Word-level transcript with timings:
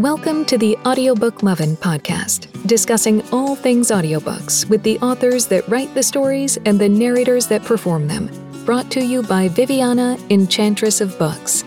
Welcome 0.00 0.46
to 0.46 0.56
the 0.56 0.78
Audiobook 0.86 1.42
Lovin' 1.42 1.76
podcast, 1.76 2.66
discussing 2.66 3.22
all 3.32 3.54
things 3.54 3.90
audiobooks 3.90 4.66
with 4.70 4.82
the 4.82 4.98
authors 5.00 5.46
that 5.48 5.68
write 5.68 5.92
the 5.92 6.02
stories 6.02 6.56
and 6.64 6.78
the 6.78 6.88
narrators 6.88 7.46
that 7.48 7.64
perform 7.64 8.08
them. 8.08 8.30
Brought 8.64 8.90
to 8.92 9.04
you 9.04 9.22
by 9.22 9.48
Viviana, 9.48 10.16
Enchantress 10.30 11.02
of 11.02 11.18
Books. 11.18 11.64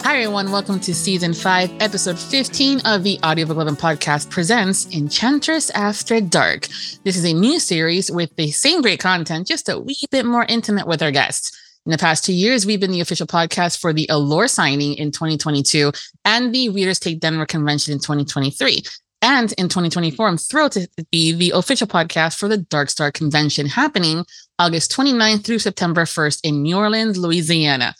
Hi, 0.00 0.22
everyone. 0.22 0.50
Welcome 0.50 0.80
to 0.80 0.92
season 0.92 1.32
five, 1.32 1.70
episode 1.78 2.18
15 2.18 2.80
of 2.84 3.04
the 3.04 3.20
Audiobook 3.24 3.58
Lovin' 3.58 3.76
podcast 3.76 4.28
presents 4.28 4.92
Enchantress 4.92 5.70
After 5.70 6.20
Dark. 6.20 6.66
This 7.04 7.16
is 7.16 7.24
a 7.24 7.32
new 7.32 7.60
series 7.60 8.10
with 8.10 8.34
the 8.34 8.50
same 8.50 8.82
great 8.82 8.98
content, 8.98 9.46
just 9.46 9.68
a 9.68 9.78
wee 9.78 10.00
bit 10.10 10.26
more 10.26 10.46
intimate 10.48 10.88
with 10.88 11.00
our 11.00 11.12
guests. 11.12 11.59
In 11.90 11.98
the 11.98 11.98
past 11.98 12.24
two 12.24 12.32
years, 12.32 12.64
we've 12.64 12.78
been 12.78 12.92
the 12.92 13.00
official 13.00 13.26
podcast 13.26 13.80
for 13.80 13.92
the 13.92 14.06
Allure 14.10 14.46
signing 14.46 14.94
in 14.94 15.10
2022 15.10 15.90
and 16.24 16.54
the 16.54 16.68
Readers 16.68 17.00
Take 17.00 17.18
Denver 17.18 17.44
convention 17.44 17.92
in 17.92 17.98
2023. 17.98 18.84
And 19.22 19.50
in 19.58 19.68
2024, 19.68 20.28
I'm 20.28 20.38
thrilled 20.38 20.70
to 20.70 20.86
be 21.10 21.32
the 21.32 21.50
official 21.50 21.88
podcast 21.88 22.38
for 22.38 22.46
the 22.46 22.58
Dark 22.58 22.90
Star 22.90 23.10
convention 23.10 23.66
happening 23.66 24.24
August 24.60 24.92
29th 24.92 25.42
through 25.42 25.58
September 25.58 26.02
1st 26.02 26.42
in 26.44 26.62
New 26.62 26.76
Orleans, 26.76 27.18
Louisiana. 27.18 27.96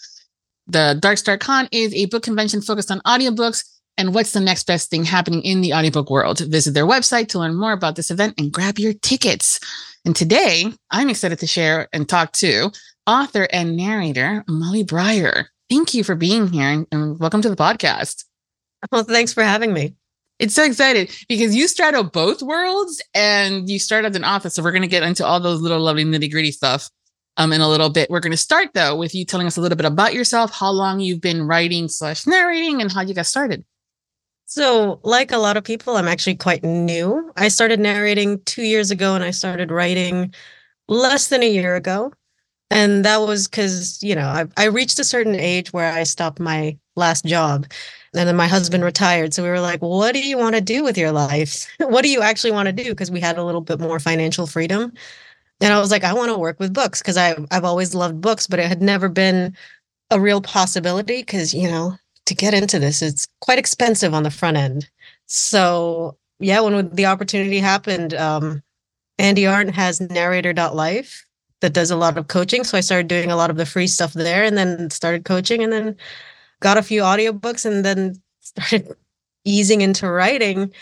The 0.69 0.97
Dark 1.01 1.19
Star 1.19 1.37
Con 1.37 1.69
is 1.73 1.93
a 1.93 2.05
book 2.05 2.23
convention 2.23 2.63
focused 2.63 2.93
on 2.93 3.01
audiobooks 3.01 3.65
and 3.99 4.15
what's 4.15 4.31
the 4.31 4.39
next 4.39 4.69
best 4.69 4.89
thing 4.89 5.03
happening 5.03 5.43
in 5.43 5.63
the 5.63 5.75
audiobook 5.75 6.11
world. 6.11 6.39
Visit 6.39 6.75
their 6.75 6.87
website 6.87 7.27
to 7.31 7.41
learn 7.41 7.57
more 7.57 7.73
about 7.73 7.97
this 7.97 8.13
event 8.13 8.35
and 8.39 8.53
grab 8.53 8.79
your 8.79 8.93
tickets. 8.93 9.59
And 10.05 10.15
today, 10.15 10.73
I'm 10.93 11.11
excited 11.11 11.41
to 11.41 11.47
share 11.49 11.89
and 11.93 12.09
talk 12.09 12.31
to 12.35 12.71
author 13.07 13.49
and 13.53 13.77
narrator, 13.77 14.45
Molly 14.49 14.85
Briar. 14.85 15.49
Thank 15.69 15.95
you 15.95 16.05
for 16.05 16.15
being 16.15 16.49
here 16.49 16.85
and, 16.91 17.19
welcome 17.19 17.43
to 17.43 17.51
the 17.51 17.57
podcast. 17.57 18.25
Well, 18.91 19.05
thanks 19.05 19.33
for 19.33 19.43
having 19.43 19.73
me. 19.73 19.95
It's 20.39 20.55
so 20.55 20.65
excited 20.65 21.15
because 21.29 21.55
you 21.55 21.69
straddle 21.69 22.03
both 22.03 22.43
worlds 22.43 23.03
and 23.15 23.69
you 23.69 23.79
start 23.79 24.05
as 24.05 24.17
an 24.17 24.25
author. 24.25 24.49
So 24.49 24.63
we're 24.63 24.73
going 24.73 24.83
to 24.83 24.89
get 24.89 25.03
into 25.03 25.25
all 25.25 25.39
those 25.39 25.61
little 25.61 25.81
lovely 25.81 26.05
nitty 26.05 26.31
gritty 26.31 26.51
stuff 26.51 26.91
um, 27.37 27.53
in 27.53 27.61
a 27.61 27.69
little 27.69 27.91
bit. 27.91 28.11
We're 28.11 28.21
going 28.21 28.33
to 28.33 28.39
start 28.39 28.71
though 28.73 28.97
with 28.97 29.15
you 29.15 29.25
telling 29.25 29.47
us 29.47 29.57
a 29.57 29.61
little 29.61 29.77
bit 29.77 29.87
about 29.87 30.15
yourself, 30.15 30.53
how 30.53 30.71
long 30.71 31.01
you've 31.01 31.21
been 31.21 31.47
writing 31.47 31.89
slash 31.89 32.27
narrating, 32.27 32.81
and 32.81 32.91
how 32.91 33.03
you 33.03 33.15
got 33.15 33.27
started. 33.27 33.65
So, 34.47 34.99
like 35.05 35.31
a 35.31 35.39
lot 35.39 35.57
of 35.57 35.63
people, 35.63 35.97
I'm 35.97 36.09
actually 36.09 36.35
quite 36.35 36.65
new. 36.65 37.31
I 37.37 37.49
started 37.49 37.79
narrating 37.79 38.43
two 38.45 38.65
years 38.65 38.91
ago 38.91 39.15
and 39.15 39.23
I 39.23 39.31
started 39.31 39.71
writing 39.71 40.35
less 40.89 41.29
than 41.29 41.43
a 41.43 41.49
year 41.49 41.77
ago 41.77 42.13
and 42.71 43.05
that 43.05 43.19
was 43.19 43.49
because 43.49 44.03
you 44.03 44.15
know 44.15 44.27
I, 44.27 44.47
I 44.57 44.65
reached 44.67 44.99
a 44.99 45.05
certain 45.05 45.35
age 45.35 45.73
where 45.73 45.93
i 45.93 46.05
stopped 46.05 46.41
my 46.41 46.77
last 46.97 47.25
job 47.25 47.67
and 48.15 48.29
then 48.29 48.37
my 48.37 48.49
husband 48.49 48.85
retired. 48.85 49.33
So 49.35 49.43
we 49.43 49.49
were 49.49 49.61
like 49.61 49.81
what 49.83 50.13
do 50.15 50.21
you 50.21 50.39
want 50.39 50.55
to 50.55 50.61
do 50.61 50.83
with 50.83 50.97
your 50.99 51.13
life? 51.13 51.67
What 51.79 52.03
do 52.03 52.09
you 52.09 52.23
actually 52.23 52.53
want 52.53 52.67
to 52.67 52.73
do? 52.73 52.91
Because 52.91 53.11
we 53.11 53.21
had 53.21 53.39
a 53.39 53.45
little 53.45 53.61
bit 53.61 53.81
more 53.81 53.99
financial 53.99 54.47
freedom. 54.47 54.93
And 55.61 55.73
i 55.75 55.79
was 55.79 55.91
like 55.91 56.05
i 56.05 56.15
want 56.15 56.31
to 56.31 56.39
work 56.39 56.59
with 56.59 56.73
books 56.73 57.03
because 57.03 57.19
i've 57.19 57.65
always 57.65 57.95
loved 57.95 58.21
books 58.21 58.47
but 58.47 58.59
it 58.59 58.67
had 58.67 58.81
never 58.81 59.11
been 59.11 59.55
a 60.11 60.19
real 60.19 60.41
possibility 60.41 61.19
because 61.19 61.53
you 61.53 61.69
know 61.69 61.97
to 62.27 62.35
get 62.35 62.55
into 62.55 62.79
this 62.79 63.03
it's 63.03 63.29
quite 63.41 63.59
expensive 63.59 64.15
on 64.15 64.23
the 64.23 64.31
front 64.31 64.57
end. 64.57 64.89
So 65.27 66.17
yeah 66.39 66.61
when 66.61 66.89
the 66.95 67.07
opportunity 67.07 67.59
happened 67.59 68.15
um, 68.15 68.63
Andi 69.19 69.51
Arndt 69.51 69.75
has 69.75 70.01
narrator.life 70.01 71.27
that 71.61 71.73
does 71.73 71.91
a 71.91 71.97
lot 71.97 72.19
of 72.19 72.29
coaching. 72.29 72.65
So 72.65 72.77
I 72.77 72.81
started 72.81 73.09
doing 73.09 73.31
a 73.31 73.37
lot 73.37 73.51
of 73.51 73.57
the 73.57 73.67
free 73.67 73.87
stuff 73.87 74.13
there 74.13 74.43
and 74.45 74.57
then 74.57 74.91
started 74.91 75.25
coaching 75.25 75.63
and 75.63 75.73
then 75.73 75.97
got 76.61 76.79
a 76.79 76.83
few 76.83 77.03
audiobooks 77.03 77.65
and 77.65 77.85
then 77.85 78.21
started 78.41 78.95
easing 79.45 79.81
into 79.81 80.11
writing 80.11 80.73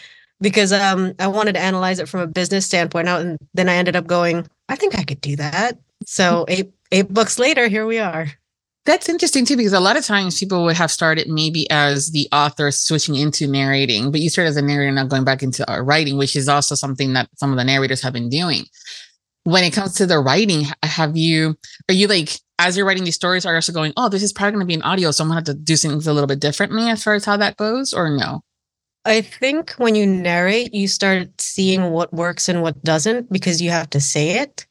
because 0.41 0.73
um, 0.73 1.15
I 1.19 1.27
wanted 1.27 1.55
to 1.55 1.61
analyze 1.61 1.99
it 1.99 2.09
from 2.09 2.21
a 2.21 2.27
business 2.27 2.67
standpoint. 2.67 3.07
Now 3.07 3.19
and 3.19 3.39
then 3.55 3.69
I 3.69 3.75
ended 3.75 3.97
up 3.97 4.07
going, 4.07 4.47
I 4.69 4.77
think 4.77 4.99
I 4.99 5.05
could 5.05 5.21
do 5.21 5.37
that. 5.37 5.79
So 6.07 6.45
eight 6.49 6.73
eight 6.93 7.13
books 7.13 7.39
later, 7.39 7.69
here 7.69 7.87
we 7.87 7.99
are. 7.99 8.29
That's 8.85 9.09
interesting 9.09 9.45
too, 9.45 9.57
because 9.57 9.75
a 9.75 9.81
lot 9.81 9.99
of 9.99 10.07
times 10.07 10.39
people 10.39 10.65
would 10.65 10.77
have 10.77 10.91
started 10.91 11.29
maybe 11.29 11.71
as 11.71 12.11
the 12.13 12.27
author 12.33 12.71
switching 12.71 13.17
into 13.17 13.47
narrating, 13.47 14.11
but 14.11 14.21
you 14.21 14.31
started 14.31 14.49
as 14.49 14.57
a 14.57 14.63
narrator 14.63 14.91
now 14.91 15.05
going 15.05 15.25
back 15.25 15.43
into 15.43 15.71
uh, 15.71 15.81
writing, 15.81 16.17
which 16.17 16.35
is 16.35 16.49
also 16.49 16.75
something 16.75 17.13
that 17.13 17.29
some 17.37 17.51
of 17.51 17.59
the 17.59 17.65
narrators 17.65 18.01
have 18.01 18.15
been 18.15 18.31
doing 18.31 18.65
when 19.49 19.65
it 19.65 19.73
comes 19.73 19.95
to 19.95 20.05
the 20.05 20.19
writing, 20.19 20.67
have 20.83 21.17
you, 21.17 21.57
are 21.89 21.95
you 21.95 22.07
like, 22.07 22.39
as 22.59 22.77
you're 22.77 22.85
writing 22.85 23.05
these 23.05 23.15
stories, 23.15 23.47
are 23.47 23.53
you 23.53 23.57
also 23.57 23.73
going, 23.73 23.95
oh, 23.97 24.11
this 24.11 24.23
is 24.23 24.31
probably 24.31 24.53
going 24.53 24.61
to 24.61 24.67
be 24.67 24.75
an 24.75 24.83
audio, 24.83 25.11
so 25.11 25.25
I'm 25.25 25.31
going 25.31 25.43
to 25.43 25.51
have 25.51 25.57
to 25.57 25.63
do 25.63 25.75
things 25.75 26.07
a 26.07 26.13
little 26.13 26.27
bit 26.27 26.39
differently 26.39 26.91
as 26.91 27.03
far 27.03 27.15
as 27.15 27.25
how 27.25 27.39
that 27.39 27.57
goes, 27.57 27.95
or 27.95 28.11
no? 28.11 28.43
I 29.07 29.23
think 29.23 29.71
when 29.79 29.95
you 29.95 30.07
narrate, 30.07 30.75
you 30.75 30.87
start 30.87 31.41
seeing 31.41 31.93
what 31.93 32.13
works 32.13 32.51
and 32.51 32.61
what 32.61 32.85
doesn't 32.85 33.33
because 33.33 33.63
you 33.63 33.71
have 33.71 33.89
to 33.91 34.01
say 34.01 34.41
it, 34.41 34.67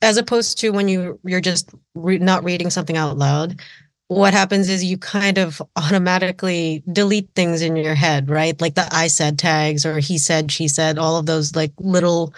as 0.00 0.16
opposed 0.16 0.58
to 0.60 0.70
when 0.70 0.88
you 0.88 1.20
you're 1.24 1.42
just 1.42 1.70
re- 1.94 2.16
not 2.16 2.42
reading 2.42 2.70
something 2.70 2.96
out 2.96 3.18
loud. 3.18 3.60
What 4.08 4.32
happens 4.32 4.70
is 4.70 4.82
you 4.82 4.96
kind 4.96 5.36
of 5.36 5.60
automatically 5.76 6.82
delete 6.90 7.28
things 7.34 7.60
in 7.60 7.76
your 7.76 7.94
head, 7.94 8.30
right? 8.30 8.58
Like 8.62 8.76
the 8.76 8.88
I 8.92 9.08
said 9.08 9.38
tags 9.38 9.84
or 9.84 9.98
he 9.98 10.16
said, 10.16 10.50
she 10.50 10.68
said, 10.68 10.96
all 10.96 11.18
of 11.18 11.26
those 11.26 11.54
like 11.54 11.72
little 11.78 12.32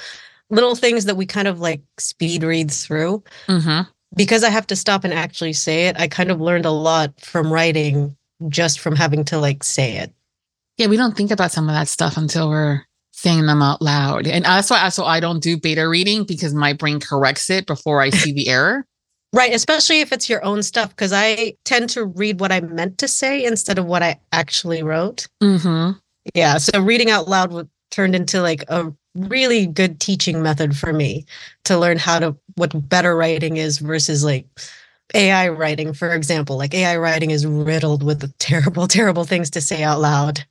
little 0.50 0.74
things 0.74 1.04
that 1.06 1.16
we 1.16 1.26
kind 1.26 1.48
of 1.48 1.60
like 1.60 1.82
speed 1.98 2.42
read 2.42 2.70
through. 2.70 3.22
Mm-hmm. 3.46 3.90
Because 4.16 4.44
I 4.44 4.50
have 4.50 4.66
to 4.68 4.76
stop 4.76 5.02
and 5.02 5.12
actually 5.12 5.54
say 5.54 5.88
it, 5.88 5.98
I 5.98 6.06
kind 6.06 6.30
of 6.30 6.40
learned 6.40 6.66
a 6.66 6.70
lot 6.70 7.20
from 7.20 7.52
writing 7.52 8.16
just 8.48 8.78
from 8.78 8.94
having 8.94 9.24
to 9.26 9.38
like 9.38 9.64
say 9.64 9.96
it. 9.96 10.12
Yeah, 10.76 10.86
we 10.86 10.96
don't 10.96 11.16
think 11.16 11.30
about 11.30 11.52
some 11.52 11.68
of 11.68 11.74
that 11.74 11.88
stuff 11.88 12.16
until 12.16 12.48
we're 12.48 12.82
saying 13.12 13.46
them 13.46 13.62
out 13.62 13.80
loud. 13.80 14.26
And 14.26 14.44
that's 14.44 14.70
why 14.70 14.88
so 14.88 15.04
I 15.04 15.20
don't 15.20 15.42
do 15.42 15.56
beta 15.56 15.88
reading 15.88 16.24
because 16.24 16.54
my 16.54 16.72
brain 16.72 17.00
corrects 17.00 17.50
it 17.50 17.66
before 17.66 18.00
I 18.00 18.10
see 18.10 18.32
the 18.32 18.48
error. 18.50 18.86
Right, 19.32 19.52
especially 19.52 20.00
if 20.00 20.12
it's 20.12 20.28
your 20.28 20.44
own 20.44 20.62
stuff, 20.62 20.90
because 20.90 21.12
I 21.12 21.54
tend 21.64 21.90
to 21.90 22.04
read 22.04 22.38
what 22.38 22.52
I 22.52 22.60
meant 22.60 22.98
to 22.98 23.08
say 23.08 23.44
instead 23.44 23.78
of 23.78 23.84
what 23.84 24.00
I 24.00 24.20
actually 24.30 24.84
wrote. 24.84 25.26
Mm-hmm. 25.42 25.98
Yeah, 26.36 26.58
so 26.58 26.80
reading 26.80 27.10
out 27.10 27.26
loud 27.26 27.68
turned 27.90 28.14
into 28.14 28.40
like 28.40 28.64
a 28.68 28.92
really 29.14 29.66
good 29.66 30.00
teaching 30.00 30.42
method 30.42 30.76
for 30.76 30.92
me 30.92 31.24
to 31.64 31.78
learn 31.78 31.98
how 31.98 32.18
to 32.18 32.36
what 32.56 32.88
better 32.88 33.16
writing 33.16 33.56
is 33.56 33.78
versus 33.78 34.24
like 34.24 34.46
AI 35.14 35.48
writing, 35.48 35.92
for 35.92 36.12
example. 36.12 36.56
Like 36.56 36.74
AI 36.74 36.96
writing 36.96 37.30
is 37.30 37.46
riddled 37.46 38.02
with 38.02 38.36
terrible, 38.38 38.86
terrible 38.88 39.24
things 39.24 39.50
to 39.50 39.60
say 39.60 39.82
out 39.82 40.00
loud. 40.00 40.44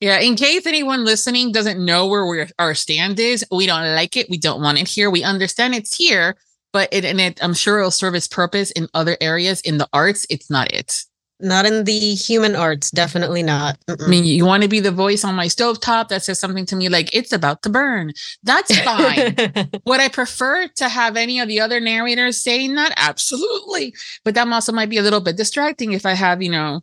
Yeah, 0.00 0.18
in 0.18 0.34
case 0.34 0.64
anyone 0.64 1.04
listening 1.04 1.52
doesn't 1.52 1.84
know 1.84 2.06
where 2.06 2.48
our 2.58 2.74
stand 2.74 3.20
is, 3.20 3.44
we 3.50 3.66
don't 3.66 3.94
like 3.94 4.16
it. 4.16 4.30
We 4.30 4.38
don't 4.38 4.62
want 4.62 4.78
it 4.78 4.88
here. 4.88 5.10
We 5.10 5.22
understand 5.22 5.74
it's 5.74 5.94
here, 5.94 6.36
but 6.72 6.88
it, 6.90 7.04
and 7.04 7.20
it, 7.20 7.42
I'm 7.44 7.52
sure 7.52 7.78
it'll 7.78 7.90
serve 7.90 8.14
its 8.14 8.26
purpose 8.26 8.70
in 8.70 8.88
other 8.94 9.18
areas. 9.20 9.60
In 9.60 9.76
the 9.76 9.88
arts, 9.92 10.26
it's 10.30 10.48
not 10.48 10.72
it. 10.72 11.04
Not 11.40 11.66
in 11.66 11.84
the 11.84 12.14
human 12.14 12.54
arts, 12.54 12.90
definitely 12.90 13.42
not. 13.42 13.78
Mm-mm. 13.86 14.04
I 14.04 14.08
mean, 14.08 14.24
you 14.24 14.44
want 14.44 14.62
to 14.62 14.68
be 14.68 14.80
the 14.80 14.90
voice 14.90 15.24
on 15.24 15.34
my 15.34 15.46
stovetop 15.46 16.08
that 16.08 16.22
says 16.22 16.38
something 16.38 16.66
to 16.66 16.76
me 16.76 16.88
like 16.88 17.14
it's 17.14 17.32
about 17.32 17.62
to 17.62 17.70
burn. 17.70 18.12
That's 18.42 18.78
fine. 18.80 19.34
Would 19.86 20.00
I 20.00 20.08
prefer 20.08 20.68
to 20.68 20.88
have 20.88 21.16
any 21.16 21.40
of 21.40 21.48
the 21.48 21.60
other 21.60 21.80
narrators 21.80 22.42
saying 22.42 22.74
that? 22.74 22.92
Absolutely. 22.96 23.94
But 24.24 24.34
that 24.34 24.48
also 24.48 24.72
might 24.72 24.90
be 24.90 24.98
a 24.98 25.02
little 25.02 25.20
bit 25.20 25.36
distracting 25.36 25.92
if 25.92 26.04
I 26.04 26.12
have, 26.12 26.42
you 26.42 26.50
know, 26.50 26.82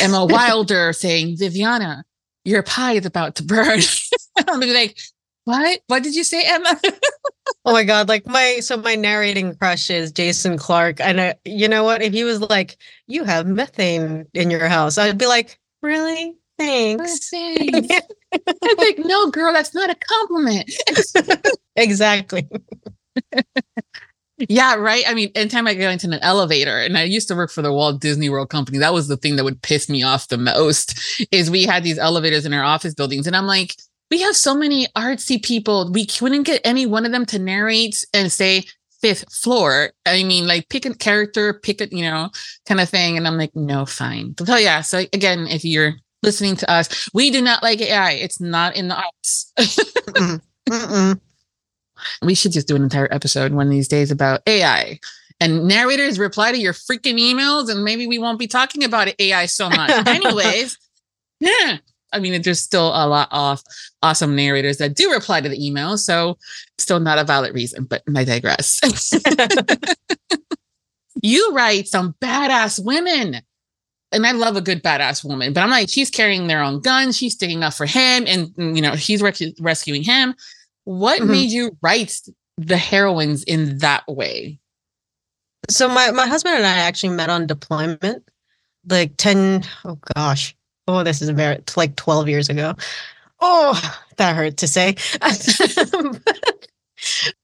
Emma 0.00 0.24
Wilder 0.30 0.92
saying, 0.92 1.36
Viviana, 1.36 2.04
your 2.44 2.62
pie 2.62 2.94
is 2.94 3.06
about 3.06 3.34
to 3.36 3.42
burn. 3.42 3.80
Be 4.60 4.74
like, 4.74 4.98
what? 5.44 5.80
What 5.86 6.02
did 6.02 6.14
you 6.14 6.24
say, 6.24 6.42
Emma? 6.46 6.78
oh 7.64 7.72
my 7.72 7.84
god! 7.84 8.08
Like 8.08 8.26
my 8.26 8.58
so 8.60 8.76
my 8.76 8.94
narrating 8.94 9.54
crush 9.56 9.90
is 9.90 10.12
Jason 10.12 10.58
Clark, 10.58 11.00
and 11.00 11.20
I, 11.20 11.34
you 11.44 11.68
know 11.68 11.84
what? 11.84 12.02
If 12.02 12.12
he 12.12 12.24
was 12.24 12.40
like, 12.40 12.76
"You 13.06 13.24
have 13.24 13.46
methane 13.46 14.26
in 14.34 14.50
your 14.50 14.68
house," 14.68 14.98
I'd 14.98 15.18
be 15.18 15.26
like, 15.26 15.58
"Really? 15.82 16.36
Thanks." 16.58 17.30
Thanks. 17.30 17.88
I'm 18.32 18.76
like, 18.78 18.98
no, 18.98 19.30
girl, 19.30 19.52
that's 19.52 19.74
not 19.74 19.90
a 19.90 19.94
compliment. 19.94 20.72
exactly. 21.76 22.48
yeah, 24.38 24.74
right. 24.76 25.02
I 25.06 25.14
mean, 25.14 25.32
anytime 25.34 25.66
I 25.66 25.74
go 25.74 25.90
into 25.90 26.06
an 26.06 26.14
elevator, 26.14 26.78
and 26.78 26.96
I 26.96 27.02
used 27.02 27.28
to 27.28 27.34
work 27.34 27.50
for 27.50 27.62
the 27.62 27.72
Walt 27.72 28.00
Disney 28.00 28.28
World 28.28 28.50
Company, 28.50 28.78
that 28.78 28.94
was 28.94 29.08
the 29.08 29.16
thing 29.16 29.36
that 29.36 29.44
would 29.44 29.62
piss 29.62 29.88
me 29.88 30.02
off 30.02 30.28
the 30.28 30.38
most. 30.38 31.26
Is 31.32 31.50
we 31.50 31.64
had 31.64 31.82
these 31.82 31.98
elevators 31.98 32.46
in 32.46 32.52
our 32.52 32.62
office 32.62 32.94
buildings, 32.94 33.26
and 33.26 33.34
I'm 33.34 33.46
like 33.46 33.74
we 34.10 34.20
have 34.22 34.36
so 34.36 34.54
many 34.54 34.86
artsy 34.96 35.42
people. 35.42 35.90
We 35.92 36.06
couldn't 36.06 36.44
get 36.44 36.60
any 36.64 36.86
one 36.86 37.06
of 37.06 37.12
them 37.12 37.26
to 37.26 37.38
narrate 37.38 38.04
and 38.12 38.30
say 38.30 38.64
fifth 39.00 39.32
floor. 39.32 39.90
I 40.06 40.22
mean, 40.24 40.46
like 40.46 40.68
pick 40.68 40.84
a 40.84 40.94
character, 40.94 41.54
pick 41.54 41.80
it, 41.80 41.92
you 41.92 42.02
know, 42.02 42.30
kind 42.66 42.80
of 42.80 42.88
thing. 42.88 43.16
And 43.16 43.26
I'm 43.26 43.38
like, 43.38 43.54
no, 43.54 43.86
fine. 43.86 44.34
So 44.44 44.56
yeah. 44.56 44.80
So 44.82 45.04
again, 45.12 45.46
if 45.46 45.64
you're 45.64 45.94
listening 46.22 46.56
to 46.56 46.70
us, 46.70 47.08
we 47.14 47.30
do 47.30 47.40
not 47.40 47.62
like 47.62 47.80
AI. 47.80 48.12
It's 48.12 48.40
not 48.40 48.76
in 48.76 48.88
the 48.88 48.96
arts. 48.96 49.52
Mm-mm. 49.58 50.40
Mm-mm. 50.68 51.20
We 52.22 52.34
should 52.34 52.52
just 52.52 52.68
do 52.68 52.76
an 52.76 52.82
entire 52.82 53.08
episode 53.10 53.52
one 53.52 53.66
of 53.66 53.70
these 53.70 53.88
days 53.88 54.10
about 54.10 54.40
AI 54.46 54.98
and 55.40 55.66
narrators 55.66 56.18
reply 56.18 56.52
to 56.52 56.58
your 56.58 56.74
freaking 56.74 57.18
emails, 57.18 57.70
and 57.70 57.82
maybe 57.82 58.06
we 58.06 58.18
won't 58.18 58.38
be 58.38 58.46
talking 58.46 58.84
about 58.84 59.08
AI 59.18 59.46
so 59.46 59.70
much. 59.70 59.90
Anyways, 60.06 60.78
yeah. 61.40 61.78
I 62.12 62.18
mean, 62.18 62.40
there's 62.42 62.60
still 62.60 62.88
a 62.88 63.06
lot 63.06 63.28
of 63.30 63.62
awesome 64.02 64.34
narrators 64.34 64.78
that 64.78 64.94
do 64.94 65.12
reply 65.12 65.40
to 65.40 65.48
the 65.48 65.64
email. 65.64 65.96
So 65.96 66.38
still 66.78 67.00
not 67.00 67.18
a 67.18 67.24
valid 67.24 67.54
reason, 67.54 67.84
but 67.84 68.02
I 68.14 68.24
digress. 68.24 68.80
you 71.22 71.52
write 71.52 71.88
some 71.88 72.14
badass 72.20 72.84
women. 72.84 73.40
And 74.12 74.26
I 74.26 74.32
love 74.32 74.56
a 74.56 74.60
good 74.60 74.82
badass 74.82 75.24
woman, 75.24 75.52
but 75.52 75.60
I'm 75.60 75.70
like, 75.70 75.88
she's 75.88 76.10
carrying 76.10 76.48
their 76.48 76.64
own 76.64 76.80
gun. 76.80 77.12
She's 77.12 77.34
sticking 77.34 77.62
up 77.62 77.74
for 77.74 77.86
him 77.86 78.24
and, 78.26 78.52
you 78.56 78.82
know, 78.82 78.96
she's 78.96 79.22
rescuing 79.22 80.02
him. 80.02 80.34
What 80.82 81.20
mm-hmm. 81.20 81.30
made 81.30 81.50
you 81.50 81.76
write 81.80 82.20
the 82.58 82.76
heroines 82.76 83.44
in 83.44 83.78
that 83.78 84.02
way? 84.08 84.58
So 85.68 85.88
my, 85.88 86.10
my 86.10 86.26
husband 86.26 86.56
and 86.56 86.66
I 86.66 86.78
actually 86.78 87.14
met 87.14 87.30
on 87.30 87.46
deployment 87.46 88.24
like 88.88 89.16
10, 89.16 89.64
oh 89.84 89.98
gosh. 90.14 90.56
Oh, 90.90 91.04
this 91.04 91.22
is 91.22 91.28
a 91.28 91.32
very, 91.32 91.62
like 91.76 91.96
12 91.96 92.28
years 92.28 92.48
ago. 92.48 92.74
Oh, 93.40 93.80
that 94.16 94.36
hurt 94.36 94.56
to 94.58 94.68
say. 94.68 94.96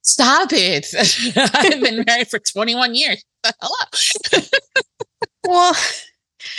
Stop 0.03 0.51
it. 0.53 0.87
I've 1.55 1.81
been 1.83 2.05
married 2.07 2.29
for 2.29 2.39
21 2.39 2.95
years. 2.95 3.25
Hello. 3.45 4.43
well, 5.45 5.75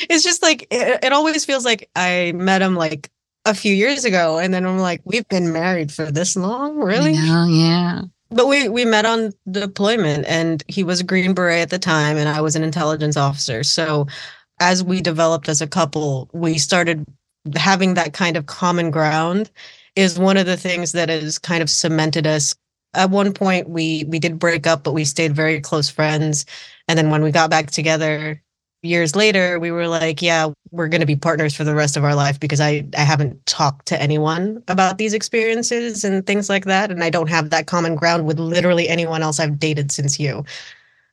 it's 0.09 0.23
just 0.23 0.41
like, 0.41 0.63
it, 0.71 1.03
it 1.03 1.13
always 1.13 1.45
feels 1.45 1.65
like 1.65 1.89
I 1.95 2.31
met 2.35 2.61
him 2.61 2.75
like 2.75 3.11
a 3.45 3.53
few 3.53 3.73
years 3.73 4.05
ago. 4.05 4.39
And 4.39 4.53
then 4.53 4.65
I'm 4.65 4.79
like, 4.79 5.01
we've 5.05 5.27
been 5.27 5.53
married 5.53 5.91
for 5.91 6.11
this 6.11 6.35
long? 6.35 6.77
Really? 6.77 7.13
yeah. 7.13 8.01
But 8.29 8.47
we 8.47 8.67
we 8.67 8.83
met 8.83 9.05
on 9.05 9.31
deployment 9.49 10.25
and 10.27 10.61
he 10.67 10.83
was 10.83 10.99
a 10.99 11.05
Green 11.05 11.33
Beret 11.33 11.61
at 11.61 11.69
the 11.69 11.79
time 11.79 12.17
and 12.17 12.27
I 12.27 12.41
was 12.41 12.57
an 12.57 12.63
intelligence 12.63 13.15
officer. 13.15 13.63
So 13.63 14.07
as 14.59 14.83
we 14.83 15.01
developed 15.01 15.49
as 15.49 15.61
a 15.61 15.67
couple, 15.67 16.29
we 16.33 16.57
started 16.57 17.05
having 17.55 17.93
that 17.93 18.13
kind 18.13 18.35
of 18.37 18.45
common 18.45 18.91
ground 18.91 19.49
is 19.95 20.19
one 20.19 20.37
of 20.37 20.45
the 20.45 20.57
things 20.57 20.91
that 20.91 21.09
has 21.09 21.39
kind 21.39 21.61
of 21.61 21.69
cemented 21.69 22.27
us. 22.27 22.55
At 22.93 23.09
one 23.09 23.33
point 23.33 23.69
we 23.69 24.05
we 24.07 24.19
did 24.19 24.39
break 24.39 24.67
up, 24.67 24.83
but 24.83 24.93
we 24.93 25.05
stayed 25.05 25.35
very 25.35 25.61
close 25.61 25.89
friends. 25.89 26.45
And 26.87 26.97
then 26.97 27.09
when 27.09 27.23
we 27.23 27.31
got 27.31 27.49
back 27.49 27.71
together 27.71 28.41
years 28.83 29.15
later, 29.15 29.59
we 29.59 29.71
were 29.71 29.87
like, 29.87 30.21
yeah, 30.21 30.49
we're 30.71 30.87
going 30.87 31.01
to 31.01 31.07
be 31.07 31.15
partners 31.15 31.53
for 31.55 31.63
the 31.63 31.75
rest 31.75 31.97
of 31.97 32.03
our 32.03 32.15
life 32.15 32.39
because 32.39 32.59
I 32.61 32.85
I 32.97 33.01
haven't 33.01 33.45
talked 33.45 33.87
to 33.87 34.01
anyone 34.01 34.63
about 34.67 34.97
these 34.97 35.13
experiences 35.13 36.03
and 36.03 36.25
things 36.25 36.49
like 36.49 36.65
that 36.65 36.91
and 36.91 37.03
I 37.03 37.09
don't 37.09 37.29
have 37.29 37.49
that 37.51 37.67
common 37.67 37.95
ground 37.95 38.25
with 38.25 38.39
literally 38.39 38.89
anyone 38.89 39.21
else 39.21 39.39
I've 39.39 39.59
dated 39.59 39.91
since 39.91 40.19
you. 40.19 40.43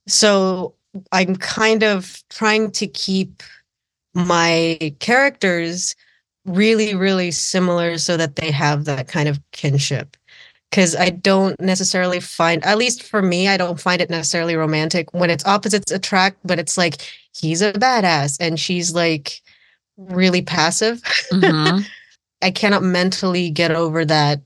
So 0.06 0.75
I'm 1.12 1.37
kind 1.37 1.82
of 1.82 2.23
trying 2.31 2.70
to 2.73 2.87
keep 2.87 3.43
my 4.14 4.94
characters 5.00 5.94
really, 6.44 6.94
really 6.94 7.31
similar 7.31 7.99
so 7.99 8.17
that 8.17 8.37
they 8.37 8.50
have 8.50 8.85
that 8.85 9.08
kind 9.08 9.29
of 9.29 9.41
kinship. 9.52 10.17
Because 10.70 10.96
I 10.96 11.11
don't 11.11 11.58
necessarily 11.61 12.19
find, 12.19 12.64
at 12.64 12.79
least 12.79 13.02
for 13.05 13.23
me, 13.23 13.46
I 13.46 13.56
don't 13.56 13.81
find 13.81 14.00
it 14.00 14.11
necessarily 14.11 14.56
romantic 14.56 15.12
when 15.14 15.31
it's 15.31 15.46
opposites 15.46 15.93
attract, 15.93 16.38
but 16.44 16.58
it's 16.58 16.76
like 16.76 16.96
he's 17.32 17.62
a 17.62 17.73
badass 17.73 18.37
and 18.41 18.58
she's 18.58 18.93
like 18.93 19.41
really 19.96 20.43
passive. 20.43 21.00
Mm-hmm. 21.32 21.82
I 22.43 22.50
cannot 22.50 22.82
mentally 22.82 23.50
get 23.50 23.70
over 23.70 24.05
that 24.05 24.43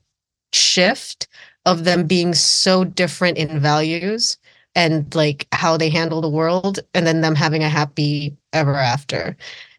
shift 0.53 1.27
of 1.65 1.83
them 1.83 2.05
being 2.05 2.33
so 2.33 2.83
different 2.83 3.37
in 3.37 3.59
values 3.59 4.37
and 4.75 5.13
like 5.15 5.47
how 5.51 5.77
they 5.77 5.89
handle 5.89 6.21
the 6.21 6.29
world 6.29 6.79
and 6.93 7.05
then 7.05 7.21
them 7.21 7.35
having 7.35 7.63
a 7.63 7.69
happy 7.69 8.35
ever 8.53 8.75
after. 8.75 9.35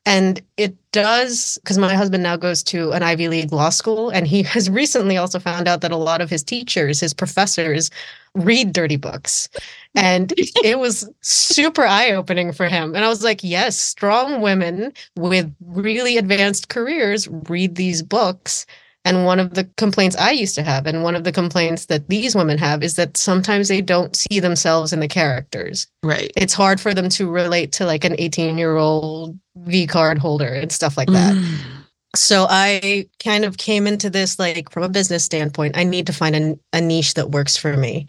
And 0.07 0.41
it 0.57 0.75
does 0.93 1.59
because 1.63 1.79
my 1.79 1.95
husband 1.95 2.23
now 2.23 2.37
goes 2.37 2.63
to 2.65 2.91
an 2.93 3.03
ivy 3.03 3.29
league 3.29 3.53
law 3.53 3.69
school 3.69 4.11
and 4.11 4.27
he 4.27 4.43
has 4.55 4.71
recently 4.71 5.17
also 5.17 5.39
found 5.39 5.69
out 5.69 5.83
that 5.83 5.93
a 5.93 5.97
lot 5.97 6.21
of 6.21 6.31
his 6.31 6.43
teachers 6.43 7.01
his 7.01 7.15
professors 7.15 7.91
read 8.35 8.73
dirty 8.73 8.97
books. 8.97 9.49
And 9.95 10.33
it 10.37 10.79
was 10.79 11.09
super 11.21 11.85
eye-opening 11.85 12.53
for 12.53 12.67
him. 12.67 12.95
And 12.95 13.05
i 13.05 13.09
was 13.09 13.23
like 13.23 13.45
yes 13.45 13.79
strong 13.79 14.41
women 14.41 14.93
with 15.17 15.55
really 15.67 16.17
advanced 16.17 16.69
careers 16.69 17.29
read 17.49 17.77
these 17.77 18.03
books 18.03 18.67
and 19.05 19.25
one 19.25 19.41
of 19.41 19.55
the 19.55 19.65
complaints 19.77 20.17
I 20.17 20.33
used 20.33 20.55
to 20.57 20.63
have, 20.63 20.87
and 20.87 21.03
one 21.03 21.17
of 21.17 21.25
the 21.25 21.33
complaints 21.33 21.87
that 21.87 22.09
these 22.09 22.35
women 22.35 22.59
have, 22.59 22.83
is 22.83 22.97
that 22.97 23.17
sometimes 23.17 23.69
they 23.69 23.81
don't 23.81 24.15
see 24.15 24.41
themselves 24.41 24.93
in 24.93 25.01
the 25.01 25.09
characters. 25.09 25.87
Right. 26.03 26.31
It's 26.37 26.53
hard 26.53 26.81
for 26.81 26.93
them 26.93 27.09
to 27.11 27.31
relate 27.31 27.73
to 27.73 27.87
like 27.87 28.05
an 28.05 28.17
18 28.19 28.59
year 28.59 28.77
old 28.77 29.39
V 29.57 29.87
card 29.87 30.19
holder 30.19 30.53
and 30.53 30.71
stuff 30.71 30.97
like 30.97 31.09
that. 31.09 31.35
Mm. 31.35 31.57
So 32.15 32.47
I 32.51 33.07
kind 33.23 33.45
of 33.45 33.57
came 33.57 33.87
into 33.87 34.11
this 34.11 34.39
like 34.39 34.71
from 34.71 34.83
a 34.83 34.89
business 34.89 35.25
standpoint, 35.25 35.79
I 35.79 35.85
need 35.85 36.07
to 36.09 36.13
find 36.13 36.37
a, 36.37 36.59
a 36.73 36.81
niche 36.81 37.15
that 37.15 37.31
works 37.31 37.57
for 37.57 37.77
me 37.77 38.09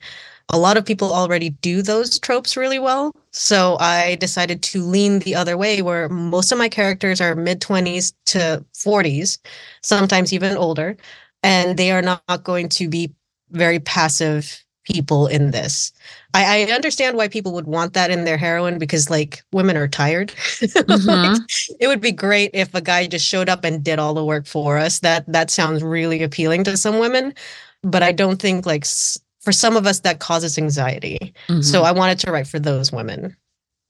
a 0.51 0.57
lot 0.57 0.77
of 0.77 0.86
people 0.86 1.13
already 1.13 1.50
do 1.50 1.81
those 1.81 2.19
tropes 2.19 2.57
really 2.57 2.80
well. 2.80 3.15
So 3.31 3.77
I 3.80 4.15
decided 4.15 4.62
to 4.63 4.83
lean 4.83 5.19
the 5.19 5.36
other 5.36 5.57
way 5.57 5.81
where 5.81 6.09
most 6.09 6.51
of 6.51 6.57
my 6.57 6.69
characters 6.69 7.21
are 7.21 7.36
mid 7.36 7.62
20s 7.62 8.13
to 8.27 8.63
40s, 8.74 9.38
sometimes 9.81 10.33
even 10.33 10.57
older, 10.57 10.98
and 11.42 11.77
they 11.77 11.92
are 11.92 12.01
not 12.01 12.44
going 12.44 12.69
to 12.69 12.89
be 12.89 13.12
very 13.51 13.80
passive 13.80 14.63
people 14.83 15.27
in 15.27 15.51
this. 15.51 15.94
I, 16.33 16.63
I 16.63 16.71
understand 16.71 17.15
why 17.15 17.27
people 17.27 17.53
would 17.53 17.68
want 17.68 17.94
that 17.94 18.09
in 18.09 18.25
their 18.25 18.38
heroine 18.38 18.80
because 18.80 19.09
like 19.09 19.44
women 19.53 19.77
are 19.77 19.88
tired. 19.88 20.33
Mm-hmm. 20.92 21.33
like, 21.33 21.42
it 21.80 21.88
would 21.88 22.01
be 22.01 22.12
great 22.12 22.51
if 22.53 22.74
a 22.74 22.81
guy 22.81 23.07
just 23.07 23.25
showed 23.25 23.50
up 23.50 23.63
and 23.63 23.83
did 23.83 24.00
all 24.00 24.13
the 24.13 24.25
work 24.25 24.45
for 24.45 24.77
us. 24.77 25.00
That 25.00 25.25
that 25.31 25.50
sounds 25.50 25.83
really 25.83 26.24
appealing 26.24 26.63
to 26.65 26.75
some 26.75 27.00
women, 27.00 27.33
but 27.83 28.03
I 28.03 28.12
don't 28.12 28.42
think 28.42 28.65
like 28.65 28.86
for 29.42 29.52
some 29.52 29.76
of 29.76 29.88
us 29.88 30.00
that 30.02 30.20
causes 30.20 30.58
anxiety. 30.58 31.34
Mm-hmm. 31.48 31.62
So 31.62 31.84
I 31.84 31.92
wanted 31.92 32.20
to 32.20 32.32
write 32.32 32.48
for 32.48 32.60
those 32.60 32.92
women. 32.92 33.36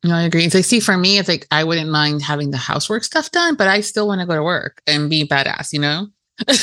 No, 0.04 0.16
I 0.16 0.24
agree. 0.24 0.50
So 0.50 0.62
see, 0.62 0.80
for 0.80 0.98
me, 0.98 1.20
it's 1.20 1.30
like 1.30 1.46
I 1.52 1.64
wouldn't 1.64 1.92
mind 1.92 2.24
having 2.24 2.52
the 2.52 2.58
housework 2.58 3.04
stuff 3.04 3.30
done, 3.32 3.56
but 3.56 3.68
I 3.68 3.82
still 3.82 4.08
want 4.08 4.22
to 4.22 4.28
go 4.28 4.36
to 4.36 4.44
work 4.44 4.82
and 4.88 5.10
be 5.10 5.28
badass, 5.28 5.74
you 5.74 5.80
know? 5.80 6.08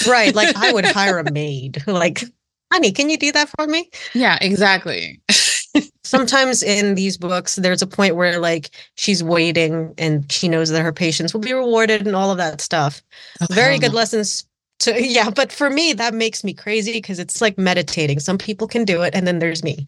right. 0.08 0.34
Like 0.34 0.56
I 0.56 0.72
would 0.72 0.84
hire 0.84 1.18
a 1.18 1.30
maid. 1.32 1.84
Like, 1.86 2.24
honey, 2.72 2.90
can 2.90 3.08
you 3.10 3.16
do 3.16 3.30
that 3.32 3.48
for 3.50 3.66
me? 3.66 3.90
Yeah, 4.12 4.38
exactly. 4.40 5.20
Sometimes 6.02 6.62
in 6.62 6.96
these 6.96 7.16
books, 7.16 7.56
there's 7.56 7.82
a 7.82 7.86
point 7.86 8.16
where 8.16 8.40
like 8.40 8.70
she's 8.96 9.22
waiting 9.22 9.94
and 9.98 10.30
she 10.32 10.48
knows 10.48 10.70
that 10.70 10.82
her 10.82 10.92
patients 10.92 11.32
will 11.32 11.40
be 11.40 11.52
rewarded 11.52 12.06
and 12.06 12.16
all 12.16 12.32
of 12.32 12.38
that 12.38 12.60
stuff. 12.60 13.02
Okay. 13.42 13.54
Very 13.54 13.78
good 13.78 13.92
lessons 13.92 14.47
to 14.80 15.02
yeah 15.06 15.30
but 15.30 15.52
for 15.52 15.70
me 15.70 15.92
that 15.92 16.14
makes 16.14 16.44
me 16.44 16.54
crazy 16.54 16.92
because 16.92 17.18
it's 17.18 17.40
like 17.40 17.58
meditating. 17.58 18.20
Some 18.20 18.38
people 18.38 18.66
can 18.66 18.84
do 18.84 19.02
it 19.02 19.14
and 19.14 19.26
then 19.26 19.38
there's 19.38 19.62
me. 19.62 19.86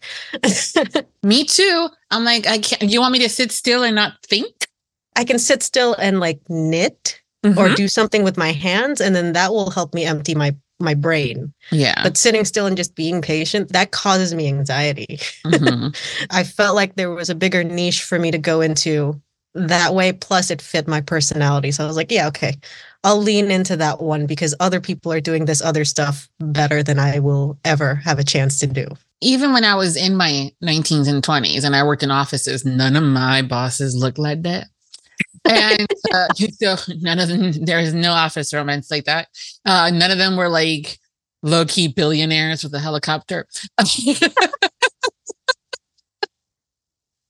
Me 1.23 1.43
too. 1.43 1.87
I'm 2.09 2.23
like 2.23 2.47
i 2.47 2.57
can't 2.57 2.91
you 2.91 2.99
want 2.99 3.13
me 3.13 3.19
to 3.19 3.29
sit 3.29 3.51
still 3.51 3.83
and 3.83 3.95
not 3.95 4.13
think? 4.23 4.67
I 5.15 5.23
can 5.23 5.39
sit 5.39 5.61
still 5.61 5.93
and 5.95 6.19
like 6.19 6.39
knit 6.49 7.21
mm-hmm. 7.43 7.57
or 7.57 7.73
do 7.73 7.87
something 7.87 8.23
with 8.23 8.37
my 8.37 8.51
hands 8.51 9.01
and 9.01 9.15
then 9.15 9.33
that 9.33 9.51
will 9.51 9.69
help 9.69 9.93
me 9.93 10.05
empty 10.05 10.35
my 10.35 10.55
my 10.79 10.95
brain. 10.95 11.53
Yeah. 11.69 12.01
But 12.01 12.17
sitting 12.17 12.43
still 12.43 12.65
and 12.65 12.75
just 12.75 12.95
being 12.95 13.21
patient 13.21 13.71
that 13.71 13.91
causes 13.91 14.33
me 14.33 14.47
anxiety. 14.47 15.19
Mm-hmm. 15.45 15.89
i 16.31 16.43
felt 16.43 16.75
like 16.75 16.95
there 16.95 17.11
was 17.11 17.29
a 17.29 17.35
bigger 17.35 17.63
niche 17.63 18.03
for 18.03 18.17
me 18.19 18.31
to 18.31 18.37
go 18.37 18.61
into 18.61 19.21
that 19.53 19.93
way 19.93 20.13
plus 20.13 20.49
it 20.49 20.61
fit 20.61 20.87
my 20.87 21.01
personality. 21.01 21.71
So 21.71 21.83
i 21.83 21.87
was 21.87 21.97
like 21.97 22.11
yeah 22.11 22.27
okay 22.27 22.55
I'll 23.03 23.21
lean 23.21 23.49
into 23.49 23.75
that 23.77 24.01
one 24.01 24.27
because 24.27 24.53
other 24.59 24.79
people 24.79 25.11
are 25.11 25.21
doing 25.21 25.45
this 25.45 25.61
other 25.61 25.85
stuff 25.85 26.29
better 26.39 26.83
than 26.83 26.99
I 26.99 27.19
will 27.19 27.57
ever 27.65 27.95
have 27.95 28.19
a 28.19 28.23
chance 28.23 28.59
to 28.59 28.67
do. 28.67 28.87
Even 29.21 29.53
when 29.53 29.63
I 29.63 29.75
was 29.75 29.95
in 29.97 30.15
my 30.15 30.51
19s 30.63 31.07
and 31.07 31.23
20s 31.23 31.63
and 31.63 31.75
I 31.75 31.83
worked 31.83 32.03
in 32.03 32.11
offices, 32.11 32.63
none 32.65 32.95
of 32.95 33.03
my 33.03 33.41
bosses 33.41 33.95
looked 33.95 34.19
like 34.19 34.43
that. 34.43 34.67
and 35.49 35.87
uh, 36.13 36.27
so 36.53 36.75
none 36.99 37.19
of 37.19 37.27
them, 37.27 37.51
there's 37.65 37.93
no 37.93 38.11
office 38.11 38.53
romance 38.53 38.91
like 38.91 39.05
that. 39.05 39.29
Uh, 39.65 39.89
none 39.91 40.11
of 40.11 40.17
them 40.19 40.37
were 40.37 40.49
like 40.49 40.99
low 41.43 41.65
key 41.65 41.87
billionaires 41.87 42.63
with 42.63 42.73
a 42.73 42.79
helicopter. 42.79 43.47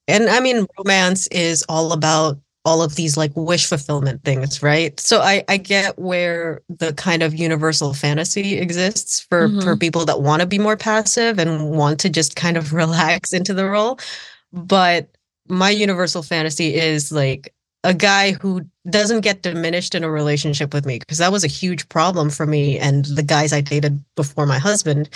and 0.08 0.30
I 0.30 0.42
mean, 0.42 0.68
romance 0.78 1.28
is 1.28 1.64
all 1.70 1.94
about 1.94 2.40
all 2.64 2.82
of 2.84 2.96
these 2.96 3.18
like 3.18 3.32
wish 3.36 3.66
fulfillment 3.66 4.24
things, 4.24 4.62
right? 4.62 5.00
So 5.00 5.22
I 5.22 5.44
I 5.48 5.58
get 5.58 5.98
where 5.98 6.62
the 6.70 6.94
kind 6.94 7.24
of 7.24 7.34
universal 7.34 7.94
fantasy 7.94 8.58
exists 8.58 9.22
for 9.22 9.48
mm-hmm. 9.48 9.62
for 9.62 9.76
people 9.76 10.06
that 10.06 10.22
want 10.22 10.42
to 10.42 10.46
be 10.46 10.60
more 10.60 10.78
passive 10.78 11.40
and 11.40 11.72
want 11.72 12.00
to 12.02 12.10
just 12.10 12.36
kind 12.36 12.58
of 12.58 12.74
relax 12.82 13.34
into 13.34 13.54
the 13.54 13.66
role. 13.66 14.00
But 14.54 15.10
my 15.48 15.70
universal 15.70 16.24
fantasy 16.24 16.76
is 16.76 17.12
like 17.12 17.54
a 17.84 17.94
guy 17.94 18.34
who 18.34 18.62
doesn't 18.90 19.22
get 19.22 19.42
diminished 19.42 19.96
in 19.96 20.04
a 20.04 20.12
relationship 20.12 20.74
with 20.74 20.86
me 20.86 21.00
because 21.00 21.18
that 21.18 21.32
was 21.32 21.44
a 21.44 21.48
huge 21.48 21.90
problem 21.90 22.30
for 22.30 22.46
me 22.46 22.78
and 22.78 23.06
the 23.06 23.24
guys 23.24 23.54
I 23.54 23.62
dated 23.62 24.04
before 24.16 24.46
my 24.46 24.60
husband 24.60 25.10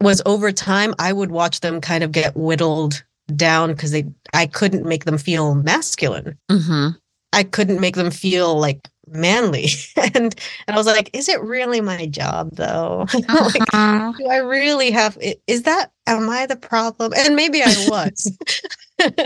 was 0.00 0.20
over 0.26 0.52
time 0.52 0.94
I 0.98 1.12
would 1.12 1.30
watch 1.30 1.60
them 1.60 1.80
kind 1.80 2.04
of 2.04 2.12
get 2.12 2.36
whittled 2.36 3.02
down 3.34 3.72
because 3.72 3.90
they 3.90 4.04
I 4.32 4.46
couldn't 4.46 4.86
make 4.86 5.04
them 5.04 5.18
feel 5.18 5.54
masculine. 5.54 6.38
Mm-hmm. 6.50 6.90
I 7.32 7.42
couldn't 7.42 7.80
make 7.80 7.96
them 7.96 8.10
feel 8.10 8.58
like 8.58 8.88
manly 9.08 9.68
and 9.96 10.14
and 10.14 10.34
i 10.68 10.76
was 10.76 10.86
like 10.86 11.10
is 11.12 11.28
it 11.28 11.40
really 11.42 11.80
my 11.80 12.06
job 12.06 12.50
though 12.56 13.06
Uh-huh. 13.14 14.12
do 14.18 14.26
i 14.28 14.36
really 14.36 14.90
have 14.90 15.18
is 15.46 15.62
that 15.62 15.90
am 16.06 16.28
i 16.30 16.46
the 16.46 16.56
problem 16.56 17.12
and 17.16 17.36
maybe 17.36 17.62
i 17.62 17.86
was 17.88 18.36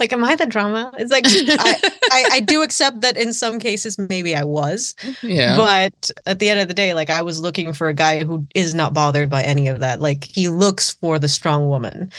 like 0.00 0.12
am 0.12 0.24
i 0.24 0.34
the 0.34 0.46
drama 0.46 0.92
it's 0.98 1.12
like 1.12 1.24
I, 1.26 1.90
I 2.10 2.28
i 2.32 2.40
do 2.40 2.62
accept 2.62 3.00
that 3.02 3.16
in 3.16 3.32
some 3.32 3.58
cases 3.58 3.98
maybe 3.98 4.34
i 4.34 4.44
was 4.44 4.94
yeah. 5.22 5.56
but 5.56 6.10
at 6.26 6.38
the 6.38 6.48
end 6.48 6.60
of 6.60 6.68
the 6.68 6.74
day 6.74 6.94
like 6.94 7.10
i 7.10 7.22
was 7.22 7.40
looking 7.40 7.72
for 7.72 7.88
a 7.88 7.94
guy 7.94 8.24
who 8.24 8.46
is 8.54 8.74
not 8.74 8.94
bothered 8.94 9.30
by 9.30 9.42
any 9.42 9.68
of 9.68 9.80
that 9.80 10.00
like 10.00 10.24
he 10.24 10.48
looks 10.48 10.92
for 10.92 11.18
the 11.18 11.28
strong 11.28 11.68
woman 11.68 12.10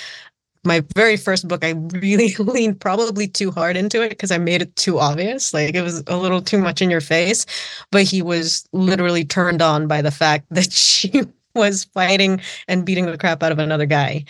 my 0.68 0.84
very 0.96 1.18
first 1.18 1.48
book 1.48 1.64
i 1.64 1.72
really 1.94 2.34
leaned 2.40 2.80
probably 2.80 3.28
too 3.28 3.52
hard 3.52 3.76
into 3.78 4.02
it 4.04 4.10
because 4.10 4.32
i 4.32 4.38
made 4.38 4.62
it 4.62 4.76
too 4.76 5.00
obvious 5.00 5.54
like 5.54 5.76
it 5.76 5.82
was 5.82 6.04
a 6.08 6.18
little 6.18 6.42
too 6.42 6.58
much 6.58 6.82
in 6.82 6.90
your 6.90 7.02
face. 7.02 7.46
But 7.92 8.04
he 8.04 8.22
was 8.22 8.68
literally 8.74 9.26
turned 9.26 9.62
on 9.62 9.88
by 9.88 10.02
the 10.02 10.12
fact 10.12 10.46
that 10.52 10.72
she 10.72 11.24
was 11.56 11.86
fighting 11.86 12.42
and 12.68 12.86
beating 12.86 13.06
the 13.06 13.18
crap 13.18 13.42
out 13.42 13.52
of 13.52 13.60
another 13.60 13.86
guy. 13.86 14.26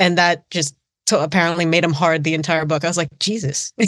And 0.00 0.18
that 0.18 0.48
just 0.50 0.74
so 1.08 1.22
apparently 1.22 1.64
made 1.64 1.84
him 1.84 1.92
hard 1.92 2.24
the 2.24 2.34
entire 2.34 2.64
book. 2.64 2.84
I 2.84 2.88
was 2.88 2.96
like 2.96 3.08
jesus. 3.18 3.72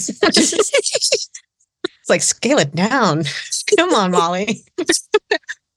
It's 2.00 2.10
like 2.10 2.22
scale 2.22 2.58
it 2.58 2.74
down. 2.74 3.24
Come 3.78 3.94
on 3.94 4.10
molly. 4.10 4.62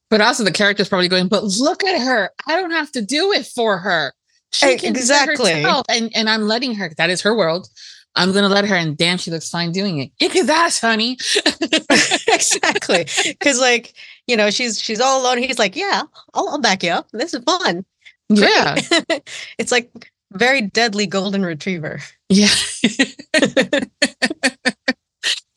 But 0.10 0.20
also 0.20 0.44
the 0.44 0.52
character's 0.52 0.90
probably 0.90 1.08
going, 1.08 1.30
but 1.30 1.44
look 1.44 1.86
at 1.86 2.02
her. 2.02 2.32
I 2.48 2.58
don't 2.58 2.72
have 2.72 2.92
to 2.94 3.02
do 3.02 3.32
it 3.32 3.46
for 3.46 3.78
her. 3.78 4.14
She 4.52 4.78
can 4.78 4.96
exactly. 4.96 5.64
And 5.90 6.12
and 6.16 6.30
I'm 6.30 6.44
letting 6.44 6.76
her. 6.76 6.92
That 6.98 7.10
is 7.10 7.22
her 7.22 7.36
world. 7.36 7.68
I'm 8.16 8.32
gonna 8.32 8.50
let 8.50 8.66
her, 8.66 8.76
and 8.76 8.98
damn, 8.98 9.18
she 9.18 9.30
looks 9.30 9.50
fine 9.50 9.72
doing 9.72 10.00
it. 10.00 10.12
Kick 10.18 10.32
his 10.34 10.50
ass, 10.50 10.82
honey. 10.82 11.18
exactly 12.38 13.06
because 13.28 13.60
like 13.60 13.94
you 14.28 14.36
know 14.38 14.50
she's 14.50 14.80
she's 14.80 15.00
all 15.00 15.22
alone 15.22 15.38
he's 15.38 15.60
like 15.60 15.76
yeah 15.76 16.04
I'll, 16.34 16.50
I'll 16.50 16.62
back 16.62 16.84
you 16.84 16.92
up 16.92 17.08
this 17.12 17.34
is 17.34 17.44
fun 17.44 17.86
yeah, 18.30 18.76
it's 19.58 19.72
like 19.72 19.90
very 20.34 20.62
deadly 20.62 21.08
golden 21.08 21.46
retriever 21.46 22.00
yeah. 22.30 22.50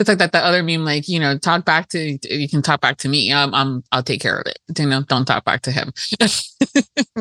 It's 0.00 0.08
like 0.08 0.18
that 0.18 0.32
the 0.32 0.38
other 0.38 0.62
meme, 0.62 0.84
like 0.84 1.08
you 1.08 1.20
know, 1.20 1.36
talk 1.36 1.66
back 1.66 1.88
to 1.90 2.18
you 2.22 2.48
can 2.48 2.62
talk 2.62 2.80
back 2.80 2.96
to 2.98 3.08
me. 3.08 3.30
Um, 3.32 3.54
I'm 3.54 3.84
I'll 3.92 4.02
take 4.02 4.20
care 4.20 4.38
of 4.38 4.46
it. 4.46 4.58
You 4.78 4.86
know, 4.86 5.02
don't 5.02 5.26
talk 5.26 5.44
back 5.44 5.60
to 5.62 5.70
him. 5.70 5.92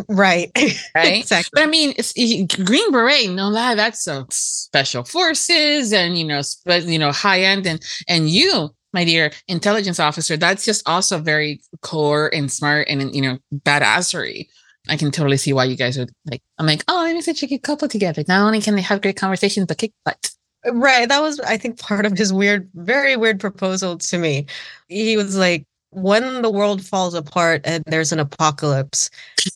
right 0.08 0.50
Right. 0.96 1.18
exactly 1.18 1.52
But 1.54 1.64
I 1.64 1.68
mean, 1.68 1.94
it's, 1.98 2.14
Green 2.56 2.92
Beret, 2.92 3.30
no 3.32 3.50
lie, 3.50 3.76
that's 3.76 4.08
a 4.08 4.26
special 4.30 5.04
forces 5.04 5.92
and 5.92 6.18
you 6.18 6.26
know, 6.26 6.42
you 6.68 7.00
know, 7.00 7.12
high 7.12 7.42
end 7.42 7.68
and 7.68 7.82
and 8.08 8.30
you, 8.30 8.70
my 8.94 9.04
dear 9.04 9.32
intelligence 9.50 10.00
officer, 10.00 10.38
that's 10.38 10.64
just 10.64 10.88
also 10.88 11.20
very 11.20 11.60
core 11.82 12.34
and 12.34 12.50
smart 12.50 12.88
and 12.90 13.14
you 13.14 13.22
know, 13.22 13.38
badassery. 13.54 14.48
I 14.88 14.96
can 14.96 15.12
totally 15.12 15.38
see 15.38 15.52
why 15.52 15.66
you 15.66 15.76
guys 15.76 15.98
are 15.98 16.08
like. 16.26 16.42
I'm 16.58 16.66
like, 16.66 16.84
oh, 16.88 17.20
such 17.20 17.44
a 17.44 17.48
good 17.48 17.62
couple 17.62 17.90
together. 17.90 18.24
Not 18.28 18.46
only 18.46 18.62
can 18.62 18.76
they 18.76 18.82
have 18.82 19.02
great 19.02 19.18
conversations, 19.18 19.66
but 19.68 19.78
kick 19.78 19.92
butt. 20.06 20.32
Right 20.74 21.08
that 21.10 21.22
was 21.22 21.40
i 21.42 21.58
think 21.58 21.80
part 21.80 22.06
of 22.06 22.18
his 22.18 22.34
weird 22.34 22.70
very 22.76 23.16
weird 23.16 23.40
proposal 23.40 23.98
to 23.98 24.18
me. 24.18 24.46
He 24.88 25.16
was 25.18 25.38
like 25.38 25.66
when 25.92 26.42
the 26.42 26.52
world 26.52 26.86
falls 26.86 27.14
apart 27.14 27.62
and 27.66 27.84
there's 27.88 28.12
an 28.12 28.20
apocalypse 28.20 29.10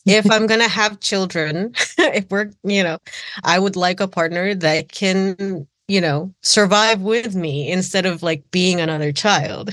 if 0.06 0.28
i'm 0.30 0.46
gonna 0.46 0.68
have 0.68 0.98
children 1.00 1.72
if 1.98 2.28
we're 2.30 2.50
you 2.64 2.82
know 2.82 2.98
i 3.44 3.58
would 3.58 3.76
like 3.76 4.00
a 4.00 4.08
partner 4.08 4.54
that 4.54 4.90
can 4.90 5.66
you 5.88 6.00
know 6.00 6.32
survive 6.42 7.02
with 7.02 7.34
me 7.36 7.70
instead 7.70 8.06
of 8.06 8.22
like 8.22 8.42
being 8.50 8.80
another 8.80 9.12
child. 9.12 9.70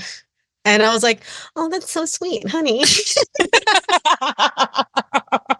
And 0.64 0.82
i 0.82 0.92
was 0.94 1.02
like 1.02 1.22
oh 1.56 1.68
that's 1.68 1.90
so 1.90 2.04
sweet 2.04 2.48
honey 2.48 2.84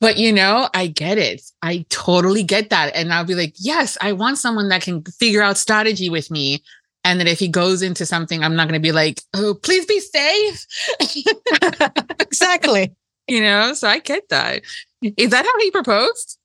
But 0.00 0.16
you 0.16 0.32
know, 0.32 0.68
I 0.74 0.86
get 0.86 1.18
it. 1.18 1.42
I 1.62 1.84
totally 1.88 2.42
get 2.42 2.70
that. 2.70 2.94
And 2.94 3.12
I'll 3.12 3.24
be 3.24 3.34
like, 3.34 3.54
yes, 3.58 3.98
I 4.00 4.12
want 4.12 4.38
someone 4.38 4.68
that 4.68 4.82
can 4.82 5.02
figure 5.02 5.42
out 5.42 5.58
strategy 5.58 6.08
with 6.08 6.30
me. 6.30 6.62
And 7.06 7.20
that 7.20 7.28
if 7.28 7.38
he 7.38 7.48
goes 7.48 7.82
into 7.82 8.06
something, 8.06 8.42
I'm 8.42 8.56
not 8.56 8.66
going 8.66 8.80
to 8.80 8.82
be 8.82 8.92
like, 8.92 9.20
oh, 9.34 9.54
please 9.62 9.84
be 9.84 10.00
safe. 10.00 10.66
exactly 12.20 12.94
you 13.26 13.40
know, 13.40 13.74
so 13.74 13.88
I 13.88 13.98
get 13.98 14.28
that. 14.28 14.62
Is 15.02 15.30
that 15.30 15.44
how 15.44 15.60
he 15.60 15.70
proposed? 15.70 16.38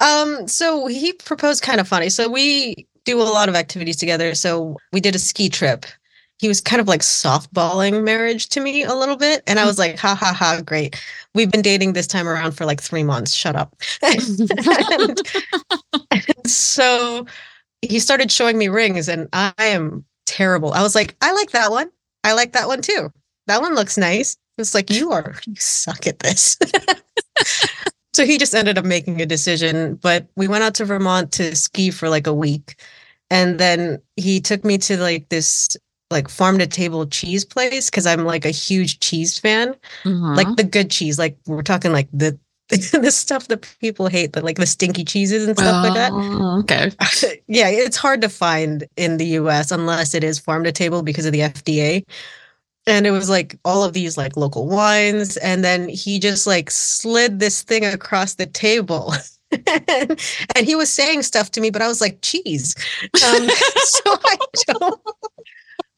Um, 0.00 0.46
so 0.46 0.86
he 0.86 1.12
proposed 1.12 1.62
kind 1.62 1.80
of 1.80 1.88
funny. 1.88 2.10
So 2.10 2.28
we 2.28 2.86
do 3.04 3.20
a 3.20 3.24
lot 3.24 3.48
of 3.48 3.54
activities 3.54 3.96
together. 3.96 4.34
So 4.34 4.76
we 4.92 5.00
did 5.00 5.14
a 5.14 5.18
ski 5.18 5.48
trip. 5.48 5.86
He 6.38 6.48
was 6.48 6.60
kind 6.60 6.80
of 6.80 6.88
like 6.88 7.00
softballing 7.00 8.04
marriage 8.04 8.48
to 8.50 8.60
me 8.60 8.82
a 8.82 8.94
little 8.94 9.16
bit. 9.16 9.42
And 9.46 9.58
I 9.58 9.62
mm. 9.62 9.66
was 9.66 9.78
like, 9.78 9.98
ha 9.98 10.14
ha 10.14 10.32
ha, 10.32 10.60
great. 10.64 11.02
We've 11.34 11.50
been 11.50 11.62
dating 11.62 11.94
this 11.94 12.06
time 12.06 12.28
around 12.28 12.52
for 12.52 12.66
like 12.66 12.80
three 12.80 13.04
months. 13.04 13.34
Shut 13.34 13.56
up. 13.56 13.74
and, 14.02 15.20
and 16.10 16.46
so 16.46 17.26
he 17.82 17.98
started 17.98 18.30
showing 18.30 18.58
me 18.58 18.68
rings, 18.68 19.08
and 19.08 19.28
I 19.32 19.52
am 19.58 20.04
terrible. 20.26 20.72
I 20.72 20.82
was 20.82 20.94
like, 20.94 21.16
I 21.22 21.32
like 21.32 21.52
that 21.52 21.70
one. 21.70 21.90
I 22.24 22.32
like 22.32 22.52
that 22.52 22.68
one 22.68 22.82
too. 22.82 23.12
That 23.46 23.62
one 23.62 23.74
looks 23.74 23.96
nice. 23.96 24.36
It's 24.58 24.74
like, 24.74 24.90
you 24.90 25.12
are, 25.12 25.36
you 25.46 25.54
suck 25.56 26.06
at 26.06 26.18
this. 26.20 26.58
So 28.16 28.24
he 28.24 28.38
just 28.38 28.54
ended 28.54 28.78
up 28.78 28.86
making 28.86 29.20
a 29.20 29.26
decision. 29.26 29.96
But 29.96 30.26
we 30.36 30.48
went 30.48 30.64
out 30.64 30.74
to 30.76 30.86
Vermont 30.86 31.32
to 31.32 31.54
ski 31.54 31.90
for 31.90 32.08
like 32.08 32.26
a 32.26 32.32
week. 32.32 32.80
And 33.28 33.60
then 33.60 34.00
he 34.16 34.40
took 34.40 34.64
me 34.64 34.78
to 34.78 34.96
like 34.96 35.28
this 35.28 35.76
like 36.10 36.28
farm 36.28 36.58
to 36.58 36.66
table 36.66 37.06
cheese 37.06 37.44
place 37.44 37.90
because 37.90 38.06
I'm 38.06 38.24
like 38.24 38.44
a 38.44 38.50
huge 38.50 39.00
cheese 39.00 39.38
fan. 39.38 39.74
Mhm. 40.04 40.36
Like 40.36 40.56
the 40.56 40.64
good 40.64 40.90
cheese. 40.90 41.18
Like 41.18 41.36
we're 41.46 41.62
talking 41.62 41.92
like 41.92 42.08
the 42.12 42.38
the 42.68 43.10
stuff 43.12 43.46
that 43.48 43.68
people 43.80 44.08
hate, 44.08 44.32
the 44.32 44.40
like 44.42 44.56
the 44.56 44.66
stinky 44.66 45.04
cheeses 45.04 45.46
and 45.46 45.56
stuff 45.56 45.84
like 45.84 45.94
that. 45.94 46.10
Oh, 46.12 46.58
Okay. 46.60 46.90
yeah, 47.48 47.68
it's 47.68 47.96
hard 47.96 48.20
to 48.22 48.28
find 48.28 48.86
in 48.96 49.18
the 49.18 49.26
US 49.40 49.70
unless 49.70 50.14
it 50.14 50.24
is 50.24 50.38
farm 50.38 50.64
to 50.64 50.72
table 50.72 51.02
because 51.02 51.26
of 51.26 51.32
the 51.32 51.40
FDA. 51.40 52.02
And 52.88 53.04
it 53.06 53.10
was 53.10 53.28
like 53.28 53.58
all 53.64 53.82
of 53.84 53.92
these 53.92 54.16
like 54.16 54.36
local 54.36 54.66
wines. 54.68 55.36
And 55.38 55.64
then 55.64 55.88
he 55.88 56.18
just 56.20 56.46
like 56.46 56.70
slid 56.70 57.38
this 57.40 57.62
thing 57.62 57.84
across 57.84 58.34
the 58.34 58.46
table. 58.46 59.12
and, 59.52 60.20
and 60.56 60.66
he 60.66 60.74
was 60.76 60.88
saying 60.92 61.22
stuff 61.22 61.50
to 61.52 61.60
me, 61.60 61.70
but 61.70 61.82
I 61.82 61.88
was 61.88 62.00
like, 62.00 62.18
cheese. 62.22 62.74
Um, 63.02 63.48
so 63.48 64.02
I 64.24 64.36
don't. 64.66 65.00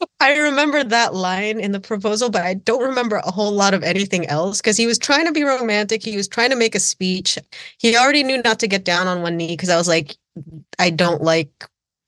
I 0.21 0.37
remember 0.37 0.85
that 0.85 1.15
line 1.15 1.61
in 1.61 1.73
the 1.73 1.81
proposal, 1.81 2.31
but 2.31 2.43
I 2.43 2.55
don't 2.55 2.83
remember 2.83 3.17
a 3.17 3.31
whole 3.31 3.53
lot 3.53 3.75
of 3.75 3.83
anything 3.83 4.27
else 4.27 4.61
because 4.61 4.77
he 4.77 4.87
was 4.87 4.99
trying 4.99 5.27
to 5.27 5.33
be 5.33 5.45
romantic. 5.45 6.03
He 6.03 6.17
was 6.17 6.29
trying 6.29 6.51
to 6.51 6.57
make 6.57 6.75
a 6.75 6.81
speech. 6.81 7.39
He 7.79 7.97
already 7.97 8.23
knew 8.23 8.43
not 8.43 8.61
to 8.61 8.69
get 8.69 8.85
down 8.85 9.07
on 9.07 9.23
one 9.23 9.37
knee 9.37 9.55
because 9.55 9.69
I 9.69 9.77
was 9.77 9.89
like, 9.89 10.17
I 10.79 10.91
don't 10.91 11.23
like 11.23 11.51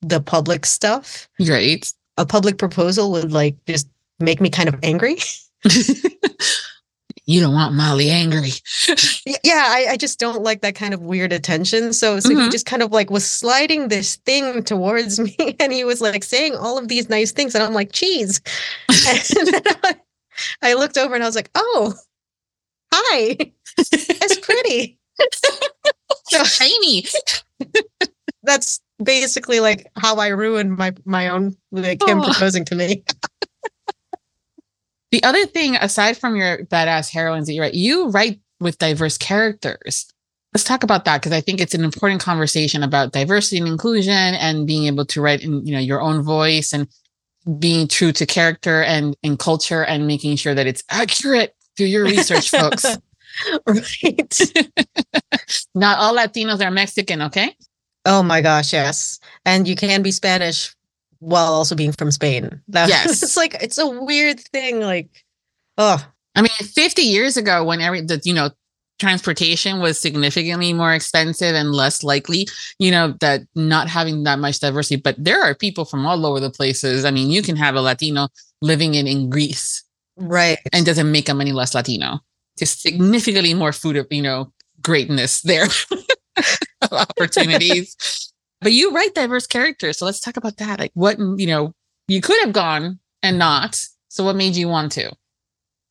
the 0.02 0.20
public 0.20 0.66
stuff. 0.66 1.28
Right. 1.38 1.90
A 2.16 2.26
public 2.26 2.58
proposal 2.58 3.10
would 3.12 3.32
like 3.32 3.56
just 3.66 3.88
make 4.18 4.40
me 4.40 4.50
kind 4.50 4.68
of 4.68 4.76
angry. 4.82 5.16
you 7.30 7.40
don't 7.40 7.54
want 7.54 7.74
Molly 7.74 8.10
angry. 8.10 8.50
Yeah, 9.44 9.64
I, 9.68 9.86
I 9.90 9.96
just 9.96 10.18
don't 10.18 10.42
like 10.42 10.60
that 10.62 10.74
kind 10.74 10.92
of 10.94 11.00
weird 11.02 11.32
attention. 11.32 11.92
So 11.92 12.18
so 12.20 12.30
he 12.30 12.34
Mhm. 12.36 12.50
just 12.50 12.66
kind 12.66 12.82
of 12.82 12.90
like 12.92 13.10
was 13.10 13.24
sliding 13.24 13.88
this 13.88 14.16
thing 14.16 14.62
towards 14.64 15.18
me 15.26 15.36
and 15.60 15.72
he 15.72 15.84
was 15.84 16.00
like 16.00 16.24
saying 16.24 16.54
all 16.56 16.78
of 16.78 16.88
these 16.88 17.08
nice 17.08 17.32
things 17.32 17.54
and 17.54 17.62
I'm 17.62 17.74
like, 17.74 17.92
cheese. 17.92 18.40
I, 18.90 19.94
I 20.62 20.74
looked 20.74 20.98
over 20.98 21.14
and 21.14 21.22
I 21.22 21.26
was 21.26 21.36
like, 21.36 21.50
oh, 21.54 21.94
hi. 22.92 23.36
It's 23.78 24.38
pretty. 24.40 24.98
so 26.30 26.44
Shiny. 26.44 27.04
that's 28.42 28.80
basically 29.02 29.60
like 29.60 29.86
how 29.96 30.16
I 30.16 30.28
ruined 30.28 30.76
my 30.76 30.92
my 31.04 31.28
own 31.28 31.54
like 31.70 32.02
him 32.06 32.20
Oh. 32.20 32.24
proposing 32.24 32.64
to 32.66 32.74
me. 32.74 33.04
The 35.10 35.22
other 35.24 35.44
thing, 35.46 35.76
aside 35.76 36.16
from 36.16 36.36
your 36.36 36.64
badass 36.66 37.10
heroines 37.10 37.46
that 37.46 37.54
you 37.54 37.62
write, 37.62 37.74
you 37.74 38.08
write 38.10 38.40
with 38.60 38.78
diverse 38.78 39.18
characters. 39.18 40.06
Let's 40.54 40.64
talk 40.64 40.82
about 40.82 41.04
that 41.04 41.20
because 41.20 41.32
I 41.32 41.40
think 41.40 41.60
it's 41.60 41.74
an 41.74 41.84
important 41.84 42.20
conversation 42.20 42.82
about 42.82 43.12
diversity 43.12 43.58
and 43.58 43.68
inclusion 43.68 44.12
and 44.12 44.66
being 44.66 44.86
able 44.86 45.06
to 45.06 45.20
write 45.20 45.42
in 45.42 45.64
you 45.64 45.72
know 45.72 45.78
your 45.78 46.00
own 46.00 46.22
voice 46.22 46.72
and 46.72 46.88
being 47.58 47.88
true 47.88 48.12
to 48.12 48.26
character 48.26 48.82
and 48.82 49.16
and 49.22 49.38
culture 49.38 49.84
and 49.84 50.06
making 50.06 50.36
sure 50.36 50.54
that 50.54 50.66
it's 50.66 50.82
accurate. 50.90 51.54
Do 51.76 51.84
your 51.84 52.04
research, 52.04 52.50
folks. 52.50 52.84
right. 53.66 54.40
Not 55.74 55.98
all 55.98 56.16
Latinos 56.16 56.64
are 56.64 56.70
Mexican, 56.70 57.22
okay? 57.22 57.54
Oh 58.04 58.22
my 58.22 58.40
gosh, 58.40 58.72
yes. 58.72 59.20
And 59.44 59.68
you 59.68 59.76
can 59.76 60.02
be 60.02 60.10
Spanish 60.10 60.74
while 61.20 61.52
also 61.52 61.74
being 61.74 61.92
from 61.92 62.10
Spain. 62.10 62.60
That, 62.68 62.88
Yes. 62.90 63.22
it's 63.22 63.36
like 63.36 63.54
it's 63.62 63.78
a 63.78 63.88
weird 63.88 64.40
thing. 64.40 64.80
Like, 64.80 65.08
oh, 65.78 66.04
I 66.34 66.42
mean, 66.42 66.50
50 66.60 67.02
years 67.02 67.36
ago, 67.36 67.64
when 67.64 67.80
every 67.80 68.00
the 68.02 68.20
you 68.24 68.34
know 68.34 68.50
transportation 69.00 69.80
was 69.80 69.98
significantly 69.98 70.72
more 70.72 70.92
expensive 70.92 71.54
and 71.54 71.72
less 71.72 72.04
likely, 72.04 72.46
you 72.78 72.90
know, 72.90 73.14
that 73.20 73.40
not 73.54 73.88
having 73.88 74.24
that 74.24 74.38
much 74.38 74.60
diversity. 74.60 75.00
But 75.00 75.16
there 75.18 75.42
are 75.42 75.54
people 75.54 75.86
from 75.86 76.06
all 76.06 76.26
over 76.26 76.38
the 76.38 76.50
places. 76.50 77.04
I 77.04 77.10
mean, 77.10 77.30
you 77.30 77.42
can 77.42 77.56
have 77.56 77.74
a 77.74 77.80
Latino 77.80 78.28
living 78.60 78.94
in, 78.94 79.06
in 79.06 79.30
Greece. 79.30 79.82
Right. 80.18 80.58
And 80.72 80.84
doesn't 80.84 81.10
make 81.10 81.24
them 81.26 81.40
any 81.40 81.52
less 81.52 81.74
Latino. 81.74 82.20
Just 82.58 82.82
significantly 82.82 83.54
more 83.54 83.72
food 83.72 83.96
of, 83.96 84.06
you 84.10 84.20
know, 84.20 84.52
greatness 84.82 85.40
there. 85.40 85.66
opportunities. 86.92 88.29
But 88.60 88.72
you 88.72 88.92
write 88.94 89.14
diverse 89.14 89.46
characters. 89.46 89.98
So 89.98 90.04
let's 90.04 90.20
talk 90.20 90.36
about 90.36 90.58
that. 90.58 90.78
Like 90.78 90.92
what, 90.94 91.18
you 91.18 91.46
know, 91.46 91.74
you 92.08 92.20
could 92.20 92.40
have 92.42 92.52
gone 92.52 92.98
and 93.22 93.38
not. 93.38 93.86
So 94.08 94.24
what 94.24 94.36
made 94.36 94.56
you 94.56 94.68
want 94.68 94.92
to? 94.92 95.10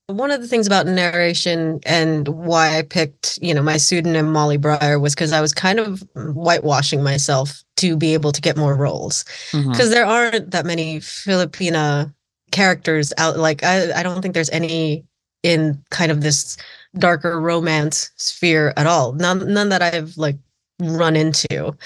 One 0.07 0.31
of 0.31 0.41
the 0.41 0.47
things 0.47 0.65
about 0.65 0.87
narration 0.87 1.79
and 1.85 2.27
why 2.27 2.77
I 2.77 2.81
picked, 2.81 3.37
you 3.41 3.53
know, 3.53 3.61
my 3.61 3.77
pseudonym 3.77 4.31
Molly 4.31 4.57
Briar 4.57 4.99
was 4.99 5.13
because 5.13 5.31
I 5.31 5.41
was 5.41 5.53
kind 5.53 5.79
of 5.79 6.03
whitewashing 6.15 7.03
myself 7.03 7.63
to 7.77 7.95
be 7.95 8.13
able 8.15 8.31
to 8.31 8.41
get 8.41 8.57
more 8.57 8.75
roles. 8.75 9.23
Because 9.51 9.65
mm-hmm. 9.67 9.89
there 9.91 10.05
aren't 10.05 10.51
that 10.51 10.65
many 10.65 10.99
Filipina 10.99 12.11
characters 12.51 13.13
out. 13.17 13.37
Like 13.37 13.63
I, 13.63 13.99
I 13.99 14.03
don't 14.03 14.21
think 14.21 14.33
there's 14.33 14.49
any 14.49 15.05
in 15.43 15.81
kind 15.91 16.11
of 16.11 16.21
this 16.21 16.57
darker 16.97 17.39
romance 17.39 18.09
sphere 18.17 18.73
at 18.77 18.87
all. 18.87 19.13
None, 19.13 19.53
none 19.53 19.69
that 19.69 19.81
I've 19.81 20.17
like 20.17 20.37
run 20.79 21.15
into. 21.15 21.77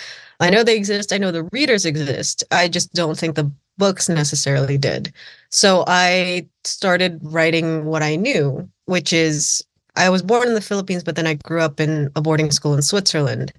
I 0.44 0.50
know 0.50 0.62
they 0.62 0.76
exist. 0.76 1.14
I 1.14 1.18
know 1.18 1.32
the 1.32 1.46
readers 1.54 1.86
exist. 1.86 2.44
I 2.52 2.68
just 2.68 2.94
don't 2.94 3.18
think 3.18 3.36
the 3.36 3.50
books 3.78 4.10
necessarily 4.10 4.78
did. 4.78 5.14
So 5.50 5.86
I 5.88 6.48
started 6.66 7.18
writing 7.24 7.86
what 7.86 8.04
I 8.04 8.18
knew, 8.18 8.70
which 8.86 9.14
is 9.14 9.64
I 9.96 10.10
was 10.10 10.22
born 10.22 10.50
in 10.50 10.54
the 10.54 10.60
Philippines, 10.60 11.02
but 11.02 11.16
then 11.16 11.28
I 11.28 11.36
grew 11.36 11.62
up 11.62 11.80
in 11.80 12.12
a 12.18 12.22
boarding 12.22 12.52
school 12.52 12.74
in 12.74 12.82
Switzerland. 12.82 13.54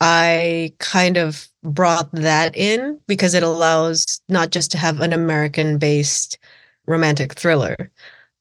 I 0.00 0.72
kind 0.78 1.16
of 1.16 1.48
brought 1.64 2.12
that 2.12 2.56
in 2.56 3.00
because 3.08 3.34
it 3.34 3.42
allows 3.42 4.20
not 4.28 4.50
just 4.50 4.70
to 4.72 4.78
have 4.78 5.00
an 5.00 5.12
American 5.12 5.76
based 5.76 6.38
romantic 6.86 7.32
thriller. 7.32 7.90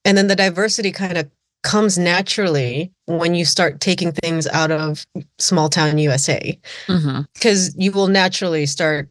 And 0.05 0.15
then 0.15 0.27
the 0.27 0.35
diversity 0.35 0.91
kind 0.91 1.17
of 1.17 1.31
comes 1.63 1.97
naturally 1.97 2.91
when 3.17 3.35
you 3.35 3.45
start 3.45 3.79
taking 3.79 4.11
things 4.11 4.47
out 4.47 4.71
of 4.71 5.05
small 5.39 5.69
town 5.69 5.97
USA. 5.97 6.57
Because 6.87 7.69
mm-hmm. 7.69 7.81
you 7.81 7.91
will 7.91 8.07
naturally 8.07 8.65
start 8.65 9.09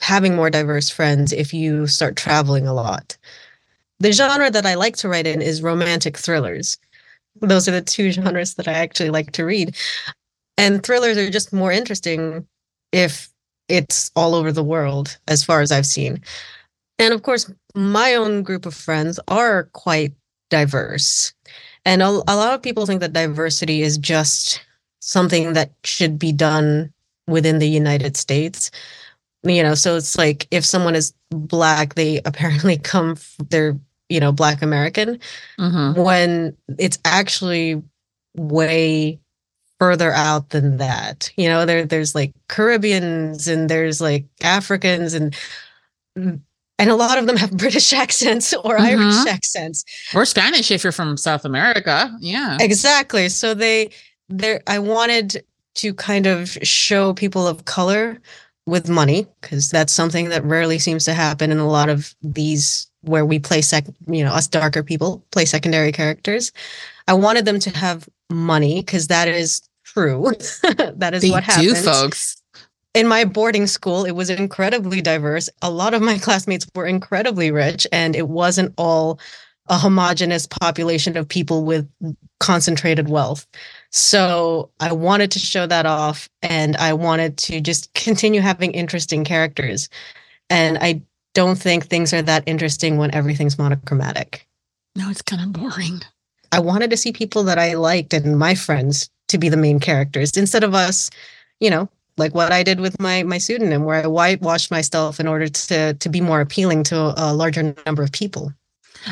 having 0.00 0.34
more 0.34 0.50
diverse 0.50 0.88
friends 0.88 1.32
if 1.32 1.52
you 1.52 1.86
start 1.86 2.16
traveling 2.16 2.66
a 2.66 2.74
lot. 2.74 3.16
The 3.98 4.12
genre 4.12 4.50
that 4.50 4.66
I 4.66 4.74
like 4.74 4.96
to 4.96 5.08
write 5.08 5.26
in 5.26 5.42
is 5.42 5.62
romantic 5.62 6.16
thrillers. 6.16 6.78
Those 7.40 7.68
are 7.68 7.72
the 7.72 7.82
two 7.82 8.10
genres 8.12 8.54
that 8.54 8.68
I 8.68 8.72
actually 8.72 9.10
like 9.10 9.32
to 9.32 9.44
read. 9.44 9.76
And 10.56 10.82
thrillers 10.82 11.16
are 11.16 11.30
just 11.30 11.52
more 11.52 11.72
interesting 11.72 12.46
if 12.92 13.28
it's 13.68 14.10
all 14.16 14.34
over 14.34 14.52
the 14.52 14.64
world, 14.64 15.18
as 15.28 15.44
far 15.44 15.60
as 15.60 15.70
I've 15.70 15.86
seen. 15.86 16.20
And 16.98 17.14
of 17.14 17.22
course, 17.22 17.50
my 17.74 18.14
own 18.14 18.42
group 18.42 18.66
of 18.66 18.74
friends 18.74 19.20
are 19.28 19.64
quite 19.72 20.12
diverse. 20.50 21.32
And 21.84 22.02
a, 22.02 22.08
a 22.08 22.36
lot 22.36 22.54
of 22.54 22.62
people 22.62 22.86
think 22.86 23.00
that 23.00 23.12
diversity 23.12 23.82
is 23.82 23.98
just 23.98 24.62
something 25.00 25.54
that 25.54 25.72
should 25.84 26.18
be 26.18 26.32
done 26.32 26.92
within 27.26 27.58
the 27.58 27.68
United 27.68 28.16
States. 28.16 28.70
You 29.42 29.62
know 29.62 29.74
so 29.74 29.96
it's 29.96 30.18
like 30.18 30.46
if 30.50 30.66
someone 30.66 30.94
is 30.94 31.14
black 31.30 31.94
they 31.94 32.20
apparently 32.24 32.76
come 32.76 33.16
they're 33.48 33.78
you 34.08 34.20
know 34.20 34.32
black 34.32 34.60
american. 34.60 35.18
Mm-hmm. 35.58 36.00
when 36.00 36.56
it's 36.78 36.98
actually 37.04 37.82
way 38.36 39.18
further 39.78 40.12
out 40.12 40.50
than 40.50 40.76
that. 40.76 41.32
You 41.36 41.48
know 41.48 41.64
there 41.64 41.86
there's 41.86 42.14
like 42.14 42.32
caribbeans 42.48 43.48
and 43.48 43.68
there's 43.68 44.00
like 44.00 44.26
africans 44.42 45.14
and 45.14 45.34
and 46.80 46.90
a 46.90 46.96
lot 46.96 47.18
of 47.18 47.26
them 47.26 47.36
have 47.36 47.50
british 47.56 47.92
accents 47.92 48.52
or 48.54 48.76
mm-hmm. 48.76 49.00
irish 49.00 49.26
accents. 49.26 49.84
Or 50.14 50.24
spanish 50.24 50.70
if 50.70 50.82
you're 50.82 50.92
from 50.92 51.16
south 51.16 51.44
america. 51.44 52.16
Yeah. 52.20 52.58
Exactly. 52.60 53.28
So 53.28 53.54
they 53.54 53.90
there 54.28 54.62
i 54.66 54.78
wanted 54.78 55.44
to 55.74 55.94
kind 55.94 56.26
of 56.26 56.50
show 56.62 57.12
people 57.14 57.46
of 57.46 57.64
color 57.64 58.18
with 58.66 58.88
money 58.88 59.26
because 59.40 59.70
that's 59.70 59.92
something 59.92 60.28
that 60.28 60.44
rarely 60.44 60.78
seems 60.78 61.04
to 61.04 61.14
happen 61.14 61.50
in 61.50 61.58
a 61.58 61.68
lot 61.68 61.88
of 61.88 62.14
these 62.22 62.86
where 63.02 63.24
we 63.24 63.38
play 63.38 63.60
sec 63.60 63.86
you 64.06 64.22
know 64.22 64.32
us 64.32 64.46
darker 64.46 64.82
people 64.82 65.24
play 65.30 65.44
secondary 65.44 65.92
characters. 65.92 66.52
I 67.08 67.14
wanted 67.14 67.44
them 67.44 67.58
to 67.60 67.70
have 67.70 68.08
money 68.30 68.82
because 68.82 69.08
that 69.08 69.28
is 69.28 69.62
true. 69.84 70.32
That 70.94 71.14
is 71.14 71.22
they 71.22 71.30
what 71.30 71.42
happens 71.42 71.82
do, 71.82 71.90
folks 71.90 72.39
in 72.94 73.06
my 73.06 73.24
boarding 73.24 73.66
school 73.66 74.04
it 74.04 74.12
was 74.12 74.30
incredibly 74.30 75.00
diverse 75.00 75.48
a 75.62 75.70
lot 75.70 75.94
of 75.94 76.02
my 76.02 76.18
classmates 76.26 76.66
were 76.74 76.86
incredibly 76.86 77.50
rich 77.50 77.86
and 77.92 78.16
it 78.16 78.28
wasn't 78.28 78.72
all 78.76 79.18
a 79.68 79.78
homogenous 79.78 80.46
population 80.46 81.16
of 81.16 81.28
people 81.28 81.64
with 81.64 81.88
concentrated 82.40 83.08
wealth 83.08 83.46
so 83.90 84.70
I 84.78 84.92
wanted 84.92 85.32
to 85.32 85.38
show 85.38 85.66
that 85.66 85.84
off 85.84 86.28
and 86.42 86.76
I 86.76 86.92
wanted 86.92 87.36
to 87.38 87.60
just 87.60 87.92
continue 87.94 88.40
having 88.40 88.72
interesting 88.72 89.24
characters. 89.24 89.88
And 90.48 90.78
I 90.80 91.02
don't 91.34 91.58
think 91.58 91.86
things 91.86 92.12
are 92.12 92.22
that 92.22 92.44
interesting 92.46 92.96
when 92.96 93.14
everything's 93.14 93.58
monochromatic. 93.58 94.46
No, 94.96 95.10
it's 95.10 95.22
kind 95.22 95.42
of 95.42 95.52
boring. 95.52 96.00
I 96.52 96.58
wanted 96.58 96.90
to 96.90 96.96
see 96.96 97.12
people 97.12 97.44
that 97.44 97.58
I 97.58 97.74
liked 97.74 98.12
and 98.12 98.38
my 98.38 98.56
friends 98.56 99.08
to 99.28 99.38
be 99.38 99.48
the 99.48 99.56
main 99.56 99.78
characters 99.78 100.36
instead 100.36 100.64
of 100.64 100.74
us, 100.74 101.10
you 101.60 101.70
know, 101.70 101.88
like 102.20 102.34
what 102.34 102.52
I 102.52 102.62
did 102.62 102.78
with 102.78 103.00
my 103.00 103.24
my 103.24 103.38
pseudonym 103.38 103.84
where 103.84 104.04
I 104.04 104.06
whitewashed 104.06 104.70
myself 104.70 105.18
in 105.18 105.26
order 105.26 105.48
to 105.48 105.94
to 105.94 106.08
be 106.08 106.20
more 106.20 106.40
appealing 106.40 106.84
to 106.84 107.14
a 107.16 107.34
larger 107.34 107.74
number 107.84 108.04
of 108.04 108.12
people. 108.12 108.52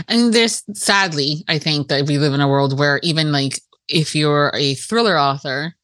And 0.07 0.33
there's 0.33 0.62
sadly, 0.75 1.44
I 1.49 1.59
think 1.59 1.88
that 1.88 2.07
we 2.07 2.18
live 2.18 2.35
in 2.35 2.40
a 2.40 2.49
world 2.49 2.79
where 2.79 3.01
even 3.03 3.33
like 3.33 3.61
if 3.88 4.14
you're 4.14 4.53
a 4.55 4.75
thriller 4.75 5.18
author, 5.18 5.75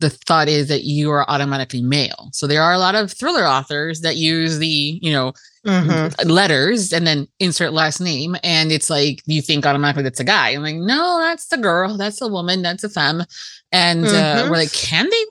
the 0.00 0.10
thought 0.10 0.48
is 0.48 0.68
that 0.68 0.82
you 0.82 1.10
are 1.10 1.28
automatically 1.30 1.80
male. 1.80 2.28
So 2.32 2.46
there 2.46 2.62
are 2.62 2.72
a 2.72 2.78
lot 2.78 2.96
of 2.96 3.12
thriller 3.12 3.46
authors 3.46 4.00
that 4.00 4.16
use 4.16 4.58
the, 4.58 4.98
you 5.00 5.12
know, 5.12 5.32
mm-hmm. 5.64 6.28
letters 6.28 6.92
and 6.92 7.06
then 7.06 7.28
insert 7.38 7.72
last 7.72 8.00
name. 8.00 8.36
And 8.42 8.72
it's 8.72 8.90
like, 8.90 9.22
you 9.26 9.40
think 9.40 9.64
automatically 9.64 10.02
that's 10.02 10.18
a 10.20 10.24
guy. 10.24 10.50
I'm 10.50 10.62
like, 10.62 10.74
no, 10.74 11.20
that's 11.20 11.46
the 11.46 11.56
girl. 11.56 11.96
That's 11.96 12.20
a 12.20 12.26
woman. 12.26 12.62
That's 12.62 12.82
a 12.82 12.88
femme. 12.88 13.22
And 13.70 14.04
mm-hmm. 14.04 14.46
uh, 14.46 14.50
we're 14.50 14.56
like, 14.56 14.72
can 14.72 15.08
they? 15.08 15.24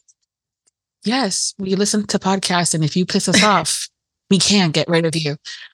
Yes, 1.03 1.53
we 1.57 1.75
listen 1.75 2.05
to 2.07 2.19
podcasts. 2.19 2.73
And 2.73 2.83
if 2.83 2.95
you 2.95 3.05
piss 3.05 3.27
us 3.27 3.43
off, 3.43 3.87
we 4.29 4.39
can't 4.39 4.73
get 4.73 4.87
rid 4.87 5.05
of 5.05 5.15
you. 5.15 5.31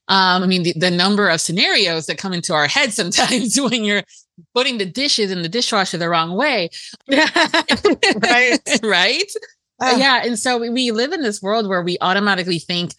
Um, 0.07 0.43
I 0.43 0.47
mean, 0.47 0.63
the, 0.63 0.73
the 0.73 0.91
number 0.91 1.29
of 1.29 1.39
scenarios 1.39 2.07
that 2.07 2.17
come 2.17 2.33
into 2.33 2.53
our 2.53 2.67
head 2.67 2.91
sometimes 2.91 3.59
when 3.61 3.83
you're 3.83 4.03
putting 4.53 4.77
the 4.77 4.85
dishes 4.85 5.31
in 5.31 5.43
the 5.43 5.49
dishwasher 5.49 5.97
the 5.97 6.09
wrong 6.09 6.35
way. 6.35 6.69
right. 7.07 8.59
right. 8.83 9.31
Uh, 9.79 9.95
yeah. 9.97 10.21
And 10.23 10.39
so 10.39 10.57
we, 10.57 10.69
we 10.69 10.91
live 10.91 11.13
in 11.13 11.21
this 11.21 11.41
world 11.41 11.67
where 11.67 11.83
we 11.83 11.97
automatically 12.01 12.59
think, 12.59 12.93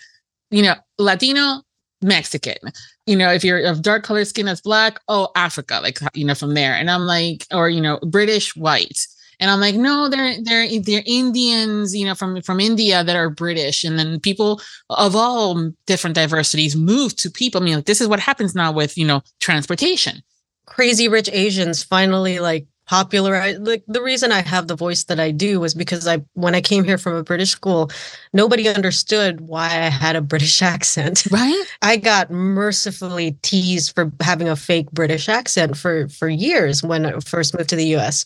you 0.50 0.62
know, 0.62 0.74
Latino, 0.98 1.62
Mexican. 2.02 2.58
You 3.06 3.16
know, 3.16 3.32
if 3.32 3.42
you're 3.42 3.64
of 3.64 3.82
dark 3.82 4.04
color 4.04 4.24
skin 4.24 4.46
as 4.46 4.60
black, 4.60 5.00
oh, 5.08 5.28
Africa, 5.34 5.80
like, 5.82 5.98
you 6.14 6.24
know, 6.24 6.34
from 6.34 6.54
there. 6.54 6.74
And 6.74 6.90
I'm 6.90 7.02
like, 7.02 7.46
or, 7.52 7.68
you 7.68 7.80
know, 7.80 7.98
British, 8.02 8.54
white. 8.54 9.06
And 9.40 9.50
I'm 9.50 9.60
like, 9.60 9.76
no, 9.76 10.08
they're 10.08 10.34
they're 10.42 10.80
they're 10.80 11.02
Indians, 11.06 11.94
you 11.94 12.04
know, 12.04 12.14
from 12.14 12.42
from 12.42 12.60
India 12.60 13.04
that 13.04 13.16
are 13.16 13.30
British, 13.30 13.84
and 13.84 13.98
then 13.98 14.20
people 14.20 14.60
of 14.90 15.14
all 15.14 15.70
different 15.86 16.16
diversities 16.16 16.74
move 16.74 17.14
to 17.16 17.30
people. 17.30 17.60
I 17.60 17.64
mean, 17.64 17.76
like, 17.76 17.86
this 17.86 18.00
is 18.00 18.08
what 18.08 18.20
happens 18.20 18.54
now 18.54 18.72
with 18.72 18.98
you 18.98 19.06
know 19.06 19.22
transportation 19.40 20.22
crazy 20.68 21.08
rich 21.08 21.28
Asians 21.32 21.82
finally 21.82 22.38
like 22.38 22.66
popularized 22.86 23.66
like 23.66 23.82
the 23.86 24.02
reason 24.02 24.32
I 24.32 24.40
have 24.42 24.66
the 24.66 24.76
voice 24.76 25.04
that 25.04 25.20
I 25.20 25.30
do 25.30 25.60
was 25.60 25.74
because 25.74 26.06
I 26.06 26.22
when 26.34 26.54
I 26.54 26.60
came 26.60 26.84
here 26.84 26.96
from 26.96 27.14
a 27.16 27.22
British 27.22 27.50
school, 27.50 27.90
nobody 28.32 28.68
understood 28.68 29.42
why 29.42 29.66
I 29.66 29.88
had 29.88 30.16
a 30.16 30.22
British 30.22 30.62
accent. 30.74 31.26
Right. 31.30 31.64
I 31.82 31.96
got 31.96 32.30
mercifully 32.30 33.32
teased 33.42 33.94
for 33.94 34.10
having 34.20 34.48
a 34.48 34.56
fake 34.56 34.90
British 34.92 35.28
accent 35.28 35.76
for 35.76 36.08
for 36.08 36.28
years 36.28 36.82
when 36.82 37.06
I 37.06 37.20
first 37.20 37.56
moved 37.56 37.70
to 37.70 37.76
the 37.76 37.96
US. 37.96 38.24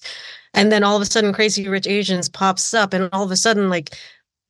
And 0.54 0.70
then 0.70 0.84
all 0.84 0.96
of 0.96 1.02
a 1.02 1.06
sudden 1.06 1.32
Crazy 1.32 1.68
Rich 1.68 1.86
Asians 1.86 2.28
pops 2.28 2.74
up 2.74 2.92
and 2.92 3.08
all 3.12 3.24
of 3.24 3.30
a 3.30 3.36
sudden 3.36 3.68
like 3.68 3.96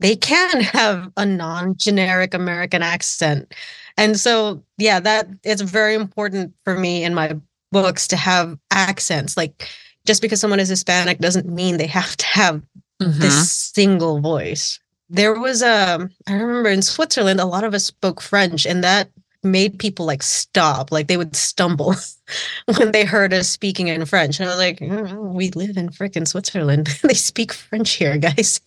they 0.00 0.16
can 0.16 0.60
have 0.60 1.10
a 1.16 1.24
non-generic 1.24 2.34
American 2.34 2.82
accent. 2.82 3.54
And 3.96 4.18
so 4.18 4.62
yeah, 4.78 5.00
that 5.00 5.28
it's 5.44 5.62
very 5.62 5.94
important 5.94 6.54
for 6.64 6.78
me 6.78 7.04
in 7.04 7.14
my 7.14 7.36
books 7.70 8.06
to 8.08 8.16
have 8.16 8.58
accents. 8.70 9.36
Like 9.36 9.68
just 10.06 10.22
because 10.22 10.40
someone 10.40 10.60
is 10.60 10.68
Hispanic 10.68 11.18
doesn't 11.18 11.48
mean 11.48 11.76
they 11.76 11.86
have 11.86 12.16
to 12.16 12.26
have 12.26 12.62
mm-hmm. 13.00 13.20
this 13.20 13.52
single 13.52 14.20
voice. 14.20 14.78
There 15.08 15.38
was 15.38 15.62
a, 15.62 15.96
um, 15.96 16.10
I 16.26 16.32
remember 16.32 16.70
in 16.70 16.82
Switzerland, 16.82 17.38
a 17.38 17.44
lot 17.44 17.64
of 17.64 17.74
us 17.74 17.84
spoke 17.84 18.20
French, 18.20 18.64
and 18.64 18.82
that 18.82 19.10
made 19.42 19.78
people 19.78 20.06
like 20.06 20.22
stop, 20.22 20.92
like 20.92 21.08
they 21.08 21.16
would 21.16 21.36
stumble 21.36 21.94
when 22.76 22.92
they 22.92 23.04
heard 23.04 23.32
us 23.32 23.48
speaking 23.48 23.88
in 23.88 24.04
French. 24.04 24.38
And 24.40 24.48
I 24.48 24.52
was 24.52 24.58
like, 24.58 24.78
mm, 24.80 25.34
we 25.34 25.50
live 25.50 25.76
in 25.76 25.88
freaking 25.90 26.26
Switzerland. 26.26 26.86
they 27.02 27.14
speak 27.14 27.52
French 27.52 27.92
here, 27.92 28.18
guys. 28.18 28.60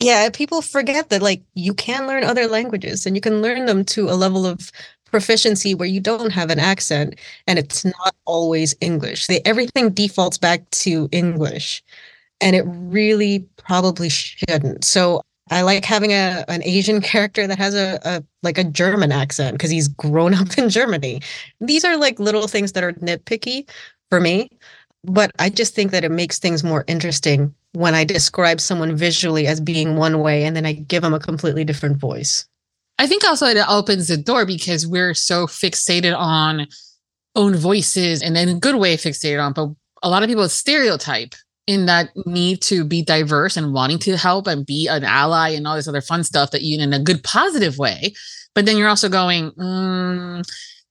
Yeah, 0.00 0.28
people 0.32 0.60
forget 0.60 1.08
that 1.10 1.22
like 1.22 1.42
you 1.54 1.72
can 1.74 2.06
learn 2.06 2.24
other 2.24 2.46
languages 2.48 3.06
and 3.06 3.16
you 3.16 3.20
can 3.20 3.40
learn 3.42 3.66
them 3.66 3.84
to 3.86 4.10
a 4.10 4.16
level 4.16 4.44
of 4.46 4.70
proficiency 5.06 5.74
where 5.74 5.88
you 5.88 6.00
don't 6.00 6.32
have 6.32 6.50
an 6.50 6.58
accent 6.58 7.14
and 7.46 7.58
it's 7.58 7.84
not 7.84 8.14
always 8.24 8.74
English. 8.80 9.28
They, 9.28 9.40
everything 9.44 9.90
defaults 9.90 10.38
back 10.38 10.68
to 10.70 11.08
English 11.12 11.82
and 12.40 12.56
it 12.56 12.64
really 12.66 13.46
probably 13.56 14.08
shouldn't. 14.08 14.84
So 14.84 15.22
I 15.50 15.62
like 15.62 15.84
having 15.84 16.12
a 16.12 16.44
an 16.48 16.62
Asian 16.64 17.00
character 17.00 17.46
that 17.46 17.58
has 17.58 17.74
a, 17.74 18.00
a 18.04 18.24
like 18.42 18.58
a 18.58 18.64
German 18.64 19.12
accent 19.12 19.52
because 19.54 19.70
he's 19.70 19.88
grown 19.88 20.34
up 20.34 20.56
in 20.58 20.68
Germany. 20.68 21.20
These 21.60 21.84
are 21.84 21.96
like 21.96 22.18
little 22.18 22.48
things 22.48 22.72
that 22.72 22.84
are 22.84 22.92
nitpicky 22.94 23.68
for 24.10 24.20
me, 24.20 24.50
but 25.04 25.30
I 25.38 25.50
just 25.50 25.74
think 25.74 25.90
that 25.90 26.04
it 26.04 26.10
makes 26.10 26.38
things 26.38 26.64
more 26.64 26.84
interesting 26.86 27.54
when 27.72 27.94
I 27.94 28.04
describe 28.04 28.60
someone 28.60 28.96
visually 28.96 29.46
as 29.46 29.60
being 29.60 29.96
one 29.96 30.20
way 30.20 30.44
and 30.44 30.56
then 30.56 30.64
I 30.64 30.72
give 30.72 31.02
them 31.02 31.14
a 31.14 31.20
completely 31.20 31.64
different 31.64 31.98
voice. 31.98 32.46
I 32.98 33.06
think 33.06 33.24
also 33.24 33.46
it 33.46 33.58
opens 33.68 34.08
the 34.08 34.16
door 34.16 34.46
because 34.46 34.86
we're 34.86 35.14
so 35.14 35.46
fixated 35.46 36.16
on 36.16 36.68
own 37.34 37.56
voices 37.56 38.22
and 38.22 38.36
in 38.38 38.48
a 38.48 38.54
good 38.54 38.76
way 38.76 38.96
fixated 38.96 39.44
on, 39.44 39.52
but 39.52 39.70
a 40.02 40.08
lot 40.08 40.22
of 40.22 40.28
people 40.28 40.48
stereotype 40.48 41.34
in 41.66 41.86
that 41.86 42.10
need 42.26 42.60
to 42.62 42.84
be 42.84 43.02
diverse 43.02 43.56
and 43.56 43.72
wanting 43.72 43.98
to 43.98 44.16
help 44.16 44.46
and 44.46 44.66
be 44.66 44.86
an 44.88 45.04
ally 45.04 45.50
and 45.50 45.66
all 45.66 45.76
this 45.76 45.88
other 45.88 46.00
fun 46.00 46.22
stuff 46.22 46.50
that 46.50 46.62
you 46.62 46.80
in 46.80 46.92
a 46.92 46.98
good 46.98 47.22
positive 47.22 47.78
way. 47.78 48.12
But 48.54 48.66
then 48.66 48.76
you're 48.76 48.88
also 48.88 49.08
going 49.08 49.50
mm, 49.52 50.44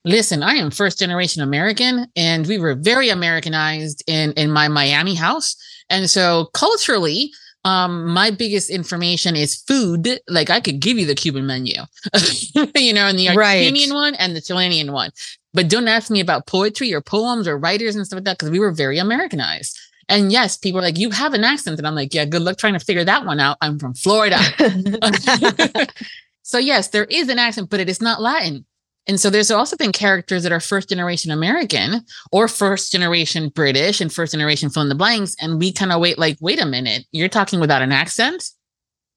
listen 0.06 0.44
i 0.44 0.54
am 0.54 0.70
first 0.70 1.00
generation 1.00 1.42
american 1.42 2.08
and 2.18 2.46
we 2.48 2.58
were 2.58 2.76
very 2.76 3.08
americanized 3.08 4.04
in 4.08 4.34
in 4.34 4.52
my 4.52 4.68
miami 4.68 5.16
house. 5.16 5.56
And 5.90 6.10
so 6.10 6.50
culturally 6.54 7.32
um 7.66 8.08
my 8.08 8.32
biggest 8.32 8.70
information 8.70 9.36
is 9.36 9.56
food. 9.56 10.20
Like 10.28 10.50
i 10.50 10.60
could 10.60 10.80
give 10.80 10.98
you 10.98 11.06
the 11.06 11.16
cuban 11.16 11.46
menu 11.46 11.76
you 12.76 12.94
know 12.94 13.06
and 13.06 13.20
the 13.20 13.28
argentinian 13.28 13.90
right. 13.90 13.94
one 13.94 14.16
and 14.16 14.36
the 14.36 14.42
chilean 14.42 14.92
one. 14.92 15.12
But 15.56 15.70
don't 15.70 15.88
ask 15.88 16.10
me 16.10 16.20
about 16.20 16.48
poetry 16.48 16.92
or 16.96 17.00
poems 17.00 17.48
or 17.48 17.60
writers 17.60 17.96
and 17.96 18.08
stuff 18.08 18.18
like 18.18 18.24
that 18.24 18.40
because 18.40 18.50
we 18.50 18.60
were 18.60 18.72
very 18.72 18.98
americanized 18.98 19.80
and 20.10 20.32
yes, 20.32 20.58
people 20.58 20.80
are 20.80 20.84
like, 20.84 20.98
you 20.98 21.10
have 21.12 21.34
an 21.34 21.44
accent. 21.44 21.78
And 21.78 21.88
I'm 21.88 21.96
like, 21.96 22.14
yeah, 22.14 22.26
good 22.26 22.42
luck 22.42 22.58
trying 22.58 22.74
to 22.74 22.80
figure 22.80 23.04
that 23.04 23.26
one 23.26 23.40
out. 23.40 23.58
I'm 23.62 23.80
from 23.80 23.94
Florida. 23.94 24.40
so, 26.44 26.58
yes, 26.58 26.90
there 26.90 27.06
is 27.06 27.30
an 27.30 27.40
accent, 27.40 27.70
but 27.70 27.80
it 27.80 27.90
is 27.90 28.02
not 28.02 28.22
Latin. 28.22 28.66
And 29.06 29.20
so 29.20 29.30
there's 29.30 29.52
also 29.52 29.76
been 29.76 29.92
characters 29.92 30.44
that 30.44 30.52
are 30.52 30.62
first 30.62 30.90
generation 30.90 31.32
American 31.32 32.06
or 32.32 32.48
first 32.48 32.92
generation 32.92 33.50
British 33.50 34.00
and 34.00 34.12
first 34.12 34.32
generation 34.32 34.70
fill 34.70 34.84
in 34.84 34.90
the 34.90 34.96
blanks. 34.96 35.36
And 35.42 35.60
we 35.60 35.74
kind 35.74 35.92
of 35.92 36.00
wait, 36.00 36.18
like, 36.18 36.38
wait 36.40 36.62
a 36.62 36.66
minute, 36.66 37.06
you're 37.12 37.28
talking 37.28 37.60
without 37.60 37.82
an 37.82 37.92
accent 37.92 38.46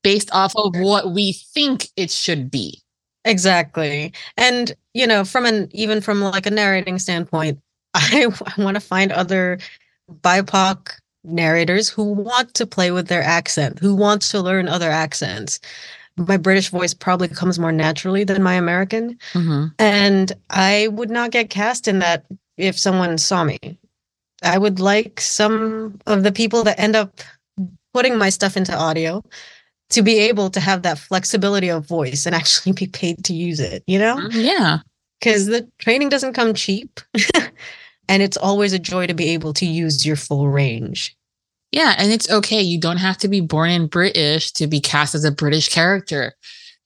based 0.03 0.33
off 0.35 0.55
of 0.57 0.75
what 0.77 1.13
we 1.13 1.33
think 1.33 1.89
it 1.97 2.11
should 2.11 2.51
be. 2.51 2.83
Exactly. 3.25 4.13
And, 4.37 4.75
you 4.95 5.07
know, 5.07 5.25
from 5.25 5.47
an 5.47 5.69
even 5.73 6.01
from 6.01 6.21
like 6.21 6.47
a 6.47 6.51
narrating 6.51 6.99
standpoint, 6.99 7.61
I, 7.95 8.29
I 8.57 8.63
want 8.63 8.77
to 8.77 8.81
find 8.81 9.13
other 9.13 9.59
BIPOC 10.11 10.91
narrators 11.25 11.89
who 11.89 12.05
want 12.05 12.55
to 12.55 12.67
play 12.67 12.91
with 12.91 13.09
their 13.09 13.23
accent, 13.23 13.79
who 13.79 13.95
want 13.95 14.23
to 14.23 14.41
learn 14.41 14.69
other 14.69 14.91
accents. 14.91 15.59
My 16.17 16.37
British 16.37 16.71
voice 16.71 16.95
probably 16.95 17.29
comes 17.29 17.59
more 17.59 17.73
naturally 17.73 18.25
than 18.25 18.43
my 18.43 18.55
American. 18.55 19.19
Mm-hmm. 19.33 19.67
And 19.79 20.33
I 20.51 20.89
would 20.89 21.11
not 21.11 21.31
get 21.31 21.51
cast 21.51 21.89
in 21.89 21.99
that 21.99 22.25
if 22.57 22.79
someone 22.79 23.19
saw 23.19 23.45
me. 23.45 23.59
I 24.43 24.59
would 24.59 24.81
like 24.81 25.21
some 25.21 25.99
of 26.07 26.23
the 26.23 26.33
people 26.33 26.63
that 26.65 26.79
end 26.79 26.97
up 26.97 27.21
putting 27.93 28.17
my 28.17 28.31
stuff 28.31 28.57
into 28.57 28.77
audio 28.77 29.23
to 29.91 30.03
be 30.03 30.19
able 30.19 30.51
to 30.51 30.61
have 30.61 30.83
that 30.83 30.99
flexibility 30.99 31.69
of 31.69 31.87
voice 31.87 32.27
and 32.27 32.35
actually 32.35 32.73
be 32.73 32.87
paid 32.87 33.25
to 33.25 33.35
use 33.35 33.61
it, 33.61 33.83
you 33.87 33.99
know? 33.99 34.17
Mm, 34.17 34.45
yeah. 34.45 34.79
Because 35.21 35.47
the 35.47 35.69
training 35.79 36.09
doesn't 36.09 36.35
come 36.35 36.55
cheap. 36.55 37.01
And 38.09 38.23
it's 38.23 38.37
always 38.37 38.73
a 38.73 38.79
joy 38.79 39.07
to 39.07 39.15
be 39.15 39.31
able 39.31 39.53
to 39.55 39.67
use 39.67 40.07
your 40.07 40.17
full 40.17 40.49
range. 40.49 41.17
Yeah. 41.73 41.95
And 41.99 42.13
it's 42.13 42.31
okay. 42.31 42.61
You 42.61 42.81
don't 42.81 42.99
have 42.99 43.19
to 43.19 43.29
be 43.29 43.41
born 43.41 43.71
in 43.71 43.87
British 43.89 44.53
to 44.53 44.67
be 44.67 44.81
cast 44.81 45.15
as 45.15 45.25
a 45.25 45.33
British 45.33 45.69
character. 45.69 46.35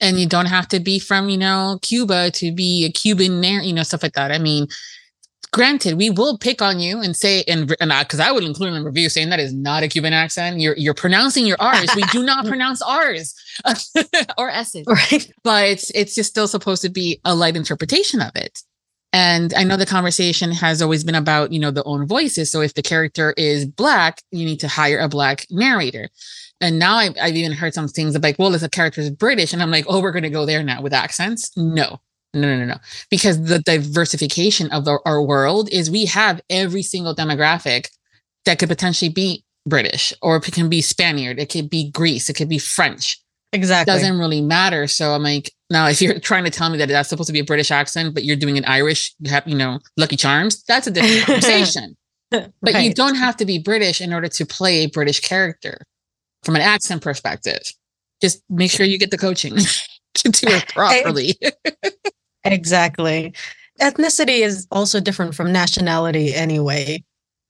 And 0.00 0.18
you 0.18 0.26
don't 0.26 0.46
have 0.46 0.66
to 0.68 0.80
be 0.80 0.98
from, 0.98 1.28
you 1.28 1.37
know, 1.37 1.78
Cuba 1.83 2.30
to 2.33 2.52
be 2.52 2.87
a 2.87 2.90
Cuban, 2.90 3.42
you 3.42 3.72
know, 3.74 3.83
stuff 3.83 4.02
like 4.02 4.14
that. 4.14 4.33
I 4.33 4.38
mean, 4.38 4.66
granted, 5.52 5.94
we 5.94 6.11
will 6.11 6.38
pick 6.38 6.62
on 6.62 6.80
you 6.80 7.00
and 7.00 7.14
say, 7.16 7.42
and 7.46 7.74
and 7.80 7.92
because 8.00 8.20
I, 8.20 8.28
I, 8.28 8.33
would 8.33 8.44
include 8.44 8.72
in 8.72 8.74
the 8.74 8.85
review 8.85 9.09
saying 9.09 9.30
that 9.30 9.40
is 9.40 9.52
not 9.52 9.83
a 9.83 9.88
Cuban 9.88 10.12
accent. 10.12 10.61
You're 10.61 10.76
you're 10.76 10.94
pronouncing 10.94 11.46
your 11.46 11.56
R's. 11.61 11.94
we 11.94 12.02
do 12.04 12.22
not 12.22 12.46
pronounce 12.48 12.83
R's 12.83 13.35
or 14.38 14.50
S's, 14.50 14.87
right? 14.87 15.30
But 15.42 15.68
it's 15.68 15.90
it's 15.90 16.14
just 16.14 16.30
still 16.30 16.48
supposed 16.48 16.83
to 16.83 16.88
be 16.88 17.20
a 17.24 17.35
light 17.35 17.56
interpretation 17.56 18.20
of 18.20 18.30
it. 18.35 18.61
And 19.12 19.53
I 19.55 19.64
know 19.64 19.77
the 19.77 19.87
conversation 19.87 20.53
has 20.53 20.81
always 20.81 21.03
been 21.03 21.16
about, 21.16 21.53
you 21.53 21.59
know, 21.59 21.73
the 21.73 21.83
own 21.85 22.07
voices. 22.07 22.51
So 22.51 22.61
if 22.61 22.75
the 22.75 22.83
character 22.83 23.35
is 23.37 23.66
black, 23.66 24.23
you 24.31 24.44
need 24.44 24.61
to 24.61 24.68
hire 24.68 25.01
a 25.01 25.09
black 25.09 25.46
narrator. 25.51 26.09
And 26.61 26.79
now 26.79 26.96
I've, 26.96 27.14
I've 27.20 27.35
even 27.35 27.53
heard 27.53 27.75
some 27.75 27.88
things 27.88 28.16
like, 28.18 28.38
well, 28.38 28.55
if 28.55 28.61
the 28.61 28.68
character 28.68 29.01
is 29.01 29.11
British, 29.11 29.53
and 29.53 29.62
I'm 29.62 29.70
like, 29.70 29.87
oh, 29.88 30.01
we're 30.01 30.12
going 30.12 30.23
to 30.23 30.31
go 30.31 30.46
there 30.46 30.62
now 30.62 30.83
with 30.83 30.92
accents. 30.92 31.51
No, 31.57 32.01
no, 32.35 32.42
no, 32.42 32.59
no, 32.59 32.64
no. 32.66 32.77
Because 33.11 33.42
the 33.42 33.59
diversification 33.61 34.70
of 34.70 34.85
the, 34.85 34.99
our 35.05 35.23
world 35.23 35.68
is 35.73 35.90
we 35.90 36.05
have 36.05 36.40
every 36.49 36.83
single 36.83 37.14
demographic 37.14 37.88
that 38.44 38.59
could 38.59 38.68
potentially 38.68 39.09
be 39.09 39.44
British 39.66 40.12
or 40.23 40.37
it 40.37 40.53
can 40.53 40.68
be 40.68 40.81
Spaniard, 40.81 41.38
it 41.38 41.51
could 41.51 41.68
be 41.68 41.90
Greece, 41.90 42.29
it 42.29 42.35
could 42.35 42.49
be 42.49 42.59
French. 42.59 43.20
Exactly. 43.52 43.92
Doesn't 43.92 44.18
really 44.18 44.40
matter. 44.40 44.86
So 44.86 45.12
I'm 45.12 45.22
like, 45.22 45.52
now 45.70 45.88
if 45.88 46.00
you're 46.00 46.18
trying 46.20 46.44
to 46.44 46.50
tell 46.50 46.70
me 46.70 46.78
that 46.78 46.88
that's 46.88 47.08
supposed 47.08 47.26
to 47.28 47.32
be 47.32 47.40
a 47.40 47.44
British 47.44 47.70
accent, 47.70 48.14
but 48.14 48.24
you're 48.24 48.36
doing 48.36 48.56
an 48.58 48.64
Irish, 48.64 49.14
you 49.20 49.30
have, 49.30 49.46
you 49.46 49.56
know, 49.56 49.80
Lucky 49.96 50.16
Charms, 50.16 50.62
that's 50.64 50.86
a 50.86 50.90
different 50.90 51.22
conversation. 51.26 51.96
but 52.30 52.52
right. 52.62 52.84
you 52.84 52.94
don't 52.94 53.16
have 53.16 53.36
to 53.38 53.44
be 53.44 53.58
British 53.58 54.00
in 54.00 54.12
order 54.12 54.28
to 54.28 54.46
play 54.46 54.84
a 54.84 54.86
British 54.86 55.20
character 55.20 55.78
from 56.44 56.54
an 56.56 56.62
accent 56.62 57.02
perspective. 57.02 57.60
Just 58.22 58.42
make 58.48 58.70
sure 58.70 58.86
you 58.86 58.98
get 58.98 59.10
the 59.10 59.18
coaching 59.18 59.56
to 60.14 60.28
do 60.28 60.46
it 60.48 60.68
properly. 60.68 61.34
exactly. 62.44 63.34
Ethnicity 63.80 64.40
is 64.40 64.66
also 64.70 65.00
different 65.00 65.34
from 65.34 65.52
nationality 65.52 66.34
anyway. 66.34 67.02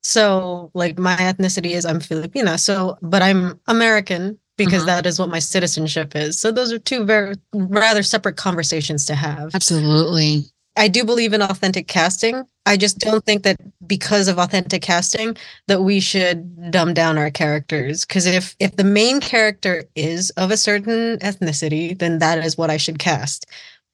So, 0.03 0.71
like, 0.73 0.99
my 0.99 1.17
ethnicity 1.17 1.73
is 1.73 1.85
I'm 1.85 1.99
Filipina. 1.99 2.59
So, 2.59 2.97
but 3.03 3.21
I'm 3.21 3.61
American 3.67 4.39
because 4.65 4.81
mm-hmm. 4.81 4.89
that 4.89 5.07
is 5.07 5.19
what 5.19 5.31
my 5.31 5.39
citizenship 5.39 6.15
is. 6.15 6.39
So 6.39 6.53
those 6.53 6.71
are 6.71 6.79
two 6.79 7.05
very 7.05 7.35
rather 7.55 8.03
separate 8.03 8.37
conversations 8.37 9.07
to 9.07 9.15
have. 9.15 9.55
Absolutely. 9.55 10.45
I 10.77 10.89
do 10.89 11.03
believe 11.03 11.33
in 11.33 11.41
authentic 11.41 11.89
casting. 11.89 12.45
I 12.67 12.77
just 12.77 12.99
don't 12.99 13.25
think 13.25 13.43
that 13.45 13.57
because 13.87 14.29
of 14.29 14.39
authentic 14.39 14.83
casting 14.83 15.37
that 15.67 15.83
we 15.83 15.99
should 15.99 16.71
dumb 16.71 16.93
down 16.93 17.17
our 17.17 17.31
characters 17.31 18.05
because 18.05 18.27
if 18.27 18.55
if 18.61 18.77
the 18.77 18.85
main 18.85 19.21
character 19.21 19.85
is 19.95 20.29
of 20.37 20.51
a 20.51 20.59
certain 20.59 21.19
ethnicity, 21.19 21.99
then 21.99 22.19
that 22.19 22.45
is 22.45 22.59
what 22.59 22.71
I 22.71 22.77
should 22.77 22.99
cast. 22.99 23.47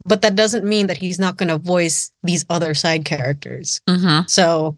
But 0.04 0.22
that 0.22 0.34
doesn't 0.34 0.64
mean 0.64 0.88
that 0.88 0.98
he's 0.98 1.18
not 1.18 1.36
going 1.36 1.48
to 1.48 1.58
voice 1.58 2.10
these 2.24 2.44
other 2.50 2.74
side 2.74 3.04
characters. 3.04 3.80
Mm-hmm. 3.88 4.26
So 4.26 4.76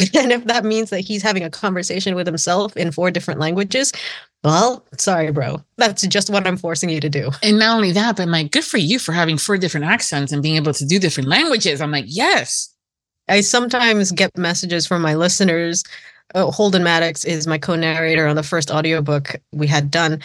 and 0.14 0.32
if 0.32 0.44
that 0.44 0.64
means 0.64 0.90
that 0.90 1.00
he's 1.00 1.22
having 1.22 1.42
a 1.42 1.50
conversation 1.50 2.14
with 2.14 2.26
himself 2.26 2.76
in 2.76 2.92
four 2.92 3.10
different 3.10 3.40
languages, 3.40 3.92
well, 4.42 4.86
sorry, 4.96 5.30
bro. 5.32 5.62
That's 5.76 6.06
just 6.06 6.30
what 6.30 6.46
I'm 6.46 6.56
forcing 6.56 6.88
you 6.88 7.00
to 7.00 7.10
do. 7.10 7.30
And 7.42 7.58
not 7.58 7.76
only 7.76 7.92
that, 7.92 8.16
but 8.16 8.22
I'm 8.22 8.30
like, 8.30 8.50
good 8.50 8.64
for 8.64 8.78
you 8.78 8.98
for 8.98 9.12
having 9.12 9.36
four 9.36 9.58
different 9.58 9.86
accents 9.86 10.32
and 10.32 10.42
being 10.42 10.56
able 10.56 10.72
to 10.72 10.86
do 10.86 10.98
different 10.98 11.28
languages. 11.28 11.80
I'm 11.80 11.90
like, 11.90 12.06
yes. 12.08 12.74
I 13.28 13.42
sometimes 13.42 14.12
get 14.12 14.36
messages 14.36 14.86
from 14.86 15.02
my 15.02 15.14
listeners. 15.14 15.84
Uh, 16.34 16.50
Holden 16.50 16.82
Maddox 16.82 17.24
is 17.24 17.46
my 17.46 17.58
co-narrator 17.58 18.26
on 18.26 18.36
the 18.36 18.42
first 18.42 18.70
audiobook 18.70 19.36
we 19.52 19.66
had 19.66 19.90
done. 19.90 20.20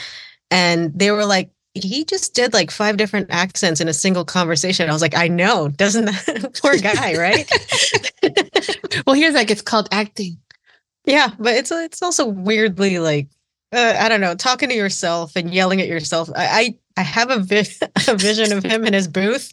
And 0.50 0.98
they 0.98 1.12
were 1.12 1.26
like, 1.26 1.50
he 1.74 2.06
just 2.06 2.34
did 2.34 2.54
like 2.54 2.72
five 2.72 2.96
different 2.96 3.28
accents 3.32 3.82
in 3.82 3.90
a 3.90 3.94
single 3.94 4.24
conversation. 4.24 4.90
I 4.90 4.94
was 4.94 5.02
like, 5.02 5.16
I 5.16 5.28
know, 5.28 5.68
doesn't 5.68 6.06
that 6.06 6.58
poor 6.62 6.78
guy, 6.78 7.16
right? 7.18 9.04
well, 9.06 9.16
here's 9.16 9.34
like 9.34 9.52
it's 9.52 9.62
called 9.62 9.90
acting. 9.92 10.38
Yeah, 11.04 11.32
but 11.38 11.54
it's 11.54 11.72
it's 11.72 12.02
also 12.02 12.26
weirdly 12.26 13.00
like 13.00 13.28
uh, 13.76 13.98
I 14.00 14.10
don't 14.10 14.22
know, 14.22 14.36
talking 14.36 14.70
to 14.70 14.76
yourself 14.76 15.36
and 15.36 15.54
yelling 15.54 15.82
at 15.82 15.88
yourself. 15.88 16.30
I 16.36 16.46
I, 16.98 17.02
I 17.02 17.04
have 17.04 17.32
a, 17.32 17.40
vi- 17.40 17.66
a 18.08 18.16
vision 18.16 18.54
of 18.54 18.64
him 18.64 18.86
in 18.86 18.94
his 18.94 19.08
booth 19.08 19.52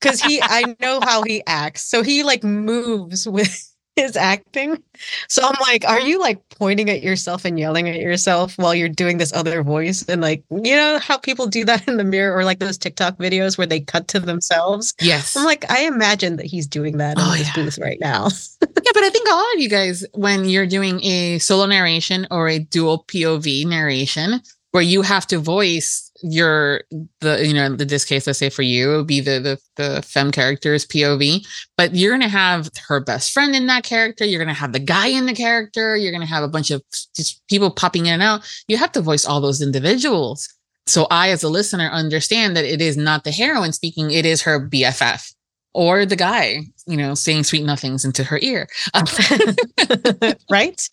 because 0.00 0.20
he 0.20 0.40
I 0.42 0.76
know 0.80 1.00
how 1.02 1.22
he 1.22 1.42
acts. 1.46 1.82
So 1.84 2.02
he 2.02 2.22
like 2.22 2.44
moves 2.44 3.28
with 3.28 3.67
is 3.98 4.16
acting. 4.16 4.82
So 5.28 5.42
I'm 5.44 5.56
like, 5.60 5.84
are 5.86 6.00
you 6.00 6.18
like 6.20 6.40
pointing 6.50 6.88
at 6.90 7.02
yourself 7.02 7.44
and 7.44 7.58
yelling 7.58 7.88
at 7.88 7.96
yourself 7.96 8.56
while 8.56 8.74
you're 8.74 8.88
doing 8.88 9.18
this 9.18 9.32
other 9.32 9.62
voice? 9.62 10.02
And 10.08 10.20
like, 10.20 10.42
you 10.50 10.74
know 10.76 10.98
how 10.98 11.18
people 11.18 11.46
do 11.46 11.64
that 11.66 11.86
in 11.88 11.96
the 11.96 12.04
mirror 12.04 12.36
or 12.36 12.44
like 12.44 12.58
those 12.58 12.78
TikTok 12.78 13.16
videos 13.18 13.58
where 13.58 13.66
they 13.66 13.80
cut 13.80 14.08
to 14.08 14.20
themselves? 14.20 14.94
Yes. 15.00 15.36
I'm 15.36 15.44
like, 15.44 15.70
I 15.70 15.84
imagine 15.86 16.36
that 16.36 16.46
he's 16.46 16.66
doing 16.66 16.98
that 16.98 17.18
in 17.18 17.24
Oh, 17.24 17.30
his 17.32 17.46
yeah. 17.48 17.54
booth 17.54 17.78
right 17.78 17.98
now. 18.00 18.28
yeah, 18.62 18.92
but 18.94 19.02
I 19.02 19.10
think 19.10 19.28
a 19.28 19.34
lot 19.34 19.54
of 19.54 19.60
you 19.60 19.68
guys, 19.68 20.04
when 20.14 20.44
you're 20.46 20.66
doing 20.66 21.02
a 21.04 21.38
solo 21.38 21.66
narration 21.66 22.26
or 22.30 22.48
a 22.48 22.58
dual 22.58 23.04
POV 23.04 23.66
narration, 23.66 24.40
where 24.72 24.82
you 24.82 25.00
have 25.02 25.26
to 25.26 25.38
voice 25.38 26.07
your 26.22 26.82
the 27.20 27.46
you 27.46 27.54
know 27.54 27.66
in 27.66 27.76
this 27.76 28.04
case, 28.04 28.26
let's 28.26 28.38
say 28.38 28.50
for 28.50 28.62
you, 28.62 28.92
it 28.92 28.96
would 28.96 29.06
be 29.06 29.20
the 29.20 29.38
the 29.40 29.58
the 29.76 30.02
femme 30.02 30.30
character's 30.30 30.86
POV, 30.86 31.46
but 31.76 31.94
you're 31.94 32.12
gonna 32.12 32.28
have 32.28 32.70
her 32.88 33.00
best 33.00 33.32
friend 33.32 33.54
in 33.54 33.66
that 33.66 33.84
character. 33.84 34.24
You're 34.24 34.42
gonna 34.42 34.54
have 34.54 34.72
the 34.72 34.78
guy 34.78 35.06
in 35.08 35.26
the 35.26 35.34
character. 35.34 35.96
You're 35.96 36.12
gonna 36.12 36.26
have 36.26 36.44
a 36.44 36.48
bunch 36.48 36.70
of 36.70 36.82
just 37.14 37.46
people 37.48 37.70
popping 37.70 38.06
in 38.06 38.14
and 38.14 38.22
out. 38.22 38.48
You 38.68 38.76
have 38.76 38.92
to 38.92 39.00
voice 39.00 39.24
all 39.24 39.40
those 39.40 39.62
individuals. 39.62 40.48
So 40.86 41.06
I, 41.10 41.30
as 41.30 41.42
a 41.42 41.48
listener, 41.48 41.88
understand 41.88 42.56
that 42.56 42.64
it 42.64 42.80
is 42.80 42.96
not 42.96 43.24
the 43.24 43.32
heroine 43.32 43.72
speaking; 43.72 44.10
it 44.10 44.26
is 44.26 44.42
her 44.42 44.68
BFF 44.68 45.34
or 45.74 46.06
the 46.06 46.16
guy, 46.16 46.62
you 46.86 46.96
know, 46.96 47.14
saying 47.14 47.44
sweet 47.44 47.64
nothings 47.64 48.04
into 48.04 48.24
her 48.24 48.38
ear. 48.42 48.66
right? 50.50 50.88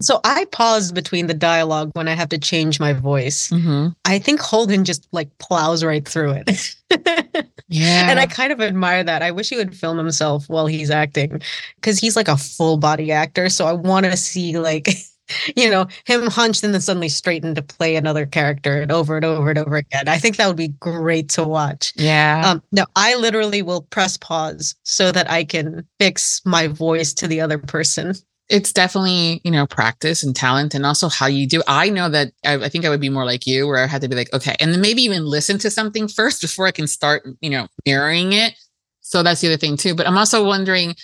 So 0.00 0.20
I 0.24 0.44
pause 0.52 0.92
between 0.92 1.26
the 1.26 1.34
dialogue 1.34 1.90
when 1.94 2.06
I 2.08 2.14
have 2.14 2.28
to 2.28 2.38
change 2.38 2.78
my 2.78 2.92
voice. 2.92 3.48
Mhm. 3.48 3.94
I 4.04 4.18
think 4.20 4.40
Holden 4.40 4.84
just 4.84 5.08
like 5.12 5.28
plows 5.38 5.82
right 5.82 6.06
through 6.06 6.40
it. 6.46 6.74
Yeah. 7.70 8.08
and 8.10 8.18
I 8.18 8.24
kind 8.24 8.50
of 8.50 8.62
admire 8.62 9.04
that. 9.04 9.20
I 9.22 9.30
wish 9.30 9.50
he 9.50 9.56
would 9.56 9.76
film 9.76 9.98
himself 9.98 10.48
while 10.48 10.66
he's 10.66 10.90
acting 10.90 11.42
because 11.76 11.98
he's 11.98 12.16
like 12.16 12.28
a 12.28 12.36
full 12.38 12.78
body 12.78 13.12
actor. 13.12 13.50
So 13.50 13.66
I 13.66 13.72
want 13.72 14.06
to 14.06 14.16
see 14.16 14.58
like, 14.58 14.88
you 15.56 15.68
know, 15.68 15.86
him 16.06 16.28
hunched 16.28 16.64
and 16.64 16.72
then 16.72 16.80
suddenly 16.80 17.10
straightened 17.10 17.56
to 17.56 17.62
play 17.62 17.96
another 17.96 18.24
character 18.24 18.80
and 18.80 18.90
over 18.90 19.16
and 19.16 19.24
over 19.26 19.50
and 19.50 19.58
over 19.58 19.76
again. 19.76 20.08
I 20.08 20.16
think 20.16 20.36
that 20.38 20.46
would 20.46 20.56
be 20.56 20.68
great 20.80 21.28
to 21.30 21.44
watch. 21.44 21.92
yeah. 21.96 22.42
Um, 22.46 22.62
no, 22.72 22.86
I 22.96 23.14
literally 23.16 23.60
will 23.60 23.82
press 23.82 24.16
pause 24.16 24.74
so 24.84 25.12
that 25.12 25.30
I 25.30 25.44
can 25.44 25.86
fix 25.98 26.40
my 26.46 26.68
voice 26.68 27.12
to 27.14 27.28
the 27.28 27.42
other 27.42 27.58
person. 27.58 28.14
It's 28.48 28.72
definitely, 28.72 29.40
you 29.44 29.50
know, 29.50 29.66
practice 29.66 30.22
and 30.22 30.34
talent 30.34 30.74
and 30.74 30.86
also 30.86 31.08
how 31.08 31.26
you 31.26 31.46
do. 31.46 31.62
I 31.66 31.90
know 31.90 32.08
that 32.08 32.32
I, 32.44 32.54
I 32.54 32.68
think 32.68 32.84
I 32.84 32.88
would 32.88 33.00
be 33.00 33.10
more 33.10 33.24
like 33.24 33.46
you 33.46 33.66
where 33.66 33.82
I 33.82 33.86
had 33.86 34.00
to 34.02 34.08
be 34.08 34.16
like, 34.16 34.32
okay, 34.32 34.56
and 34.60 34.72
then 34.72 34.80
maybe 34.80 35.02
even 35.02 35.26
listen 35.26 35.58
to 35.58 35.70
something 35.70 36.08
first 36.08 36.40
before 36.42 36.66
I 36.66 36.72
can 36.72 36.86
start, 36.86 37.26
you 37.40 37.50
know, 37.50 37.68
mirroring 37.84 38.32
it. 38.32 38.54
So 39.00 39.22
that's 39.22 39.40
the 39.40 39.48
other 39.48 39.56
thing 39.56 39.76
too. 39.76 39.94
But 39.94 40.06
I'm 40.06 40.18
also 40.18 40.44
wondering, 40.44 40.94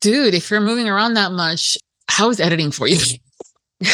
dude, 0.00 0.34
if 0.34 0.50
you're 0.50 0.60
moving 0.60 0.88
around 0.88 1.14
that 1.14 1.32
much, 1.32 1.76
how 2.08 2.30
is 2.30 2.40
editing 2.40 2.70
for 2.70 2.86
you? 2.88 2.98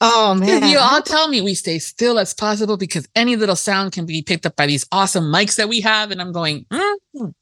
Oh 0.00 0.34
man. 0.34 0.68
you 0.68 0.78
all 0.78 1.02
tell 1.02 1.28
me 1.28 1.40
we 1.40 1.54
stay 1.54 1.78
still 1.78 2.18
as 2.18 2.32
possible 2.32 2.76
because 2.76 3.06
any 3.14 3.36
little 3.36 3.56
sound 3.56 3.92
can 3.92 4.06
be 4.06 4.22
picked 4.22 4.46
up 4.46 4.56
by 4.56 4.66
these 4.66 4.86
awesome 4.92 5.24
mics 5.24 5.56
that 5.56 5.68
we 5.68 5.80
have. 5.82 6.10
And 6.10 6.20
I'm 6.22 6.32
going, 6.32 6.64
mm. 6.72 7.34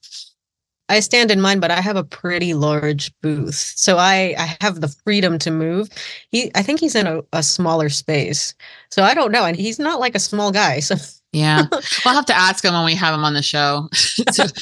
I 0.88 1.01
stand 1.01 1.31
in 1.31 1.40
mine, 1.40 1.61
but 1.61 1.70
I 1.70 1.81
have 1.81 1.96
a 1.96 2.05
pretty 2.05 2.55
large 2.55 3.12
booth. 3.20 3.55
So 3.55 3.98
I, 3.98 4.35
I 4.38 4.57
have 4.61 4.81
the 4.81 4.88
freedom 4.88 5.38
to 5.40 5.51
move. 5.51 5.88
He 6.31 6.51
I 6.55 6.62
think 6.62 6.81
he's 6.81 6.94
in 6.94 7.07
a, 7.07 7.20
a 7.33 7.42
smaller 7.42 7.88
space. 7.88 8.55
So 8.90 9.03
I 9.03 9.14
don't 9.14 9.33
know. 9.33 9.44
And 9.44 9.57
he's 9.57 9.79
not 9.79 10.01
like 10.01 10.14
a 10.14 10.20
small 10.20 10.51
guy. 10.51 10.81
So 10.81 10.96
yeah, 11.33 11.66
we'll 12.05 12.14
have 12.14 12.27
to 12.27 12.37
ask 12.37 12.64
him 12.64 12.74
when 12.74 12.85
we 12.85 12.94
have 12.94 13.14
him 13.14 13.24
on 13.24 13.35
the 13.35 13.42
show. 13.42 13.88
so, 13.92 14.44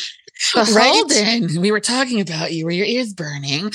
Right? 0.54 0.92
Holden, 0.92 1.62
we 1.62 1.70
were 1.70 1.80
talking 1.80 2.20
about 2.20 2.52
you. 2.52 2.66
Were 2.66 2.70
your 2.70 2.86
ears 2.86 3.14
burning? 3.14 3.72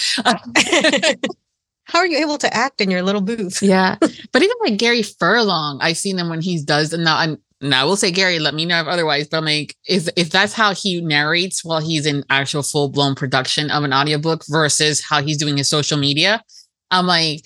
how 1.85 1.99
are 1.99 2.05
you 2.05 2.19
able 2.19 2.37
to 2.37 2.53
act 2.53 2.81
in 2.81 2.91
your 2.91 3.01
little 3.01 3.21
booth? 3.21 3.63
Yeah, 3.63 3.97
but 3.99 4.43
even 4.43 4.55
like 4.63 4.77
Gary 4.77 5.01
Furlong, 5.01 5.79
I've 5.81 5.97
seen 5.97 6.19
him 6.19 6.29
when 6.29 6.41
he 6.41 6.61
does. 6.61 6.93
And 6.93 7.03
now, 7.03 7.19
and 7.19 7.39
now 7.61 7.81
I 7.81 7.85
will 7.85 7.95
say, 7.95 8.11
Gary, 8.11 8.39
let 8.39 8.53
me 8.53 8.65
know 8.65 8.81
if 8.81 8.87
otherwise. 8.87 9.27
But 9.27 9.37
I'm 9.37 9.45
like, 9.45 9.75
if, 9.85 10.09
if 10.15 10.29
that's 10.29 10.53
how 10.53 10.73
he 10.73 11.01
narrates 11.01 11.63
while 11.63 11.79
he's 11.79 12.05
in 12.05 12.23
actual 12.29 12.63
full 12.63 12.89
blown 12.89 13.15
production 13.15 13.69
of 13.71 13.83
an 13.83 13.93
audiobook 13.93 14.43
versus 14.47 15.01
how 15.01 15.21
he's 15.21 15.37
doing 15.37 15.57
his 15.57 15.69
social 15.69 15.97
media, 15.97 16.43
I'm 16.89 17.07
like, 17.07 17.43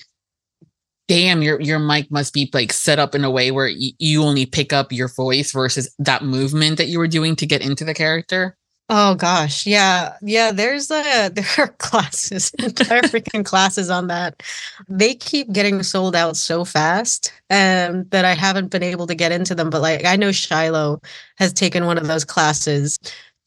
damn, 1.07 1.41
your 1.41 1.59
your 1.61 1.79
mic 1.79 2.09
must 2.11 2.33
be 2.33 2.49
like 2.53 2.73
set 2.73 2.99
up 2.99 3.13
in 3.13 3.23
a 3.23 3.29
way 3.31 3.51
where 3.51 3.67
y- 3.67 3.91
you 3.99 4.23
only 4.23 4.45
pick 4.45 4.73
up 4.73 4.91
your 4.91 5.07
voice 5.09 5.51
versus 5.51 5.93
that 5.99 6.23
movement 6.23 6.77
that 6.77 6.87
you 6.87 6.97
were 6.99 7.07
doing 7.07 7.35
to 7.35 7.45
get 7.45 7.61
into 7.61 7.83
the 7.85 7.93
character. 7.93 8.57
Oh 8.87 9.15
gosh, 9.15 9.65
yeah, 9.65 10.15
yeah. 10.21 10.51
There's 10.51 10.91
a 10.91 11.29
there 11.33 11.45
are 11.57 11.69
classes, 11.79 12.51
entire 12.59 13.01
freaking 13.01 13.43
classes 13.43 13.89
on 13.89 14.07
that. 14.07 14.43
They 14.87 15.15
keep 15.15 15.51
getting 15.51 15.81
sold 15.81 16.15
out 16.15 16.37
so 16.37 16.65
fast, 16.65 17.33
um, 17.49 18.03
that 18.09 18.25
I 18.25 18.33
haven't 18.35 18.69
been 18.69 18.83
able 18.83 19.07
to 19.07 19.15
get 19.15 19.31
into 19.31 19.55
them. 19.55 19.71
But 19.71 19.81
like, 19.81 20.05
I 20.05 20.15
know 20.15 20.31
Shiloh 20.31 21.01
has 21.37 21.51
taken 21.51 21.85
one 21.85 21.97
of 21.97 22.05
those 22.07 22.23
classes. 22.25 22.99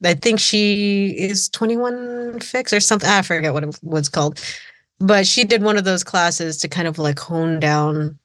I 0.05 0.15
think 0.15 0.41
she 0.41 1.11
is 1.19 1.49
21 1.51 2.41
Fix 2.41 2.73
or 2.73 2.81
something. 2.81 3.09
I 3.09 3.23
forget 3.23 3.53
what 3.53 3.65
it 3.65 3.79
was 3.83 4.09
called, 4.09 4.41
but 4.99 5.25
she 5.27 5.45
did 5.45 5.63
one 5.63 5.79
of 5.79 5.85
those 5.85 6.03
classes 6.05 6.59
to 6.59 6.69
kind 6.69 6.89
of 6.89 6.99
like 6.99 7.19
hone 7.21 7.61
down 7.61 8.19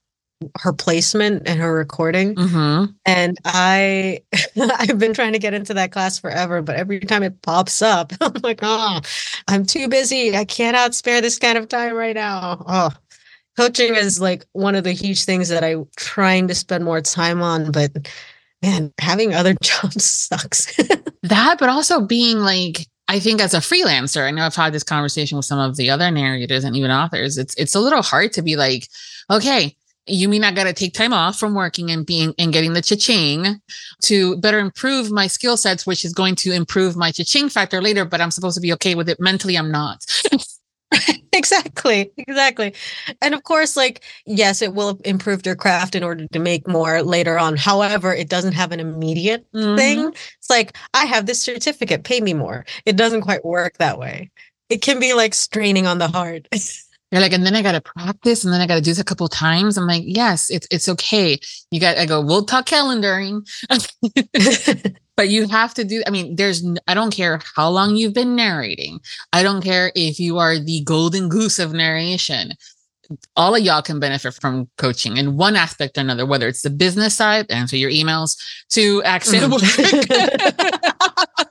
her 0.60 0.74
placement 0.74 1.48
and 1.48 1.60
her 1.60 1.74
recording. 1.74 2.36
Mm-hmm. 2.36 2.92
And 3.06 3.38
I 3.46 4.22
I've 4.80 5.00
been 5.00 5.14
trying 5.14 5.34
to 5.34 5.40
get 5.40 5.54
into 5.54 5.74
that 5.74 5.92
class 5.92 6.20
forever, 6.20 6.62
but 6.62 6.76
every 6.76 7.00
time 7.00 7.24
it 7.24 7.42
pops 7.42 7.82
up, 7.82 8.14
I'm 8.22 8.34
like, 8.44 8.60
oh, 8.62 9.02
I'm 9.48 9.66
too 9.66 9.88
busy. 9.88 10.36
I 10.36 10.46
cannot 10.46 10.96
spare 10.96 11.22
this 11.22 11.40
kind 11.40 11.58
of 11.58 11.68
time 11.70 11.96
right 11.96 12.16
now. 12.16 12.64
Oh, 12.68 12.92
coaching 13.58 13.96
is 13.96 14.20
like 14.20 14.46
one 14.54 14.76
of 14.76 14.84
the 14.84 14.94
huge 14.94 15.26
things 15.26 15.50
that 15.50 15.64
I'm 15.64 15.88
trying 15.96 16.48
to 16.48 16.56
spend 16.56 16.84
more 16.84 17.02
time 17.02 17.42
on, 17.42 17.72
but 17.72 17.92
man, 18.64 18.94
having 19.00 19.34
other 19.34 19.54
jobs 19.62 20.04
sucks. 20.04 20.76
that 21.24 21.58
but 21.60 21.70
also 21.70 22.02
being 22.02 22.40
like 22.40 22.88
i 23.08 23.20
think 23.20 23.42
as 23.42 23.54
a 23.54 23.58
freelancer 23.58 24.26
i 24.26 24.32
know 24.32 24.46
i've 24.46 24.56
had 24.56 24.74
this 24.74 24.84
conversation 24.84 25.38
with 25.38 25.46
some 25.46 25.60
of 25.60 25.76
the 25.78 25.90
other 25.90 26.12
narrators 26.12 26.64
and 26.64 26.76
even 26.76 26.92
authors 26.92 27.38
it's 27.38 27.56
it's 27.56 27.76
a 27.76 27.80
little 27.80 28.02
hard 28.02 28.32
to 28.34 28.42
be 28.42 28.56
like 28.56 28.88
okay 29.30 29.76
you 30.06 30.28
mean 30.28 30.44
i 30.44 30.52
gotta 30.52 30.74
take 30.74 30.94
time 30.94 31.14
off 31.14 31.38
from 31.40 31.54
working 31.56 31.90
and 31.92 32.06
being 32.06 32.34
and 32.38 32.52
getting 32.54 32.74
the 32.74 32.82
cha-ching 32.82 33.60
to 34.02 34.38
better 34.38 34.60
improve 34.60 35.12
my 35.12 35.28
skill 35.28 35.56
sets 35.58 35.86
which 35.88 36.04
is 36.04 36.14
going 36.14 36.36
to 36.36 36.52
improve 36.52 36.96
my 36.96 37.12
cha-ching 37.12 37.50
factor 37.50 37.82
later 37.82 38.04
but 38.06 38.20
i'm 38.22 38.32
supposed 38.32 38.56
to 38.56 38.62
be 38.62 38.74
okay 38.74 38.96
with 38.96 39.08
it 39.10 39.20
mentally 39.20 39.58
i'm 39.58 39.72
not. 39.72 40.06
Exactly 41.36 42.12
exactly. 42.20 42.76
And 43.24 43.34
of 43.34 43.42
course 43.44 43.76
like 43.76 44.04
yes 44.28 44.62
it 44.62 44.76
will 44.76 45.00
improve 45.04 45.44
your 45.44 45.56
craft 45.56 45.96
in 45.96 46.04
order 46.04 46.28
to 46.28 46.40
make 46.40 46.68
more 46.68 47.02
later 47.02 47.40
on. 47.40 47.58
However 47.58 48.14
it 48.14 48.30
doesn't 48.30 48.54
have 48.54 48.72
an 48.72 48.80
immediate 48.80 49.44
Mhm. 49.52 49.76
thing 49.76 50.00
it's 50.38 50.50
like 50.52 50.78
i 50.94 51.06
have 51.06 51.26
this 51.26 51.42
certificate 51.42 52.04
pay 52.04 52.22
me 52.22 52.34
more. 52.36 52.66
It 52.86 52.96
doesn't 52.98 53.22
quite 53.22 53.44
work 53.44 53.78
that 53.80 53.98
way. 53.98 54.30
It 54.70 54.84
can 54.84 55.00
be 55.00 55.16
like 55.16 55.34
straining 55.34 55.88
on 55.88 55.98
the 55.98 56.08
heart 56.08 56.48
You're 57.14 57.22
like, 57.22 57.34
and 57.34 57.46
then 57.46 57.56
I 57.56 57.62
gotta 57.62 57.80
practice, 57.80 58.44
and 58.44 58.52
then 58.52 58.60
I 58.60 58.66
gotta 58.66 58.82
do 58.82 58.90
this 58.90 58.98
a 58.98 59.04
couple 59.04 59.28
times. 59.28 59.78
I'm 59.78 59.86
like, 59.86 60.02
yes, 60.04 60.50
it's 60.50 60.68
it's 60.72 60.90
okay. 60.90 61.40
You 61.70 61.80
got. 61.80 62.00
I 62.00 62.08
go. 62.08 62.20
We'll 62.20 62.44
talk 62.44 62.66
calendaring, 62.66 63.48
but 65.16 65.30
you 65.30 65.48
have 65.48 65.76
to 65.76 65.84
do. 65.84 66.02
I 66.08 66.10
mean, 66.10 66.38
there's. 66.38 66.66
I 66.88 66.96
don't 66.96 67.14
care 67.14 67.40
how 67.56 67.70
long 67.70 67.96
you've 67.96 68.16
been 68.16 68.36
narrating. 68.36 69.00
I 69.32 69.44
don't 69.44 69.62
care 69.62 69.92
if 69.94 70.20
you 70.20 70.40
are 70.40 70.58
the 70.58 70.82
golden 70.86 71.30
goose 71.30 71.60
of 71.60 71.72
narration. 71.72 72.54
All 73.36 73.54
of 73.54 73.62
y'all 73.62 73.84
can 73.84 74.00
benefit 74.00 74.34
from 74.34 74.68
coaching 74.80 75.18
in 75.18 75.38
one 75.38 75.56
aspect 75.56 76.00
or 76.00 76.02
another, 76.02 76.26
whether 76.26 76.48
it's 76.48 76.64
the 76.64 76.72
business 76.72 77.14
side, 77.14 77.46
answer 77.52 77.78
your 77.78 77.92
emails, 77.92 78.42
to 78.70 79.04
accent 79.04 79.52
mm-hmm. 79.52 79.52
work. 81.38 81.50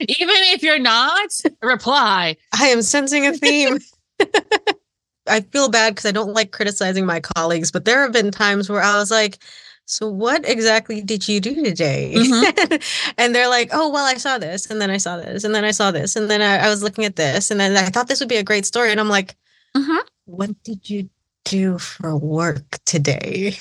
Even 0.00 0.34
if 0.52 0.64
you're 0.64 0.80
not, 0.80 1.30
reply. 1.62 2.36
i 2.58 2.66
am 2.66 2.82
sensing 2.82 3.24
a 3.24 3.32
theme 3.32 3.78
i 5.28 5.40
feel 5.40 5.68
bad 5.68 5.94
because 5.94 6.06
i 6.06 6.12
don't 6.12 6.32
like 6.34 6.52
criticizing 6.52 7.04
my 7.06 7.20
colleagues 7.20 7.70
but 7.70 7.84
there 7.84 8.02
have 8.02 8.12
been 8.12 8.30
times 8.30 8.68
where 8.70 8.82
i 8.82 8.96
was 8.96 9.10
like 9.10 9.38
so 9.86 10.08
what 10.08 10.48
exactly 10.48 11.00
did 11.00 11.28
you 11.28 11.40
do 11.40 11.62
today 11.64 12.14
and 13.18 13.34
they're 13.34 13.48
like 13.48 13.70
oh 13.72 13.88
well 13.90 14.04
i 14.06 14.14
saw 14.14 14.38
this 14.38 14.66
and 14.70 14.80
then 14.80 14.90
i 14.90 14.96
saw 14.96 15.16
this 15.16 15.44
and 15.44 15.54
then 15.54 15.64
i 15.64 15.70
saw 15.70 15.90
this 15.90 16.16
and 16.16 16.28
then 16.30 16.42
I, 16.42 16.66
I 16.66 16.68
was 16.68 16.82
looking 16.82 17.04
at 17.04 17.16
this 17.16 17.50
and 17.50 17.58
then 17.60 17.76
i 17.76 17.86
thought 17.86 18.08
this 18.08 18.20
would 18.20 18.28
be 18.28 18.36
a 18.36 18.42
great 18.44 18.66
story 18.66 18.90
and 18.90 19.00
i'm 19.00 19.08
like 19.08 19.36
Mhm. 19.76 19.98
what 20.24 20.62
did 20.62 20.88
you 20.88 21.10
do 21.44 21.78
for 21.78 22.16
work 22.16 22.78
today? 22.86 23.56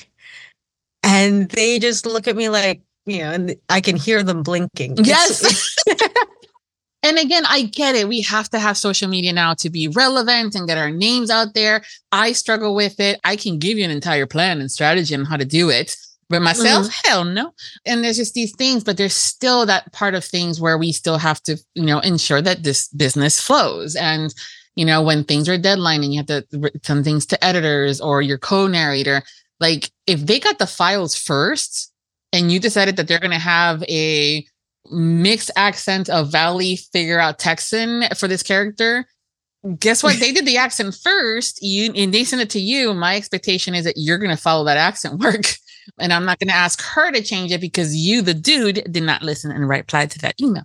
And 1.04 1.50
they 1.52 1.78
just 1.78 2.06
look 2.06 2.28
at 2.28 2.36
me 2.36 2.50
like, 2.50 2.82
you 3.06 3.20
know, 3.20 3.32
and 3.32 3.56
I 3.70 3.80
can 3.82 3.96
hear 3.96 4.24
them 4.24 4.41
blinking. 4.44 4.98
Yes. 5.04 5.76
and 7.06 7.20
again, 7.20 7.44
I 7.48 7.62
get 7.62 7.96
it. 7.96 8.08
We 8.08 8.22
have 8.22 8.50
to 8.50 8.60
have 8.60 8.78
social 8.78 9.08
media 9.08 9.32
now 9.32 9.54
to 9.56 9.70
be 9.70 9.88
relevant 9.88 10.56
and 10.56 10.68
get 10.68 10.80
our 10.80 10.89
names 10.89 11.30
out 11.30 11.54
there. 11.54 11.84
I 12.12 12.32
struggle 12.32 12.74
with 12.74 13.00
it. 13.00 13.20
I 13.24 13.36
can 13.36 13.60
give 13.60 13.78
you 13.78 13.86
an 13.86 13.91
entire 13.91 14.26
plan 14.26 14.60
and 14.60 14.72
strategy 14.72 15.13
on 15.13 15.26
how 15.26 15.38
to 15.38 15.46
do 15.46 15.70
it. 15.70 15.96
But 16.28 16.41
myself, 16.41 16.88
mm-hmm. 16.88 17.08
hell 17.08 17.24
no. 17.24 17.54
And 17.86 18.04
there's 18.04 18.18
just 18.18 18.34
these 18.34 18.56
things, 18.56 18.84
but 18.84 18.98
there's 18.98 19.13
still 19.13 19.68
that 19.68 19.94
part 19.94 20.15
of 20.15 20.26
things 20.26 20.60
where 20.60 20.78
we 20.80 20.91
still 20.91 21.20
have 21.20 21.39
to, 21.44 21.58
you 21.76 21.86
know, 21.86 22.00
ensure 22.00 22.41
that 22.41 22.63
this 22.63 22.88
business 22.88 23.39
flows. 23.39 23.96
And, 23.96 24.34
you 24.76 24.86
know, 24.86 25.04
when 25.04 25.24
things 25.24 25.48
are 25.48 25.58
deadline 25.60 26.04
and 26.04 26.12
you 26.12 26.20
have 26.20 26.50
to 26.50 26.72
send 26.82 27.04
things 27.04 27.28
to 27.28 27.44
editors 27.44 28.02
or 28.02 28.24
your 28.24 28.39
co-narrator, 28.39 29.22
like 29.60 29.91
if 30.08 30.26
they 30.26 30.39
got 30.39 30.58
the 30.58 30.65
files 30.65 31.15
first 31.15 31.94
and 32.34 32.52
you 32.52 32.60
decided 32.60 32.96
that 32.96 33.08
they're 33.08 33.20
going 33.20 33.30
to 33.30 33.38
have 33.38 33.84
a 33.84 34.48
mixed 34.91 35.52
accent 35.56 36.10
of 36.10 36.32
Valley 36.32 36.76
figure 36.76 37.19
out 37.19 37.39
Texan 37.39 38.04
for 38.15 38.28
this 38.28 38.43
character, 38.43 39.06
guess 39.80 40.04
what? 40.04 40.19
they 40.19 40.32
did 40.32 40.45
the 40.45 40.58
accent 40.58 40.95
first. 40.95 41.62
You 41.62 41.91
and 41.95 42.13
they 42.13 42.24
sent 42.24 42.41
it 42.41 42.50
to 42.52 42.60
you. 42.60 42.93
My 42.93 43.15
expectation 43.15 43.74
is 43.76 43.86
that 43.86 43.98
you're 43.98 44.17
to 44.36 44.41
follow 44.41 44.65
that 44.65 44.78
accent 44.78 45.19
work. 45.19 45.45
And 46.00 46.12
I'm 46.12 46.26
not 46.26 46.39
going 46.39 46.50
to 46.50 46.56
ask 46.56 46.82
her 46.82 47.12
to 47.12 47.21
change 47.21 47.52
it 47.52 47.62
because 47.62 47.95
you, 47.95 48.21
the 48.21 48.34
dude, 48.34 48.91
did 48.91 49.04
not 49.04 49.21
listen 49.21 49.52
and 49.52 49.67
reply 49.67 50.06
to 50.06 50.19
that 50.19 50.39
email. 50.41 50.63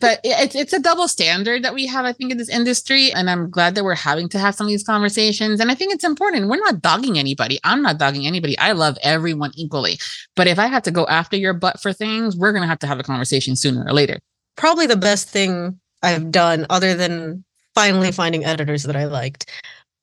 but 0.00 0.20
it's 0.22 0.54
it's 0.54 0.72
a 0.72 0.78
double 0.78 1.08
standard 1.08 1.64
that 1.64 1.74
we 1.74 1.86
have, 1.86 2.04
I 2.04 2.12
think, 2.12 2.30
in 2.30 2.38
this 2.38 2.48
industry. 2.48 3.12
And 3.12 3.28
I'm 3.28 3.50
glad 3.50 3.74
that 3.74 3.84
we're 3.84 3.94
having 3.94 4.28
to 4.30 4.38
have 4.38 4.54
some 4.54 4.66
of 4.66 4.70
these 4.70 4.84
conversations. 4.84 5.60
And 5.60 5.70
I 5.70 5.74
think 5.74 5.92
it's 5.92 6.04
important. 6.04 6.48
We're 6.48 6.58
not 6.58 6.80
dogging 6.80 7.18
anybody. 7.18 7.58
I'm 7.64 7.82
not 7.82 7.98
dogging 7.98 8.26
anybody. 8.26 8.56
I 8.58 8.72
love 8.72 8.96
everyone 9.02 9.50
equally. 9.56 9.98
But 10.36 10.46
if 10.46 10.58
I 10.58 10.66
have 10.66 10.82
to 10.84 10.90
go 10.90 11.04
after 11.06 11.36
your 11.36 11.54
butt 11.54 11.80
for 11.80 11.92
things, 11.92 12.36
we're 12.36 12.52
gonna 12.52 12.68
have 12.68 12.78
to 12.80 12.86
have 12.86 13.00
a 13.00 13.04
conversation 13.04 13.56
sooner 13.56 13.84
or 13.86 13.92
later. 13.92 14.20
Probably 14.56 14.86
the 14.86 14.96
best 14.96 15.28
thing 15.28 15.80
I've 16.02 16.30
done, 16.30 16.66
other 16.70 16.94
than 16.94 17.44
finally 17.74 18.12
finding 18.12 18.44
editors 18.44 18.84
that 18.84 18.94
I 18.94 19.06
liked, 19.06 19.50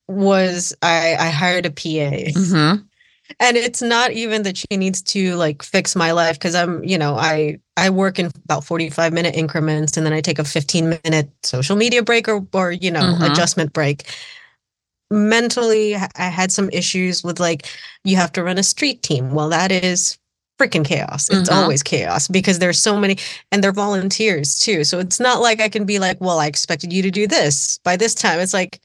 was 0.09 0.75
I, 0.81 1.15
I 1.17 1.29
hired 1.29 1.65
a 1.67 1.71
PA. 1.71 2.31
Mm-hmm 2.35 2.81
and 3.39 3.57
it's 3.57 3.81
not 3.81 4.11
even 4.11 4.43
that 4.43 4.57
she 4.57 4.77
needs 4.77 5.01
to 5.01 5.35
like 5.35 5.63
fix 5.63 5.95
my 5.95 6.11
life 6.11 6.37
because 6.37 6.55
i'm 6.55 6.83
you 6.83 6.97
know 6.97 7.15
i 7.15 7.57
i 7.77 7.89
work 7.89 8.19
in 8.19 8.31
about 8.45 8.63
45 8.63 9.13
minute 9.13 9.35
increments 9.35 9.97
and 9.97 10.05
then 10.05 10.13
i 10.13 10.21
take 10.21 10.39
a 10.39 10.43
15 10.43 10.99
minute 11.03 11.29
social 11.43 11.75
media 11.75 12.03
break 12.03 12.27
or 12.27 12.45
or 12.53 12.71
you 12.71 12.91
know 12.91 13.01
mm-hmm. 13.01 13.23
adjustment 13.23 13.73
break. 13.73 14.09
Mentally 15.09 15.95
i 15.95 16.23
had 16.23 16.51
some 16.51 16.69
issues 16.71 17.23
with 17.23 17.39
like 17.39 17.67
you 18.03 18.15
have 18.15 18.31
to 18.33 18.43
run 18.43 18.57
a 18.57 18.63
street 18.63 19.03
team. 19.03 19.31
Well 19.31 19.49
that 19.49 19.71
is 19.71 20.17
freaking 20.59 20.85
chaos. 20.85 21.29
It's 21.29 21.49
mm-hmm. 21.49 21.59
always 21.59 21.83
chaos 21.83 22.27
because 22.27 22.59
there's 22.59 22.77
so 22.77 22.97
many 22.97 23.17
and 23.51 23.63
they're 23.63 23.71
volunteers 23.71 24.57
too. 24.59 24.83
So 24.83 24.99
it's 24.99 25.19
not 25.19 25.41
like 25.41 25.59
i 25.59 25.67
can 25.69 25.85
be 25.85 25.99
like 25.99 26.19
well 26.21 26.39
i 26.39 26.47
expected 26.47 26.93
you 26.93 27.01
to 27.01 27.11
do 27.11 27.27
this 27.27 27.79
by 27.83 27.97
this 27.97 28.15
time. 28.15 28.39
It's 28.39 28.53
like 28.53 28.79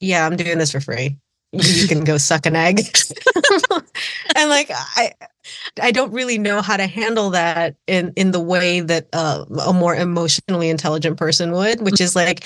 yeah 0.00 0.26
i'm 0.26 0.36
doing 0.36 0.58
this 0.58 0.72
for 0.72 0.80
free 0.80 1.16
you 1.62 1.88
can 1.88 2.04
go 2.04 2.18
suck 2.18 2.46
an 2.46 2.56
egg. 2.56 2.80
and 4.36 4.50
like 4.50 4.70
I 4.70 5.12
I 5.80 5.90
don't 5.90 6.12
really 6.12 6.38
know 6.38 6.60
how 6.62 6.76
to 6.76 6.86
handle 6.86 7.30
that 7.30 7.76
in 7.86 8.12
in 8.16 8.30
the 8.30 8.40
way 8.40 8.80
that 8.80 9.08
uh, 9.12 9.44
a 9.66 9.72
more 9.72 9.94
emotionally 9.94 10.68
intelligent 10.68 11.18
person 11.18 11.52
would, 11.52 11.80
which 11.82 12.00
is 12.00 12.16
like 12.16 12.44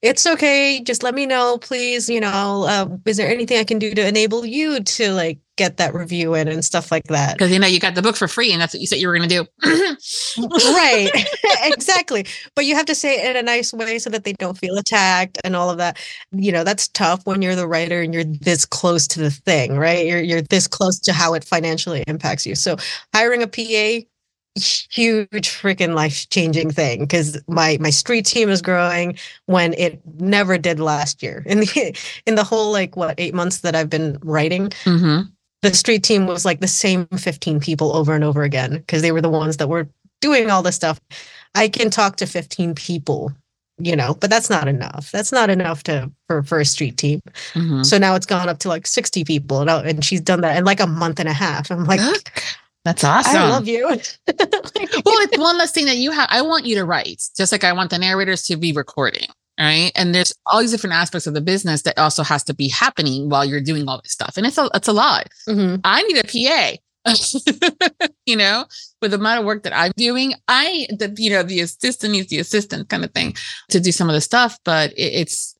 it's 0.00 0.26
okay. 0.26 0.80
Just 0.80 1.02
let 1.02 1.14
me 1.14 1.26
know, 1.26 1.58
please. 1.58 2.08
You 2.08 2.20
know, 2.20 2.66
uh, 2.68 2.88
is 3.04 3.16
there 3.16 3.28
anything 3.28 3.58
I 3.58 3.64
can 3.64 3.78
do 3.78 3.94
to 3.94 4.06
enable 4.06 4.46
you 4.46 4.80
to 4.80 5.12
like 5.12 5.38
get 5.56 5.76
that 5.78 5.92
review 5.92 6.34
in 6.34 6.46
and 6.46 6.64
stuff 6.64 6.92
like 6.92 7.04
that? 7.04 7.34
Because 7.36 7.50
you 7.50 7.58
know 7.58 7.66
you 7.66 7.80
got 7.80 7.96
the 7.96 8.02
book 8.02 8.14
for 8.16 8.28
free, 8.28 8.52
and 8.52 8.60
that's 8.60 8.74
what 8.74 8.80
you 8.80 8.86
said 8.86 8.98
you 8.98 9.08
were 9.08 9.16
going 9.16 9.28
to 9.28 9.34
do. 9.34 9.46
right, 10.72 11.10
exactly. 11.64 12.26
But 12.54 12.64
you 12.64 12.76
have 12.76 12.86
to 12.86 12.94
say 12.94 13.16
it 13.16 13.30
in 13.30 13.36
a 13.36 13.42
nice 13.42 13.72
way 13.72 13.98
so 13.98 14.08
that 14.10 14.22
they 14.22 14.34
don't 14.34 14.56
feel 14.56 14.76
attacked 14.76 15.38
and 15.42 15.56
all 15.56 15.68
of 15.68 15.78
that. 15.78 15.98
You 16.30 16.52
know, 16.52 16.62
that's 16.62 16.88
tough 16.88 17.26
when 17.26 17.42
you're 17.42 17.56
the 17.56 17.68
writer 17.68 18.00
and 18.00 18.14
you're 18.14 18.24
this 18.24 18.64
close 18.64 19.08
to 19.08 19.20
the 19.20 19.30
thing, 19.30 19.76
right? 19.76 20.06
You're 20.06 20.20
you're 20.20 20.42
this 20.42 20.68
close 20.68 21.00
to 21.00 21.12
how 21.12 21.34
it 21.34 21.42
financially 21.42 22.04
impacts 22.06 22.46
you. 22.46 22.54
So 22.54 22.76
hiring 23.12 23.42
a 23.42 23.48
PA 23.48 24.06
huge 24.58 25.48
freaking 25.48 25.94
life 25.94 26.28
changing 26.30 26.70
thing 26.70 27.00
because 27.00 27.40
my 27.48 27.76
my 27.80 27.90
street 27.90 28.26
team 28.26 28.48
is 28.48 28.62
growing 28.62 29.16
when 29.46 29.74
it 29.74 30.00
never 30.18 30.58
did 30.58 30.80
last 30.80 31.22
year 31.22 31.42
in 31.46 31.60
the 31.60 31.98
in 32.26 32.34
the 32.34 32.44
whole 32.44 32.72
like 32.72 32.96
what 32.96 33.14
eight 33.18 33.34
months 33.34 33.58
that 33.58 33.74
I've 33.74 33.90
been 33.90 34.18
writing. 34.22 34.68
Mm-hmm. 34.84 35.28
The 35.62 35.74
street 35.74 36.04
team 36.04 36.26
was 36.26 36.44
like 36.44 36.60
the 36.60 36.68
same 36.68 37.06
15 37.06 37.58
people 37.58 37.96
over 37.96 38.14
and 38.14 38.22
over 38.22 38.44
again 38.44 38.74
because 38.74 39.02
they 39.02 39.10
were 39.10 39.20
the 39.20 39.28
ones 39.28 39.56
that 39.56 39.68
were 39.68 39.88
doing 40.20 40.50
all 40.50 40.62
this 40.62 40.76
stuff. 40.76 41.00
I 41.54 41.68
can 41.68 41.90
talk 41.90 42.16
to 42.16 42.26
15 42.26 42.76
people, 42.76 43.32
you 43.78 43.96
know, 43.96 44.14
but 44.14 44.30
that's 44.30 44.48
not 44.48 44.68
enough. 44.68 45.10
That's 45.10 45.32
not 45.32 45.50
enough 45.50 45.82
to 45.84 46.12
for, 46.28 46.44
for 46.44 46.60
a 46.60 46.64
street 46.64 46.96
team. 46.96 47.20
Mm-hmm. 47.54 47.82
So 47.82 47.98
now 47.98 48.14
it's 48.14 48.26
gone 48.26 48.48
up 48.48 48.58
to 48.60 48.68
like 48.68 48.86
60 48.86 49.24
people 49.24 49.60
and, 49.60 49.70
and 49.70 50.04
she's 50.04 50.20
done 50.20 50.42
that 50.42 50.56
in 50.56 50.64
like 50.64 50.80
a 50.80 50.86
month 50.86 51.18
and 51.18 51.28
a 51.28 51.32
half. 51.32 51.72
I'm 51.72 51.84
like, 51.84 52.00
that's 52.84 53.04
awesome. 53.04 53.36
I 53.36 53.48
love 53.50 53.68
you. 53.68 53.86
well, 53.86 53.98
it's 54.26 55.38
one 55.38 55.58
less 55.58 55.72
thing 55.72 55.86
that 55.86 55.96
you 55.96 56.10
have. 56.10 56.28
I 56.30 56.42
want 56.42 56.64
you 56.64 56.76
to 56.76 56.84
write, 56.84 57.22
just 57.36 57.52
like 57.52 57.64
I 57.64 57.72
want 57.72 57.90
the 57.90 57.98
narrators 57.98 58.42
to 58.44 58.56
be 58.56 58.72
recording. 58.72 59.28
Right. 59.58 59.90
And 59.96 60.14
there's 60.14 60.32
all 60.46 60.60
these 60.60 60.70
different 60.70 60.94
aspects 60.94 61.26
of 61.26 61.34
the 61.34 61.40
business 61.40 61.82
that 61.82 61.98
also 61.98 62.22
has 62.22 62.44
to 62.44 62.54
be 62.54 62.68
happening 62.68 63.28
while 63.28 63.44
you're 63.44 63.60
doing 63.60 63.88
all 63.88 64.00
this 64.00 64.12
stuff. 64.12 64.36
And 64.36 64.46
it's 64.46 64.56
a, 64.56 64.70
it's 64.72 64.86
a 64.86 64.92
lot. 64.92 65.28
Mm-hmm. 65.48 65.80
I 65.82 66.02
need 66.02 66.18
a 66.18 66.24
PA. 66.24 66.76
you 68.26 68.36
know, 68.36 68.66
with 69.00 69.12
the 69.12 69.16
amount 69.16 69.40
of 69.40 69.46
work 69.46 69.62
that 69.64 69.76
I'm 69.76 69.92
doing, 69.96 70.34
I, 70.46 70.86
the, 70.90 71.12
you 71.16 71.30
know, 71.30 71.42
the 71.42 71.60
assistant 71.60 72.12
needs 72.12 72.28
the 72.28 72.38
assistant 72.38 72.88
kind 72.88 73.04
of 73.04 73.12
thing 73.12 73.34
to 73.70 73.80
do 73.80 73.90
some 73.92 74.08
of 74.08 74.14
the 74.14 74.20
stuff, 74.20 74.58
but 74.64 74.92
it, 74.92 75.12
it's 75.14 75.56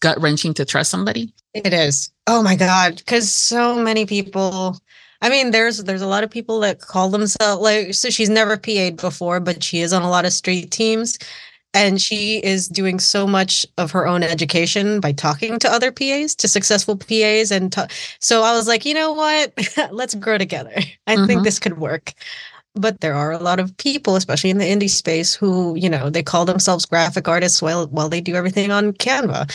gut 0.00 0.20
wrenching 0.20 0.54
to 0.54 0.64
trust 0.64 0.90
somebody. 0.90 1.32
It 1.54 1.72
is. 1.72 2.10
Oh 2.26 2.42
my 2.42 2.56
God. 2.56 3.04
Cause 3.06 3.32
so 3.32 3.76
many 3.76 4.06
people 4.06 4.78
I 5.22 5.28
mean, 5.28 5.50
there's 5.50 5.84
there's 5.84 6.02
a 6.02 6.06
lot 6.06 6.24
of 6.24 6.30
people 6.30 6.60
that 6.60 6.80
call 6.80 7.08
themselves 7.08 7.62
like 7.62 7.94
so 7.94 8.10
she's 8.10 8.30
never 8.30 8.56
PA'd 8.56 8.96
before, 8.96 9.40
but 9.40 9.62
she 9.62 9.80
is 9.80 9.92
on 9.92 10.02
a 10.02 10.10
lot 10.10 10.24
of 10.24 10.32
street 10.32 10.70
teams. 10.70 11.18
And 11.74 12.00
she 12.00 12.38
is 12.38 12.68
doing 12.68 12.98
so 12.98 13.26
much 13.26 13.66
of 13.76 13.90
her 13.90 14.06
own 14.06 14.22
education 14.22 14.98
by 14.98 15.12
talking 15.12 15.58
to 15.58 15.70
other 15.70 15.92
PAs, 15.92 16.34
to 16.36 16.48
successful 16.48 16.96
PAs. 16.96 17.50
And 17.50 17.74
so 18.18 18.42
I 18.44 18.56
was 18.56 18.66
like, 18.66 18.86
you 18.86 18.94
know 18.94 19.12
what? 19.12 19.52
Let's 19.90 20.14
grow 20.14 20.38
together. 20.38 20.72
I 21.06 21.16
mm-hmm. 21.16 21.26
think 21.26 21.44
this 21.44 21.58
could 21.58 21.76
work. 21.76 22.14
But 22.76 23.00
there 23.00 23.14
are 23.14 23.32
a 23.32 23.38
lot 23.38 23.60
of 23.60 23.76
people, 23.76 24.16
especially 24.16 24.48
in 24.48 24.56
the 24.56 24.64
indie 24.64 24.88
space, 24.88 25.34
who, 25.34 25.76
you 25.76 25.90
know, 25.90 26.08
they 26.08 26.22
call 26.22 26.46
themselves 26.46 26.86
graphic 26.86 27.28
artists 27.28 27.60
while 27.60 27.86
while 27.88 28.08
they 28.08 28.22
do 28.22 28.36
everything 28.36 28.70
on 28.70 28.92
Canva. 28.94 29.52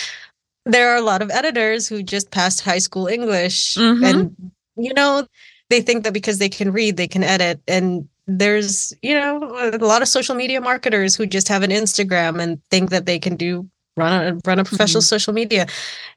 There 0.65 0.91
are 0.91 0.97
a 0.97 1.01
lot 1.01 1.23
of 1.23 1.31
editors 1.31 1.87
who 1.87 2.03
just 2.03 2.29
passed 2.29 2.61
high 2.61 2.79
school 2.79 3.07
English 3.07 3.75
mm-hmm. 3.75 4.03
and 4.03 4.51
you 4.75 4.93
know 4.93 5.25
they 5.71 5.81
think 5.81 6.03
that 6.03 6.13
because 6.13 6.37
they 6.37 6.49
can 6.49 6.71
read, 6.71 6.97
they 6.97 7.07
can 7.07 7.23
edit. 7.23 7.61
And 7.67 8.07
there's, 8.27 8.93
you 9.01 9.15
know, 9.15 9.39
a 9.73 9.77
lot 9.77 10.01
of 10.01 10.07
social 10.07 10.35
media 10.35 10.61
marketers 10.61 11.15
who 11.15 11.25
just 11.25 11.47
have 11.47 11.63
an 11.63 11.71
Instagram 11.71 12.41
and 12.41 12.63
think 12.65 12.89
that 12.91 13.05
they 13.05 13.19
can 13.19 13.35
do 13.35 13.69
run 13.97 14.13
a 14.13 14.39
run 14.45 14.59
a 14.59 14.63
professional 14.63 15.01
mm-hmm. 15.01 15.07
social 15.07 15.33
media. 15.33 15.65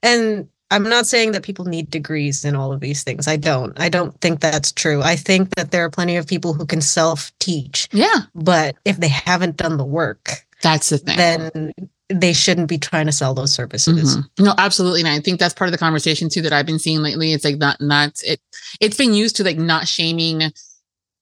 And 0.02 0.48
I'm 0.70 0.84
not 0.84 1.06
saying 1.06 1.32
that 1.32 1.42
people 1.42 1.64
need 1.66 1.90
degrees 1.90 2.44
in 2.44 2.56
all 2.56 2.72
of 2.72 2.80
these 2.80 3.04
things. 3.04 3.28
I 3.28 3.36
don't. 3.36 3.78
I 3.78 3.88
don't 3.88 4.18
think 4.20 4.40
that's 4.40 4.72
true. 4.72 5.02
I 5.02 5.16
think 5.16 5.54
that 5.54 5.70
there 5.70 5.84
are 5.84 5.90
plenty 5.90 6.16
of 6.16 6.26
people 6.26 6.54
who 6.54 6.66
can 6.66 6.80
self 6.80 7.32
teach. 7.38 7.88
Yeah. 7.92 8.22
But 8.34 8.76
if 8.84 8.96
they 8.96 9.08
haven't 9.08 9.56
done 9.56 9.76
the 9.76 9.84
work, 9.84 10.46
that's 10.62 10.88
the 10.88 10.98
thing. 10.98 11.16
Then 11.16 11.72
they 12.08 12.32
shouldn't 12.32 12.68
be 12.68 12.78
trying 12.78 13.06
to 13.06 13.12
sell 13.12 13.34
those 13.34 13.52
services. 13.52 14.16
Mm-hmm. 14.16 14.44
No, 14.44 14.54
absolutely. 14.58 15.00
And 15.00 15.08
I 15.08 15.20
think 15.20 15.40
that's 15.40 15.54
part 15.54 15.68
of 15.68 15.72
the 15.72 15.78
conversation 15.78 16.28
too 16.28 16.42
that 16.42 16.52
I've 16.52 16.66
been 16.66 16.78
seeing 16.78 17.00
lately. 17.00 17.32
It's 17.32 17.44
like 17.44 17.56
not 17.56 17.80
not 17.80 18.20
it 18.22 18.40
it's 18.80 18.96
been 18.96 19.14
used 19.14 19.36
to 19.36 19.44
like 19.44 19.56
not 19.56 19.88
shaming. 19.88 20.52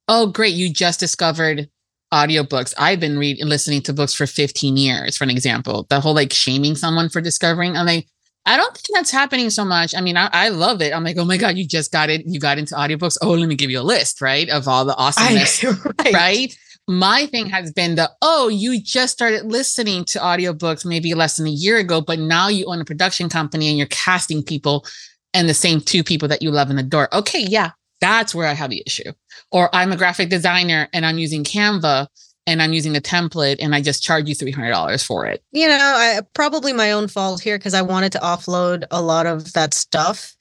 Oh, 0.08 0.26
great, 0.26 0.54
you 0.54 0.72
just 0.72 0.98
discovered 0.98 1.68
audiobooks. 2.12 2.74
I've 2.76 3.00
been 3.00 3.18
reading 3.18 3.46
listening 3.46 3.82
to 3.82 3.92
books 3.92 4.12
for 4.12 4.26
15 4.26 4.76
years, 4.76 5.16
for 5.16 5.24
an 5.24 5.30
example. 5.30 5.86
The 5.88 6.00
whole 6.00 6.14
like 6.14 6.32
shaming 6.32 6.74
someone 6.74 7.08
for 7.08 7.20
discovering. 7.20 7.76
I'm 7.76 7.86
like, 7.86 8.08
I 8.44 8.56
don't 8.56 8.76
think 8.76 8.88
that's 8.94 9.10
happening 9.10 9.50
so 9.50 9.64
much. 9.64 9.94
I 9.94 10.00
mean, 10.00 10.16
I, 10.16 10.28
I, 10.32 10.48
love 10.48 10.82
it. 10.82 10.92
I'm 10.92 11.04
like, 11.04 11.16
oh 11.16 11.24
my 11.24 11.36
God, 11.36 11.56
you 11.56 11.66
just 11.66 11.92
got 11.92 12.10
it. 12.10 12.22
You 12.26 12.40
got 12.40 12.58
into 12.58 12.74
audiobooks. 12.74 13.16
Oh, 13.22 13.30
let 13.30 13.48
me 13.48 13.54
give 13.54 13.70
you 13.70 13.80
a 13.80 13.82
list, 13.82 14.20
right? 14.20 14.48
Of 14.48 14.66
all 14.66 14.84
the 14.84 14.96
awesomeness. 14.96 15.64
I, 15.64 15.68
right. 16.04 16.12
right? 16.12 16.58
My 16.92 17.24
thing 17.24 17.46
has 17.46 17.72
been 17.72 17.94
the, 17.94 18.10
oh, 18.20 18.48
you 18.48 18.78
just 18.78 19.14
started 19.14 19.46
listening 19.46 20.04
to 20.06 20.18
audiobooks 20.18 20.84
maybe 20.84 21.14
less 21.14 21.38
than 21.38 21.46
a 21.46 21.50
year 21.50 21.78
ago, 21.78 22.02
but 22.02 22.18
now 22.18 22.48
you 22.48 22.66
own 22.66 22.82
a 22.82 22.84
production 22.84 23.30
company 23.30 23.68
and 23.70 23.78
you're 23.78 23.86
casting 23.86 24.42
people 24.42 24.84
and 25.32 25.48
the 25.48 25.54
same 25.54 25.80
two 25.80 26.04
people 26.04 26.28
that 26.28 26.42
you 26.42 26.50
love 26.50 26.68
in 26.68 26.76
the 26.76 26.82
door. 26.82 27.08
Okay, 27.14 27.46
yeah, 27.48 27.70
that's 28.02 28.34
where 28.34 28.46
I 28.46 28.52
have 28.52 28.68
the 28.68 28.82
issue. 28.84 29.10
Or 29.50 29.74
I'm 29.74 29.90
a 29.90 29.96
graphic 29.96 30.28
designer 30.28 30.86
and 30.92 31.06
I'm 31.06 31.16
using 31.16 31.44
Canva 31.44 32.08
and 32.46 32.60
I'm 32.60 32.74
using 32.74 32.94
a 32.94 33.00
template 33.00 33.56
and 33.60 33.74
I 33.74 33.80
just 33.80 34.02
charge 34.02 34.28
you 34.28 34.34
$300 34.34 35.06
for 35.06 35.24
it. 35.24 35.42
You 35.50 35.68
know, 35.68 35.78
I 35.78 36.20
probably 36.34 36.74
my 36.74 36.92
own 36.92 37.08
fault 37.08 37.40
here 37.40 37.56
because 37.56 37.72
I 37.72 37.80
wanted 37.80 38.12
to 38.12 38.18
offload 38.18 38.84
a 38.90 39.00
lot 39.00 39.24
of 39.24 39.54
that 39.54 39.72
stuff. 39.72 40.36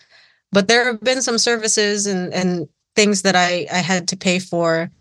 But 0.52 0.68
there 0.68 0.84
have 0.84 1.00
been 1.00 1.22
some 1.22 1.38
services 1.38 2.08
and 2.08 2.34
and 2.34 2.68
things 2.98 3.22
that 3.22 3.38
I 3.38 3.68
I 3.72 3.78
had 3.78 4.10
to 4.10 4.18
pay 4.18 4.40
for 4.40 4.92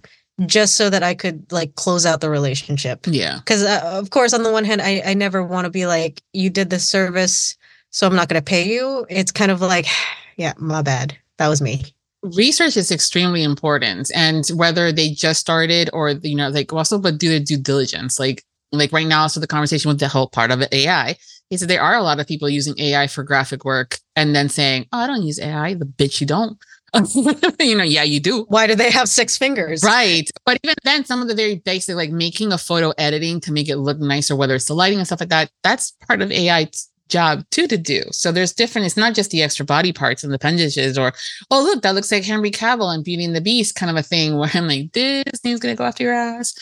just 0.47 0.76
so 0.76 0.91
that 0.91 1.03
I 1.03 1.14
could 1.14 1.51
like 1.53 1.74
close 1.74 2.07
out 2.07 2.20
the 2.20 2.30
relationship. 2.30 3.07
Yeah. 3.07 3.38
Because 3.38 3.62
uh, 3.64 3.80
of 3.84 4.11
course, 4.11 4.32
on 4.32 4.43
the 4.43 4.53
one 4.53 4.64
hand, 4.64 4.80
I 4.82 5.03
I 5.05 5.14
never 5.14 5.43
want 5.43 5.64
to 5.66 5.70
be 5.70 5.86
like 5.86 6.22
you 6.32 6.51
did 6.51 6.70
this 6.70 6.88
service, 6.88 7.57
so 7.91 8.07
I'm 8.07 8.14
not 8.16 8.28
going 8.28 8.41
to 8.41 8.45
pay 8.45 8.68
you. 8.72 9.07
It's 9.09 9.32
kind 9.32 9.51
of 9.51 9.61
like, 9.61 9.86
yeah, 10.36 10.55
my 10.59 10.82
bad. 10.82 11.16
That 11.38 11.49
was 11.49 11.61
me. 11.62 11.84
research 12.22 12.76
is 12.76 12.91
extremely 12.91 13.43
important 13.43 14.11
and 14.14 14.47
whether 14.55 14.93
they 14.93 15.11
just 15.11 15.41
started 15.41 15.88
or 15.95 16.11
you 16.11 16.36
know 16.36 16.49
like 16.51 16.70
also 16.72 16.99
but 16.99 17.16
do 17.18 17.30
the 17.30 17.41
due 17.41 17.57
diligence 17.57 18.20
like 18.20 18.45
like 18.72 18.93
right 18.93 19.07
now 19.07 19.26
so 19.26 19.41
the 19.41 19.47
conversation 19.47 19.88
with 19.88 19.99
the 19.99 20.09
whole 20.09 20.28
part 20.28 20.51
of 20.51 20.61
it 20.61 20.68
ai 20.72 21.16
is 21.51 21.61
that 21.61 21.66
there 21.66 21.80
are 21.80 21.97
a 21.97 22.03
lot 22.03 22.20
of 22.20 22.26
people 22.26 22.47
using 22.49 22.78
ai 22.78 23.07
for 23.07 23.22
graphic 23.22 23.64
work 23.64 23.99
and 24.16 24.34
then 24.36 24.51
saying 24.51 24.86
oh 24.93 24.99
i 24.99 25.07
don't 25.07 25.22
use 25.22 25.41
ai 25.41 25.72
the 25.72 25.86
bitch 25.86 26.20
you 26.20 26.26
don't 26.26 26.59
you 27.61 27.76
know 27.76 27.84
yeah 27.84 28.03
you 28.03 28.20
do 28.20 28.45
Why 28.49 28.66
do 28.66 28.74
they 28.74 28.91
have 28.91 29.09
six 29.09 29.36
fingers? 29.36 29.82
right 29.84 30.28
but 30.45 30.59
even 30.64 30.76
then 30.84 31.05
some 31.05 31.22
of 31.22 31.28
the 31.28 31.34
very 31.34 31.57
basic 31.57 31.97
like 31.97 32.11
making 32.11 32.53
a 32.53 32.59
photo 32.59 32.93
editing 32.99 33.41
to 33.43 33.53
make 33.53 33.68
it 33.68 33.76
look 33.76 33.99
nicer 33.99 34.34
whether 34.36 34.55
it's 34.55 34.66
the 34.66 34.74
lighting 34.74 34.99
and 34.99 35.07
stuff 35.07 35.20
like 35.20 35.28
that 35.28 35.51
that's 35.62 35.93
part 36.07 36.22
of 36.22 36.30
ai's 36.30 36.88
job 37.09 37.45
too 37.51 37.66
to 37.66 37.76
do 37.76 38.03
so 38.12 38.30
there's 38.30 38.53
different 38.53 38.86
it's 38.86 38.97
not 38.97 39.14
just 39.14 39.32
the 39.32 39.43
extra 39.43 39.66
body 39.66 39.93
parts 39.93 40.22
and 40.22 40.32
appendages 40.32 40.97
or 40.97 41.12
oh 41.51 41.62
look 41.62 41.82
that 41.82 41.95
looks 41.95 42.12
like 42.12 42.24
henry 42.24 42.53
cavill 42.53 42.95
and 42.95 43.05
beauty 43.05 43.24
and 43.24 43.34
the 43.34 43.41
beast 43.41 43.74
kind 43.74 43.91
of 43.91 43.97
a 43.97 44.03
thing 44.03 44.38
where 44.38 44.49
i'm 44.55 44.68
like 44.68 44.93
disney's 44.93 45.59
gonna 45.59 45.74
go 45.74 45.84
after 45.84 46.05
your 46.05 46.14
ass 46.14 46.55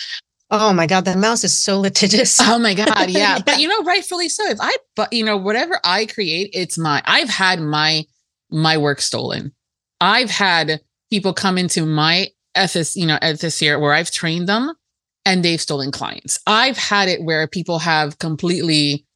Oh 0.51 0.73
my 0.73 0.87
god, 0.87 1.05
that 1.05 1.19
mouse 1.19 1.45
is 1.45 1.55
so 1.55 1.79
litigious. 1.79 2.39
Oh 2.41 2.59
my 2.59 2.73
god, 2.73 2.89
yeah. 3.11 3.39
But 3.45 3.61
you 3.61 3.69
know, 3.69 3.83
rightfully 3.83 4.31
so. 4.31 4.49
If 4.49 4.59
I 4.61 4.75
but 4.97 5.13
you 5.13 5.25
know, 5.25 5.37
whatever 5.37 5.79
I 5.85 6.07
create, 6.07 6.51
it's 6.55 6.79
my 6.79 7.03
I've 7.05 7.29
had 7.29 7.61
my 7.61 8.07
my 8.51 8.79
work 8.79 9.01
stolen. 9.01 9.53
I've 10.01 10.31
had 10.31 10.81
people 11.11 11.33
come 11.33 11.59
into 11.59 11.85
my 11.87 12.29
ethics, 12.55 12.97
you 12.97 13.07
know, 13.07 13.19
ethics 13.23 13.59
here 13.59 13.79
where 13.79 13.93
I've 13.95 14.11
trained 14.11 14.49
them 14.49 14.75
and 15.25 15.45
they've 15.45 15.61
stolen 15.61 15.91
clients. 15.91 16.39
I've 16.47 16.77
had 16.77 17.09
it 17.09 17.23
where 17.23 17.47
people 17.47 17.79
have 17.81 18.19
completely 18.19 19.07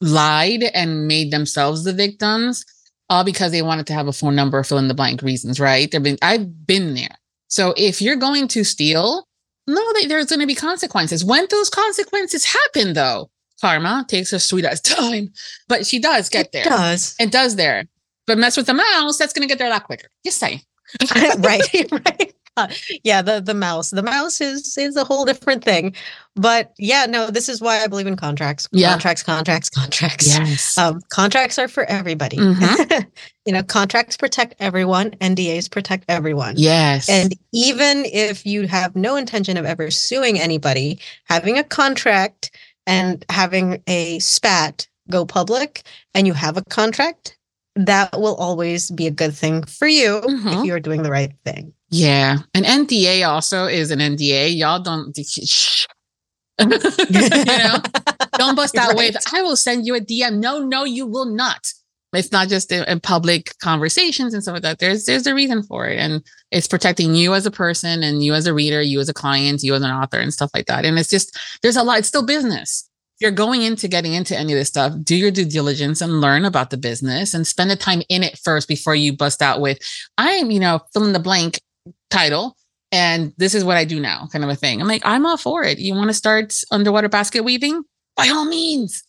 lied 0.00 0.62
and 0.74 1.08
made 1.08 1.30
themselves 1.30 1.84
the 1.84 1.92
victims 1.92 2.64
all 3.08 3.24
because 3.24 3.52
they 3.52 3.62
wanted 3.62 3.86
to 3.86 3.94
have 3.94 4.08
a 4.08 4.12
phone 4.12 4.34
number 4.34 4.62
fill 4.62 4.78
in 4.78 4.88
the 4.88 4.94
blank 4.94 5.22
reasons, 5.22 5.60
right? 5.60 5.90
They've 5.90 6.02
been 6.02 6.18
I've 6.22 6.66
been 6.66 6.94
there. 6.94 7.16
So 7.48 7.72
if 7.76 8.02
you're 8.02 8.16
going 8.16 8.48
to 8.48 8.64
steal, 8.64 9.26
know 9.66 9.92
that 9.94 10.06
there's 10.08 10.26
going 10.26 10.40
to 10.40 10.46
be 10.46 10.54
consequences. 10.54 11.24
When 11.24 11.46
those 11.50 11.70
consequences 11.70 12.44
happen, 12.44 12.94
though, 12.94 13.30
karma 13.60 14.04
takes 14.08 14.32
her 14.32 14.38
sweet 14.38 14.64
ass 14.64 14.80
time, 14.82 15.32
but 15.68 15.86
she 15.86 15.98
does 15.98 16.28
get 16.28 16.52
there. 16.52 16.62
it 16.62 16.68
there. 16.68 16.76
does. 16.76 17.16
It 17.18 17.30
does 17.32 17.56
there. 17.56 17.84
But 18.26 18.38
mess 18.38 18.56
with 18.56 18.66
the 18.66 18.74
mouse, 18.74 19.18
that's 19.18 19.32
going 19.32 19.46
to 19.46 19.48
get 19.48 19.58
there 19.58 19.68
a 19.68 19.70
lot 19.70 19.84
quicker. 19.84 20.08
Just 20.24 20.38
say. 20.38 20.62
right, 21.38 21.60
right. 21.92 22.32
Uh, 22.58 22.68
yeah, 23.04 23.20
the 23.20 23.38
the 23.40 23.52
mouse. 23.52 23.90
The 23.90 24.02
mouse 24.02 24.40
is 24.40 24.78
is 24.78 24.96
a 24.96 25.04
whole 25.04 25.26
different 25.26 25.62
thing. 25.62 25.94
But 26.36 26.72
yeah, 26.78 27.04
no, 27.04 27.30
this 27.30 27.50
is 27.50 27.60
why 27.60 27.82
I 27.82 27.86
believe 27.86 28.06
in 28.06 28.16
contracts. 28.16 28.66
Yeah. 28.72 28.90
Contracts, 28.92 29.22
contracts, 29.22 29.68
contracts. 29.68 30.26
Yes. 30.26 30.78
Um, 30.78 31.00
contracts 31.10 31.58
are 31.58 31.68
for 31.68 31.84
everybody. 31.84 32.38
Mhm. 32.38 33.06
you 33.46 33.52
know, 33.52 33.62
contracts 33.62 34.16
protect 34.16 34.54
everyone, 34.58 35.10
NDAs 35.20 35.70
protect 35.70 36.04
everyone. 36.08 36.54
yes. 36.56 37.10
And 37.10 37.34
even 37.52 38.04
if 38.06 38.46
you 38.46 38.66
have 38.68 38.96
no 38.96 39.16
intention 39.16 39.58
of 39.58 39.66
ever 39.66 39.90
suing 39.90 40.40
anybody, 40.40 40.98
having 41.24 41.58
a 41.58 41.64
contract 41.64 42.50
and 42.86 43.22
having 43.28 43.82
a 43.86 44.18
spat 44.20 44.88
go 45.10 45.26
public 45.26 45.82
and 46.14 46.26
you 46.26 46.32
have 46.32 46.56
a 46.56 46.62
contract, 46.70 47.36
that 47.76 48.18
will 48.18 48.34
always 48.36 48.90
be 48.90 49.06
a 49.06 49.10
good 49.10 49.34
thing 49.34 49.62
for 49.64 49.86
you 49.86 50.16
if 50.18 50.24
mm-hmm. 50.24 50.64
you're 50.64 50.80
doing 50.80 51.02
the 51.02 51.10
right 51.10 51.32
thing. 51.44 51.72
yeah. 51.90 52.38
An 52.54 52.64
NDA 52.64 53.26
also 53.28 53.66
is 53.66 53.90
an 53.90 54.00
NDA. 54.00 54.56
Y'all 54.56 54.82
don't. 54.82 55.16
You 56.58 56.68
know, 56.68 57.76
don't 58.38 58.56
bust 58.56 58.72
that 58.76 58.94
Right. 58.96 59.14
I 59.34 59.42
will 59.42 59.56
send 59.56 59.86
you 59.86 59.94
a 59.94 60.00
DM. 60.00 60.38
No, 60.38 60.58
no, 60.60 60.84
you 60.84 61.06
will 61.06 61.26
not. 61.26 61.66
It's 62.14 62.32
not 62.32 62.48
just 62.48 62.72
in, 62.72 62.84
in 62.84 63.00
public 63.00 63.52
conversations 63.58 64.32
and 64.32 64.42
stuff 64.42 64.54
like 64.54 64.62
that. 64.62 64.78
There's 64.78 65.04
there's 65.04 65.26
a 65.26 65.34
reason 65.34 65.62
for 65.62 65.86
it. 65.86 65.98
And 65.98 66.22
it's 66.50 66.66
protecting 66.66 67.14
you 67.14 67.34
as 67.34 67.44
a 67.44 67.50
person 67.50 68.02
and 68.02 68.24
you 68.24 68.32
as 68.32 68.46
a 68.46 68.54
reader, 68.54 68.80
you 68.80 69.00
as 69.00 69.08
a 69.10 69.14
client, 69.14 69.62
you 69.62 69.74
as 69.74 69.82
an 69.82 69.90
author 69.90 70.18
and 70.18 70.32
stuff 70.32 70.50
like 70.54 70.66
that. 70.66 70.86
And 70.86 70.98
it's 70.98 71.10
just 71.10 71.38
there's 71.62 71.76
a 71.76 71.82
lot, 71.82 71.98
it's 71.98 72.08
still 72.08 72.24
business. 72.24 72.88
If 73.16 73.22
you're 73.22 73.30
going 73.30 73.62
into 73.62 73.88
getting 73.88 74.12
into 74.12 74.36
any 74.36 74.52
of 74.52 74.58
this 74.58 74.68
stuff, 74.68 74.92
do 75.02 75.16
your 75.16 75.30
due 75.30 75.46
diligence 75.46 76.00
and 76.00 76.20
learn 76.20 76.44
about 76.44 76.70
the 76.70 76.76
business 76.76 77.32
and 77.32 77.46
spend 77.46 77.70
the 77.70 77.76
time 77.76 78.02
in 78.08 78.22
it 78.22 78.38
first 78.38 78.68
before 78.68 78.94
you 78.94 79.16
bust 79.16 79.40
out 79.40 79.60
with, 79.60 79.78
I'm, 80.18 80.50
you 80.50 80.60
know, 80.60 80.80
fill 80.92 81.04
in 81.04 81.12
the 81.12 81.18
blank 81.18 81.60
title 82.10 82.56
and 82.92 83.32
this 83.36 83.54
is 83.54 83.64
what 83.64 83.76
I 83.76 83.84
do 83.84 84.00
now, 84.00 84.28
kind 84.30 84.44
of 84.44 84.50
a 84.50 84.54
thing. 84.54 84.80
I'm 84.80 84.88
like, 84.88 85.02
I'm 85.04 85.26
all 85.26 85.36
for 85.36 85.64
it. 85.64 85.78
You 85.78 85.94
want 85.94 86.08
to 86.08 86.14
start 86.14 86.54
underwater 86.70 87.08
basket 87.08 87.42
weaving? 87.42 87.82
By 88.16 88.28
all 88.28 88.44
means. 88.44 89.02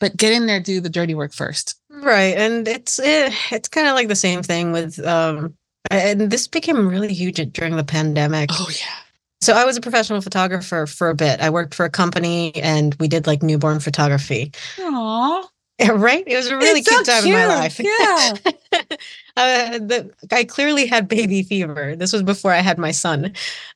But 0.00 0.16
get 0.16 0.32
in 0.32 0.46
there, 0.46 0.60
do 0.60 0.80
the 0.80 0.88
dirty 0.88 1.14
work 1.14 1.32
first. 1.32 1.74
Right. 1.90 2.36
And 2.36 2.66
it's 2.66 2.98
eh, 2.98 3.32
it's 3.50 3.68
kind 3.68 3.88
of 3.88 3.94
like 3.94 4.08
the 4.08 4.16
same 4.16 4.42
thing 4.42 4.72
with 4.72 5.04
um 5.04 5.54
and 5.90 6.20
this 6.20 6.46
became 6.46 6.88
really 6.88 7.12
huge 7.12 7.36
during 7.52 7.76
the 7.76 7.84
pandemic. 7.84 8.50
Oh 8.52 8.68
yeah. 8.70 9.07
So 9.40 9.54
I 9.54 9.64
was 9.64 9.76
a 9.76 9.80
professional 9.80 10.20
photographer 10.20 10.86
for 10.86 11.10
a 11.10 11.14
bit. 11.14 11.40
I 11.40 11.50
worked 11.50 11.74
for 11.74 11.84
a 11.84 11.90
company 11.90 12.54
and 12.56 12.94
we 12.98 13.08
did 13.08 13.26
like 13.26 13.42
newborn 13.42 13.80
photography. 13.80 14.52
Aww. 14.76 15.44
Right? 15.94 16.24
It 16.26 16.36
was 16.36 16.48
a 16.48 16.56
really 16.56 16.80
It's 16.80 16.90
so 16.90 16.96
cute 16.96 17.06
time 17.06 17.24
in 17.24 17.32
my 17.32 17.46
life. 17.46 17.78
Yeah. 17.78 18.34
uh, 19.36 19.78
the, 19.78 20.10
I 20.32 20.42
clearly 20.42 20.86
had 20.86 21.06
baby 21.06 21.44
fever. 21.44 21.94
This 21.94 22.12
was 22.12 22.24
before 22.24 22.50
I 22.50 22.62
had 22.62 22.78
my 22.78 22.90
son. 22.90 23.32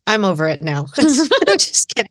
I'm 0.08 0.24
over 0.24 0.48
it 0.48 0.62
now. 0.62 0.86
Just 0.96 1.94
kidding. 1.94 2.10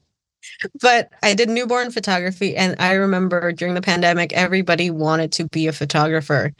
But 0.79 1.09
I 1.23 1.33
did 1.33 1.49
newborn 1.49 1.91
photography, 1.91 2.55
and 2.55 2.75
I 2.79 2.93
remember 2.93 3.51
during 3.51 3.73
the 3.73 3.81
pandemic, 3.81 4.31
everybody 4.31 4.89
wanted 4.89 5.33
to 5.33 5.49
be 5.49 5.67
a 5.67 5.73
photographer. 5.73 6.53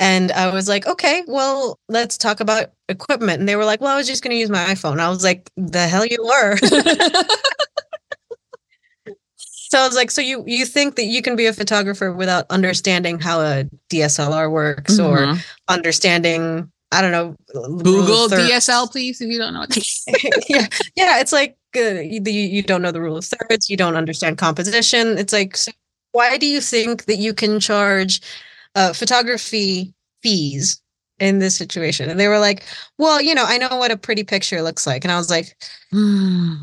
And 0.00 0.32
I 0.32 0.52
was 0.52 0.66
like, 0.66 0.86
okay, 0.86 1.22
well, 1.28 1.78
let's 1.88 2.16
talk 2.16 2.40
about 2.40 2.70
equipment. 2.88 3.38
And 3.40 3.48
they 3.48 3.54
were 3.54 3.66
like, 3.66 3.82
well, 3.82 3.92
I 3.94 3.96
was 3.96 4.06
just 4.06 4.24
going 4.24 4.30
to 4.34 4.38
use 4.40 4.48
my 4.50 4.64
iPhone. 4.64 4.98
I 4.98 5.10
was 5.10 5.22
like, 5.22 5.50
the 5.58 5.86
hell 5.86 6.06
you 6.06 6.16
were. 6.24 6.56
So 9.36 9.78
I 9.78 9.86
was 9.86 9.94
like, 9.94 10.10
so 10.10 10.20
you 10.20 10.42
you 10.48 10.66
think 10.66 10.96
that 10.96 11.04
you 11.04 11.22
can 11.22 11.36
be 11.36 11.46
a 11.46 11.52
photographer 11.52 12.12
without 12.12 12.44
understanding 12.50 13.20
how 13.20 13.40
a 13.40 13.66
DSLR 13.88 14.50
works 14.50 14.98
or 14.98 15.18
Mhm. 15.18 15.46
understanding 15.68 16.72
I 16.90 17.00
don't 17.02 17.12
know 17.12 17.36
Google. 17.54 18.28
DSL, 18.28 18.90
please, 18.90 19.20
if 19.20 19.30
you 19.30 19.38
don't 19.38 19.54
know 19.54 19.60
what 19.60 19.76
yeah, 20.50 20.66
yeah. 20.96 21.20
It's 21.20 21.32
like 21.32 21.56
uh, 21.76 22.00
you, 22.00 22.20
you 22.26 22.32
you 22.32 22.62
don't 22.62 22.82
know 22.82 22.90
the 22.90 23.00
rule 23.00 23.16
of 23.16 23.24
thirds. 23.24 23.70
You 23.70 23.76
don't 23.76 23.94
understand 23.94 24.38
composition. 24.38 25.16
It's 25.16 25.32
like, 25.32 25.56
so 25.56 25.70
why 26.10 26.36
do 26.36 26.46
you 26.46 26.60
think 26.60 27.04
that 27.04 27.18
you 27.18 27.32
can 27.32 27.60
charge 27.60 28.20
uh, 28.74 28.92
photography 28.92 29.94
fees 30.22 30.80
in 31.18 31.38
this 31.38 31.56
situation? 31.56 32.08
And 32.10 32.18
they 32.18 32.28
were 32.28 32.38
like, 32.38 32.64
well, 32.98 33.20
you 33.20 33.34
know, 33.34 33.44
I 33.46 33.58
know 33.58 33.76
what 33.76 33.90
a 33.90 33.96
pretty 33.96 34.24
picture 34.24 34.62
looks 34.62 34.86
like, 34.86 35.04
and 35.04 35.12
I 35.12 35.16
was 35.16 35.30
like, 35.30 35.56
Hmm. 35.90 36.54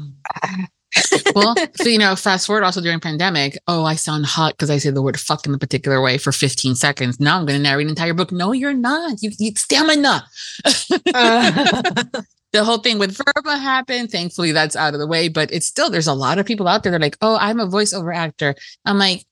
well, 1.36 1.55
so 1.76 1.89
you 1.89 1.97
know, 1.97 2.16
fast 2.16 2.47
forward 2.47 2.64
also 2.64 2.82
during 2.82 2.99
pandemic. 2.99 3.58
Oh, 3.68 3.84
I 3.84 3.95
sound 3.95 4.26
hot 4.26 4.53
because 4.53 4.70
I 4.70 4.78
say 4.78 4.89
the 4.89 5.01
word 5.01 5.20
"fuck" 5.20 5.45
in 5.45 5.53
a 5.53 5.58
particular 5.58 6.01
way 6.01 6.18
for 6.18 6.32
15 6.32 6.76
seconds. 6.76 7.20
Now 7.20 7.38
I'm 7.39 7.45
going 7.45 7.58
to 7.60 7.64
narrate 7.64 7.86
an 7.86 7.89
entire 7.89 8.14
book. 8.14 8.32
No, 8.32 8.51
you're 8.51 8.74
not. 8.74 9.22
You 9.22 9.32
need 9.39 9.58
stamina. 9.58 10.26
uh, 10.66 10.72
the 12.53 12.64
whole 12.64 12.78
thing 12.80 12.97
with 12.99 13.18
Verba 13.18 13.58
happened. 13.58 14.10
Thankfully, 14.12 14.51
that's 14.53 14.76
out 14.76 14.93
of 14.93 14.99
the 14.99 15.08
way. 15.08 15.28
But 15.28 15.51
it's 15.51 15.68
still 15.68 15.89
there's 15.89 16.08
a 16.08 16.14
lot 16.14 16.39
of 16.39 16.45
people 16.45 16.68
out 16.68 16.84
there 16.84 16.91
that 16.91 16.97
are 16.97 17.01
like, 17.01 17.18
"Oh, 17.22 17.38
I'm 17.39 17.60
a 17.60 17.68
voiceover 17.68 18.16
actor." 18.16 18.55
I'm 18.86 18.97
like, 18.97 19.26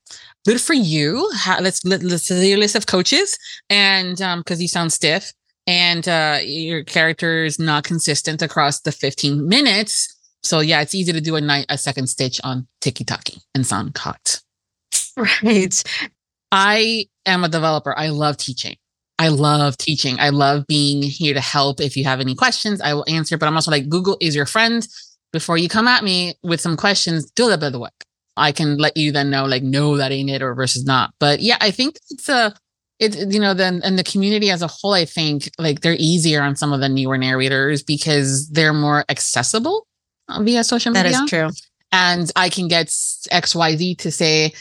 "Good 0.46 0.62
for 0.62 0.74
you. 0.74 1.30
Ha- 1.34 1.60
let's 1.62 1.84
let, 1.86 2.04
let's 2.04 2.24
see 2.24 2.50
your 2.50 2.60
list 2.60 2.76
of 2.76 2.88
coaches." 2.88 3.38
And 3.70 4.22
um, 4.22 4.40
because 4.40 4.62
you 4.62 4.68
sound 4.68 4.94
stiff 4.94 5.34
and 5.68 6.08
uh, 6.08 6.40
your 6.44 6.84
character 6.84 7.44
is 7.44 7.60
not 7.60 7.84
consistent 7.84 8.42
across 8.42 8.82
the 8.82 8.92
15 8.92 9.48
minutes. 9.48 10.12
So 10.44 10.60
yeah, 10.60 10.82
it's 10.82 10.94
easy 10.94 11.12
to 11.12 11.22
do 11.22 11.36
a 11.36 11.42
night 11.42 11.66
a 11.70 11.78
second 11.78 12.08
stitch 12.08 12.40
on 12.44 12.68
Tiki 12.82 13.04
Taki 13.04 13.42
and 13.56 13.66
sound 13.66 13.98
hot. 13.98 14.42
right. 15.18 15.84
I 16.52 17.08
am 17.26 17.44
a 17.44 17.50
developer. 17.50 17.98
I 17.98 18.10
love 18.10 18.38
teaching. 18.38 18.76
I 19.18 19.30
love 19.30 19.78
teaching. 19.78 20.20
I 20.20 20.30
love 20.30 20.68
being 20.68 21.02
here 21.02 21.34
to 21.34 21.42
help. 21.42 21.80
If 21.82 21.98
you 21.98 22.04
have 22.04 22.20
any 22.20 22.36
questions, 22.36 22.82
I 22.82 22.94
will 22.94 23.06
answer. 23.08 23.38
But 23.38 23.48
I'm 23.48 23.56
also 23.56 23.72
like, 23.72 23.90
Google 23.90 24.18
is 24.22 24.36
your 24.36 24.46
friend. 24.46 24.88
Before 25.32 25.58
you 25.58 25.68
come 25.68 25.88
at 25.88 26.04
me 26.04 26.36
with 26.44 26.62
some 26.62 26.78
questions, 26.78 27.32
do 27.32 27.44
a 27.44 27.46
little 27.46 27.60
bit 27.60 27.68
of 27.68 27.74
the 27.74 27.80
work. 27.80 28.06
I 28.38 28.52
can 28.52 28.78
let 28.78 28.98
you 28.98 29.12
then 29.12 29.30
know, 29.30 29.46
like, 29.46 29.64
no, 29.64 29.98
that 29.98 30.12
ain't 30.12 30.30
it, 30.30 30.42
or 30.42 30.54
versus 30.54 30.86
not. 30.86 31.14
But 31.20 31.40
yeah, 31.42 31.58
I 31.62 31.72
think 31.72 31.98
it's 32.10 32.30
a, 32.30 32.54
it, 33.00 33.16
you 33.32 33.40
know, 33.40 33.54
then 33.54 33.82
and 33.84 33.98
the 33.98 34.04
community 34.04 34.50
as 34.50 34.62
a 34.62 34.68
whole, 34.68 34.94
I 34.94 35.06
think 35.06 35.50
like 35.58 35.82
they're 35.82 35.96
easier 35.98 36.42
on 36.42 36.56
some 36.56 36.74
of 36.74 36.80
the 36.80 36.90
newer 36.90 37.18
narrators 37.18 37.84
because 37.84 38.50
they're 38.50 38.74
more 38.74 39.06
accessible 39.10 39.88
uh, 40.30 40.42
via 40.42 40.64
social 40.64 40.92
media 40.94 41.12
is 41.12 41.30
true. 41.30 41.50
and 41.92 42.32
I 42.36 42.50
can 42.50 42.68
get 42.68 42.88
XYZ 42.88 43.98
to 44.00 44.12
say, 44.12 44.54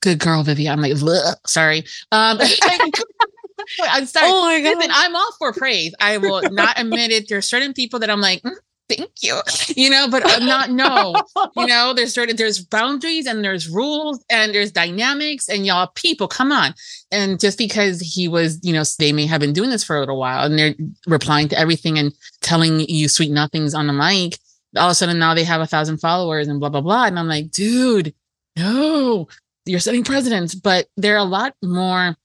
good 0.00 0.18
girl, 0.18 0.42
Vivian. 0.42 0.72
I'm 0.72 0.80
like, 0.80 0.92
"Bleh, 0.92 1.34
sorry. 1.46 1.84
Um, 2.12 2.38
I'm 3.82 4.06
sorry. 4.06 4.26
Oh 4.28 4.42
my 4.42 4.58
Listen, 4.58 4.90
I'm 4.92 5.14
all 5.14 5.32
for 5.38 5.52
praise. 5.52 5.94
I 6.00 6.18
will 6.18 6.42
not 6.50 6.80
admit 6.80 7.10
it. 7.10 7.28
There 7.28 7.38
are 7.38 7.42
certain 7.42 7.72
people 7.72 7.98
that 8.00 8.10
I'm 8.10 8.20
like, 8.20 8.42
"Mm, 8.42 8.52
thank 8.90 9.10
you. 9.22 9.40
You 9.76 9.90
know, 9.90 10.08
but 10.10 10.22
I'm 10.26 10.44
not 10.44 10.70
no. 10.70 11.14
you 11.56 11.66
know, 11.66 11.92
there's 11.96 12.12
certain 12.12 12.36
there's 12.36 12.62
boundaries 12.62 13.26
and 13.26 13.44
there's 13.44 13.68
rules 13.68 14.24
and 14.30 14.54
there's 14.54 14.72
dynamics 14.72 15.48
and 15.48 15.64
y'all 15.64 15.88
people, 15.94 16.28
come 16.28 16.52
on. 16.52 16.74
And 17.10 17.38
just 17.38 17.58
because 17.58 18.00
he 18.00 18.28
was, 18.28 18.58
you 18.62 18.72
know, 18.72 18.82
they 18.98 19.12
may 19.12 19.26
have 19.26 19.40
been 19.40 19.52
doing 19.52 19.70
this 19.70 19.84
for 19.84 19.96
a 19.96 20.00
little 20.00 20.18
while 20.18 20.44
and 20.44 20.58
they're 20.58 20.74
replying 21.06 21.48
to 21.48 21.58
everything 21.58 21.98
and 21.98 22.12
telling 22.40 22.80
you 22.80 23.08
sweet 23.08 23.30
nothings 23.30 23.74
on 23.74 23.86
the 23.86 23.92
mic, 23.92 24.38
all 24.76 24.88
of 24.88 24.92
a 24.92 24.94
sudden 24.94 25.18
now 25.18 25.34
they 25.34 25.44
have 25.44 25.60
a 25.60 25.66
thousand 25.66 25.98
followers 25.98 26.48
and 26.48 26.60
blah 26.60 26.68
blah 26.68 26.80
blah. 26.80 27.04
And 27.04 27.18
I'm 27.18 27.28
like, 27.28 27.50
dude, 27.50 28.14
no, 28.56 29.28
you're 29.66 29.80
setting 29.80 30.04
precedents. 30.04 30.54
But 30.54 30.88
they're 30.96 31.16
a 31.16 31.24
lot 31.24 31.54
more 31.62 32.16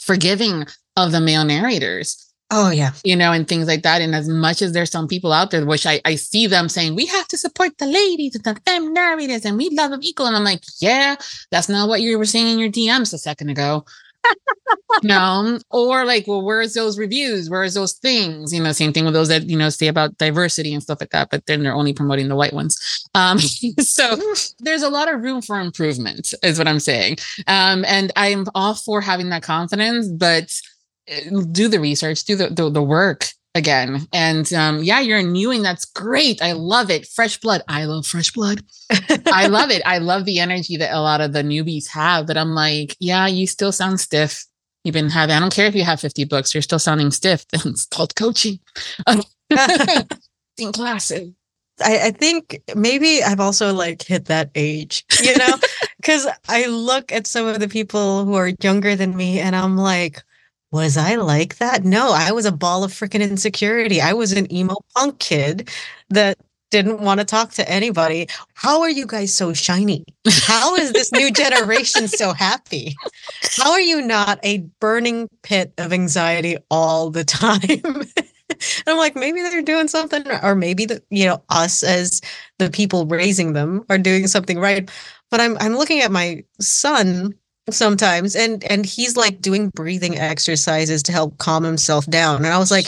forgiving 0.00 0.66
of 0.96 1.12
the 1.12 1.20
male 1.20 1.44
narrators 1.44 2.29
Oh 2.50 2.70
yeah. 2.70 2.92
You 3.04 3.14
know, 3.14 3.32
and 3.32 3.46
things 3.46 3.68
like 3.68 3.82
that. 3.82 4.02
And 4.02 4.14
as 4.14 4.28
much 4.28 4.60
as 4.60 4.72
there's 4.72 4.90
some 4.90 5.06
people 5.06 5.32
out 5.32 5.52
there, 5.52 5.64
which 5.64 5.86
I, 5.86 6.00
I 6.04 6.16
see 6.16 6.48
them 6.48 6.68
saying, 6.68 6.96
we 6.96 7.06
have 7.06 7.28
to 7.28 7.38
support 7.38 7.78
the 7.78 7.86
ladies 7.86 8.34
and 8.34 8.44
the 8.44 8.60
femme 8.66 8.92
narrators 8.92 9.44
and 9.44 9.56
we 9.56 9.70
love 9.70 9.92
them 9.92 10.00
equal. 10.02 10.26
And 10.26 10.36
I'm 10.36 10.44
like, 10.44 10.64
yeah, 10.80 11.14
that's 11.52 11.68
not 11.68 11.88
what 11.88 12.00
you 12.00 12.18
were 12.18 12.24
saying 12.24 12.54
in 12.54 12.58
your 12.58 12.70
DMs 12.70 13.14
a 13.14 13.18
second 13.18 13.50
ago. 13.50 13.84
no. 15.02 15.58
Or 15.70 16.04
like, 16.04 16.26
well, 16.26 16.42
where's 16.42 16.74
those 16.74 16.98
reviews? 16.98 17.48
Where's 17.48 17.74
those 17.74 17.92
things? 17.92 18.52
You 18.52 18.62
know, 18.62 18.72
same 18.72 18.92
thing 18.92 19.04
with 19.04 19.14
those 19.14 19.28
that, 19.28 19.44
you 19.44 19.56
know, 19.56 19.68
say 19.68 19.86
about 19.86 20.18
diversity 20.18 20.74
and 20.74 20.82
stuff 20.82 21.00
like 21.00 21.10
that, 21.10 21.30
but 21.30 21.46
then 21.46 21.62
they're 21.62 21.74
only 21.74 21.92
promoting 21.92 22.28
the 22.28 22.36
white 22.36 22.52
ones. 22.52 23.08
Um, 23.14 23.38
so 23.78 24.20
there's 24.58 24.82
a 24.82 24.90
lot 24.90 25.12
of 25.12 25.22
room 25.22 25.40
for 25.40 25.60
improvement, 25.60 26.34
is 26.42 26.58
what 26.58 26.68
I'm 26.68 26.80
saying. 26.80 27.18
Um, 27.46 27.84
and 27.86 28.12
I'm 28.16 28.46
all 28.54 28.74
for 28.74 29.00
having 29.00 29.30
that 29.30 29.42
confidence, 29.42 30.08
but 30.08 30.52
do 31.52 31.68
the 31.68 31.80
research, 31.80 32.24
do 32.24 32.36
the, 32.36 32.48
the, 32.48 32.70
the 32.70 32.82
work 32.82 33.26
again. 33.54 34.06
And 34.12 34.52
um, 34.52 34.82
yeah, 34.82 35.00
you're 35.00 35.22
new 35.22 35.50
and 35.50 35.64
that's 35.64 35.84
great. 35.84 36.40
I 36.42 36.52
love 36.52 36.90
it. 36.90 37.06
Fresh 37.06 37.40
blood. 37.40 37.62
I 37.68 37.84
love 37.84 38.06
fresh 38.06 38.30
blood. 38.30 38.62
I 39.32 39.46
love 39.50 39.70
it. 39.70 39.82
I 39.84 39.98
love 39.98 40.24
the 40.24 40.38
energy 40.38 40.76
that 40.76 40.94
a 40.94 41.00
lot 41.00 41.20
of 41.20 41.32
the 41.32 41.42
newbies 41.42 41.88
have. 41.88 42.26
But 42.26 42.36
I'm 42.36 42.54
like, 42.54 42.96
yeah, 43.00 43.26
you 43.26 43.46
still 43.46 43.72
sound 43.72 44.00
stiff. 44.00 44.44
You've 44.84 44.94
been 44.94 45.10
having, 45.10 45.36
I 45.36 45.40
don't 45.40 45.52
care 45.52 45.66
if 45.66 45.74
you 45.74 45.84
have 45.84 46.00
50 46.00 46.24
books, 46.24 46.54
you're 46.54 46.62
still 46.62 46.78
sounding 46.78 47.10
stiff. 47.10 47.44
it's 47.52 47.86
called 47.86 48.14
coaching. 48.16 48.60
in 49.06 50.72
classes. 50.72 51.32
I, 51.82 52.08
I 52.08 52.10
think 52.10 52.62
maybe 52.74 53.22
I've 53.22 53.40
also 53.40 53.72
like 53.72 54.02
hit 54.02 54.26
that 54.26 54.50
age, 54.54 55.04
you 55.22 55.36
know, 55.36 55.56
because 55.96 56.26
I 56.48 56.66
look 56.66 57.10
at 57.10 57.26
some 57.26 57.46
of 57.46 57.58
the 57.58 57.68
people 57.68 58.24
who 58.24 58.34
are 58.34 58.52
younger 58.60 58.96
than 58.96 59.16
me 59.16 59.40
and 59.40 59.56
I'm 59.56 59.76
like, 59.76 60.22
was 60.72 60.96
I 60.96 61.16
like 61.16 61.58
that? 61.58 61.84
No, 61.84 62.12
I 62.12 62.32
was 62.32 62.44
a 62.46 62.52
ball 62.52 62.84
of 62.84 62.92
freaking 62.92 63.22
insecurity. 63.22 64.00
I 64.00 64.12
was 64.12 64.32
an 64.32 64.52
emo 64.52 64.76
punk 64.94 65.18
kid 65.18 65.68
that 66.10 66.38
didn't 66.70 67.00
want 67.00 67.18
to 67.18 67.26
talk 67.26 67.50
to 67.52 67.68
anybody. 67.68 68.28
How 68.54 68.80
are 68.82 68.90
you 68.90 69.06
guys 69.06 69.34
so 69.34 69.52
shiny? 69.52 70.04
How 70.28 70.76
is 70.76 70.92
this 70.92 71.10
new 71.12 71.32
generation 71.32 72.06
so 72.06 72.32
happy? 72.32 72.94
How 73.56 73.72
are 73.72 73.80
you 73.80 74.00
not 74.00 74.38
a 74.44 74.58
burning 74.78 75.28
pit 75.42 75.72
of 75.78 75.92
anxiety 75.92 76.56
all 76.70 77.10
the 77.10 77.24
time? 77.24 77.60
and 77.70 78.12
I'm 78.86 78.96
like, 78.96 79.16
maybe 79.16 79.42
they're 79.42 79.62
doing 79.62 79.88
something, 79.88 80.24
or 80.42 80.54
maybe 80.54 80.86
the 80.86 81.02
you 81.10 81.26
know 81.26 81.42
us 81.48 81.82
as 81.82 82.20
the 82.58 82.70
people 82.70 83.06
raising 83.06 83.52
them 83.52 83.84
are 83.90 83.98
doing 83.98 84.28
something 84.28 84.58
right. 84.58 84.88
But 85.30 85.40
I'm 85.40 85.56
I'm 85.58 85.76
looking 85.76 86.00
at 86.00 86.12
my 86.12 86.44
son 86.60 87.34
sometimes 87.72 88.36
and 88.36 88.64
and 88.64 88.86
he's 88.86 89.16
like 89.16 89.40
doing 89.40 89.68
breathing 89.70 90.18
exercises 90.18 91.02
to 91.02 91.12
help 91.12 91.36
calm 91.38 91.64
himself 91.64 92.06
down 92.06 92.36
and 92.36 92.46
i 92.46 92.58
was 92.58 92.70
like 92.70 92.86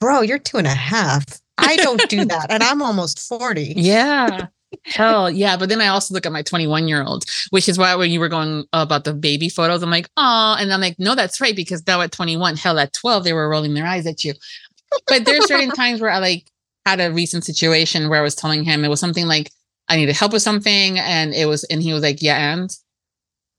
bro 0.00 0.20
you're 0.20 0.38
two 0.38 0.56
and 0.56 0.66
a 0.66 0.70
half. 0.70 1.24
I 1.60 1.76
don't 1.76 2.08
do 2.08 2.24
that 2.24 2.50
and 2.50 2.62
i'm 2.62 2.82
almost 2.82 3.18
40 3.18 3.62
yeah. 3.76 4.46
Hell 4.84 5.30
yeah 5.30 5.56
but 5.56 5.68
then 5.68 5.80
i 5.80 5.88
also 5.88 6.14
look 6.14 6.26
at 6.26 6.32
my 6.32 6.42
21 6.42 6.86
year 6.88 7.02
old 7.02 7.24
which 7.50 7.68
is 7.68 7.78
why 7.78 7.94
when 7.96 8.10
you 8.10 8.20
were 8.20 8.28
going 8.28 8.64
about 8.72 9.04
the 9.04 9.14
baby 9.14 9.48
photos 9.48 9.82
i'm 9.82 9.90
like 9.90 10.08
oh 10.16 10.56
and 10.58 10.72
i'm 10.72 10.80
like 10.80 10.98
no 10.98 11.14
that's 11.14 11.40
right 11.40 11.56
because 11.56 11.84
now 11.86 12.00
at 12.00 12.12
21 12.12 12.56
hell 12.56 12.78
at 12.78 12.92
12 12.92 13.24
they 13.24 13.32
were 13.32 13.48
rolling 13.48 13.74
their 13.74 13.86
eyes 13.86 14.06
at 14.06 14.24
you. 14.24 14.34
But 15.06 15.24
there's 15.24 15.46
certain 15.46 15.70
times 15.70 16.00
where 16.00 16.10
i 16.10 16.18
like 16.18 16.46
had 16.86 17.00
a 17.00 17.10
recent 17.10 17.44
situation 17.44 18.08
where 18.08 18.20
i 18.20 18.22
was 18.22 18.34
telling 18.34 18.62
him 18.62 18.84
it 18.84 18.88
was 18.88 19.00
something 19.00 19.26
like 19.26 19.50
i 19.88 19.96
needed 19.96 20.14
help 20.14 20.32
with 20.32 20.42
something 20.42 20.98
and 20.98 21.34
it 21.34 21.46
was 21.46 21.64
and 21.64 21.82
he 21.82 21.92
was 21.92 22.02
like 22.02 22.22
yeah 22.22 22.52
and 22.52 22.76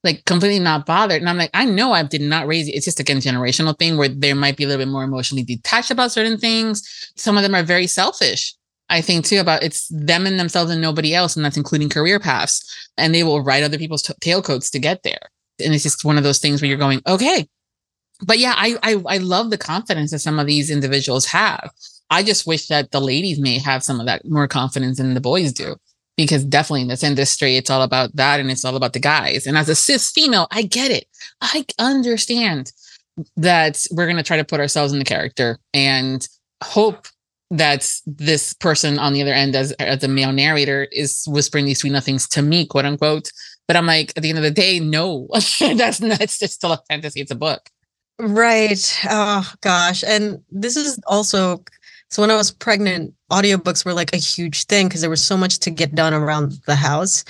like 0.04 0.24
completely 0.26 0.60
not 0.60 0.86
bothered. 0.86 1.22
And 1.22 1.30
I'm 1.30 1.38
like, 1.38 1.50
I 1.54 1.66
know 1.66 1.92
I 1.92 2.04
did 2.04 2.22
not 2.22 2.48
raise 2.48 2.68
you. 2.68 2.74
It's 2.76 2.86
just 2.86 3.00
again 3.00 3.18
generational 3.18 3.78
thing 3.78 3.98
where 3.98 4.08
there 4.08 4.36
might 4.36 4.58
be 4.58 4.64
a 4.64 4.68
little 4.68 4.86
bit 4.86 4.92
more 4.92 5.04
emotionally 5.04 5.44
detached 5.44 5.92
about 5.92 6.12
certain 6.12 6.38
things. 6.38 7.12
Some 7.16 7.38
of 7.38 7.44
them 7.44 7.56
are 7.56 7.64
very 7.64 7.88
selfish. 7.88 8.56
I 8.90 9.02
think 9.02 9.26
too 9.26 9.40
about 9.40 9.62
it's 9.62 9.88
them 9.90 10.26
and 10.26 10.40
themselves 10.40 10.72
and 10.72 10.82
nobody 10.82 11.14
else, 11.14 11.36
and 11.36 11.46
that's 11.46 11.58
including 11.58 11.90
career 11.90 12.20
paths. 12.20 12.90
And 12.98 13.14
they 13.14 13.24
will 13.24 13.42
write 13.42 13.64
other 13.64 13.78
people's 13.78 14.02
t- 14.02 14.14
tailcoats 14.22 14.72
to 14.72 14.80
get 14.80 15.04
there. 15.04 15.30
And 15.64 15.76
it's 15.76 15.84
just 15.84 16.06
one 16.06 16.18
of 16.18 16.24
those 16.24 16.40
things 16.40 16.62
where 16.62 16.70
you're 16.70 16.78
going, 16.78 17.02
okay. 17.06 17.48
But 18.26 18.40
yeah, 18.40 18.54
I, 18.58 18.78
I 18.84 19.02
I 19.08 19.18
love 19.18 19.50
the 19.50 19.58
confidence 19.58 20.12
that 20.12 20.20
some 20.20 20.40
of 20.40 20.48
these 20.48 20.72
individuals 20.72 21.26
have. 21.28 21.72
I 22.10 22.24
just 22.24 22.48
wish 22.48 22.68
that 22.68 22.92
the 22.92 23.00
ladies 23.00 23.40
may 23.40 23.60
have 23.60 23.84
some 23.84 24.00
of 24.00 24.06
that 24.08 24.26
more 24.26 24.48
confidence 24.48 24.98
than 24.98 25.14
the 25.14 25.22
boys 25.22 25.54
do 25.54 25.76
because 26.20 26.44
definitely 26.44 26.82
in 26.82 26.90
this 26.90 27.02
industry, 27.02 27.56
it's 27.56 27.70
all 27.70 27.82
about 27.82 28.14
that 28.14 28.42
and 28.42 28.52
it's 28.52 28.66
all 28.66 28.76
about 28.76 28.92
the 28.92 29.00
guys. 29.00 29.48
And 29.48 29.58
as 29.58 29.70
a 29.70 29.74
cis 29.74 30.12
female, 30.12 30.48
I 30.52 30.64
get 30.64 30.92
it. 30.92 31.06
I 31.40 31.64
understand 31.80 32.74
that 33.38 33.86
we're 33.92 34.06
going 34.06 34.18
to 34.18 34.24
try 34.24 34.36
to 34.36 34.44
put 34.44 34.60
ourselves 34.60 34.92
in 34.92 35.00
the 35.00 35.06
character 35.06 35.60
and 35.74 36.28
hope 36.62 37.08
that 37.52 37.90
this 38.06 38.54
person 38.54 39.00
on 39.00 39.14
the 39.14 39.22
other 39.22 39.32
end 39.32 39.56
as, 39.56 39.72
as 39.80 40.04
a 40.04 40.10
male 40.10 40.34
narrator 40.34 40.90
is 40.92 41.24
whispering 41.26 41.64
these 41.64 41.80
sweet 41.80 41.94
nothings 41.94 42.28
to 42.28 42.42
me, 42.42 42.66
quote 42.66 42.84
unquote. 42.84 43.32
But 43.66 43.78
I'm 43.78 43.86
like, 43.86 44.12
at 44.18 44.22
the 44.22 44.28
end 44.28 44.40
of 44.40 44.44
the 44.44 44.52
day, 44.52 44.82
no, 44.82 45.30
that's 45.34 46.02
not, 46.02 46.20
it's 46.20 46.52
still 46.52 46.74
a 46.74 46.82
fantasy. 46.90 47.22
It's 47.22 47.32
a 47.32 47.36
book. 47.36 47.70
Right. 48.20 49.00
Oh 49.10 49.50
gosh. 49.62 50.04
And 50.04 50.44
this 50.52 50.76
is 50.76 51.00
also 51.08 51.64
so 52.10 52.22
when 52.24 52.32
I 52.32 52.36
was 52.36 52.52
pregnant, 52.52 53.14
audiobooks 53.30 53.86
were 53.86 53.94
like 53.94 54.14
a 54.14 54.18
huge 54.18 54.66
thing 54.66 54.88
because 54.88 55.02
there 55.02 55.10
was 55.10 55.24
so 55.24 55.38
much 55.38 55.60
to 55.60 55.70
get 55.70 55.96
done 55.96 56.14
around 56.14 56.54
the 56.66 56.76
house 56.76 57.24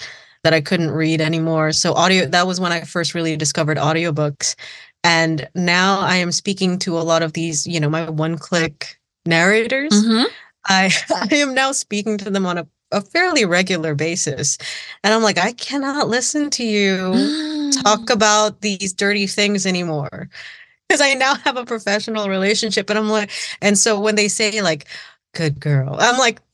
that 0.43 0.53
I 0.53 0.61
couldn't 0.61 0.91
read 0.91 1.21
anymore. 1.21 1.71
So 1.71 1.93
audio 1.93 2.25
that 2.25 2.47
was 2.47 2.59
when 2.59 2.71
I 2.71 2.81
first 2.81 3.13
really 3.13 3.35
discovered 3.35 3.77
audiobooks. 3.77 4.55
And 5.03 5.47
now 5.55 5.99
I 5.99 6.15
am 6.15 6.31
speaking 6.31 6.77
to 6.79 6.97
a 6.97 7.01
lot 7.01 7.21
of 7.21 7.33
these, 7.33 7.65
you 7.65 7.79
know, 7.79 7.89
my 7.89 8.09
one-click 8.09 8.99
narrators. 9.25 9.91
Mm-hmm. 9.91 10.25
I 10.65 10.91
I 11.31 11.35
am 11.35 11.53
now 11.53 11.71
speaking 11.71 12.17
to 12.19 12.29
them 12.29 12.45
on 12.45 12.57
a, 12.57 12.67
a 12.91 13.01
fairly 13.01 13.45
regular 13.45 13.95
basis. 13.95 14.57
And 15.03 15.13
I'm 15.13 15.23
like, 15.23 15.37
I 15.37 15.53
cannot 15.53 16.07
listen 16.07 16.49
to 16.51 16.63
you 16.63 17.71
talk 17.83 18.09
about 18.09 18.61
these 18.61 18.93
dirty 18.93 19.27
things 19.27 19.65
anymore 19.65 20.29
because 20.87 21.01
I 21.01 21.13
now 21.13 21.35
have 21.35 21.57
a 21.57 21.65
professional 21.65 22.29
relationship. 22.29 22.89
And 22.89 22.97
I'm 22.97 23.09
like, 23.09 23.31
and 23.61 23.77
so 23.77 23.99
when 23.99 24.15
they 24.15 24.27
say 24.27 24.61
like, 24.61 24.87
good 25.33 25.59
girl, 25.59 25.95
I'm 25.99 26.17
like, 26.17 26.41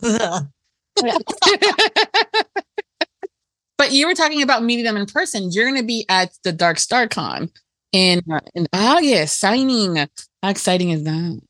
but 3.77 3.91
you 3.91 4.07
were 4.07 4.13
talking 4.13 4.41
about 4.41 4.63
meeting 4.63 4.85
them 4.85 4.97
in 4.97 5.05
person. 5.05 5.51
You're 5.51 5.69
going 5.69 5.81
to 5.81 5.85
be 5.85 6.05
at 6.09 6.31
the 6.43 6.51
Dark 6.51 6.79
Star 6.79 7.07
Con 7.07 7.49
in, 7.91 8.21
in 8.53 8.67
August 8.73 9.39
signing. 9.39 9.95
How 9.95 10.49
exciting 10.49 10.89
is 10.91 11.03
that? 11.03 11.41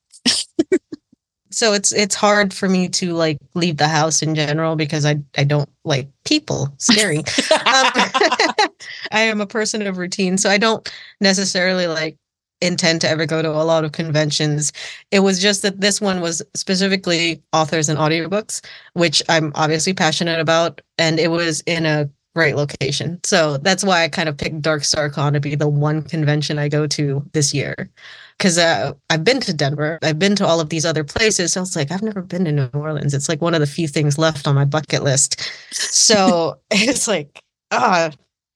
so 1.56 1.72
it's 1.72 1.94
it's 1.94 2.16
hard 2.16 2.54
for 2.54 2.68
me 2.68 2.90
to 2.90 3.14
like 3.14 3.38
leave 3.54 3.78
the 3.78 3.88
house 3.88 4.22
in 4.22 4.36
general 4.36 4.76
because 4.76 5.06
I 5.06 5.18
I 5.38 5.46
don't 5.46 5.70
like 5.86 6.10
people 6.26 6.74
scary. 6.78 7.20
um, 7.20 7.26
I 9.12 9.22
am 9.22 9.40
a 9.40 9.48
person 9.48 9.86
of 9.88 9.98
routine, 9.98 10.38
so 10.38 10.50
I 10.50 10.58
don't 10.58 10.92
necessarily 11.22 11.88
like 11.88 12.18
intend 12.62 13.02
to 13.02 13.10
ever 13.10 13.26
go 13.26 13.42
to 13.42 13.50
a 13.50 13.64
lot 13.64 13.84
of 13.84 13.92
conventions. 13.92 14.72
It 15.12 15.20
was 15.20 15.42
just 15.42 15.62
that 15.62 15.82
this 15.82 16.00
one 16.00 16.22
was 16.22 16.42
specifically 16.54 17.44
authors 17.54 17.90
and 17.90 18.00
audiobooks, 18.00 18.66
which 18.94 19.22
I'm 19.30 19.52
obviously 19.56 19.94
passionate 19.94 20.40
about. 20.40 20.82
And 20.98 21.20
it 21.20 21.30
was 21.30 21.62
in 21.62 21.86
a 21.86 22.10
great 22.36 22.56
location. 22.56 23.20
So 23.24 23.58
that's 23.58 23.84
why 23.84 24.04
I 24.04 24.10
kind 24.10 24.28
of 24.28 24.38
picked 24.38 24.62
Dark 24.62 24.84
Star 24.84 25.10
Con 25.10 25.34
to 25.34 25.40
be 25.40 25.56
the 25.56 25.70
one 25.70 26.04
convention 26.04 26.60
I 26.60 26.68
go 26.68 26.86
to 26.86 27.24
this 27.32 27.54
year. 27.54 27.90
Because 28.38 28.58
uh, 28.58 28.94
I've 29.10 29.24
been 29.24 29.40
to 29.40 29.54
Denver, 29.54 29.98
I've 30.04 30.20
been 30.20 30.36
to 30.36 30.46
all 30.46 30.60
of 30.60 30.70
these 30.70 30.86
other 30.86 31.06
places. 31.06 31.54
So 31.54 31.62
it's 31.62 31.78
like, 31.78 31.92
I've 31.92 32.02
never 32.02 32.22
been 32.22 32.44
to 32.46 32.52
New 32.52 32.70
Orleans. 32.74 33.14
It's 33.14 33.30
like 33.30 33.42
one 33.42 33.54
of 33.54 33.62
the 33.62 33.68
few 33.68 33.88
things 33.88 34.18
left 34.18 34.46
on 34.46 34.56
my 34.56 34.66
bucket 34.66 35.04
list. 35.04 35.50
So 35.72 36.60
it's 36.72 37.08
like, 37.08 37.42
ah, 37.72 38.10
oh, 38.12 38.16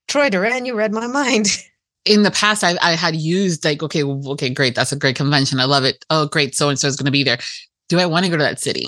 Troy 0.10 0.30
Duran, 0.30 0.66
you 0.66 0.76
read 0.76 0.92
my 0.92 1.08
mind. 1.08 1.48
in 2.06 2.24
the 2.24 2.32
past 2.32 2.64
I, 2.64 2.78
I 2.82 2.94
had 2.94 3.16
used 3.16 3.66
like 3.66 3.84
okay 3.84 4.04
okay 4.04 4.50
great 4.50 4.76
that's 4.76 4.92
a 4.92 4.98
great 4.98 5.16
convention 5.16 5.60
i 5.60 5.66
love 5.66 5.84
it 5.84 6.04
oh 6.10 6.28
great 6.28 6.56
so 6.56 6.70
and 6.70 6.80
so 6.80 6.88
is 6.88 6.96
going 6.96 7.06
to 7.06 7.12
be 7.12 7.24
there 7.24 7.38
do 7.88 8.00
i 8.00 8.06
want 8.06 8.26
to 8.26 8.32
go 8.32 8.38
to 8.38 8.44
that 8.44 8.60
city 8.60 8.88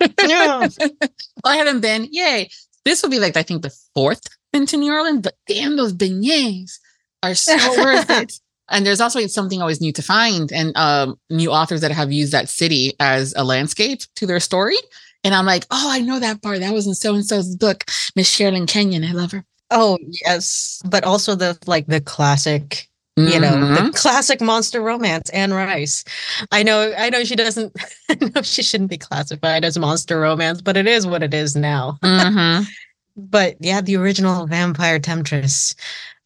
no 0.00 0.68
i 1.44 1.56
haven't 1.56 1.80
been 1.80 2.08
yay 2.10 2.48
this 2.84 3.02
will 3.02 3.10
be 3.10 3.20
like 3.20 3.36
i 3.36 3.42
think 3.42 3.62
the 3.62 3.74
fourth 3.94 4.22
been 4.52 4.66
to 4.66 4.76
new 4.76 4.92
orleans 4.92 5.22
but 5.22 5.34
damn 5.46 5.76
those 5.76 5.92
beignets 5.92 6.78
are 7.22 7.34
so 7.34 7.56
worth 7.82 8.10
it 8.10 8.32
and 8.68 8.86
there's 8.86 9.00
also 9.00 9.24
something 9.26 9.60
always 9.60 9.80
new 9.80 9.92
to 9.92 10.02
find 10.02 10.52
and 10.52 10.76
um, 10.76 11.16
new 11.28 11.50
authors 11.50 11.80
that 11.80 11.90
have 11.90 12.12
used 12.12 12.32
that 12.32 12.48
city 12.48 12.94
as 13.00 13.34
a 13.36 13.44
landscape 13.44 14.00
to 14.16 14.26
their 14.26 14.40
story 14.40 14.76
And 15.22 15.34
I'm 15.34 15.46
like, 15.46 15.66
oh, 15.70 15.88
I 15.90 16.00
know 16.00 16.18
that 16.18 16.42
part. 16.42 16.60
That 16.60 16.72
was 16.72 16.86
in 16.86 16.94
so 16.94 17.14
and 17.14 17.24
so's 17.24 17.54
book. 17.56 17.84
Miss 18.16 18.34
Sherilyn 18.34 18.66
Kenyon. 18.66 19.04
I 19.04 19.12
love 19.12 19.32
her. 19.32 19.44
Oh 19.70 19.98
yes, 20.26 20.82
but 20.84 21.04
also 21.04 21.34
the 21.34 21.58
like 21.66 21.86
the 21.86 22.00
classic 22.00 22.88
you 23.16 23.38
know 23.38 23.74
the 23.74 23.92
classic 23.94 24.40
monster 24.40 24.80
romance 24.80 25.28
anne 25.30 25.52
rice. 25.52 26.04
I 26.52 26.62
know 26.62 26.94
i 26.96 27.10
know 27.10 27.22
she 27.24 27.36
doesn't 27.36 27.74
know 28.34 28.42
she 28.42 28.62
shouldn't 28.62 28.88
be 28.90 28.96
classified 28.98 29.64
as 29.64 29.76
monster 29.78 30.18
romance 30.20 30.62
but 30.62 30.76
it 30.76 30.86
is 30.86 31.06
what 31.06 31.22
it 31.22 31.34
is 31.34 31.54
now. 31.54 31.98
Mhm. 32.02 32.66
but 33.16 33.56
yeah 33.60 33.80
the 33.80 33.96
original 33.96 34.46
vampire 34.46 34.98
temptress. 34.98 35.74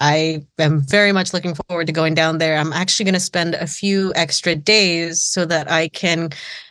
I 0.00 0.44
am 0.58 0.82
very 0.82 1.12
much 1.12 1.32
looking 1.32 1.54
forward 1.54 1.86
to 1.86 1.92
going 1.92 2.14
down 2.14 2.38
there. 2.38 2.56
I'm 2.58 2.72
actually 2.72 3.04
going 3.04 3.14
to 3.14 3.20
spend 3.20 3.54
a 3.54 3.66
few 3.66 4.12
extra 4.14 4.54
days 4.54 5.20
so 5.22 5.44
that 5.46 5.70
i 5.70 5.88
can 5.88 6.30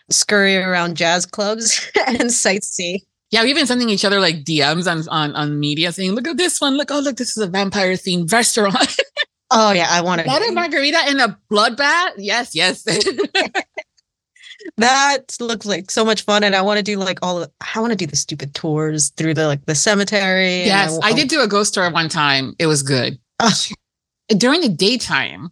scurry 0.09 0.55
around 0.57 0.95
jazz 0.95 1.25
clubs 1.25 1.89
and 2.07 2.29
sightsee 2.29 2.99
Yeah, 3.33 3.41
we've 3.41 3.55
been 3.55 3.65
sending 3.65 3.89
each 3.89 4.05
other 4.05 4.19
like 4.19 4.43
DMs 4.43 4.89
on, 4.89 5.07
on 5.09 5.35
on 5.35 5.59
media 5.59 5.91
saying, 5.91 6.11
look 6.11 6.27
at 6.27 6.37
this 6.37 6.61
one. 6.61 6.77
Look, 6.77 6.91
oh, 6.91 6.99
look, 6.99 7.17
this 7.17 7.35
is 7.35 7.37
a 7.37 7.47
vampire 7.47 7.93
themed 7.93 8.31
restaurant. 8.31 8.95
oh 9.51 9.71
yeah 9.71 9.87
i 9.89 10.01
want 10.01 10.23
that 10.25 10.41
a 10.41 10.45
to 10.45 10.51
margarita 10.51 10.99
in 11.09 11.19
a 11.19 11.37
bloodbath? 11.49 12.11
Yes, 12.17 12.53
yes. 12.55 12.83
that 14.77 15.35
looks 15.39 15.65
like 15.65 15.91
so 15.91 16.05
much 16.05 16.21
fun 16.21 16.43
and 16.43 16.55
i 16.55 16.61
want 16.61 16.77
to 16.77 16.83
do 16.83 16.97
like 16.97 17.19
all 17.21 17.43
of, 17.43 17.51
i 17.75 17.79
want 17.79 17.91
to 17.91 17.97
do 17.97 18.07
the 18.07 18.15
stupid 18.15 18.55
tours 18.55 19.09
through 19.11 19.33
the 19.33 19.45
like 19.47 19.65
the 19.65 19.75
cemetery 19.75 20.63
yes, 20.63 20.97
I 21.03 21.11
wa- 21.11 21.15
did 21.15 21.27
do 21.27 21.41
a 21.41 21.47
ghost 21.47 21.73
tour 21.73 21.89
one 21.91 22.09
time. 22.09 22.55
It 22.59 22.67
was 22.67 22.83
good. 22.83 23.19
Oh, 23.39 23.51
During 24.29 24.61
the 24.61 24.69
daytime, 24.69 25.49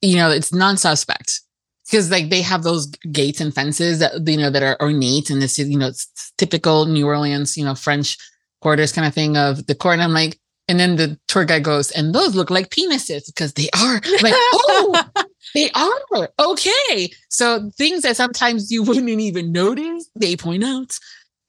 you 0.00 0.16
know, 0.16 0.30
it's 0.30 0.52
non-suspect 0.52 1.42
because 1.90 2.10
like 2.10 2.30
they 2.30 2.42
have 2.42 2.62
those 2.62 2.86
gates 3.12 3.40
and 3.40 3.54
fences 3.54 3.98
that 3.98 4.26
you 4.26 4.36
know 4.36 4.50
that 4.50 4.62
are 4.62 4.76
ornate 4.80 5.30
and 5.30 5.40
this 5.42 5.58
is 5.58 5.68
you 5.68 5.78
know 5.78 5.88
it's 5.88 6.32
typical 6.38 6.86
New 6.86 7.06
Orleans, 7.06 7.56
you 7.56 7.64
know, 7.64 7.74
French 7.74 8.16
quarters 8.60 8.92
kind 8.92 9.06
of 9.06 9.14
thing 9.14 9.36
of 9.36 9.66
the 9.66 9.74
court. 9.74 9.94
And 9.94 10.02
I'm 10.02 10.12
like, 10.12 10.38
and 10.68 10.80
then 10.80 10.96
the 10.96 11.18
tour 11.28 11.44
guide 11.44 11.64
goes, 11.64 11.90
and 11.90 12.14
those 12.14 12.34
look 12.34 12.50
like 12.50 12.70
penises 12.70 13.26
because 13.26 13.52
they 13.52 13.68
are. 13.76 14.00
I'm 14.04 14.22
like, 14.22 14.34
oh, 14.54 15.02
they 15.54 15.70
are 15.72 16.28
okay. 16.40 17.10
So 17.28 17.70
things 17.76 18.02
that 18.02 18.16
sometimes 18.16 18.70
you 18.72 18.82
wouldn't 18.82 19.08
even 19.08 19.52
notice, 19.52 20.08
they 20.16 20.36
point 20.36 20.64
out. 20.64 20.98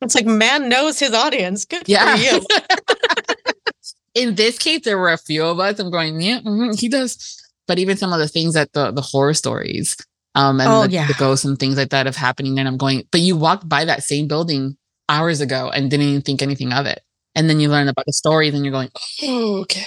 It's 0.02 0.14
like 0.16 0.26
man 0.26 0.68
knows 0.68 1.00
his 1.00 1.14
audience. 1.14 1.64
Good 1.66 1.88
Yeah. 1.88 2.16
for 2.18 2.22
you. 2.22 2.46
In 4.16 4.36
this 4.36 4.58
case, 4.58 4.82
there 4.84 4.98
were 4.98 5.12
a 5.12 5.18
few 5.18 5.44
of 5.44 5.60
us. 5.60 5.80
I'm 5.80 5.92
going, 5.92 6.22
yeah, 6.22 6.40
mhm, 6.42 6.80
he 6.80 6.88
does. 6.88 7.42
But 7.68 7.80
even 7.80 7.98
some 7.98 8.14
of 8.14 8.20
the 8.20 8.28
things 8.28 8.54
that 8.54 8.72
the 8.74 8.92
the 8.92 9.02
horror 9.02 9.34
stories, 9.34 9.96
um, 10.36 10.60
and 10.60 10.70
Oh, 10.70 10.84
the, 10.84 10.90
yeah. 10.92 11.08
the 11.08 11.14
ghosts 11.16 11.46
and 11.46 11.58
things 11.58 11.78
like 11.78 11.90
that 11.90 12.08
of 12.08 12.16
happening, 12.16 12.60
and 12.60 12.68
I'm 12.68 12.78
going, 12.78 13.08
but 13.12 13.22
you 13.22 13.36
walked 13.36 13.68
by 13.68 13.86
that 13.86 14.04
same 14.04 14.28
building 14.28 14.78
hours 15.10 15.42
ago 15.42 15.70
and 15.74 15.90
didn't 15.90 16.06
even 16.08 16.22
think 16.22 16.42
anything 16.42 16.74
of 16.74 16.86
it, 16.86 17.02
and 17.36 17.50
then 17.50 17.60
you 17.60 17.70
learn 17.70 17.88
about 17.88 18.06
the 18.06 18.14
stories, 18.14 18.54
and 18.54 18.64
you're 18.64 18.72
going, 18.72 18.92
oh, 19.24 19.62
okay. 19.62 19.86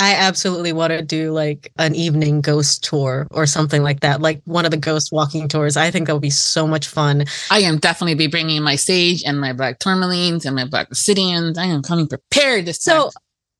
I 0.00 0.14
absolutely 0.14 0.72
want 0.72 0.92
to 0.92 1.02
do 1.02 1.32
like 1.32 1.72
an 1.76 1.96
evening 1.96 2.40
ghost 2.40 2.84
tour 2.84 3.26
or 3.32 3.46
something 3.46 3.82
like 3.82 3.98
that, 4.00 4.20
like 4.20 4.40
one 4.44 4.64
of 4.64 4.70
the 4.70 4.76
ghost 4.76 5.10
walking 5.10 5.48
tours. 5.48 5.76
I 5.76 5.90
think 5.90 6.06
that 6.06 6.12
would 6.12 6.22
be 6.22 6.30
so 6.30 6.68
much 6.68 6.86
fun. 6.86 7.24
I 7.50 7.62
am 7.62 7.78
definitely 7.78 8.14
be 8.14 8.28
bringing 8.28 8.62
my 8.62 8.76
sage 8.76 9.24
and 9.26 9.40
my 9.40 9.52
black 9.52 9.80
tourmalines 9.80 10.46
and 10.46 10.54
my 10.54 10.66
black 10.66 10.88
obsidians. 10.90 11.58
I 11.58 11.64
am 11.64 11.82
coming 11.82 12.06
prepared 12.06 12.64
this 12.64 12.78
time. 12.78 13.00
So 13.00 13.10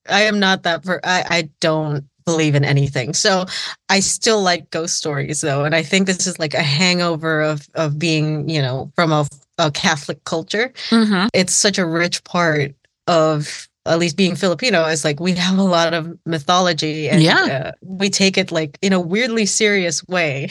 I 0.08 0.22
am 0.22 0.38
not 0.38 0.62
that. 0.62 0.84
Per- 0.84 1.00
I 1.02 1.24
I 1.28 1.50
don't 1.60 2.04
believe 2.30 2.54
in 2.54 2.64
anything. 2.64 3.14
So 3.14 3.44
I 3.88 4.00
still 4.00 4.42
like 4.42 4.70
ghost 4.70 4.96
stories 4.96 5.40
though, 5.40 5.64
and 5.64 5.74
I 5.74 5.82
think 5.82 6.06
this 6.06 6.26
is 6.26 6.38
like 6.38 6.54
a 6.54 6.62
hangover 6.62 7.40
of 7.42 7.66
of 7.74 7.98
being 7.98 8.48
you 8.48 8.62
know 8.62 8.90
from 8.94 9.12
a, 9.12 9.26
a 9.58 9.70
Catholic 9.70 10.22
culture. 10.24 10.72
Mhm. 10.90 11.28
it's 11.34 11.54
such 11.54 11.78
a 11.78 11.86
rich 11.86 12.22
part 12.24 12.74
of 13.06 13.68
at 13.86 13.98
least 13.98 14.16
being 14.18 14.36
Filipino 14.36 14.84
is 14.84 15.02
like 15.04 15.18
we 15.18 15.32
have 15.32 15.58
a 15.58 15.62
lot 15.62 15.94
of 15.94 16.12
mythology 16.26 17.08
and 17.08 17.22
Yeah. 17.22 17.44
uh, 17.44 17.72
we 17.80 18.10
take 18.10 18.36
it 18.36 18.52
like 18.52 18.76
in 18.82 18.92
a 18.92 19.00
weirdly 19.00 19.46
serious 19.46 20.06
way. 20.08 20.50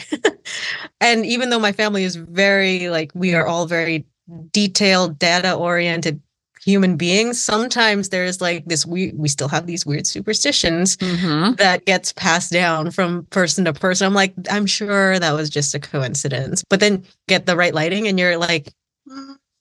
and 1.00 1.24
even 1.24 1.50
though 1.50 1.60
my 1.60 1.72
family 1.72 2.02
is 2.04 2.16
very 2.16 2.88
like 2.90 3.12
we 3.14 3.34
are 3.34 3.46
all 3.46 3.66
very 3.66 4.04
detailed 4.52 5.18
data 5.18 5.54
oriented 5.54 6.20
human 6.68 6.96
beings 6.98 7.40
sometimes 7.40 8.10
there's 8.10 8.42
like 8.42 8.62
this 8.66 8.84
we 8.84 9.10
we 9.16 9.26
still 9.26 9.48
have 9.48 9.66
these 9.66 9.86
weird 9.86 10.06
superstitions 10.06 10.96
Mhm. 10.98 11.56
that 11.56 11.86
gets 11.86 12.12
passed 12.12 12.52
down 12.52 12.90
from 12.90 13.24
person 13.30 13.64
to 13.64 13.72
person 13.72 14.06
i'm 14.06 14.12
like 14.12 14.34
i'm 14.50 14.66
sure 14.66 15.18
that 15.18 15.32
was 15.32 15.48
just 15.48 15.74
a 15.74 15.80
coincidence 15.80 16.62
but 16.68 16.80
then 16.80 17.02
get 17.26 17.46
the 17.46 17.56
right 17.56 17.72
lighting 17.72 18.06
and 18.06 18.18
you're 18.18 18.36
like 18.36 18.68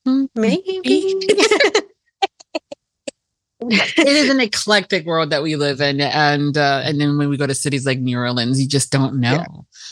"Mm, 0.05 0.27
maybe 0.35 0.81
it 3.59 4.07
is 4.07 4.29
an 4.29 4.39
eclectic 4.39 5.05
world 5.05 5.29
that 5.31 5.41
we 5.41 5.55
live 5.55 5.81
in, 5.81 5.99
and 5.99 6.57
uh, 6.57 6.81
and 6.85 7.01
then 7.01 7.17
when 7.17 7.27
we 7.29 7.37
go 7.37 7.47
to 7.47 7.55
cities 7.55 7.85
like 7.85 7.99
New 7.99 8.17
Orleans, 8.17 8.61
you 8.61 8.67
just 8.67 8.91
don't 8.91 9.19
know. 9.19 9.31
Yeah. 9.31 9.45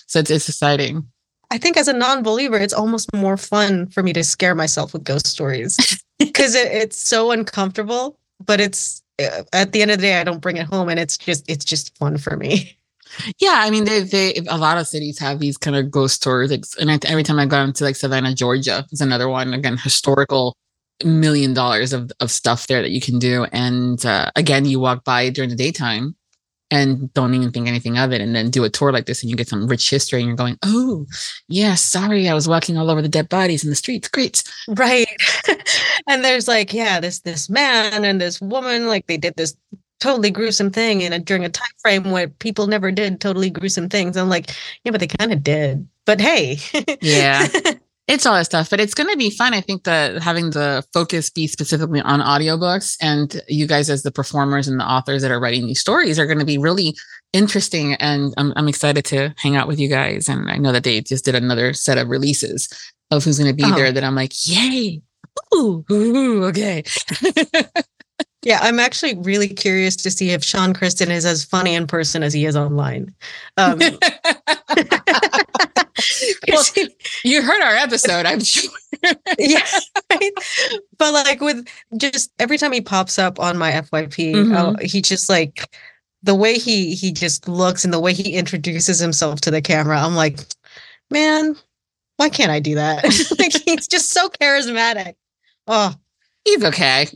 So 0.08 0.20
it's 0.20 0.30
it's 0.30 0.48
exciting. 0.50 1.08
I 1.52 1.58
think 1.58 1.78
as 1.78 1.88
a 1.88 1.94
non-believer, 1.94 2.58
it's 2.58 2.74
almost 2.74 3.14
more 3.14 3.38
fun 3.38 3.88
for 3.88 4.04
me 4.04 4.14
to 4.14 4.24
scare 4.24 4.56
myself 4.56 4.94
with 4.94 5.04
ghost 5.04 5.28
stories 5.28 5.78
because 6.20 6.56
it, 6.56 6.72
it's 6.72 6.98
so 6.98 7.32
uncomfortable. 7.32 8.18
But 8.46 8.60
it's 8.60 9.02
uh, 9.22 9.44
at 9.54 9.72
the 9.72 9.82
end 9.82 9.92
of 9.92 9.98
the 9.98 10.04
day, 10.04 10.20
I 10.20 10.24
don't 10.24 10.42
bring 10.42 10.58
it 10.58 10.66
home, 10.68 10.90
and 10.90 11.00
it's 11.00 11.18
just 11.18 11.50
it's 11.50 11.66
just 11.66 11.98
fun 11.98 12.18
for 12.18 12.36
me. 12.38 12.78
Yeah, 13.40 13.54
I 13.56 13.70
mean, 13.70 13.86
they 13.86 14.02
they 14.02 14.34
a 14.50 14.58
lot 14.58 14.78
of 14.78 14.88
cities 14.88 15.20
have 15.20 15.40
these 15.40 15.58
kind 15.58 15.76
of 15.78 15.90
ghost 15.90 16.22
tours, 16.22 16.52
It's- 16.52 16.76
and 16.78 16.92
I, 16.92 17.00
every 17.06 17.24
time 17.24 17.40
I 17.40 17.46
go 17.46 17.62
into 17.62 17.84
like 17.86 17.96
Savannah, 17.96 18.34
Georgia, 18.34 18.86
is 18.92 19.00
another 19.00 19.30
one. 19.30 19.54
Again, 19.54 19.78
historical 19.78 20.56
million 21.04 21.54
dollars 21.54 21.94
of 21.94 22.12
of 22.20 22.32
stuff 22.32 22.68
there 22.68 22.82
that 22.82 22.92
you 22.92 23.00
can 23.00 23.20
do, 23.20 23.46
and 23.54 24.06
uh, 24.06 24.32
again, 24.36 24.66
you 24.66 24.80
walk 24.82 25.04
by 25.06 25.30
during 25.30 25.50
the 25.50 25.56
daytime 25.56 26.16
and 26.72 27.14
don't 27.14 27.34
even 27.34 27.52
think 27.52 27.68
anything 27.68 27.98
of 27.98 28.12
it, 28.12 28.22
and 28.22 28.36
then 28.36 28.50
do 28.50 28.64
a 28.64 28.70
tour 28.70 28.92
like 28.92 29.06
this, 29.06 29.22
and 29.22 29.30
you 29.30 29.36
get 29.36 29.48
some 29.48 29.68
rich 29.68 29.90
history, 29.90 30.20
and 30.20 30.28
you're 30.28 30.36
going, 30.36 30.58
oh, 30.64 31.06
yeah, 31.48 31.76
sorry, 31.76 32.28
I 32.28 32.34
was 32.34 32.48
walking 32.48 32.78
all 32.78 32.90
over 32.90 33.02
the 33.02 33.10
dead 33.10 33.30
bodies 33.30 33.64
in 33.64 33.70
the 33.70 33.76
streets. 33.76 34.08
Great. 34.08 34.44
Right. 34.68 35.08
and 36.08 36.24
there's 36.24 36.48
like, 36.48 36.74
yeah, 36.74 37.00
this 37.00 37.20
this 37.22 37.50
man 37.50 38.04
and 38.04 38.20
this 38.20 38.42
woman, 38.42 38.88
like 38.88 39.08
they 39.08 39.18
did 39.18 39.36
this 39.36 39.56
totally 40.00 40.30
gruesome 40.30 40.72
thing 40.72 41.02
in 41.02 41.14
a 41.14 41.20
during 41.20 41.46
a 41.46 41.50
time 41.50 41.68
frame 41.80 42.12
where 42.12 42.28
people 42.28 42.68
never 42.68 42.92
did 42.92 43.22
totally 43.22 43.50
gruesome 43.50 43.90
things. 43.90 44.18
I'm 44.18 44.30
like, 44.30 44.52
yeah, 44.84 44.92
but 44.92 45.00
they 45.00 45.08
kind 45.08 45.34
of 45.34 45.44
did. 45.44 45.88
But 46.06 46.22
hey. 46.22 46.58
Yeah. 47.02 47.48
It's 48.08 48.26
all 48.28 48.36
that 48.36 48.46
stuff, 48.46 48.70
but 48.70 48.80
it's 48.80 48.94
going 48.94 49.10
to 49.10 49.18
be 49.18 49.32
fun. 49.32 49.56
I 49.56 49.62
think 49.62 49.84
that 49.86 50.22
having 50.22 50.52
the 50.52 50.84
focus 50.94 51.32
be 51.32 51.48
specifically 51.48 52.02
on 52.02 52.20
audiobooks 52.22 52.98
and 53.02 53.42
you 53.48 53.66
guys 53.66 53.90
as 53.90 54.04
the 54.04 54.12
performers 54.12 54.68
and 54.68 54.80
the 54.80 54.86
authors 54.86 55.24
that 55.24 55.32
are 55.32 55.40
writing 55.40 55.66
these 55.66 55.80
stories 55.80 56.20
are 56.20 56.28
going 56.28 56.38
to 56.38 56.46
be 56.46 56.60
really 56.60 56.96
interesting. 57.34 57.96
And 57.96 58.32
I'm, 58.38 58.54
I'm 58.56 58.68
excited 58.68 59.06
to 59.06 59.34
hang 59.38 59.56
out 59.56 59.68
with 59.68 59.80
you 59.80 59.90
guys. 59.90 60.30
And 60.30 60.52
I 60.52 60.58
know 60.58 60.72
that 60.72 60.84
they 60.84 61.02
just 61.02 61.26
did 61.26 61.34
another 61.34 61.74
set 61.74 61.98
of 61.98 62.08
releases 62.10 62.70
of 63.10 63.24
who's 63.24 63.40
going 63.40 63.50
to 63.50 63.56
be 63.56 63.64
Oh. 63.66 63.76
there 63.76 63.92
that 63.92 64.04
I'm 64.04 64.16
like, 64.16 64.34
yay. 64.48 65.02
Ooh, 65.56 65.84
ooh, 65.92 66.44
okay. 66.46 66.84
Yeah, 68.44 68.60
I'm 68.62 68.80
actually 68.80 69.16
really 69.16 69.48
curious 69.48 69.96
to 69.96 70.12
see 70.12 70.30
if 70.30 70.44
Sean 70.44 70.72
Crisden 70.72 71.10
is 71.10 71.26
as 71.26 71.44
funny 71.44 71.74
in 71.74 71.88
person 71.88 72.22
as 72.22 72.32
he 72.32 72.46
is 72.46 72.56
online. 72.56 73.12
Um, 73.58 73.80
well, 76.48 76.64
you 77.24 77.42
heard 77.42 77.62
our 77.62 77.76
episode, 77.76 78.26
I'm 78.26 78.42
sure. 78.44 78.72
yeah, 79.40 79.66
right? 80.12 80.32
but 80.98 81.14
like 81.14 81.42
with 81.42 81.68
just 81.98 82.32
every 82.40 82.58
time 82.58 82.72
he 82.72 82.82
pops 82.82 83.20
up 83.20 83.40
on 83.40 83.58
my 83.58 83.72
FYP, 83.72 84.34
Mhm. 84.36 84.56
oh, 84.58 84.76
he 84.86 85.02
just 85.02 85.30
like 85.30 85.76
the 86.24 86.36
way 86.36 86.58
he 86.58 86.96
he 86.96 87.12
just 87.12 87.48
looks 87.48 87.84
and 87.84 87.94
the 87.94 88.00
way 88.00 88.14
he 88.14 88.34
introduces 88.34 89.00
himself 89.00 89.42
to 89.42 89.52
the 89.52 89.62
camera. 89.62 90.00
I'm 90.00 90.16
like, 90.16 90.40
man, 91.12 91.56
why 92.18 92.30
can't 92.30 92.52
I 92.52 92.60
do 92.60 92.76
that? 92.76 93.04
like 93.40 93.54
he's 93.64 93.88
just 93.88 94.12
so 94.12 94.30
charismatic. 94.30 95.14
Oh, 95.68 95.94
He's 96.46 96.64
okay. 96.64 97.08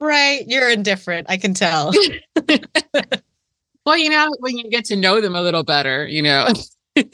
right, 0.00 0.44
you're 0.46 0.70
indifferent. 0.70 1.26
I 1.28 1.36
can 1.36 1.52
tell. 1.52 1.92
Well, 3.84 3.98
you 3.98 4.10
know, 4.10 4.34
when 4.40 4.56
you 4.56 4.70
get 4.70 4.84
to 4.86 4.96
know 4.96 5.20
them 5.20 5.34
a 5.34 5.42
little 5.42 5.64
better, 5.64 6.06
you 6.06 6.22
know. 6.22 6.48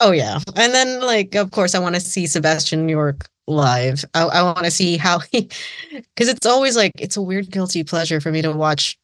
Oh 0.00 0.12
yeah, 0.12 0.38
and 0.54 0.72
then 0.72 1.00
like 1.00 1.34
of 1.34 1.50
course 1.50 1.74
I 1.74 1.80
want 1.80 1.96
to 1.96 2.00
see 2.00 2.26
Sebastian 2.26 2.88
York 2.88 3.28
live. 3.48 4.04
I, 4.14 4.22
I 4.22 4.42
want 4.42 4.64
to 4.64 4.70
see 4.70 4.96
how 4.96 5.18
he, 5.18 5.48
because 5.90 6.28
it's 6.28 6.46
always 6.46 6.76
like 6.76 6.92
it's 6.98 7.16
a 7.16 7.22
weird 7.22 7.50
guilty 7.50 7.82
pleasure 7.82 8.20
for 8.20 8.30
me 8.30 8.40
to 8.42 8.52
watch 8.52 8.96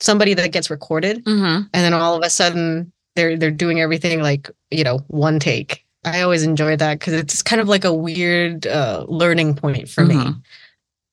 somebody 0.00 0.34
that 0.34 0.52
gets 0.52 0.68
recorded 0.68 1.22
hmm 1.24 1.40
and 1.40 1.68
then 1.72 1.94
all 1.94 2.14
of 2.14 2.22
a 2.22 2.28
sudden 2.28 2.92
they're 3.14 3.36
they're 3.38 3.50
doing 3.50 3.80
everything 3.80 4.20
like 4.20 4.50
you 4.70 4.84
know 4.84 4.98
one 5.08 5.38
take. 5.38 5.84
I 6.04 6.20
always 6.20 6.42
enjoy 6.44 6.76
that 6.76 6.98
because 6.98 7.14
it's 7.14 7.42
kind 7.42 7.60
of 7.60 7.68
like 7.68 7.84
a 7.84 7.92
weird 7.94 8.66
uh, 8.66 9.06
learning 9.08 9.54
point 9.56 9.88
for 9.88 10.04
me. 10.04 10.16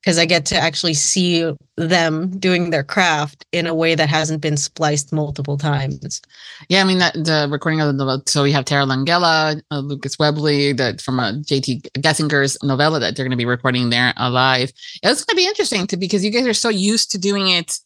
Because 0.03 0.17
I 0.17 0.25
get 0.25 0.45
to 0.47 0.57
actually 0.57 0.95
see 0.95 1.49
them 1.77 2.37
doing 2.37 2.71
their 2.71 2.83
craft 2.83 3.45
in 3.53 3.67
a 3.67 3.73
way 3.73 3.95
that 3.95 4.09
hasn't 4.09 4.41
been 4.41 4.57
spliced 4.57 5.13
multiple 5.13 5.57
times. 5.57 6.21
Yeah, 6.67 6.81
I 6.81 6.83
mean 6.83 6.97
that 6.97 7.13
the 7.13 7.47
recording 7.49 7.79
of 7.79 7.97
the 7.97 8.23
so 8.27 8.43
we 8.43 8.51
have 8.51 8.65
Tara 8.65 8.85
Langella, 8.85 9.61
uh, 9.71 9.79
Lucas 9.79 10.19
Webley, 10.19 10.73
that 10.73 10.99
from 10.99 11.19
a 11.19 11.23
uh, 11.23 11.31
JT 11.33 11.87
Geissinger's 12.01 12.57
novella 12.61 12.99
that 12.99 13.15
they're 13.15 13.25
going 13.25 13.31
to 13.31 13.37
be 13.37 13.45
recording 13.45 13.89
there 13.91 14.13
alive. 14.17 14.73
It's 15.01 15.23
going 15.23 15.35
to 15.37 15.41
be 15.41 15.47
interesting 15.47 15.87
to 15.87 15.97
because 15.97 16.25
you 16.25 16.31
guys 16.31 16.47
are 16.47 16.53
so 16.53 16.69
used 16.69 17.11
to 17.11 17.17
doing 17.17 17.47
it 17.47 17.79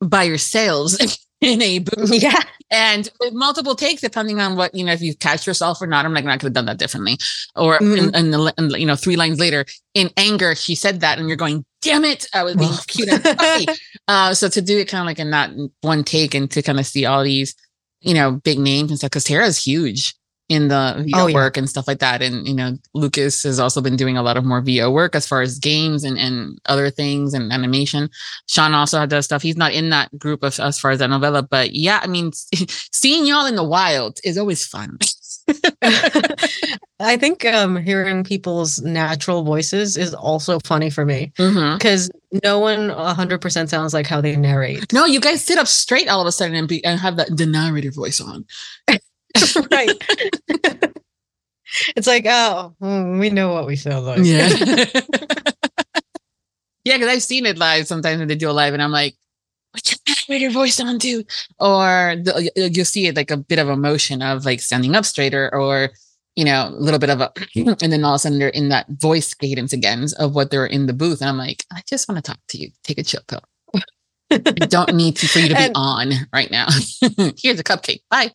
by 0.00 0.22
yourselves 0.22 0.98
in 1.40 1.62
a 1.62 1.78
booth. 1.80 2.10
Yeah. 2.22 2.42
And 2.68 3.08
with 3.20 3.32
multiple 3.32 3.76
takes, 3.76 4.00
depending 4.00 4.40
on 4.40 4.56
what, 4.56 4.74
you 4.74 4.84
know, 4.84 4.92
if 4.92 5.00
you 5.00 5.14
catch 5.14 5.46
yourself 5.46 5.80
or 5.80 5.86
not, 5.86 6.04
I'm 6.04 6.12
like, 6.12 6.24
I 6.24 6.36
could 6.36 6.46
have 6.46 6.52
done 6.52 6.66
that 6.66 6.78
differently. 6.78 7.16
Or, 7.54 7.78
mm-hmm. 7.78 8.12
and, 8.12 8.34
and, 8.34 8.52
and, 8.58 8.72
you 8.72 8.86
know, 8.86 8.96
three 8.96 9.14
lines 9.14 9.38
later, 9.38 9.64
in 9.94 10.10
anger, 10.16 10.56
she 10.56 10.74
said 10.74 11.00
that, 11.00 11.18
and 11.18 11.28
you're 11.28 11.36
going, 11.36 11.64
damn 11.80 12.04
it, 12.04 12.26
I 12.34 12.42
was 12.42 12.56
being 12.56 12.72
cute 12.88 13.08
and 13.08 13.22
funny. 13.22 13.66
uh, 14.08 14.34
so 14.34 14.48
to 14.48 14.60
do 14.60 14.78
it 14.78 14.88
kind 14.88 15.02
of 15.02 15.06
like 15.06 15.20
in 15.20 15.30
that 15.30 15.52
one 15.82 16.02
take 16.02 16.34
and 16.34 16.50
to 16.50 16.62
kind 16.62 16.80
of 16.80 16.86
see 16.86 17.06
all 17.06 17.22
these, 17.22 17.54
you 18.00 18.14
know, 18.14 18.32
big 18.32 18.58
names 18.58 18.90
and 18.90 18.98
stuff, 18.98 19.10
because 19.10 19.24
Tara's 19.24 19.62
huge 19.62 20.14
in 20.48 20.68
the 20.68 21.04
VO 21.06 21.18
oh, 21.18 21.26
yeah. 21.26 21.34
work 21.34 21.56
and 21.56 21.68
stuff 21.68 21.88
like 21.88 21.98
that. 21.98 22.22
And, 22.22 22.46
you 22.46 22.54
know, 22.54 22.76
Lucas 22.94 23.42
has 23.42 23.58
also 23.58 23.80
been 23.80 23.96
doing 23.96 24.16
a 24.16 24.22
lot 24.22 24.36
of 24.36 24.44
more 24.44 24.60
VO 24.60 24.90
work 24.90 25.16
as 25.16 25.26
far 25.26 25.42
as 25.42 25.58
games 25.58 26.04
and, 26.04 26.18
and 26.18 26.60
other 26.66 26.88
things 26.88 27.34
and 27.34 27.52
animation. 27.52 28.08
Sean 28.46 28.72
also 28.72 29.04
does 29.06 29.24
stuff. 29.24 29.42
He's 29.42 29.56
not 29.56 29.72
in 29.72 29.90
that 29.90 30.16
group 30.18 30.42
of 30.44 30.58
as 30.60 30.78
far 30.78 30.92
as 30.92 31.00
that 31.00 31.10
novella, 31.10 31.42
but 31.42 31.72
yeah, 31.72 32.00
I 32.02 32.06
mean, 32.06 32.30
seeing 32.92 33.26
y'all 33.26 33.46
in 33.46 33.56
the 33.56 33.64
wild 33.64 34.18
is 34.22 34.38
always 34.38 34.64
fun. 34.64 34.98
I 36.98 37.16
think 37.16 37.44
um, 37.44 37.76
hearing 37.76 38.24
people's 38.24 38.80
natural 38.82 39.44
voices 39.44 39.96
is 39.96 40.14
also 40.14 40.58
funny 40.60 40.90
for 40.90 41.04
me 41.04 41.32
because 41.36 42.08
mm-hmm. 42.08 42.38
no 42.42 42.58
one 42.58 42.88
100% 42.88 43.68
sounds 43.68 43.94
like 43.94 44.06
how 44.06 44.20
they 44.20 44.34
narrate. 44.34 44.92
No, 44.92 45.04
you 45.04 45.20
guys 45.20 45.44
sit 45.44 45.58
up 45.58 45.66
straight 45.66 46.08
all 46.08 46.20
of 46.20 46.26
a 46.26 46.32
sudden 46.32 46.56
and, 46.56 46.66
be, 46.66 46.84
and 46.84 46.98
have 46.98 47.16
that 47.16 47.36
the 47.36 47.46
narrator 47.46 47.90
voice 47.90 48.20
on. 48.20 48.44
right. 49.70 49.90
it's 51.96 52.06
like, 52.06 52.24
oh, 52.26 52.74
mm, 52.80 53.18
we 53.18 53.30
know 53.30 53.52
what 53.52 53.66
we 53.66 53.76
sound 53.76 54.06
like. 54.06 54.20
Yeah. 54.22 54.48
yeah, 56.84 56.96
because 56.96 57.08
I've 57.08 57.22
seen 57.22 57.46
it 57.46 57.58
live 57.58 57.86
sometimes 57.86 58.18
when 58.18 58.28
they 58.28 58.34
do 58.34 58.50
a 58.50 58.52
live, 58.52 58.74
and 58.74 58.82
I'm 58.82 58.92
like, 58.92 59.16
what's 59.72 59.92
your 59.92 59.98
narrator 60.28 60.52
voice 60.52 60.80
on, 60.80 60.98
dude? 60.98 61.26
Or 61.58 62.16
the, 62.22 62.50
you'll 62.72 62.84
see 62.84 63.06
it 63.06 63.16
like 63.16 63.30
a 63.30 63.36
bit 63.36 63.58
of 63.58 63.68
emotion 63.68 64.22
of 64.22 64.44
like 64.44 64.60
standing 64.60 64.94
up 64.94 65.04
straighter 65.04 65.54
or, 65.54 65.90
you 66.34 66.44
know, 66.44 66.68
a 66.68 66.80
little 66.80 66.98
bit 66.98 67.10
of 67.10 67.20
a, 67.20 67.32
and 67.82 67.92
then 67.92 68.04
all 68.04 68.14
of 68.14 68.16
a 68.16 68.18
sudden 68.20 68.38
they're 68.38 68.48
in 68.48 68.70
that 68.70 68.86
voice 68.88 69.34
cadence 69.34 69.72
again 69.72 70.06
of 70.18 70.34
what 70.34 70.50
they're 70.50 70.66
in 70.66 70.86
the 70.86 70.92
booth. 70.92 71.20
And 71.20 71.28
I'm 71.28 71.38
like, 71.38 71.64
I 71.72 71.82
just 71.88 72.08
want 72.08 72.24
to 72.24 72.30
talk 72.30 72.40
to 72.48 72.58
you. 72.58 72.70
Take 72.84 72.98
a 72.98 73.02
chill 73.02 73.22
pill. 73.28 73.42
I 74.30 74.38
don't 74.38 74.94
need 74.94 75.16
to, 75.16 75.28
for 75.28 75.38
you 75.38 75.48
to 75.48 75.54
be 75.54 75.60
and, 75.60 75.72
on 75.76 76.12
right 76.32 76.50
now. 76.50 76.66
Here's 77.38 77.60
a 77.60 77.64
cupcake. 77.64 78.02
Bye. 78.10 78.32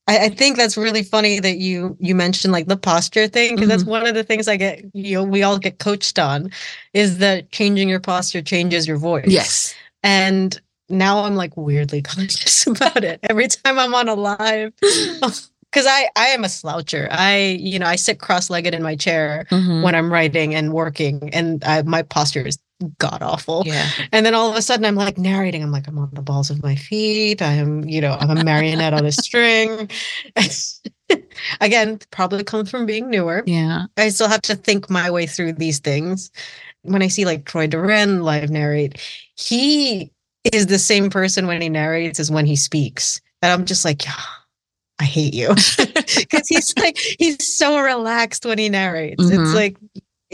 I, 0.05 0.25
I, 0.25 0.29
think 0.29 0.57
that's 0.57 0.75
really 0.75 1.03
funny 1.03 1.39
that 1.39 1.57
you 1.57 1.95
you 1.99 2.13
mentioned 2.13 2.51
like 2.51 2.67
the 2.67 2.77
posture 2.77 3.27
thing 3.27 3.55
because 3.55 3.69
mm-hmm. 3.69 3.69
that's 3.69 3.83
one 3.85 4.05
of 4.05 4.15
the 4.15 4.23
things 4.23 4.47
I 4.47 4.57
get 4.57 4.83
you 4.93 5.15
know 5.15 5.23
we 5.23 5.43
all 5.43 5.57
get 5.57 5.79
coached 5.79 6.19
on 6.19 6.51
is 6.93 7.19
that 7.19 7.51
changing 7.51 7.89
your 7.89 7.99
posture 7.99 8.41
changes 8.41 8.87
your 8.87 8.97
voice. 8.97 9.27
Yes. 9.27 9.73
And 10.03 10.59
now 10.89 11.23
I'm 11.23 11.35
like 11.35 11.55
weirdly 11.55 12.01
conscious 12.03 12.67
about 12.67 13.03
it 13.03 13.19
every 13.29 13.47
time 13.47 13.79
I'm 13.79 13.95
on 13.95 14.09
a 14.09 14.15
live. 14.15 14.73
Because 15.73 15.87
I, 15.87 16.07
I 16.15 16.27
am 16.27 16.43
a 16.43 16.47
sloucher. 16.49 17.07
I, 17.09 17.57
you 17.59 17.79
know, 17.79 17.87
I 17.87 17.95
sit 17.95 18.19
cross-legged 18.19 18.75
in 18.75 18.83
my 18.83 18.95
chair 18.95 19.47
mm-hmm. 19.49 19.81
when 19.81 19.95
I'm 19.95 20.13
writing 20.13 20.53
and 20.53 20.71
working, 20.71 21.33
and 21.33 21.63
I, 21.63 21.81
my 21.81 22.03
posture 22.03 22.45
is 22.45 22.59
god 22.97 23.21
awful. 23.21 23.63
Yeah. 23.65 23.87
And 24.11 24.25
then 24.25 24.33
all 24.35 24.49
of 24.49 24.55
a 24.55 24.61
sudden 24.61 24.85
I'm 24.85 24.95
like 24.95 25.17
narrating. 25.17 25.63
I'm 25.63 25.71
like, 25.71 25.87
I'm 25.87 25.97
on 25.97 26.09
the 26.13 26.21
balls 26.21 26.49
of 26.49 26.61
my 26.63 26.75
feet. 26.75 27.41
I 27.41 27.53
am, 27.53 27.83
you 27.87 28.01
know, 28.01 28.17
I'm 28.19 28.35
a 28.35 28.43
marionette 28.43 28.93
on 28.93 29.05
a 29.05 29.11
string. 29.11 29.89
Again, 31.61 31.99
probably 32.11 32.43
comes 32.43 32.69
from 32.69 32.85
being 32.85 33.09
newer. 33.09 33.43
Yeah. 33.45 33.85
I 33.97 34.09
still 34.09 34.27
have 34.27 34.41
to 34.43 34.55
think 34.55 34.89
my 34.89 35.09
way 35.09 35.25
through 35.25 35.53
these 35.53 35.79
things. 35.79 36.31
When 36.81 37.01
I 37.01 37.07
see 37.07 37.25
like 37.25 37.45
Troy 37.45 37.67
Duran 37.67 38.23
live 38.23 38.49
narrate, 38.49 38.99
he 39.35 40.11
is 40.51 40.67
the 40.67 40.79
same 40.79 41.09
person 41.09 41.47
when 41.47 41.61
he 41.61 41.69
narrates 41.69 42.19
as 42.19 42.29
when 42.29 42.45
he 42.45 42.55
speaks. 42.55 43.21
And 43.41 43.51
I'm 43.51 43.65
just 43.65 43.85
like, 43.85 44.03
yeah, 44.05 44.13
I 44.99 45.05
hate 45.05 45.33
you. 45.33 45.49
Because 46.15 46.47
he's 46.47 46.75
like, 46.77 46.97
he's 46.97 47.55
so 47.55 47.79
relaxed 47.79 48.45
when 48.45 48.57
he 48.57 48.69
narrates. 48.69 49.23
Mm-hmm. 49.23 49.41
It's 49.41 49.53
like 49.53 49.77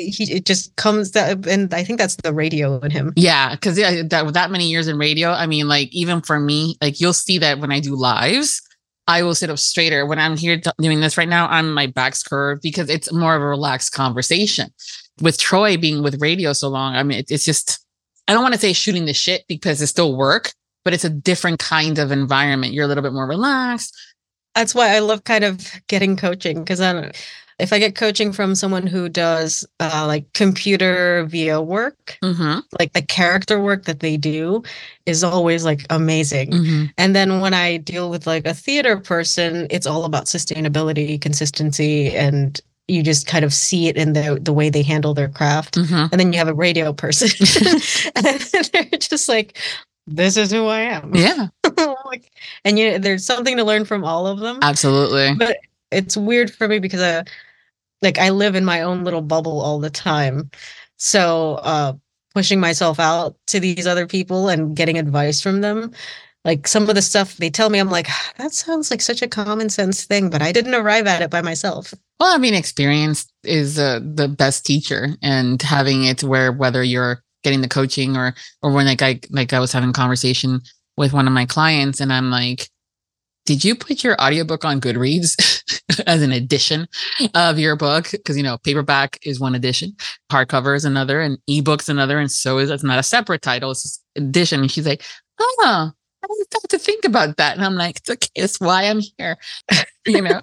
he 0.07 0.23
it 0.31 0.45
just 0.45 0.75
comes 0.75 1.11
that 1.11 1.45
and 1.47 1.73
i 1.73 1.83
think 1.83 1.99
that's 1.99 2.15
the 2.17 2.33
radio 2.33 2.79
in 2.79 2.91
him. 2.91 3.13
Yeah 3.15 3.51
because 3.51 3.77
yeah 3.77 4.03
that 4.03 4.33
that 4.33 4.51
many 4.51 4.69
years 4.69 4.87
in 4.87 4.97
radio 4.97 5.31
i 5.31 5.45
mean 5.45 5.67
like 5.67 5.89
even 5.91 6.21
for 6.21 6.39
me 6.39 6.77
like 6.81 6.99
you'll 6.99 7.13
see 7.13 7.37
that 7.39 7.59
when 7.59 7.71
i 7.71 7.79
do 7.79 7.95
lives 7.95 8.61
i 9.07 9.23
will 9.23 9.35
sit 9.35 9.49
up 9.49 9.59
straighter. 9.59 10.05
When 10.05 10.19
i'm 10.19 10.37
here 10.37 10.59
t- 10.59 10.71
doing 10.79 11.01
this 11.01 11.17
right 11.17 11.29
now 11.29 11.47
i'm 11.47 11.73
my 11.73 11.87
back's 11.87 12.23
curved 12.23 12.61
because 12.61 12.89
it's 12.89 13.11
more 13.11 13.35
of 13.35 13.41
a 13.41 13.47
relaxed 13.47 13.93
conversation. 13.93 14.69
With 15.21 15.37
troy 15.37 15.77
being 15.77 16.01
with 16.01 16.21
radio 16.21 16.53
so 16.53 16.69
long 16.69 16.95
i 16.95 17.03
mean 17.03 17.19
it, 17.19 17.31
it's 17.31 17.45
just 17.45 17.85
i 18.27 18.33
don't 18.33 18.43
want 18.43 18.53
to 18.53 18.59
say 18.59 18.73
shooting 18.73 19.05
the 19.05 19.13
shit 19.13 19.43
because 19.47 19.81
it's 19.81 19.91
still 19.91 20.15
work 20.15 20.53
but 20.83 20.93
it's 20.93 21.05
a 21.05 21.09
different 21.09 21.59
kind 21.59 21.99
of 21.99 22.11
environment. 22.11 22.73
You're 22.73 22.85
a 22.85 22.87
little 22.87 23.03
bit 23.03 23.13
more 23.13 23.27
relaxed. 23.27 23.95
That's 24.55 24.73
why 24.73 24.95
I 24.95 24.99
love 24.99 25.23
kind 25.23 25.43
of 25.43 25.71
getting 25.87 26.17
coaching 26.17 26.59
because 26.59 26.81
I 26.81 27.11
if 27.60 27.74
I 27.74 27.80
get 27.80 27.95
coaching 27.95 28.32
from 28.32 28.55
someone 28.55 28.88
who 28.88 29.10
does 29.10 29.68
uh, 29.80 30.05
like 30.07 30.32
computer 30.34 31.26
VO 31.26 31.62
work, 31.62 32.18
mm-hmm. 32.24 32.60
like 32.80 32.93
the 32.93 33.01
character 33.01 33.60
work 33.60 33.86
that 33.86 33.99
they 33.99 34.18
do 34.18 34.64
is 35.05 35.24
always 35.24 35.66
like 35.66 35.86
amazing. 35.89 36.51
Mm-hmm. 36.51 36.86
And 36.97 37.16
then 37.16 37.41
when 37.41 37.53
I 37.53 37.78
deal 37.78 38.10
with 38.10 38.26
like 38.26 38.45
a 38.45 38.53
theater 38.53 38.97
person, 38.97 39.68
it's 39.70 39.86
all 39.86 40.05
about 40.05 40.26
sustainability, 40.26 41.20
consistency, 41.20 42.16
and 42.16 42.60
you 42.88 43.03
just 43.03 43.28
kind 43.28 43.45
of 43.45 43.53
see 43.53 43.88
it 43.88 43.97
in 43.97 44.14
the 44.14 44.39
the 44.41 44.53
way 44.53 44.70
they 44.70 44.82
handle 44.82 45.14
their 45.14 45.30
craft. 45.30 45.76
Mm-hmm. 45.76 46.07
And 46.12 46.20
then 46.20 46.34
you 46.34 46.39
have 46.39 46.47
a 46.47 46.53
radio 46.53 46.93
person, 46.93 47.30
and 48.16 48.26
they're 48.26 48.99
just 48.99 49.30
like, 49.30 49.57
this 50.07 50.38
is 50.38 50.51
who 50.51 50.66
I 50.68 50.82
am. 50.82 51.14
Yeah. 51.14 51.47
like, 52.05 52.32
and 52.66 52.80
you 52.80 52.99
there's 52.99 53.26
something 53.26 53.57
to 53.57 53.64
learn 53.64 53.86
from 53.86 54.03
all 54.03 54.28
of 54.28 54.39
them. 54.39 54.60
Absolutely. 54.62 55.36
But 55.36 55.57
it's 55.91 56.18
weird 56.18 56.53
for 56.53 56.68
me 56.68 56.80
because 56.80 57.01
uh, 57.01 57.24
like 58.01 58.17
I 58.17 58.29
live 58.29 58.55
in 58.55 58.65
my 58.65 58.81
own 58.81 59.03
little 59.03 59.21
bubble 59.21 59.61
all 59.61 59.79
the 59.79 59.89
time. 59.89 60.49
So 60.97 61.55
uh 61.63 61.93
pushing 62.33 62.59
myself 62.59 62.99
out 62.99 63.35
to 63.47 63.59
these 63.59 63.87
other 63.87 64.05
people 64.07 64.49
and 64.49 64.75
getting 64.75 64.97
advice 64.97 65.41
from 65.41 65.61
them. 65.61 65.91
Like 66.45 66.67
some 66.67 66.87
of 66.87 66.95
the 66.95 67.01
stuff 67.01 67.35
they 67.37 67.49
tell 67.49 67.69
me, 67.69 67.79
I'm 67.79 67.89
like, 67.89 68.07
that 68.37 68.53
sounds 68.53 68.89
like 68.89 69.01
such 69.01 69.21
a 69.21 69.27
common 69.27 69.69
sense 69.69 70.05
thing, 70.05 70.29
but 70.29 70.41
I 70.41 70.51
didn't 70.51 70.73
arrive 70.73 71.05
at 71.05 71.21
it 71.21 71.29
by 71.29 71.41
myself. 71.41 71.93
Well, 72.19 72.33
I 72.33 72.37
mean, 72.37 72.53
experience 72.53 73.27
is 73.43 73.77
uh, 73.77 73.99
the 74.01 74.27
best 74.27 74.65
teacher, 74.65 75.09
and 75.21 75.61
having 75.61 76.05
it 76.05 76.23
where 76.23 76.51
whether 76.51 76.83
you're 76.83 77.23
getting 77.43 77.61
the 77.61 77.67
coaching 77.67 78.15
or 78.15 78.35
or 78.61 78.71
when 78.71 78.85
like 78.85 79.01
I 79.01 79.19
like 79.29 79.53
I 79.53 79.59
was 79.59 79.71
having 79.71 79.89
a 79.89 79.93
conversation 79.93 80.61
with 80.97 81.13
one 81.13 81.27
of 81.27 81.33
my 81.33 81.45
clients, 81.45 81.99
and 81.99 82.11
I'm 82.11 82.29
like, 82.31 82.69
did 83.49 83.63
you 83.63 83.73
put 83.73 84.03
your 84.03 84.15
audiobook 84.21 84.63
on 84.63 84.79
Goodreads 84.79 85.63
as 86.05 86.21
an 86.21 86.31
edition 86.31 86.87
of 87.33 87.57
your 87.57 87.75
book? 87.75 88.11
Because, 88.11 88.37
you 88.37 88.43
know, 88.43 88.59
paperback 88.59 89.17
is 89.23 89.39
one 89.39 89.55
edition, 89.55 89.95
hardcover 90.31 90.75
is 90.75 90.85
another, 90.85 91.19
and 91.19 91.39
ebook's 91.47 91.89
another. 91.89 92.19
And 92.19 92.31
so 92.31 92.59
is 92.59 92.69
it's 92.69 92.83
not 92.83 92.99
a 92.99 93.03
separate 93.03 93.41
title, 93.41 93.71
it's 93.71 93.81
just 93.81 94.03
edition. 94.15 94.59
And 94.59 94.71
she's 94.71 94.85
like, 94.85 95.01
oh, 95.39 95.91
I 96.23 96.27
didn't 96.27 96.53
have 96.53 96.69
to 96.69 96.77
think 96.77 97.05
about 97.05 97.37
that. 97.37 97.55
And 97.55 97.65
I'm 97.65 97.73
like, 97.73 97.97
it's 97.97 98.09
okay. 98.11 98.29
That's 98.35 98.59
why 98.59 98.83
I'm 98.83 99.01
here, 99.17 99.35
you 100.05 100.21
know? 100.21 100.41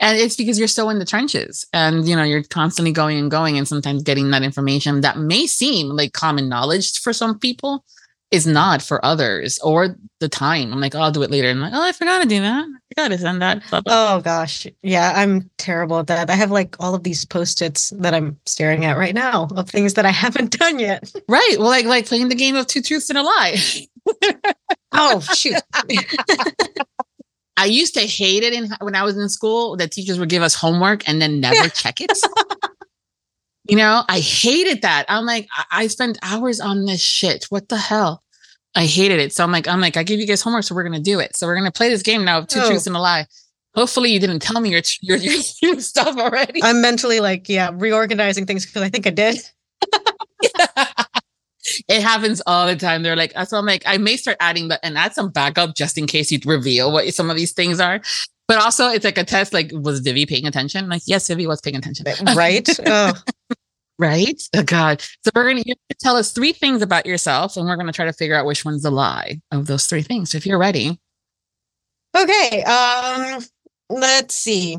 and 0.00 0.18
it's 0.18 0.34
because 0.34 0.58
you're 0.58 0.66
so 0.66 0.88
in 0.88 0.98
the 0.98 1.04
trenches 1.04 1.64
and, 1.72 2.08
you 2.08 2.16
know, 2.16 2.24
you're 2.24 2.42
constantly 2.42 2.90
going 2.90 3.20
and 3.20 3.30
going 3.30 3.56
and 3.56 3.68
sometimes 3.68 4.02
getting 4.02 4.32
that 4.32 4.42
information 4.42 5.02
that 5.02 5.16
may 5.16 5.46
seem 5.46 5.90
like 5.90 6.12
common 6.12 6.48
knowledge 6.48 6.98
for 6.98 7.12
some 7.12 7.38
people, 7.38 7.84
is 8.30 8.46
not 8.46 8.82
for 8.82 9.04
others 9.04 9.58
or 9.60 9.96
the 10.20 10.28
time. 10.28 10.72
I'm 10.72 10.80
like, 10.80 10.94
oh, 10.94 11.00
I'll 11.00 11.12
do 11.12 11.22
it 11.22 11.30
later. 11.30 11.48
I'm 11.48 11.60
like, 11.60 11.72
oh, 11.74 11.82
I 11.82 11.92
forgot 11.92 12.22
to 12.22 12.28
do 12.28 12.40
that. 12.40 12.64
I 12.64 12.94
forgot 12.94 13.08
to 13.08 13.18
send 13.18 13.42
that. 13.42 13.62
Blah, 13.70 13.80
blah. 13.80 14.16
Oh 14.16 14.20
gosh. 14.20 14.66
Yeah, 14.82 15.12
I'm 15.16 15.48
terrible 15.56 15.98
at 15.98 16.08
that. 16.08 16.28
I 16.28 16.34
have 16.34 16.50
like 16.50 16.76
all 16.80 16.94
of 16.94 17.04
these 17.04 17.24
post-its 17.24 17.90
that 17.90 18.14
I'm 18.14 18.38
staring 18.44 18.84
at 18.84 18.98
right 18.98 19.14
now 19.14 19.48
of 19.56 19.70
things 19.70 19.94
that 19.94 20.04
I 20.04 20.10
haven't 20.10 20.50
done 20.58 20.78
yet. 20.78 21.10
Right. 21.28 21.56
Well, 21.58 21.68
like 21.68 21.86
like 21.86 22.06
playing 22.06 22.28
the 22.28 22.34
game 22.34 22.56
of 22.56 22.66
two 22.66 22.82
truths 22.82 23.08
and 23.08 23.18
a 23.18 23.22
lie. 23.22 23.56
oh 24.92 25.20
shoot. 25.20 25.56
I 27.56 27.64
used 27.64 27.94
to 27.94 28.00
hate 28.00 28.44
it 28.44 28.52
in, 28.52 28.70
when 28.80 28.94
I 28.94 29.02
was 29.02 29.16
in 29.16 29.28
school 29.28 29.76
that 29.78 29.90
teachers 29.90 30.18
would 30.20 30.28
give 30.28 30.42
us 30.42 30.54
homework 30.54 31.08
and 31.08 31.20
then 31.20 31.40
never 31.40 31.68
check 31.68 32.00
it. 32.00 32.12
You 33.68 33.76
know, 33.76 34.02
I 34.08 34.20
hated 34.20 34.82
that. 34.82 35.04
I'm 35.08 35.26
like, 35.26 35.46
I, 35.54 35.64
I 35.70 35.86
spent 35.88 36.18
hours 36.22 36.58
on 36.58 36.86
this 36.86 37.02
shit. 37.02 37.44
What 37.50 37.68
the 37.68 37.76
hell? 37.76 38.22
I 38.74 38.86
hated 38.86 39.20
it. 39.20 39.32
So 39.32 39.44
I'm 39.44 39.52
like, 39.52 39.68
I'm 39.68 39.80
like, 39.80 39.96
I 39.96 40.02
give 40.02 40.20
you 40.20 40.26
guys 40.26 40.40
homework, 40.40 40.64
so 40.64 40.74
we're 40.74 40.84
gonna 40.84 41.00
do 41.00 41.20
it. 41.20 41.36
So 41.36 41.46
we're 41.46 41.56
gonna 41.56 41.72
play 41.72 41.88
this 41.88 42.02
game 42.02 42.24
now 42.24 42.38
of 42.38 42.48
two 42.48 42.60
oh. 42.60 42.68
truths 42.68 42.86
and 42.86 42.96
a 42.96 43.00
lie. 43.00 43.26
Hopefully, 43.74 44.10
you 44.10 44.18
didn't 44.18 44.40
tell 44.40 44.60
me 44.60 44.70
your 44.70 44.82
your, 45.02 45.18
your 45.62 45.80
stuff 45.80 46.16
already. 46.16 46.62
I'm 46.62 46.80
mentally 46.80 47.20
like, 47.20 47.48
yeah, 47.48 47.70
reorganizing 47.72 48.46
things 48.46 48.64
because 48.64 48.82
I 48.82 48.88
think 48.88 49.06
I 49.06 49.10
did. 49.10 49.38
it 51.88 52.02
happens 52.02 52.40
all 52.46 52.66
the 52.66 52.76
time. 52.76 53.02
They're 53.02 53.16
like, 53.16 53.32
so 53.46 53.58
I'm 53.58 53.66
like, 53.66 53.82
I 53.86 53.98
may 53.98 54.16
start 54.16 54.36
adding 54.40 54.68
that 54.68 54.80
and 54.82 54.96
add 54.96 55.14
some 55.14 55.30
backup 55.30 55.74
just 55.74 55.98
in 55.98 56.06
case 56.06 56.30
you 56.30 56.38
reveal 56.44 56.92
what 56.92 57.12
some 57.14 57.30
of 57.30 57.36
these 57.36 57.52
things 57.52 57.80
are. 57.80 58.00
But 58.46 58.58
also, 58.58 58.88
it's 58.88 59.04
like 59.04 59.18
a 59.18 59.24
test. 59.24 59.52
Like, 59.52 59.70
was 59.72 60.00
Vivi 60.00 60.24
paying 60.24 60.46
attention? 60.46 60.84
I'm 60.84 60.90
like, 60.90 61.02
yes, 61.06 61.28
Vivi 61.28 61.46
was 61.46 61.60
paying 61.60 61.76
attention. 61.76 62.06
Right. 62.34 62.66
oh. 62.86 63.12
Right. 63.98 64.40
Oh 64.54 64.62
God. 64.62 65.02
So 65.24 65.30
we're 65.34 65.48
gonna 65.50 65.64
tell 66.00 66.16
us 66.16 66.32
three 66.32 66.52
things 66.52 66.82
about 66.82 67.04
yourself, 67.06 67.56
and 67.56 67.66
we're 67.66 67.76
gonna 67.76 67.92
try 67.92 68.04
to 68.04 68.12
figure 68.12 68.36
out 68.36 68.46
which 68.46 68.64
one's 68.64 68.82
the 68.82 68.90
lie 68.90 69.40
of 69.50 69.66
those 69.66 69.86
three 69.86 70.02
things. 70.02 70.34
If 70.34 70.46
you're 70.46 70.58
ready. 70.58 70.98
Okay. 72.16 72.62
Um. 72.64 73.42
Let's 73.90 74.34
see. 74.34 74.76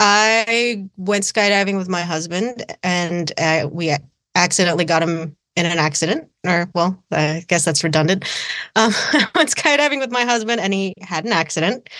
I 0.00 0.86
went 0.96 1.24
skydiving 1.24 1.78
with 1.78 1.88
my 1.88 2.02
husband, 2.02 2.64
and 2.82 3.32
uh, 3.38 3.68
we 3.70 3.94
accidentally 4.34 4.84
got 4.84 5.02
him 5.02 5.36
in 5.56 5.66
an 5.66 5.78
accident. 5.78 6.28
Or, 6.46 6.68
well, 6.74 7.02
I 7.12 7.44
guess 7.48 7.64
that's 7.64 7.84
redundant. 7.84 8.24
Um, 8.74 8.92
I 8.94 9.28
went 9.34 9.50
skydiving 9.50 9.98
with 10.00 10.10
my 10.10 10.24
husband, 10.24 10.60
and 10.60 10.72
he 10.72 10.94
had 11.02 11.26
an 11.26 11.32
accident. 11.32 11.90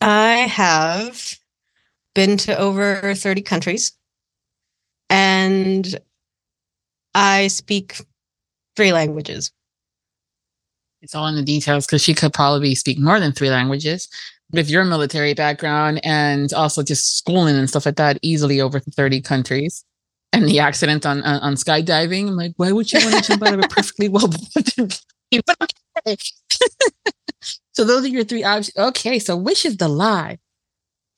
I 0.00 0.46
have 0.48 1.34
been 2.14 2.36
to 2.38 2.56
over 2.58 3.14
30 3.14 3.42
countries 3.42 3.92
and 5.10 5.98
I 7.14 7.48
speak 7.48 8.00
three 8.76 8.92
languages. 8.92 9.52
It's 11.02 11.14
all 11.14 11.26
in 11.26 11.36
the 11.36 11.42
details 11.42 11.86
because 11.86 12.02
she 12.02 12.14
could 12.14 12.32
probably 12.32 12.74
speak 12.74 12.98
more 12.98 13.20
than 13.20 13.32
three 13.32 13.50
languages. 13.50 14.08
With 14.52 14.70
your 14.70 14.84
military 14.84 15.34
background 15.34 16.00
and 16.04 16.52
also 16.52 16.82
just 16.82 17.18
schooling 17.18 17.56
and 17.56 17.68
stuff 17.68 17.86
like 17.86 17.96
that, 17.96 18.18
easily 18.22 18.60
over 18.60 18.78
30 18.78 19.20
countries. 19.20 19.84
And 20.32 20.46
the 20.46 20.60
accident 20.60 21.06
on 21.06 21.22
on, 21.22 21.40
on 21.40 21.54
skydiving, 21.54 22.28
I'm 22.28 22.36
like, 22.36 22.52
why 22.56 22.72
would 22.72 22.92
you 22.92 23.00
want 23.00 23.24
to 23.24 23.28
jump 23.28 23.42
out 23.42 23.54
of 23.54 23.60
a 23.60 23.68
perfectly 23.68 24.08
well 24.08 24.30
so 27.72 27.84
those 27.84 28.04
are 28.04 28.08
your 28.08 28.24
three 28.24 28.44
options. 28.44 28.76
Okay, 28.76 29.18
so 29.18 29.36
which 29.36 29.64
is 29.64 29.76
the 29.78 29.88
lie? 29.88 30.38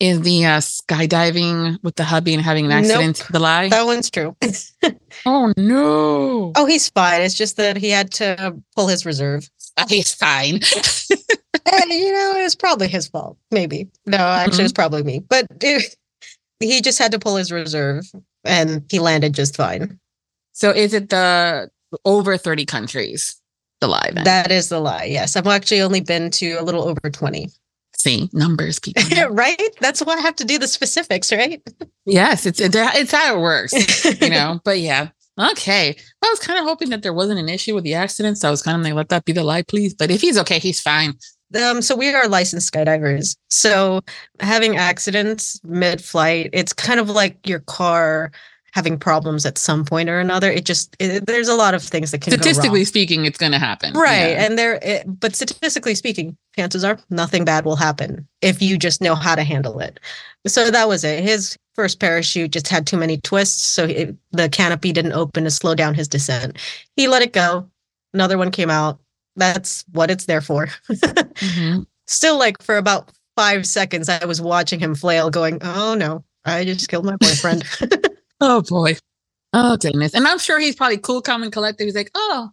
Is 0.00 0.20
the 0.20 0.44
uh, 0.44 0.58
skydiving 0.58 1.82
with 1.82 1.96
the 1.96 2.04
hubby 2.04 2.32
and 2.32 2.42
having 2.42 2.66
an 2.66 2.70
accident 2.70 3.18
nope. 3.18 3.28
the 3.32 3.40
lie? 3.40 3.68
That 3.68 3.84
one's 3.84 4.10
true. 4.10 4.36
oh 5.26 5.52
no! 5.56 6.52
Oh, 6.54 6.66
he's 6.66 6.88
fine. 6.90 7.22
It's 7.22 7.34
just 7.34 7.56
that 7.56 7.76
he 7.76 7.90
had 7.90 8.12
to 8.12 8.56
pull 8.76 8.86
his 8.86 9.04
reserve. 9.04 9.48
He's 9.88 10.14
fine. 10.14 10.54
and, 11.72 11.90
you 11.90 12.12
know, 12.12 12.34
it 12.36 12.42
was 12.42 12.54
probably 12.54 12.88
his 12.88 13.06
fault. 13.08 13.36
Maybe. 13.50 13.88
No, 14.06 14.18
actually, 14.18 14.52
mm-hmm. 14.52 14.60
it 14.60 14.64
was 14.64 14.72
probably 14.72 15.02
me. 15.02 15.20
But 15.20 15.46
it, 15.60 15.96
he 16.60 16.80
just 16.80 16.98
had 16.98 17.12
to 17.12 17.18
pull 17.18 17.36
his 17.36 17.52
reserve, 17.52 18.04
and 18.44 18.84
he 18.90 18.98
landed 18.98 19.34
just 19.34 19.56
fine. 19.56 19.98
So, 20.52 20.70
is 20.70 20.94
it 20.94 21.10
the 21.10 21.70
over 22.04 22.36
thirty 22.36 22.64
countries? 22.64 23.40
The 23.80 23.88
lie. 23.88 24.10
Then? 24.12 24.24
That 24.24 24.50
is 24.50 24.68
the 24.68 24.80
lie. 24.80 25.04
Yes, 25.04 25.36
I've 25.36 25.46
actually 25.46 25.80
only 25.80 26.00
been 26.00 26.30
to 26.32 26.54
a 26.54 26.62
little 26.62 26.82
over 26.82 27.10
twenty. 27.12 27.50
See, 27.98 28.30
numbers, 28.32 28.78
people. 28.78 29.02
right? 29.30 29.60
That's 29.80 30.00
why 30.00 30.14
I 30.14 30.20
have 30.20 30.36
to 30.36 30.44
do 30.44 30.58
the 30.58 30.68
specifics, 30.68 31.32
right? 31.32 31.60
yes, 32.06 32.46
it's 32.46 32.60
it's 32.60 33.12
how 33.12 33.36
it 33.36 33.40
works, 33.40 33.74
you 34.20 34.30
know. 34.30 34.60
but 34.64 34.78
yeah, 34.78 35.08
okay. 35.38 35.96
I 36.22 36.28
was 36.28 36.38
kind 36.38 36.60
of 36.60 36.64
hoping 36.64 36.90
that 36.90 37.02
there 37.02 37.12
wasn't 37.12 37.40
an 37.40 37.48
issue 37.48 37.74
with 37.74 37.84
the 37.84 37.94
accident, 37.94 38.38
so 38.38 38.48
I 38.48 38.50
was 38.52 38.62
kind 38.62 38.76
of 38.76 38.84
like, 38.84 38.94
let 38.94 39.08
that 39.08 39.24
be 39.24 39.32
the 39.32 39.42
lie, 39.42 39.62
please. 39.62 39.94
But 39.94 40.12
if 40.12 40.20
he's 40.20 40.38
okay, 40.38 40.60
he's 40.60 40.80
fine. 40.80 41.14
Um, 41.60 41.82
so 41.82 41.96
we 41.96 42.14
are 42.14 42.28
licensed 42.28 42.72
skydivers. 42.72 43.36
So 43.50 44.02
having 44.38 44.76
accidents 44.76 45.60
mid-flight, 45.64 46.50
it's 46.52 46.72
kind 46.72 47.00
of 47.00 47.08
like 47.08 47.48
your 47.48 47.60
car 47.60 48.30
having 48.72 48.98
problems 48.98 49.46
at 49.46 49.58
some 49.58 49.84
point 49.84 50.08
or 50.08 50.20
another. 50.20 50.50
It 50.50 50.64
just 50.64 50.94
it, 50.98 51.26
there's 51.26 51.48
a 51.48 51.54
lot 51.54 51.74
of 51.74 51.82
things 51.82 52.10
that 52.10 52.20
can 52.20 52.32
statistically 52.32 52.84
speaking, 52.84 53.24
it's 53.24 53.38
going 53.38 53.52
to 53.52 53.58
happen, 53.58 53.94
right? 53.94 54.30
Yeah. 54.30 54.44
And 54.44 54.58
there, 54.58 54.78
it, 54.82 55.20
but 55.20 55.34
statistically 55.34 55.94
speaking, 55.94 56.36
chances 56.56 56.84
are 56.84 56.98
nothing 57.10 57.44
bad 57.44 57.64
will 57.64 57.76
happen 57.76 58.26
if 58.42 58.60
you 58.60 58.78
just 58.78 59.00
know 59.00 59.14
how 59.14 59.34
to 59.34 59.44
handle 59.44 59.80
it. 59.80 60.00
So 60.46 60.70
that 60.70 60.88
was 60.88 61.04
it. 61.04 61.22
His 61.22 61.56
first 61.74 62.00
parachute 62.00 62.52
just 62.52 62.68
had 62.68 62.86
too 62.86 62.96
many 62.96 63.18
twists, 63.18 63.62
so 63.62 63.84
it, 63.84 64.16
the 64.32 64.48
canopy 64.48 64.92
didn't 64.92 65.12
open 65.12 65.44
to 65.44 65.50
slow 65.50 65.74
down 65.74 65.94
his 65.94 66.08
descent. 66.08 66.58
He 66.96 67.08
let 67.08 67.22
it 67.22 67.32
go. 67.32 67.68
Another 68.14 68.38
one 68.38 68.50
came 68.50 68.70
out. 68.70 68.98
That's 69.36 69.84
what 69.92 70.10
it's 70.10 70.26
there 70.26 70.40
for. 70.40 70.66
mm-hmm. 70.90 71.82
Still, 72.06 72.38
like 72.38 72.62
for 72.62 72.76
about 72.76 73.12
five 73.36 73.66
seconds, 73.66 74.08
I 74.08 74.24
was 74.24 74.40
watching 74.40 74.80
him 74.80 74.94
flail, 74.94 75.30
going, 75.30 75.58
"Oh 75.62 75.94
no, 75.94 76.24
I 76.44 76.64
just 76.64 76.88
killed 76.88 77.04
my 77.04 77.16
boyfriend." 77.16 77.64
Oh 78.40 78.62
boy. 78.62 78.96
Oh 79.52 79.76
goodness. 79.76 80.14
And 80.14 80.26
I'm 80.26 80.38
sure 80.38 80.58
he's 80.58 80.76
probably 80.76 80.98
cool, 80.98 81.22
calm, 81.22 81.42
and 81.42 81.52
collected. 81.52 81.84
He's 81.84 81.94
like, 81.94 82.10
oh, 82.14 82.50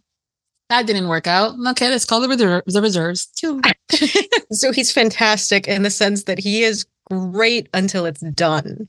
that 0.68 0.86
didn't 0.86 1.08
work 1.08 1.26
out. 1.26 1.54
Okay, 1.68 1.88
let's 1.88 2.04
call 2.04 2.20
the, 2.20 2.28
reserve, 2.28 2.62
the 2.66 2.82
reserves 2.82 3.26
too. 3.26 3.60
so 4.52 4.72
he's 4.72 4.90
fantastic 4.90 5.68
in 5.68 5.82
the 5.82 5.90
sense 5.90 6.24
that 6.24 6.38
he 6.38 6.62
is 6.62 6.86
great 7.10 7.68
until 7.72 8.06
it's 8.06 8.20
done. 8.20 8.88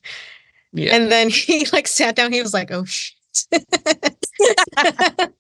Yeah. 0.74 0.96
And 0.96 1.12
then 1.12 1.30
he 1.32 1.68
like 1.72 1.88
sat 1.88 2.16
down, 2.16 2.32
he 2.34 2.42
was 2.42 2.54
like, 2.54 2.72
oh 2.72 2.86
shit. 2.86 3.14
and 3.52 5.34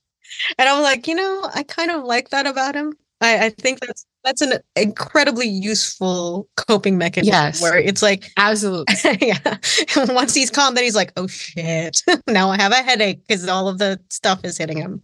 I'm 0.59 0.83
like, 0.83 1.07
you 1.07 1.15
know, 1.15 1.49
I 1.53 1.63
kind 1.63 1.91
of 1.91 2.03
like 2.03 2.29
that 2.29 2.45
about 2.45 2.75
him. 2.75 2.93
I, 3.21 3.45
I 3.45 3.49
think 3.49 3.79
that's 3.79 4.05
that's 4.23 4.41
an 4.41 4.53
incredibly 4.75 5.47
useful 5.47 6.47
coping 6.55 6.97
mechanism. 6.97 7.33
Yes, 7.33 7.61
where 7.61 7.77
it's 7.77 8.01
like 8.01 8.31
absolutely, 8.37 8.95
yeah. 9.21 9.57
Once 9.95 10.33
he's 10.33 10.49
calm, 10.51 10.75
then 10.75 10.83
he's 10.83 10.95
like, 10.95 11.13
"Oh 11.17 11.27
shit, 11.27 12.01
now 12.27 12.49
I 12.49 12.57
have 12.57 12.71
a 12.71 12.75
headache 12.75 13.21
because 13.27 13.47
all 13.47 13.67
of 13.67 13.77
the 13.77 13.99
stuff 14.09 14.41
is 14.43 14.57
hitting 14.57 14.77
him." 14.77 15.01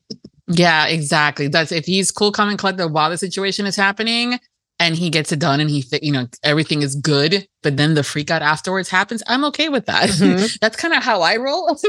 Yeah, 0.47 0.87
exactly. 0.87 1.47
That's 1.47 1.71
if 1.71 1.85
he's 1.85 2.11
cool, 2.11 2.31
calm, 2.31 2.49
and 2.49 2.59
collected 2.59 2.89
while 2.89 3.09
the 3.09 3.17
situation 3.17 3.65
is 3.65 3.75
happening, 3.75 4.39
and 4.79 4.95
he 4.95 5.09
gets 5.09 5.31
it 5.31 5.39
done, 5.39 5.59
and 5.59 5.69
he, 5.69 5.83
you 6.01 6.11
know, 6.11 6.27
everything 6.43 6.81
is 6.81 6.95
good. 6.95 7.47
But 7.61 7.77
then 7.77 7.93
the 7.93 8.03
freak 8.03 8.29
out 8.29 8.41
afterwards 8.41 8.89
happens. 8.89 9.23
I'm 9.27 9.45
okay 9.45 9.69
with 9.69 9.85
that. 9.85 10.09
Mm-hmm. 10.09 10.57
that's 10.61 10.75
kind 10.75 10.93
of 10.93 11.03
how 11.03 11.21
I 11.21 11.37
roll, 11.37 11.79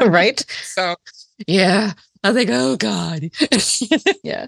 right? 0.00 0.44
So, 0.62 0.96
yeah. 1.46 1.92
I 2.24 2.30
was 2.30 2.36
like, 2.36 2.48
oh 2.50 2.76
God. 2.76 3.22
yeah. 4.22 4.46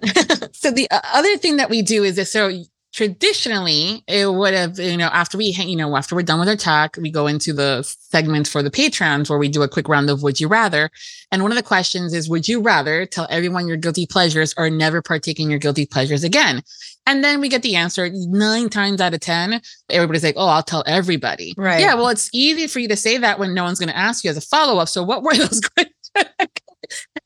so 0.53 0.71
the 0.71 0.87
uh, 0.91 1.01
other 1.13 1.37
thing 1.39 1.57
that 1.57 1.71
we 1.71 1.83
do 1.83 2.05
is 2.05 2.17
this. 2.17 2.33
So 2.33 2.53
traditionally 2.95 4.05
it 4.07 4.33
would 4.33 4.55
have, 4.55 4.79
you 4.79 4.97
know, 4.97 5.09
after 5.09 5.37
we, 5.37 5.47
you 5.47 5.75
know, 5.75 5.97
after 5.97 6.15
we're 6.15 6.23
done 6.23 6.39
with 6.39 6.49
our 6.49 6.57
talk, 6.57 6.97
we 7.01 7.11
go 7.11 7.27
into 7.27 7.53
the 7.53 7.83
segment 7.83 8.47
for 8.47 8.63
the 8.63 8.71
patrons 8.71 9.29
where 9.29 9.39
we 9.39 9.49
do 9.49 9.63
a 9.63 9.69
quick 9.69 9.89
round 9.89 10.09
of 10.09 10.23
would 10.23 10.41
you 10.41 10.47
rather. 10.47 10.89
And 11.33 11.43
one 11.43 11.51
of 11.51 11.57
the 11.57 11.65
questions 11.65 12.15
is, 12.15 12.31
would 12.31 12.47
you 12.47 12.61
rather 12.61 13.05
tell 13.05 13.27
everyone 13.29 13.67
your 13.67 13.77
guilty 13.77 14.07
pleasures 14.07 14.55
or 14.57 14.71
never 14.71 15.03
partake 15.03 15.41
in 15.41 15.51
your 15.51 15.59
guilty 15.59 15.87
pleasures 15.87 16.23
again? 16.23 16.63
And 17.07 17.25
then 17.25 17.41
we 17.41 17.49
get 17.49 17.63
the 17.63 17.75
answer 17.75 18.09
nine 18.13 18.71
times 18.71 19.01
out 19.01 19.13
of 19.13 19.21
10. 19.21 19.61
Everybody's 19.91 20.23
like, 20.23 20.37
oh, 20.39 20.47
I'll 20.47 20.63
tell 20.63 20.85
everybody. 20.87 21.55
Right. 21.57 21.81
Yeah. 21.81 21.95
Well, 21.95 22.09
it's 22.09 22.31
easy 22.33 22.69
for 22.69 22.79
you 22.79 22.89
to 22.89 22.97
say 22.97 23.19
that 23.19 23.41
when 23.41 23.55
no 23.55 23.65
one's 23.65 23.81
going 23.81 23.91
to 23.91 23.97
ask 23.97 24.23
you 24.23 24.31
as 24.31 24.37
a 24.37 24.41
follow 24.41 24.81
up. 24.81 24.89
So 24.89 25.03
what 25.03 25.25
were 25.25 25.35
those 25.37 25.61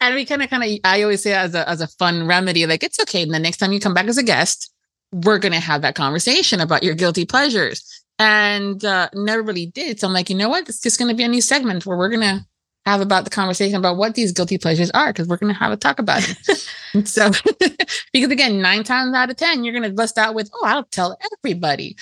and 0.00 0.14
we 0.14 0.24
kind 0.24 0.42
of, 0.42 0.50
kind 0.50 0.64
of, 0.64 0.70
I 0.84 1.02
always 1.02 1.22
say 1.22 1.32
as 1.32 1.54
a, 1.54 1.68
as 1.68 1.80
a 1.80 1.88
fun 1.88 2.26
remedy, 2.26 2.66
like 2.66 2.82
it's 2.82 3.00
okay. 3.00 3.22
And 3.22 3.34
the 3.34 3.38
next 3.38 3.58
time 3.58 3.72
you 3.72 3.80
come 3.80 3.94
back 3.94 4.06
as 4.06 4.18
a 4.18 4.22
guest, 4.22 4.72
we're 5.12 5.38
going 5.38 5.52
to 5.52 5.60
have 5.60 5.82
that 5.82 5.94
conversation 5.94 6.60
about 6.60 6.82
your 6.82 6.94
guilty 6.94 7.24
pleasures. 7.24 8.04
And 8.18 8.84
uh, 8.84 9.08
never 9.14 9.42
really 9.42 9.66
did. 9.66 10.00
So 10.00 10.06
I'm 10.06 10.12
like, 10.12 10.28
you 10.28 10.36
know 10.36 10.48
what? 10.48 10.68
It's 10.68 10.80
just 10.80 10.98
going 10.98 11.08
to 11.10 11.16
be 11.16 11.22
a 11.22 11.28
new 11.28 11.40
segment 11.40 11.86
where 11.86 11.96
we're 11.96 12.08
going 12.08 12.22
to 12.22 12.44
have 12.84 13.00
about 13.00 13.24
the 13.24 13.30
conversation 13.30 13.76
about 13.76 13.96
what 13.96 14.14
these 14.14 14.32
guilty 14.32 14.58
pleasures 14.58 14.90
are 14.92 15.12
because 15.12 15.28
we're 15.28 15.36
going 15.36 15.52
to 15.52 15.58
have 15.58 15.72
a 15.72 15.76
talk 15.76 15.98
about 15.98 16.22
it. 16.28 17.06
so, 17.06 17.30
because 18.12 18.30
again, 18.30 18.60
nine 18.60 18.82
times 18.82 19.14
out 19.14 19.30
of 19.30 19.36
10, 19.36 19.62
you're 19.62 19.74
going 19.74 19.88
to 19.88 19.94
bust 19.94 20.18
out 20.18 20.34
with, 20.34 20.50
oh, 20.54 20.66
I'll 20.66 20.84
tell 20.84 21.16
everybody. 21.32 21.96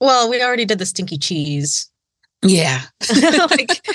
Well, 0.00 0.28
we 0.28 0.42
already 0.42 0.64
did 0.64 0.78
the 0.78 0.86
stinky 0.86 1.16
cheese. 1.16 1.90
Yeah. 2.48 2.82
like 3.50 3.86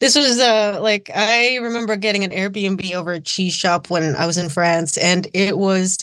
this 0.00 0.16
was 0.16 0.38
uh 0.38 0.78
like 0.80 1.10
I 1.14 1.56
remember 1.56 1.96
getting 1.96 2.24
an 2.24 2.30
Airbnb 2.30 2.92
over 2.94 3.12
a 3.12 3.20
cheese 3.20 3.54
shop 3.54 3.90
when 3.90 4.14
I 4.16 4.26
was 4.26 4.38
in 4.38 4.48
France 4.48 4.96
and 4.98 5.26
it 5.34 5.58
was 5.58 5.98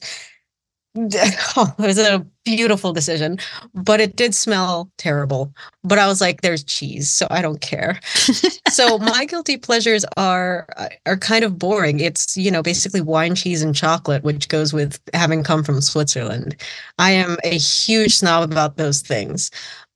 oh, 0.98 1.74
it 1.80 1.86
was 1.86 1.98
a 1.98 2.26
beautiful 2.44 2.94
decision, 2.94 3.38
but 3.74 4.00
it 4.00 4.16
did 4.16 4.34
smell 4.34 4.90
terrible. 4.98 5.54
But 5.84 6.00
I 6.00 6.08
was 6.08 6.22
like, 6.22 6.42
there's 6.42 6.64
cheese, 6.64 7.12
so 7.12 7.28
I 7.30 7.42
don't 7.42 7.62
care. 7.62 8.00
so 8.70 8.98
my 8.98 9.26
guilty 9.26 9.58
pleasures 9.58 10.06
are 10.18 10.68
are 11.06 11.18
kind 11.18 11.44
of 11.44 11.58
boring. 11.58 12.00
It's, 12.00 12.36
you 12.38 12.52
know, 12.52 12.62
basically 12.64 13.02
wine, 13.02 13.36
cheese, 13.36 13.62
and 13.62 13.76
chocolate, 13.76 14.24
which 14.24 14.48
goes 14.48 14.74
with 14.74 15.00
having 15.14 15.44
come 15.44 15.64
from 15.64 15.82
Switzerland. 15.82 16.56
I 16.98 17.12
am 17.12 17.38
a 17.44 17.58
huge 17.58 18.16
snob 18.18 18.50
about 18.50 18.78
those 18.78 19.02
things. 19.02 19.52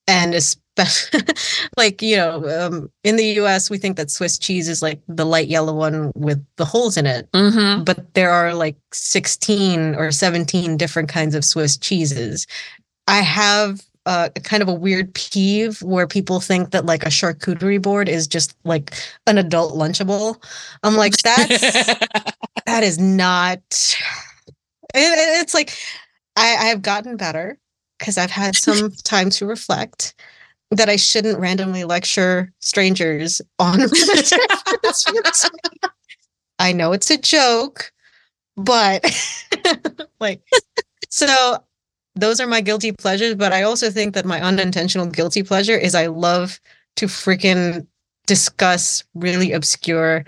And 0.08 0.34
especially 0.34 0.62
like 1.78 2.02
you 2.02 2.16
know 2.16 2.66
um, 2.66 2.92
in 3.04 3.16
the 3.16 3.26
us 3.26 3.70
we 3.70 3.78
think 3.78 3.98
that 3.98 4.10
swiss 4.10 4.38
cheese 4.38 4.70
is 4.70 4.82
like 4.82 5.02
the 5.08 5.26
light 5.26 5.48
yellow 5.48 5.74
one 5.74 6.12
with 6.16 6.44
the 6.56 6.66
holes 6.66 6.98
in 6.98 7.06
it 7.06 7.30
mm-hmm. 7.32 7.84
but 7.84 8.14
there 8.14 8.32
are 8.32 8.54
like 8.54 8.78
16 8.94 9.96
or 9.96 10.12
17 10.12 10.78
different 10.78 11.10
kinds 11.10 11.36
of 11.36 11.44
swiss 11.44 11.78
cheeses 11.78 12.48
i 13.08 13.18
have 13.20 13.82
uh, 14.08 14.30
kind 14.44 14.64
of 14.64 14.70
a 14.70 14.74
weird 14.74 15.14
peeve 15.14 15.82
where 15.84 16.08
people 16.08 16.40
think 16.40 16.72
that 16.72 16.86
like 16.86 17.04
a 17.04 17.10
charcuterie 17.10 17.82
board 17.82 18.10
is 18.10 18.26
just 18.26 18.56
like 18.64 18.96
an 19.28 19.38
adult 19.38 19.76
lunchable. 19.76 20.44
I'm 20.82 20.96
like, 20.96 21.16
that's 21.18 21.62
that 22.66 22.84
is 22.84 22.98
not. 22.98 23.60
It, 24.96 25.40
it's 25.42 25.54
like 25.54 25.78
I, 26.36 26.56
I 26.56 26.66
have 26.70 26.82
gotten 26.82 27.16
better 27.16 27.60
because 28.02 28.18
I've 28.18 28.32
had 28.32 28.56
some 28.56 28.92
time 29.04 29.30
to 29.32 29.46
reflect 29.46 30.16
that 30.72 30.90
I 30.90 30.96
shouldn't 30.96 31.40
randomly 31.40 31.84
lecture 31.84 32.52
strangers 32.60 33.42
on. 33.60 33.82
I 36.60 36.74
know 36.74 36.94
it's 36.94 37.12
a 37.12 37.18
joke, 37.18 37.92
but 38.58 39.06
like, 40.20 40.42
so 41.10 41.58
those 42.16 42.40
are 42.40 42.48
my 42.48 42.62
guilty 42.62 42.92
pleasures. 42.92 43.36
But 43.36 43.54
I 43.54 43.62
also 43.64 43.92
think 43.92 44.16
that 44.16 44.26
my 44.26 44.42
unintentional 44.42 45.06
guilty 45.06 45.44
pleasure 45.44 45.78
is 45.78 45.94
I 45.94 46.08
love 46.08 46.60
to 46.96 47.06
freaking 47.06 47.86
discuss 48.26 49.04
really 49.14 49.52
obscure 49.52 50.26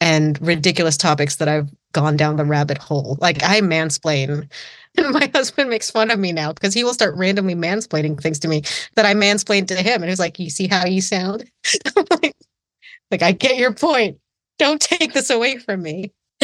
and 0.00 0.40
ridiculous 0.40 0.96
topics 0.96 1.36
that 1.36 1.48
I've 1.48 1.70
gone 1.92 2.16
down 2.16 2.36
the 2.36 2.44
rabbit 2.44 2.78
hole. 2.78 3.18
Like 3.20 3.42
I 3.44 3.60
mansplain. 3.60 4.50
And 4.96 5.10
my 5.12 5.30
husband 5.34 5.70
makes 5.70 5.90
fun 5.90 6.10
of 6.10 6.18
me 6.18 6.32
now 6.32 6.52
because 6.52 6.74
he 6.74 6.84
will 6.84 6.94
start 6.94 7.16
randomly 7.16 7.54
mansplaining 7.54 8.20
things 8.20 8.38
to 8.40 8.48
me 8.48 8.62
that 8.96 9.04
I 9.06 9.14
mansplained 9.14 9.68
to 9.68 9.76
him. 9.76 10.02
And 10.02 10.08
he's 10.08 10.18
like, 10.18 10.38
You 10.38 10.50
see 10.50 10.66
how 10.66 10.86
you 10.86 11.00
sound? 11.00 11.50
like, 12.10 12.34
like, 13.10 13.22
I 13.22 13.32
get 13.32 13.56
your 13.56 13.72
point. 13.72 14.18
Don't 14.58 14.80
take 14.80 15.12
this 15.12 15.30
away 15.30 15.58
from 15.58 15.82
me. 15.82 16.12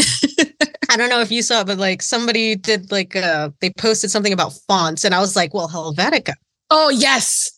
I 0.90 0.96
don't 0.96 1.08
know 1.08 1.20
if 1.20 1.30
you 1.30 1.42
saw, 1.42 1.60
it, 1.60 1.68
but 1.68 1.78
like 1.78 2.02
somebody 2.02 2.56
did 2.56 2.90
like 2.90 3.14
uh 3.14 3.50
they 3.60 3.70
posted 3.70 4.10
something 4.10 4.32
about 4.32 4.52
fonts, 4.68 5.04
and 5.04 5.14
I 5.14 5.20
was 5.20 5.36
like, 5.36 5.54
well, 5.54 5.68
Helvetica. 5.68 6.34
Oh 6.70 6.90
yes. 6.90 7.52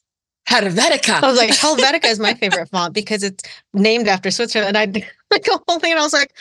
Helvetica. 0.48 1.22
I 1.22 1.28
was 1.28 1.38
like, 1.38 1.50
Helvetica 1.50 2.06
is 2.06 2.18
my 2.18 2.34
favorite 2.34 2.68
font 2.68 2.92
because 2.92 3.22
it's 3.22 3.44
named 3.72 4.08
after 4.08 4.30
Switzerland. 4.30 4.76
And 4.76 4.94
I 4.94 5.06
like 5.30 5.44
the 5.44 5.60
whole 5.66 5.78
thing, 5.78 5.92
and 5.92 6.00
I 6.00 6.02
was 6.02 6.12
like, 6.12 6.34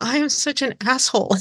I 0.00 0.18
am 0.18 0.28
such 0.28 0.62
an 0.62 0.74
asshole. 0.82 1.36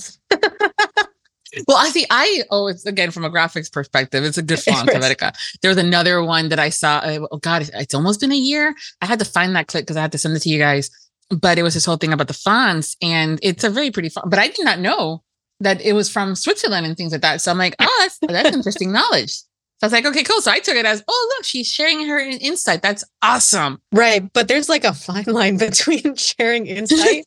Well, 1.67 1.77
I 1.77 1.89
see. 1.89 2.05
I 2.09 2.43
oh, 2.51 2.67
it's 2.67 2.85
again 2.85 3.11
from 3.11 3.25
a 3.25 3.29
graphics 3.29 3.71
perspective. 3.71 4.23
It's 4.23 4.37
a 4.37 4.43
good 4.43 4.59
font, 4.63 4.89
Helvetica. 4.89 5.33
There 5.61 5.69
was 5.69 5.77
another 5.77 6.23
one 6.23 6.49
that 6.49 6.59
I 6.59 6.69
saw. 6.69 6.97
Uh, 6.97 7.27
oh 7.31 7.37
God, 7.37 7.69
it's 7.73 7.93
almost 7.93 8.19
been 8.19 8.31
a 8.31 8.35
year. 8.35 8.75
I 9.01 9.05
had 9.05 9.19
to 9.19 9.25
find 9.25 9.55
that 9.55 9.67
clip 9.67 9.83
because 9.83 9.97
I 9.97 10.01
had 10.01 10.11
to 10.13 10.17
send 10.17 10.35
it 10.35 10.41
to 10.41 10.49
you 10.49 10.59
guys. 10.59 10.89
But 11.29 11.57
it 11.57 11.63
was 11.63 11.73
this 11.73 11.85
whole 11.85 11.97
thing 11.97 12.13
about 12.13 12.27
the 12.27 12.33
fonts, 12.33 12.95
and 13.01 13.39
it's 13.41 13.63
a 13.63 13.69
very 13.69 13.91
pretty 13.91 14.09
font. 14.09 14.29
But 14.29 14.39
I 14.39 14.47
did 14.49 14.63
not 14.63 14.79
know 14.79 15.23
that 15.59 15.81
it 15.81 15.93
was 15.93 16.09
from 16.09 16.35
Switzerland 16.35 16.85
and 16.85 16.95
things 16.97 17.11
like 17.11 17.21
that. 17.21 17.41
So 17.41 17.51
I'm 17.51 17.57
like, 17.57 17.75
oh, 17.79 17.97
that's 17.99 18.19
that's 18.19 18.55
interesting 18.55 18.91
knowledge. 18.91 19.41
So 19.79 19.83
I 19.83 19.85
was 19.87 19.93
like, 19.93 20.05
okay, 20.05 20.23
cool. 20.23 20.41
So 20.41 20.51
I 20.51 20.59
took 20.59 20.75
it 20.75 20.85
as, 20.85 21.03
oh, 21.05 21.33
look, 21.35 21.43
she's 21.43 21.67
sharing 21.67 22.07
her 22.07 22.17
insight. 22.17 22.81
That's 22.81 23.03
awesome. 23.21 23.81
Right. 23.91 24.31
But 24.31 24.47
there's 24.47 24.69
like 24.69 24.85
a 24.85 24.93
fine 24.93 25.25
line 25.25 25.57
between 25.59 26.15
sharing 26.15 26.65
insight 26.65 27.25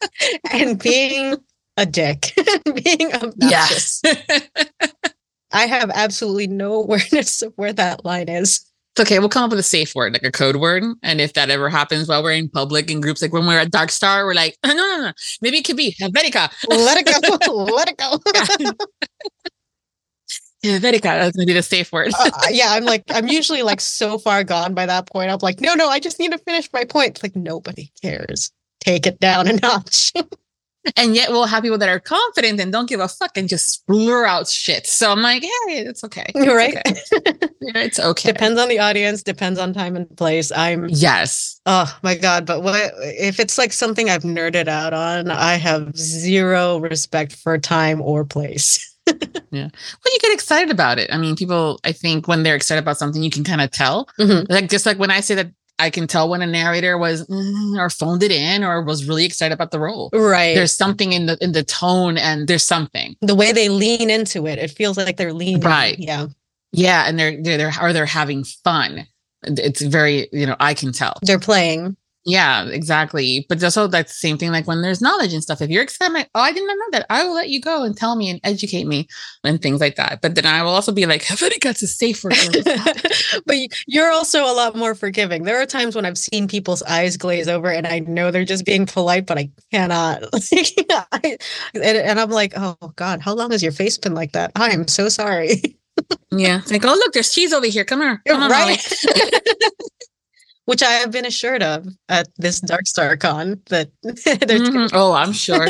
and 0.50 0.82
being 0.82 1.36
a 1.80 1.86
dick, 1.86 2.32
being 2.84 3.12
obnoxious. 3.14 4.02
Yes. 4.04 4.48
I 5.52 5.66
have 5.66 5.90
absolutely 5.92 6.46
no 6.46 6.74
awareness 6.74 7.42
of 7.42 7.52
where 7.56 7.72
that 7.72 8.04
line 8.04 8.28
is. 8.28 8.66
It's 8.94 9.00
okay. 9.00 9.18
We'll 9.18 9.28
come 9.28 9.44
up 9.44 9.50
with 9.50 9.58
a 9.58 9.64
safe 9.64 9.94
word, 9.94 10.12
like 10.12 10.22
a 10.22 10.30
code 10.30 10.56
word. 10.56 10.84
And 11.02 11.20
if 11.20 11.32
that 11.32 11.48
ever 11.48 11.68
happens 11.68 12.06
while 12.08 12.22
we're 12.22 12.32
in 12.32 12.48
public 12.48 12.90
in 12.90 13.00
groups, 13.00 13.22
like 13.22 13.32
when 13.32 13.46
we're 13.46 13.58
at 13.58 13.70
Dark 13.70 13.90
Star, 13.90 14.26
we're 14.26 14.34
like, 14.34 14.56
no, 14.64 14.74
no, 14.74 14.96
no. 14.98 15.12
Maybe 15.40 15.58
it 15.58 15.64
could 15.64 15.76
be 15.76 15.96
Helvetica. 16.00 16.52
Let 16.68 16.98
it 16.98 17.06
go. 17.06 17.52
Let 17.74 17.88
it 17.88 17.96
go. 17.96 18.18
Helvetica. 20.64 21.02
That's 21.02 21.36
gonna 21.36 21.46
be 21.46 21.52
the 21.54 21.62
safe 21.62 21.90
word. 21.92 22.12
uh, 22.18 22.30
yeah, 22.50 22.66
I'm 22.70 22.84
like, 22.84 23.04
I'm 23.10 23.28
usually 23.28 23.62
like 23.62 23.80
so 23.80 24.18
far 24.18 24.44
gone 24.44 24.74
by 24.74 24.86
that 24.86 25.06
point. 25.06 25.30
I'm 25.30 25.38
like, 25.40 25.60
no, 25.60 25.74
no, 25.74 25.88
I 25.88 26.00
just 26.00 26.18
need 26.18 26.32
to 26.32 26.38
finish 26.38 26.68
my 26.72 26.84
point. 26.84 27.10
It's 27.10 27.22
like 27.22 27.34
nobody 27.34 27.90
cares. 28.02 28.52
Take 28.80 29.06
it 29.06 29.18
down 29.18 29.48
a 29.48 29.54
notch. 29.54 30.12
And 30.96 31.14
yet 31.14 31.30
we'll 31.30 31.46
have 31.46 31.62
people 31.62 31.78
that 31.78 31.88
are 31.88 32.00
confident 32.00 32.60
and 32.60 32.72
don't 32.72 32.88
give 32.88 33.00
a 33.00 33.08
fuck 33.08 33.36
and 33.36 33.48
just 33.48 33.86
blur 33.86 34.24
out 34.24 34.48
shit. 34.48 34.86
So 34.86 35.10
I'm 35.10 35.22
like, 35.22 35.42
hey, 35.42 35.78
it's 35.78 36.02
okay. 36.04 36.26
It's 36.34 36.46
right. 36.46 36.76
Okay. 36.76 37.48
it's 37.60 37.98
okay. 37.98 38.32
Depends 38.32 38.60
on 38.60 38.68
the 38.68 38.78
audience, 38.78 39.22
depends 39.22 39.58
on 39.58 39.72
time 39.72 39.96
and 39.96 40.14
place. 40.16 40.50
I'm 40.52 40.86
yes. 40.88 41.60
Oh 41.66 41.92
my 42.02 42.16
God. 42.16 42.46
But 42.46 42.62
what 42.62 42.92
if 42.98 43.40
it's 43.40 43.58
like 43.58 43.72
something 43.72 44.08
I've 44.08 44.22
nerded 44.22 44.68
out 44.68 44.92
on? 44.92 45.30
I 45.30 45.54
have 45.54 45.96
zero 45.96 46.78
respect 46.78 47.34
for 47.36 47.58
time 47.58 48.00
or 48.00 48.24
place. 48.24 48.86
yeah. 49.50 49.68
Well, 49.68 50.12
you 50.12 50.18
get 50.20 50.32
excited 50.32 50.70
about 50.70 50.98
it. 50.98 51.12
I 51.12 51.18
mean, 51.18 51.36
people, 51.36 51.80
I 51.84 51.92
think 51.92 52.28
when 52.28 52.42
they're 52.42 52.56
excited 52.56 52.80
about 52.80 52.98
something, 52.98 53.22
you 53.22 53.30
can 53.30 53.44
kind 53.44 53.60
of 53.60 53.70
tell. 53.70 54.08
Mm-hmm. 54.18 54.50
Like, 54.52 54.68
just 54.68 54.86
like 54.86 54.98
when 54.98 55.10
I 55.10 55.20
say 55.20 55.34
that 55.36 55.50
I 55.80 55.90
can 55.90 56.06
tell 56.06 56.28
when 56.28 56.42
a 56.42 56.46
narrator 56.46 56.98
was 56.98 57.26
mm, 57.26 57.78
or 57.78 57.90
phoned 57.90 58.22
it 58.22 58.30
in 58.30 58.62
or 58.62 58.82
was 58.82 59.06
really 59.06 59.24
excited 59.24 59.54
about 59.54 59.70
the 59.70 59.80
role. 59.80 60.10
Right. 60.12 60.54
There's 60.54 60.74
something 60.74 61.12
in 61.12 61.26
the 61.26 61.38
in 61.40 61.52
the 61.52 61.64
tone 61.64 62.18
and 62.18 62.46
there's 62.46 62.64
something. 62.64 63.16
The 63.20 63.34
way 63.34 63.52
they 63.52 63.68
lean 63.68 64.10
into 64.10 64.46
it, 64.46 64.58
it 64.58 64.70
feels 64.70 64.96
like 64.96 65.16
they're 65.16 65.32
leaning. 65.32 65.60
Right. 65.60 65.98
Yeah. 65.98 66.26
Yeah, 66.72 67.04
and 67.06 67.18
they're 67.18 67.42
they're, 67.42 67.56
they're 67.56 67.72
or 67.80 67.92
they're 67.92 68.06
having 68.06 68.44
fun. 68.44 69.06
It's 69.42 69.80
very, 69.80 70.28
you 70.32 70.46
know, 70.46 70.56
I 70.60 70.74
can 70.74 70.92
tell. 70.92 71.14
They're 71.22 71.38
playing. 71.38 71.96
Yeah, 72.26 72.66
exactly. 72.66 73.46
But 73.48 73.64
also 73.64 73.86
that's 73.86 74.12
the 74.12 74.18
same 74.18 74.36
thing 74.36 74.50
like 74.50 74.66
when 74.66 74.82
there's 74.82 75.00
knowledge 75.00 75.32
and 75.32 75.42
stuff. 75.42 75.62
If 75.62 75.70
you're 75.70 75.82
excited, 75.82 76.28
oh, 76.34 76.40
I 76.40 76.52
didn't 76.52 76.68
know 76.68 76.84
that. 76.92 77.06
I 77.08 77.24
will 77.24 77.34
let 77.34 77.48
you 77.48 77.60
go 77.60 77.82
and 77.82 77.96
tell 77.96 78.14
me 78.14 78.28
and 78.28 78.38
educate 78.44 78.84
me 78.84 79.08
and 79.42 79.60
things 79.60 79.80
like 79.80 79.96
that. 79.96 80.20
But 80.20 80.34
then 80.34 80.44
I 80.44 80.62
will 80.62 80.70
also 80.70 80.92
be 80.92 81.06
like, 81.06 81.22
Helvetica's 81.24 81.82
a 81.82 81.86
safe 81.86 82.22
word. 82.22 82.34
but 83.46 83.56
you're 83.86 84.10
also 84.10 84.42
a 84.42 84.52
lot 84.52 84.76
more 84.76 84.94
forgiving. 84.94 85.44
There 85.44 85.60
are 85.60 85.66
times 85.66 85.96
when 85.96 86.04
I've 86.04 86.18
seen 86.18 86.46
people's 86.46 86.82
eyes 86.82 87.16
glaze 87.16 87.48
over 87.48 87.70
and 87.70 87.86
I 87.86 88.00
know 88.00 88.30
they're 88.30 88.44
just 88.44 88.66
being 88.66 88.84
polite, 88.84 89.26
but 89.26 89.38
I 89.38 89.50
cannot. 89.72 90.22
and, 91.24 91.38
and 91.74 92.20
I'm 92.20 92.30
like, 92.30 92.52
oh 92.56 92.76
God, 92.96 93.22
how 93.22 93.34
long 93.34 93.50
has 93.52 93.62
your 93.62 93.72
face 93.72 93.96
been 93.96 94.14
like 94.14 94.32
that? 94.32 94.52
I 94.56 94.70
am 94.70 94.88
so 94.88 95.08
sorry. 95.08 95.78
yeah. 96.30 96.58
It's 96.58 96.70
like, 96.70 96.84
oh, 96.84 96.88
look, 96.88 97.14
there's 97.14 97.32
cheese 97.32 97.54
over 97.54 97.66
here. 97.66 97.84
Come 97.84 98.02
here. 98.02 98.22
Come 98.26 98.42
on, 98.42 98.50
right 98.50 98.78
which 100.70 100.84
I 100.84 100.92
have 100.92 101.10
been 101.10 101.26
assured 101.26 101.64
of 101.64 101.88
at 102.08 102.28
this 102.36 102.60
Dark 102.60 102.86
Star 102.86 103.16
Con. 103.16 103.60
That 103.70 103.90
mm-hmm. 104.04 104.94
oh, 104.94 105.12
I'm 105.12 105.32
sure. 105.32 105.66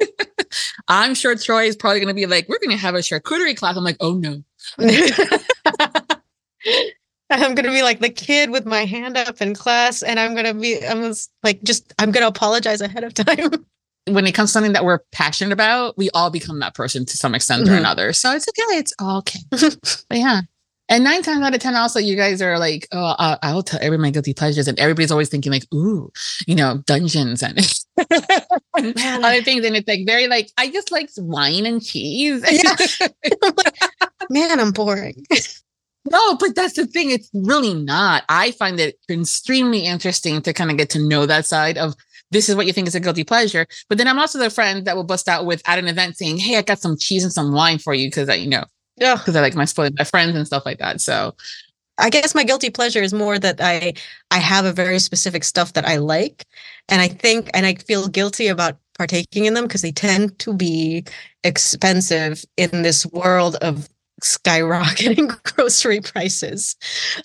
I'm 0.88 1.14
sure 1.14 1.36
Troy 1.36 1.66
is 1.66 1.76
probably 1.76 2.00
going 2.00 2.08
to 2.08 2.14
be 2.14 2.26
like, 2.26 2.48
"We're 2.48 2.58
going 2.58 2.76
to 2.76 2.76
have 2.76 2.96
a 2.96 2.98
charcuterie 2.98 3.56
class." 3.56 3.76
I'm 3.76 3.84
like, 3.84 3.98
"Oh 4.00 4.14
no." 4.14 4.42
I'm 7.30 7.54
gonna 7.54 7.70
be 7.70 7.82
like 7.82 8.00
the 8.00 8.10
kid 8.10 8.50
with 8.50 8.66
my 8.66 8.84
hand 8.84 9.16
up 9.16 9.40
in 9.40 9.54
class, 9.54 10.02
and 10.02 10.18
I'm 10.18 10.34
gonna 10.34 10.54
be, 10.54 10.84
I'm 10.84 11.12
like, 11.42 11.62
just, 11.62 11.94
I'm 11.98 12.10
gonna 12.10 12.26
apologize 12.26 12.80
ahead 12.80 13.04
of 13.04 13.14
time. 13.14 13.64
When 14.08 14.26
it 14.26 14.32
comes 14.32 14.50
to 14.50 14.52
something 14.54 14.72
that 14.72 14.84
we're 14.84 15.00
passionate 15.12 15.52
about, 15.52 15.96
we 15.98 16.10
all 16.10 16.30
become 16.30 16.60
that 16.60 16.74
person 16.74 17.04
to 17.04 17.16
some 17.16 17.34
extent 17.34 17.64
mm-hmm. 17.64 17.74
or 17.74 17.76
another. 17.76 18.12
So 18.12 18.32
it's 18.32 18.46
okay. 18.48 18.78
It's 18.78 18.94
all 19.00 19.18
okay. 19.18 19.40
but 19.50 20.18
yeah, 20.18 20.42
and 20.88 21.04
nine 21.04 21.22
times 21.22 21.44
out 21.44 21.54
of 21.54 21.60
10, 21.60 21.74
also, 21.74 21.98
you 21.98 22.16
guys 22.16 22.40
are 22.40 22.58
like, 22.58 22.86
oh, 22.92 23.14
uh, 23.18 23.36
I'll 23.42 23.62
tell 23.62 23.80
every 23.82 23.98
my 23.98 24.10
guilty 24.10 24.34
pleasures. 24.34 24.68
And 24.68 24.78
everybody's 24.78 25.10
always 25.10 25.28
thinking, 25.28 25.50
like, 25.52 25.64
ooh, 25.74 26.12
you 26.46 26.54
know, 26.54 26.82
dungeons 26.86 27.42
and 27.42 27.58
other 28.78 29.42
things. 29.42 29.64
And 29.64 29.76
it's 29.76 29.88
like 29.88 30.06
very 30.06 30.28
like, 30.28 30.50
I 30.56 30.70
just 30.70 30.92
like 30.92 31.10
wine 31.16 31.66
and 31.66 31.82
cheese. 31.82 32.44
Yeah. 32.50 33.08
Man, 34.30 34.60
I'm 34.60 34.72
boring. 34.72 35.24
No, 36.08 36.36
but 36.36 36.54
that's 36.54 36.74
the 36.74 36.86
thing. 36.86 37.10
It's 37.10 37.28
really 37.34 37.74
not. 37.74 38.22
I 38.28 38.52
find 38.52 38.78
it 38.78 38.96
extremely 39.10 39.80
interesting 39.80 40.40
to 40.42 40.52
kind 40.52 40.70
of 40.70 40.76
get 40.76 40.88
to 40.90 41.00
know 41.00 41.26
that 41.26 41.46
side 41.46 41.76
of 41.76 41.94
this 42.30 42.48
is 42.48 42.56
what 42.56 42.66
you 42.66 42.72
think 42.72 42.88
is 42.88 42.94
a 42.94 43.00
guilty 43.00 43.24
pleasure. 43.24 43.66
But 43.88 43.98
then 43.98 44.08
I'm 44.08 44.18
also 44.18 44.38
the 44.38 44.50
friend 44.50 44.84
that 44.84 44.96
will 44.96 45.04
bust 45.04 45.28
out 45.28 45.46
with 45.46 45.62
at 45.66 45.78
an 45.78 45.88
event 45.88 46.16
saying, 46.16 46.38
Hey, 46.38 46.56
I 46.56 46.62
got 46.62 46.78
some 46.78 46.96
cheese 46.96 47.24
and 47.24 47.32
some 47.32 47.52
wine 47.52 47.78
for 47.78 47.94
you 47.94 48.08
because 48.08 48.28
I, 48.28 48.34
you 48.34 48.48
know, 48.48 48.64
yeah. 48.96 49.16
Because 49.16 49.36
I 49.36 49.40
like 49.40 49.54
my 49.54 49.64
spoiling 49.64 49.94
my 49.98 50.04
friends 50.04 50.36
and 50.36 50.46
stuff 50.46 50.64
like 50.66 50.78
that. 50.78 51.00
So 51.00 51.34
I 51.98 52.10
guess 52.10 52.34
my 52.34 52.44
guilty 52.44 52.70
pleasure 52.70 53.02
is 53.02 53.14
more 53.14 53.38
that 53.38 53.60
I 53.60 53.94
I 54.30 54.38
have 54.38 54.64
a 54.64 54.72
very 54.72 54.98
specific 54.98 55.44
stuff 55.44 55.74
that 55.74 55.86
I 55.86 55.96
like. 55.96 56.46
And 56.88 57.00
I 57.00 57.08
think 57.08 57.50
and 57.54 57.66
I 57.66 57.74
feel 57.76 58.08
guilty 58.08 58.48
about 58.48 58.78
partaking 58.98 59.46
in 59.46 59.54
them 59.54 59.66
because 59.66 59.82
they 59.82 59.92
tend 59.92 60.38
to 60.40 60.54
be 60.54 61.04
expensive 61.44 62.44
in 62.56 62.82
this 62.82 63.06
world 63.06 63.56
of 63.56 63.88
skyrocketing 64.22 65.36
grocery 65.54 66.00
prices. 66.00 66.76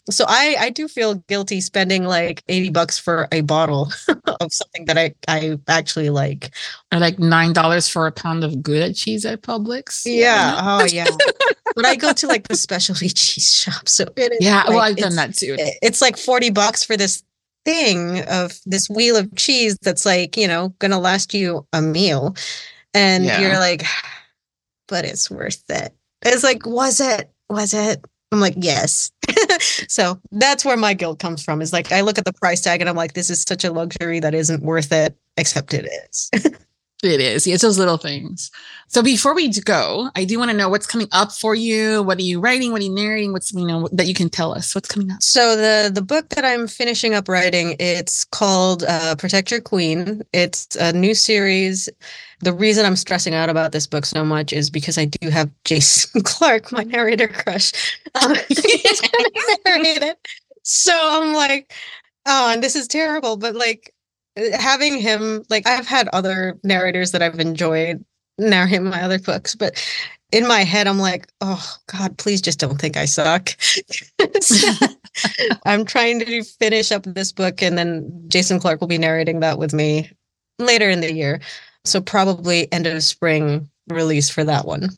So 0.09 0.25
I 0.27 0.55
I 0.59 0.69
do 0.69 0.87
feel 0.87 1.15
guilty 1.27 1.61
spending 1.61 2.03
like 2.03 2.43
80 2.49 2.69
bucks 2.71 2.97
for 2.99 3.27
a 3.31 3.41
bottle 3.41 3.91
of 4.39 4.53
something 4.53 4.85
that 4.85 4.97
I 4.97 5.13
I 5.27 5.57
actually 5.67 6.09
like. 6.09 6.51
Or 6.91 6.99
like 6.99 7.17
$9 7.17 7.91
for 7.91 8.07
a 8.07 8.11
pound 8.11 8.43
of 8.43 8.61
Gouda 8.61 8.93
cheese 8.93 9.25
at 9.25 9.41
Publix. 9.41 10.01
Yeah. 10.05 10.59
oh 10.61 10.85
yeah. 10.85 11.07
but 11.75 11.85
I 11.85 11.95
go 11.95 12.11
to 12.11 12.27
like 12.27 12.47
the 12.47 12.55
specialty 12.55 13.09
cheese 13.09 13.49
shop. 13.49 13.87
So 13.87 14.05
it 14.17 14.33
is 14.33 14.39
Yeah, 14.41 14.63
like, 14.63 14.69
well 14.69 14.79
I've 14.79 14.97
done 14.97 15.15
that 15.15 15.35
too. 15.35 15.55
It's 15.57 16.01
like 16.01 16.17
40 16.17 16.49
bucks 16.49 16.83
for 16.83 16.97
this 16.97 17.23
thing 17.63 18.21
of 18.27 18.59
this 18.65 18.89
wheel 18.89 19.15
of 19.15 19.33
cheese 19.35 19.77
that's 19.81 20.05
like, 20.05 20.35
you 20.35 20.47
know, 20.47 20.69
going 20.79 20.91
to 20.91 20.97
last 20.97 21.33
you 21.33 21.65
a 21.71 21.81
meal. 21.81 22.35
And 22.93 23.23
yeah. 23.23 23.39
you're 23.39 23.59
like 23.59 23.83
but 24.89 25.05
it's 25.05 25.31
worth 25.31 25.63
it 25.69 25.93
it's 26.23 26.43
like, 26.43 26.65
was 26.65 26.99
it? 26.99 27.31
Was 27.49 27.73
it? 27.73 28.03
I'm 28.31 28.39
like, 28.39 28.55
yes. 28.57 29.11
so 29.89 30.19
that's 30.31 30.63
where 30.63 30.77
my 30.77 30.93
guilt 30.93 31.19
comes 31.19 31.43
from. 31.43 31.61
Is 31.61 31.73
like 31.73 31.91
I 31.91 32.01
look 32.01 32.17
at 32.17 32.25
the 32.25 32.33
price 32.33 32.61
tag 32.61 32.79
and 32.79 32.89
I'm 32.89 32.95
like, 32.95 33.13
this 33.13 33.29
is 33.29 33.41
such 33.41 33.65
a 33.65 33.71
luxury 33.71 34.19
that 34.19 34.33
isn't 34.33 34.63
worth 34.63 34.91
it, 34.91 35.17
except 35.37 35.73
it 35.73 35.87
is. 36.09 36.31
It 37.03 37.19
is. 37.19 37.47
It's 37.47 37.63
those 37.63 37.79
little 37.79 37.97
things. 37.97 38.51
So 38.87 39.01
before 39.01 39.33
we 39.33 39.49
go, 39.49 40.09
I 40.15 40.23
do 40.23 40.37
want 40.37 40.51
to 40.51 40.57
know 40.57 40.69
what's 40.69 40.85
coming 40.85 41.07
up 41.11 41.31
for 41.31 41.55
you. 41.55 42.03
What 42.03 42.19
are 42.19 42.23
you 42.23 42.39
writing? 42.39 42.71
What 42.71 42.81
are 42.81 42.83
you 42.83 42.93
narrating? 42.93 43.33
What's 43.33 43.51
you 43.51 43.65
know 43.65 43.89
that 43.91 44.05
you 44.05 44.13
can 44.13 44.29
tell 44.29 44.53
us? 44.53 44.75
What's 44.75 44.87
coming 44.87 45.11
up? 45.11 45.23
So 45.23 45.55
the 45.55 45.89
the 45.91 46.03
book 46.03 46.29
that 46.29 46.45
I'm 46.45 46.67
finishing 46.67 47.15
up 47.15 47.27
writing, 47.27 47.75
it's 47.79 48.23
called 48.25 48.83
uh, 48.83 49.15
Protect 49.15 49.49
Your 49.49 49.61
Queen. 49.61 50.21
It's 50.31 50.75
a 50.75 50.93
new 50.93 51.15
series. 51.15 51.89
The 52.41 52.53
reason 52.53 52.85
I'm 52.85 52.95
stressing 52.95 53.33
out 53.33 53.49
about 53.49 53.71
this 53.71 53.87
book 53.87 54.05
so 54.05 54.25
much 54.25 54.51
is 54.53 54.69
because 54.69 54.97
I 54.97 55.05
do 55.05 55.29
have 55.29 55.49
Jason 55.65 56.21
Clark, 56.25 56.71
my 56.71 56.83
narrator 56.83 57.27
crush. 57.27 57.71
Um, 58.21 58.35
he's 58.47 59.01
gonna 59.01 59.29
narrate 59.65 60.03
it. 60.03 60.27
So 60.63 60.93
I'm 60.93 61.33
like, 61.33 61.73
oh, 62.25 62.51
and 62.51 62.63
this 62.63 62.75
is 62.75 62.87
terrible, 62.87 63.37
but 63.37 63.55
like 63.55 63.93
having 64.53 64.99
him 64.99 65.43
like 65.49 65.67
I've 65.67 65.87
had 65.87 66.07
other 66.09 66.57
narrators 66.63 67.11
that 67.11 67.21
I've 67.21 67.39
enjoyed 67.39 68.03
narrate 68.37 68.81
my 68.81 69.01
other 69.01 69.19
books, 69.19 69.55
but 69.55 69.83
in 70.31 70.47
my 70.47 70.61
head 70.63 70.87
I'm 70.87 70.99
like, 70.99 71.27
oh 71.41 71.75
God, 71.87 72.17
please 72.17 72.41
just 72.41 72.59
don't 72.59 72.79
think 72.79 72.97
I 72.97 73.05
suck. 73.05 73.49
I'm 75.65 75.85
trying 75.85 76.19
to 76.19 76.43
finish 76.43 76.91
up 76.91 77.03
this 77.03 77.31
book 77.31 77.61
and 77.61 77.77
then 77.77 78.23
Jason 78.27 78.59
Clark 78.59 78.79
will 78.79 78.87
be 78.87 78.97
narrating 78.97 79.41
that 79.41 79.57
with 79.57 79.73
me 79.73 80.09
later 80.57 80.89
in 80.89 81.01
the 81.01 81.13
year. 81.13 81.41
So 81.85 82.01
probably 82.01 82.71
end 82.71 82.87
of 82.87 83.03
spring 83.03 83.69
release 83.89 84.29
for 84.29 84.43
that 84.43 84.65
one. 84.65 84.89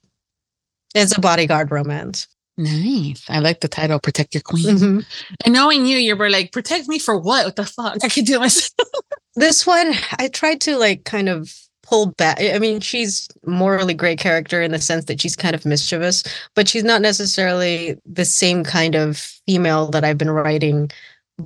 It's 0.95 1.17
a 1.17 1.21
bodyguard 1.21 1.71
romance. 1.71 2.27
Nice. 2.57 3.25
I 3.29 3.39
like 3.39 3.61
the 3.61 3.67
title, 3.67 3.99
Protect 3.99 4.35
Your 4.35 4.41
Queen. 4.41 4.65
Mm-hmm. 4.65 4.99
And 5.45 5.53
knowing 5.53 5.85
you, 5.85 5.97
you 5.97 6.15
were 6.15 6.29
like, 6.29 6.51
protect 6.51 6.87
me 6.87 6.99
for 6.99 7.17
what? 7.17 7.45
What 7.45 7.55
the 7.55 7.65
fuck? 7.65 7.97
I 8.03 8.09
could 8.09 8.25
do 8.25 8.39
myself. 8.39 8.89
this 9.35 9.65
one, 9.65 9.93
I 10.19 10.27
tried 10.27 10.61
to 10.61 10.77
like 10.77 11.03
kind 11.03 11.29
of 11.29 11.53
pull 11.81 12.07
back. 12.07 12.39
I 12.39 12.59
mean, 12.59 12.79
she's 12.79 13.27
morally 13.45 13.93
great 13.93 14.19
character 14.19 14.61
in 14.61 14.71
the 14.71 14.79
sense 14.79 15.05
that 15.05 15.19
she's 15.19 15.35
kind 15.35 15.55
of 15.55 15.65
mischievous, 15.65 16.23
but 16.55 16.67
she's 16.67 16.83
not 16.83 17.01
necessarily 17.01 17.97
the 18.05 18.25
same 18.25 18.63
kind 18.63 18.95
of 18.95 19.17
female 19.17 19.87
that 19.87 20.03
I've 20.03 20.17
been 20.17 20.31
writing 20.31 20.91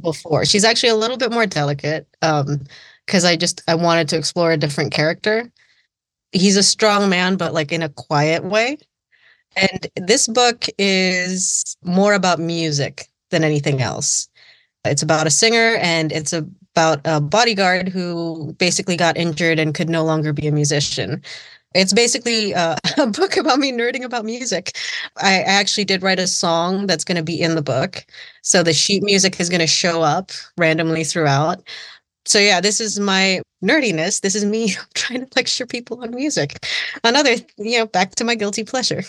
before. 0.02 0.46
She's 0.46 0.66
actually 0.66 0.90
a 0.90 0.96
little 0.96 1.18
bit 1.18 1.32
more 1.32 1.46
delicate. 1.46 2.08
Um, 2.22 2.66
because 3.08 3.26
I 3.26 3.36
just 3.36 3.64
I 3.68 3.74
wanted 3.74 4.08
to 4.10 4.18
explore 4.18 4.52
a 4.52 4.58
different 4.58 4.94
character. 4.94 5.52
He's 6.32 6.58
a 6.58 6.64
strong 6.64 7.10
man, 7.10 7.38
but 7.38 7.54
like 7.54 7.72
in 7.72 7.82
a 7.82 7.90
quiet 7.90 8.44
way. 8.44 8.78
And 9.56 9.88
this 9.96 10.28
book 10.28 10.66
is 10.78 11.78
more 11.84 12.14
about 12.14 12.40
music 12.40 13.08
than 13.32 13.44
anything 13.44 13.82
else. 13.82 14.30
It's 14.86 15.02
about 15.02 15.26
a 15.26 15.32
singer 15.32 15.78
and 15.82 16.12
it's 16.12 16.34
about 16.34 17.02
a 17.06 17.20
bodyguard 17.20 17.90
who 17.90 18.54
basically 18.60 18.96
got 18.96 19.18
injured 19.18 19.58
and 19.58 19.74
could 19.74 19.90
no 19.90 20.04
longer 20.04 20.32
be 20.32 20.48
a 20.48 20.52
musician. 20.52 21.24
It's 21.74 21.94
basically 21.94 22.54
uh, 22.54 22.76
a 22.98 23.08
book 23.08 23.38
about 23.38 23.60
me 23.60 23.72
nerding 23.72 24.04
about 24.04 24.26
music. 24.26 24.78
I 25.18 25.42
actually 25.42 25.86
did 25.86 26.04
write 26.04 26.20
a 26.20 26.28
song 26.28 26.88
that's 26.88 27.04
going 27.04 27.18
to 27.18 27.24
be 27.24 27.40
in 27.42 27.56
the 27.56 27.62
book. 27.62 28.06
So 28.44 28.64
the 28.64 28.74
sheet 28.74 29.04
music 29.04 29.40
is 29.40 29.50
going 29.50 29.60
to 29.62 29.68
show 29.68 30.02
up 30.02 30.32
randomly 30.58 31.04
throughout. 31.04 31.64
So 32.28 32.40
yeah, 32.40 32.60
this 32.62 32.80
is 32.82 33.00
my 33.00 33.42
nerdiness. 33.64 34.22
This 34.22 34.36
is 34.36 34.46
me 34.46 34.76
trying 34.94 35.26
to 35.26 35.32
lecture 35.36 35.66
people 35.66 36.04
on 36.04 36.12
music. 36.14 36.66
Another, 37.04 37.36
you 37.58 37.80
know, 37.80 37.88
back 37.88 38.16
to 38.16 38.24
my 38.24 38.36
guilty 38.36 38.64
pleasure. 38.64 39.04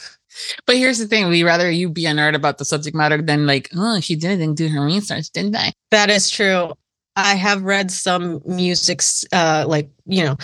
But 0.66 0.76
here's 0.76 0.98
the 0.98 1.06
thing: 1.06 1.28
we 1.28 1.42
rather 1.42 1.70
you 1.70 1.88
be 1.88 2.06
a 2.06 2.12
nerd 2.12 2.34
about 2.34 2.58
the 2.58 2.64
subject 2.64 2.94
matter 2.96 3.20
than 3.20 3.46
like, 3.46 3.70
oh, 3.74 4.00
she 4.00 4.14
didn't 4.14 4.54
do 4.54 4.68
her 4.68 4.84
research, 4.84 5.30
didn't 5.30 5.56
I? 5.56 5.72
That 5.90 6.10
is 6.10 6.30
true. 6.30 6.72
I 7.16 7.34
have 7.34 7.64
read 7.64 7.90
some 7.90 8.40
musics, 8.46 9.24
uh, 9.32 9.64
like 9.66 9.90
you 10.06 10.24
know, 10.24 10.36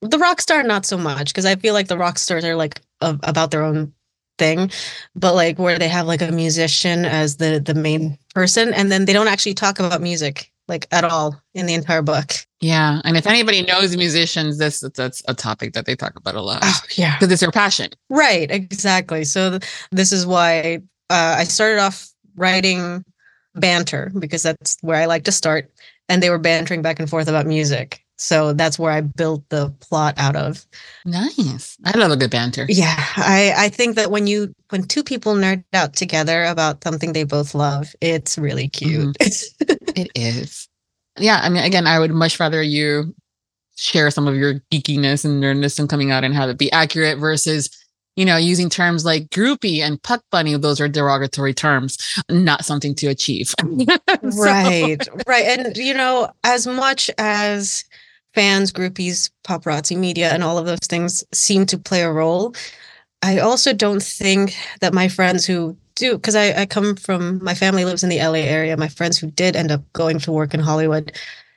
the 0.00 0.18
rock 0.18 0.40
star 0.40 0.62
not 0.62 0.86
so 0.86 0.96
much 0.96 1.32
because 1.32 1.44
I 1.44 1.56
feel 1.56 1.74
like 1.74 1.88
the 1.88 1.98
rock 1.98 2.18
stars 2.18 2.44
are 2.44 2.56
like 2.56 2.80
a- 3.02 3.18
about 3.24 3.50
their 3.50 3.62
own 3.62 3.92
thing, 4.38 4.70
but 5.14 5.34
like 5.34 5.58
where 5.58 5.78
they 5.78 5.88
have 5.88 6.06
like 6.06 6.22
a 6.22 6.32
musician 6.32 7.04
as 7.04 7.36
the 7.36 7.60
the 7.60 7.74
main 7.74 8.16
person, 8.34 8.72
and 8.72 8.90
then 8.90 9.04
they 9.04 9.12
don't 9.12 9.28
actually 9.28 9.54
talk 9.54 9.78
about 9.78 10.00
music 10.00 10.51
like 10.68 10.86
at 10.90 11.04
all 11.04 11.40
in 11.54 11.66
the 11.66 11.74
entire 11.74 12.02
book. 12.02 12.32
Yeah, 12.60 13.00
and 13.04 13.16
if 13.16 13.26
anybody 13.26 13.62
knows 13.62 13.96
musicians, 13.96 14.58
this 14.58 14.80
that's 14.94 15.22
a 15.28 15.34
topic 15.34 15.72
that 15.72 15.86
they 15.86 15.96
talk 15.96 16.16
about 16.16 16.34
a 16.34 16.42
lot. 16.42 16.60
Oh, 16.62 16.80
yeah, 16.94 17.16
because 17.16 17.32
it's 17.32 17.40
their 17.40 17.50
passion. 17.50 17.90
Right, 18.08 18.50
exactly. 18.50 19.24
So 19.24 19.50
th- 19.50 19.62
this 19.90 20.12
is 20.12 20.26
why 20.26 20.82
uh, 21.10 21.36
I 21.38 21.44
started 21.44 21.80
off 21.80 22.08
writing 22.36 23.04
banter 23.54 24.10
because 24.18 24.42
that's 24.42 24.78
where 24.80 24.96
I 24.96 25.06
like 25.06 25.24
to 25.24 25.32
start, 25.32 25.70
and 26.08 26.22
they 26.22 26.30
were 26.30 26.38
bantering 26.38 26.82
back 26.82 27.00
and 27.00 27.10
forth 27.10 27.28
about 27.28 27.46
music. 27.46 28.04
So 28.22 28.52
that's 28.52 28.78
where 28.78 28.92
I 28.92 29.00
built 29.00 29.48
the 29.48 29.70
plot 29.80 30.14
out 30.16 30.36
of. 30.36 30.64
Nice. 31.04 31.76
I 31.84 31.98
love 31.98 32.12
a 32.12 32.16
good 32.16 32.30
banter. 32.30 32.66
Yeah. 32.68 33.04
I, 33.16 33.52
I 33.56 33.68
think 33.68 33.96
that 33.96 34.12
when 34.12 34.28
you 34.28 34.54
when 34.70 34.84
two 34.84 35.02
people 35.02 35.34
nerd 35.34 35.64
out 35.72 35.94
together 35.94 36.44
about 36.44 36.84
something 36.84 37.12
they 37.12 37.24
both 37.24 37.52
love, 37.52 37.96
it's 38.00 38.38
really 38.38 38.68
cute. 38.68 39.18
Mm-hmm. 39.18 39.72
it 39.96 40.10
is. 40.14 40.68
Yeah. 41.18 41.40
I 41.42 41.48
mean, 41.48 41.64
again, 41.64 41.88
I 41.88 41.98
would 41.98 42.12
much 42.12 42.38
rather 42.38 42.62
you 42.62 43.12
share 43.74 44.08
some 44.12 44.28
of 44.28 44.36
your 44.36 44.60
geekiness 44.70 45.24
and 45.24 45.42
nerdness 45.42 45.80
and 45.80 45.90
coming 45.90 46.12
out 46.12 46.22
and 46.22 46.32
have 46.32 46.48
it 46.48 46.58
be 46.58 46.70
accurate 46.70 47.18
versus 47.18 47.76
you 48.14 48.26
know, 48.26 48.36
using 48.36 48.68
terms 48.68 49.06
like 49.06 49.30
groupie 49.30 49.80
and 49.80 50.02
puck 50.02 50.22
bunny, 50.30 50.54
those 50.58 50.82
are 50.82 50.88
derogatory 50.88 51.54
terms, 51.54 51.96
not 52.28 52.62
something 52.62 52.94
to 52.96 53.06
achieve. 53.06 53.54
so. 53.58 53.86
Right, 54.22 54.98
right. 55.26 55.58
And, 55.58 55.74
you 55.78 55.94
know, 55.94 56.30
as 56.44 56.66
much 56.66 57.10
as 57.16 57.84
fans, 58.34 58.72
groupies, 58.72 59.30
paparazzi 59.44 59.96
media, 59.96 60.30
and 60.30 60.42
all 60.42 60.58
of 60.58 60.66
those 60.66 60.86
things 60.88 61.24
seem 61.32 61.66
to 61.66 61.78
play 61.78 62.02
a 62.02 62.12
role. 62.12 62.54
I 63.22 63.38
also 63.38 63.72
don't 63.72 64.02
think 64.02 64.56
that 64.80 64.94
my 64.94 65.08
friends 65.08 65.46
who 65.46 65.76
do, 65.94 66.16
because 66.16 66.34
I, 66.34 66.62
I 66.62 66.66
come 66.66 66.96
from, 66.96 67.42
my 67.42 67.54
family 67.54 67.84
lives 67.84 68.02
in 68.02 68.08
the 68.08 68.18
LA 68.18 68.40
area. 68.40 68.76
My 68.76 68.88
friends 68.88 69.18
who 69.18 69.30
did 69.30 69.56
end 69.56 69.70
up 69.70 69.82
going 69.92 70.18
to 70.20 70.32
work 70.32 70.54
in 70.54 70.60
Hollywood, 70.60 71.12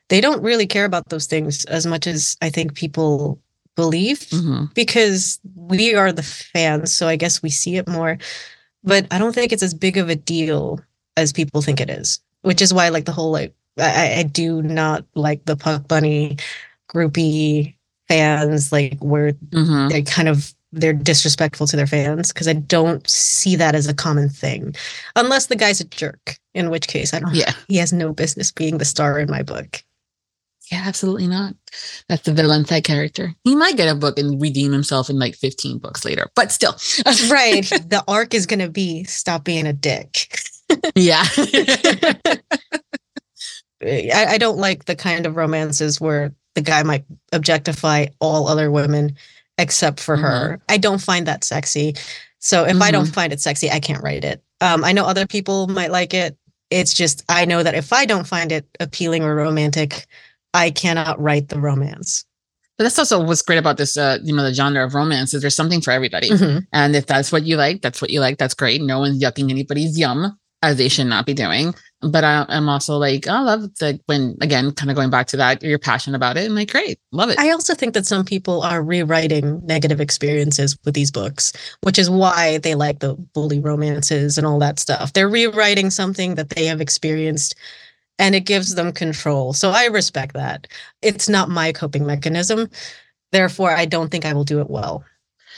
they 0.09 0.21
don't 0.21 0.43
really 0.43 0.67
care 0.67 0.85
about 0.85 1.09
those 1.09 1.25
things 1.25 1.65
as 1.65 1.85
much 1.85 2.05
as 2.05 2.37
I 2.41 2.49
think 2.49 2.75
people 2.75 3.39
believe 3.75 4.19
mm-hmm. 4.19 4.65
because 4.73 5.39
we 5.55 5.95
are 5.95 6.11
the 6.11 6.23
fans. 6.23 6.93
So 6.93 7.07
I 7.07 7.15
guess 7.15 7.41
we 7.41 7.49
see 7.49 7.77
it 7.77 7.87
more. 7.87 8.17
But 8.83 9.07
I 9.09 9.17
don't 9.17 9.33
think 9.33 9.51
it's 9.51 9.63
as 9.63 9.73
big 9.73 9.97
of 9.97 10.09
a 10.09 10.15
deal 10.15 10.79
as 11.17 11.33
people 11.33 11.61
think 11.61 11.81
it 11.81 11.89
is, 11.89 12.19
which 12.41 12.61
is 12.61 12.73
why, 12.73 12.89
like, 12.89 13.05
the 13.05 13.11
whole 13.11 13.31
like 13.31 13.55
I, 13.77 14.19
I 14.19 14.23
do 14.23 14.61
not 14.61 15.05
like 15.15 15.45
the 15.45 15.55
Puck 15.55 15.87
Bunny 15.87 16.37
groupie 16.89 17.75
fans, 18.07 18.71
like 18.71 18.97
where 18.99 19.33
mm-hmm. 19.33 19.89
they 19.89 20.01
kind 20.01 20.29
of 20.29 20.53
they're 20.71 20.93
disrespectful 20.93 21.67
to 21.67 21.77
their 21.77 21.87
fans 21.87 22.33
because 22.33 22.47
I 22.47 22.53
don't 22.53 23.07
see 23.09 23.55
that 23.55 23.75
as 23.75 23.87
a 23.87 23.93
common 23.93 24.29
thing, 24.29 24.75
unless 25.15 25.47
the 25.47 25.55
guy's 25.55 25.79
a 25.79 25.85
jerk. 25.85 26.37
In 26.53 26.69
which 26.69 26.87
case, 26.87 27.13
I 27.13 27.19
don't. 27.19 27.35
Yeah, 27.35 27.51
he 27.67 27.77
has 27.77 27.91
no 27.91 28.13
business 28.13 28.51
being 28.51 28.77
the 28.77 28.85
star 28.85 29.19
in 29.19 29.29
my 29.29 29.43
book. 29.43 29.83
Yeah, 30.71 30.83
absolutely 30.85 31.27
not. 31.27 31.53
That's 32.09 32.23
the 32.23 32.33
villain 32.33 32.65
side 32.65 32.85
character. 32.85 33.35
He 33.43 33.55
might 33.55 33.77
get 33.77 33.87
a 33.87 33.95
book 33.95 34.17
and 34.17 34.41
redeem 34.41 34.71
himself 34.71 35.09
in 35.09 35.19
like 35.19 35.35
15 35.35 35.77
books 35.77 36.03
later, 36.03 36.27
but 36.35 36.51
still. 36.51 36.71
right. 37.29 37.63
The 37.65 38.03
arc 38.07 38.33
is 38.33 38.47
going 38.47 38.61
to 38.61 38.69
be 38.69 39.03
stop 39.03 39.43
being 39.43 39.67
a 39.67 39.73
dick. 39.73 40.39
yeah. 40.95 41.23
I, 43.81 44.25
I 44.29 44.37
don't 44.37 44.57
like 44.57 44.85
the 44.85 44.95
kind 44.95 45.25
of 45.25 45.35
romances 45.35 45.99
where 45.99 46.33
the 46.55 46.61
guy 46.61 46.83
might 46.83 47.05
objectify 47.33 48.07
all 48.19 48.47
other 48.47 48.71
women 48.71 49.15
except 49.57 49.99
for 49.99 50.15
mm-hmm. 50.15 50.25
her. 50.25 50.61
I 50.69 50.77
don't 50.77 51.01
find 51.01 51.27
that 51.27 51.43
sexy. 51.43 51.95
So 52.39 52.63
if 52.63 52.73
mm-hmm. 52.73 52.83
I 52.83 52.91
don't 52.91 53.05
mm-hmm. 53.05 53.13
find 53.13 53.33
it 53.33 53.41
sexy, 53.41 53.71
I 53.71 53.79
can't 53.79 54.03
write 54.03 54.23
it. 54.23 54.43
Um, 54.61 54.83
I 54.83 54.91
know 54.91 55.05
other 55.05 55.27
people 55.27 55.67
might 55.67 55.91
like 55.91 56.13
it. 56.13 56.37
It's 56.69 56.93
just 56.93 57.23
I 57.29 57.45
know 57.45 57.63
that 57.63 57.75
if 57.75 57.93
I 57.93 58.05
don't 58.05 58.27
find 58.27 58.51
it 58.51 58.65
appealing 58.79 59.23
or 59.23 59.35
romantic, 59.35 60.05
I 60.53 60.71
cannot 60.71 61.21
write 61.21 61.49
the 61.49 61.59
romance. 61.59 62.25
But 62.77 62.85
that's 62.85 62.99
also 62.99 63.23
what's 63.23 63.41
great 63.41 63.57
about 63.57 63.77
this, 63.77 63.95
uh, 63.95 64.17
you 64.21 64.35
know, 64.35 64.43
the 64.43 64.53
genre 64.53 64.83
of 64.83 64.95
romance 64.95 65.33
is 65.33 65.41
there's 65.41 65.55
something 65.55 65.79
for 65.79 65.91
everybody. 65.91 66.29
Mm-hmm. 66.29 66.59
And 66.73 66.95
if 66.95 67.05
that's 67.05 67.31
what 67.31 67.43
you 67.43 67.55
like, 67.55 67.81
that's 67.81 68.01
what 68.01 68.09
you 68.09 68.19
like. 68.19 68.37
That's 68.37 68.53
great. 68.53 68.81
No 68.81 68.99
one's 68.99 69.21
yucking 69.21 69.49
anybody's 69.49 69.97
yum, 69.97 70.37
as 70.65 70.77
they 70.77 70.89
should 70.89 71.07
not 71.07 71.25
be 71.25 71.33
doing 71.33 71.73
but 72.01 72.23
I, 72.23 72.45
am 72.49 72.69
also 72.69 72.97
like, 72.97 73.27
oh, 73.27 73.33
I 73.33 73.39
love 73.39 73.75
the 73.75 73.99
when 74.05 74.37
again, 74.41 74.71
kind 74.71 74.89
of 74.89 74.95
going 74.95 75.09
back 75.09 75.27
to 75.27 75.37
that, 75.37 75.63
you're 75.63 75.79
passionate 75.79 76.15
about 76.15 76.37
it, 76.37 76.45
and 76.45 76.55
like, 76.55 76.71
great, 76.71 76.99
love 77.11 77.29
it. 77.29 77.39
I 77.39 77.51
also 77.51 77.73
think 77.73 77.93
that 77.93 78.05
some 78.05 78.25
people 78.25 78.61
are 78.61 78.83
rewriting 78.83 79.65
negative 79.65 79.99
experiences 79.99 80.77
with 80.85 80.93
these 80.93 81.11
books, 81.11 81.53
which 81.81 81.97
is 81.97 82.09
why 82.09 82.59
they 82.59 82.75
like 82.75 82.99
the 82.99 83.15
bully 83.15 83.59
romances 83.59 84.37
and 84.37 84.45
all 84.45 84.59
that 84.59 84.79
stuff. 84.79 85.13
They're 85.13 85.29
rewriting 85.29 85.89
something 85.89 86.35
that 86.35 86.49
they 86.49 86.65
have 86.65 86.81
experienced, 86.81 87.55
and 88.19 88.35
it 88.35 88.41
gives 88.41 88.75
them 88.75 88.91
control. 88.91 89.53
So 89.53 89.71
I 89.71 89.85
respect 89.85 90.33
that. 90.33 90.67
It's 91.01 91.27
not 91.27 91.49
my 91.49 91.71
coping 91.71 92.05
mechanism, 92.05 92.69
therefore, 93.31 93.71
I 93.71 93.85
don't 93.85 94.09
think 94.09 94.25
I 94.25 94.33
will 94.33 94.43
do 94.43 94.59
it 94.61 94.69
well. 94.69 95.03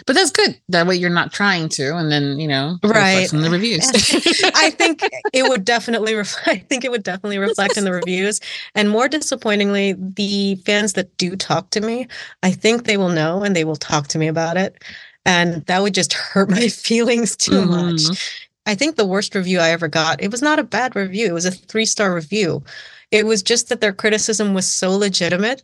But 0.06 0.14
that's 0.14 0.32
good. 0.32 0.60
That 0.69 0.88
way 0.88 0.95
you're 0.95 1.10
not 1.10 1.34
trying 1.34 1.69
to, 1.69 1.95
and 1.98 2.11
then 2.11 2.40
you 2.40 2.48
know, 2.48 2.78
right 2.84 3.32
in 3.32 3.41
the 3.41 3.49
reviews. 3.49 3.88
I 4.56 4.69
think 4.69 5.03
it 5.34 5.44
would 5.44 5.65
definitely 5.65 6.14
reflect. 6.14 6.48
I 6.48 6.57
think 6.57 6.86
it 6.86 6.91
would 6.91 7.03
definitely 7.03 7.40
reflect 7.40 7.78
in 7.78 7.84
the 7.84 7.91
reviews. 7.91 8.40
And 8.76 8.90
more 8.90 9.07
disappointingly, 9.07 9.94
the 9.94 10.56
fans 10.65 10.94
that 10.94 11.15
do 11.18 11.36
talk 11.36 11.72
to 11.72 11.82
me, 11.82 12.07
I 12.44 12.52
think 12.52 12.84
they 12.84 12.98
will 12.98 13.10
know 13.10 13.44
and 13.44 13.56
they 13.56 13.64
will 13.64 13.76
talk 13.76 14.07
to 14.10 14.19
me 14.19 14.28
about 14.28 14.57
it, 14.57 14.84
and 15.26 15.65
that 15.65 15.82
would 15.82 15.94
just 15.94 16.14
hurt 16.14 16.49
my 16.52 16.68
feelings 16.68 17.36
too 17.36 17.52
mm-hmm. 17.52 17.91
much. 17.91 18.44
I 18.65 18.76
think 18.76 18.98
the 18.98 19.06
worst 19.06 19.34
review 19.34 19.60
I 19.60 19.69
ever 19.69 19.88
got. 19.88 20.22
It 20.22 20.30
was 20.30 20.41
not 20.41 20.60
a 20.60 20.64
bad 20.64 20.95
review. 20.95 21.28
It 21.28 21.34
was 21.34 21.45
a 21.45 21.52
three 21.52 21.86
star 21.86 22.14
review. 22.14 22.64
It 23.11 23.26
was 23.26 23.41
just 23.41 23.69
that 23.69 23.80
their 23.80 23.94
criticism 23.94 24.53
was 24.53 24.68
so 24.68 24.91
legitimate 24.91 25.64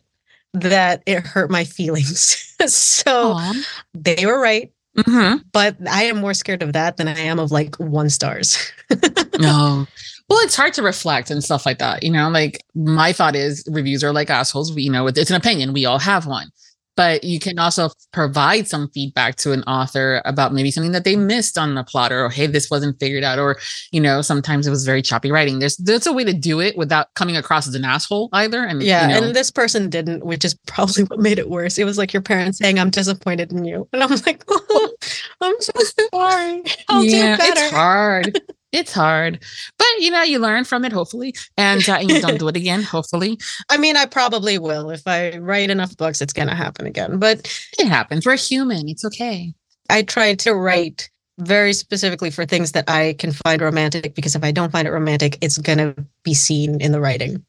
that 0.54 1.02
it 1.06 1.26
hurt 1.26 1.50
my 1.50 1.64
feelings. 1.64 2.54
so 2.66 3.34
Aww. 3.34 3.66
they 3.92 4.24
were 4.24 4.40
right. 4.40 4.72
Mm-hmm. 4.96 5.38
But 5.52 5.76
I 5.90 6.04
am 6.04 6.18
more 6.18 6.34
scared 6.34 6.62
of 6.62 6.72
that 6.72 6.96
than 6.96 7.08
I 7.08 7.18
am 7.18 7.40
of 7.40 7.50
like 7.50 7.74
one 7.76 8.08
stars. 8.08 8.56
no. 9.38 9.86
Well, 10.28 10.38
it's 10.40 10.54
hard 10.54 10.72
to 10.74 10.82
reflect 10.82 11.30
and 11.30 11.42
stuff 11.42 11.66
like 11.66 11.78
that. 11.78 12.04
You 12.04 12.12
know, 12.12 12.30
like 12.30 12.64
my 12.74 13.12
thought 13.12 13.34
is 13.34 13.64
reviews 13.70 14.04
are 14.04 14.12
like 14.12 14.30
assholes. 14.30 14.72
We, 14.72 14.82
you 14.82 14.92
know, 14.92 15.08
it's 15.08 15.30
an 15.30 15.36
opinion. 15.36 15.72
We 15.72 15.84
all 15.84 15.98
have 15.98 16.26
one 16.26 16.48
but 16.96 17.24
you 17.24 17.40
can 17.40 17.58
also 17.58 17.90
provide 18.12 18.68
some 18.68 18.88
feedback 18.90 19.36
to 19.36 19.52
an 19.52 19.62
author 19.64 20.22
about 20.24 20.52
maybe 20.52 20.70
something 20.70 20.92
that 20.92 21.04
they 21.04 21.16
missed 21.16 21.58
on 21.58 21.74
the 21.74 21.84
plot 21.84 22.12
or 22.12 22.28
hey 22.28 22.46
this 22.46 22.70
wasn't 22.70 22.98
figured 23.00 23.24
out 23.24 23.38
or 23.38 23.56
you 23.92 24.00
know 24.00 24.22
sometimes 24.22 24.66
it 24.66 24.70
was 24.70 24.84
very 24.84 25.02
choppy 25.02 25.30
writing. 25.30 25.58
There's 25.58 25.76
there's 25.76 26.06
a 26.06 26.12
way 26.12 26.24
to 26.24 26.32
do 26.32 26.60
it 26.60 26.76
without 26.76 27.12
coming 27.14 27.36
across 27.36 27.66
as 27.66 27.74
an 27.74 27.84
asshole 27.84 28.28
either 28.32 28.64
and 28.64 28.82
yeah 28.82 29.08
you 29.08 29.20
know. 29.20 29.26
and 29.26 29.36
this 29.36 29.50
person 29.50 29.90
didn't 29.90 30.24
which 30.24 30.44
is 30.44 30.54
probably 30.66 31.04
what 31.04 31.20
made 31.20 31.38
it 31.38 31.50
worse. 31.50 31.78
It 31.78 31.84
was 31.84 31.98
like 31.98 32.12
your 32.12 32.22
parents 32.22 32.58
saying 32.58 32.78
i'm 32.78 32.90
disappointed 32.90 33.52
in 33.52 33.64
you 33.64 33.88
and 33.92 34.02
i'm 34.02 34.10
like 34.26 34.44
oh, 34.48 34.92
i'm 35.40 35.60
so 35.60 35.72
sorry. 36.14 36.62
I'll 36.88 37.04
yeah, 37.04 37.36
do 37.36 37.42
better. 37.42 37.60
it's 37.60 37.70
hard 37.70 38.40
it's 38.74 38.92
hard, 38.92 39.38
but 39.78 39.86
you 39.98 40.10
know, 40.10 40.22
you 40.22 40.38
learn 40.38 40.64
from 40.64 40.84
it, 40.84 40.92
hopefully, 40.92 41.34
and, 41.56 41.88
uh, 41.88 41.94
and 42.00 42.10
you 42.10 42.20
don't 42.20 42.38
do 42.38 42.48
it 42.48 42.56
again, 42.56 42.82
hopefully. 42.94 43.38
I 43.70 43.76
mean, 43.76 43.96
I 43.96 44.06
probably 44.06 44.58
will. 44.58 44.90
If 44.90 45.06
I 45.06 45.38
write 45.38 45.70
enough 45.70 45.96
books, 45.96 46.20
it's 46.20 46.32
going 46.32 46.48
to 46.48 46.54
happen 46.54 46.86
again, 46.86 47.18
but 47.18 47.40
it 47.78 47.86
happens. 47.86 48.26
We're 48.26 48.36
human. 48.36 48.88
It's 48.88 49.04
okay. 49.04 49.54
I 49.88 50.02
try 50.02 50.34
to 50.34 50.54
write 50.54 51.08
very 51.38 51.72
specifically 51.72 52.30
for 52.30 52.44
things 52.44 52.72
that 52.72 52.88
I 52.88 53.14
can 53.14 53.32
find 53.32 53.60
romantic 53.60 54.14
because 54.14 54.34
if 54.34 54.44
I 54.44 54.50
don't 54.50 54.72
find 54.72 54.86
it 54.86 54.92
romantic, 54.92 55.38
it's 55.40 55.58
going 55.58 55.78
to 55.78 55.94
be 56.22 56.34
seen 56.34 56.80
in 56.80 56.92
the 56.92 57.00
writing. 57.00 57.44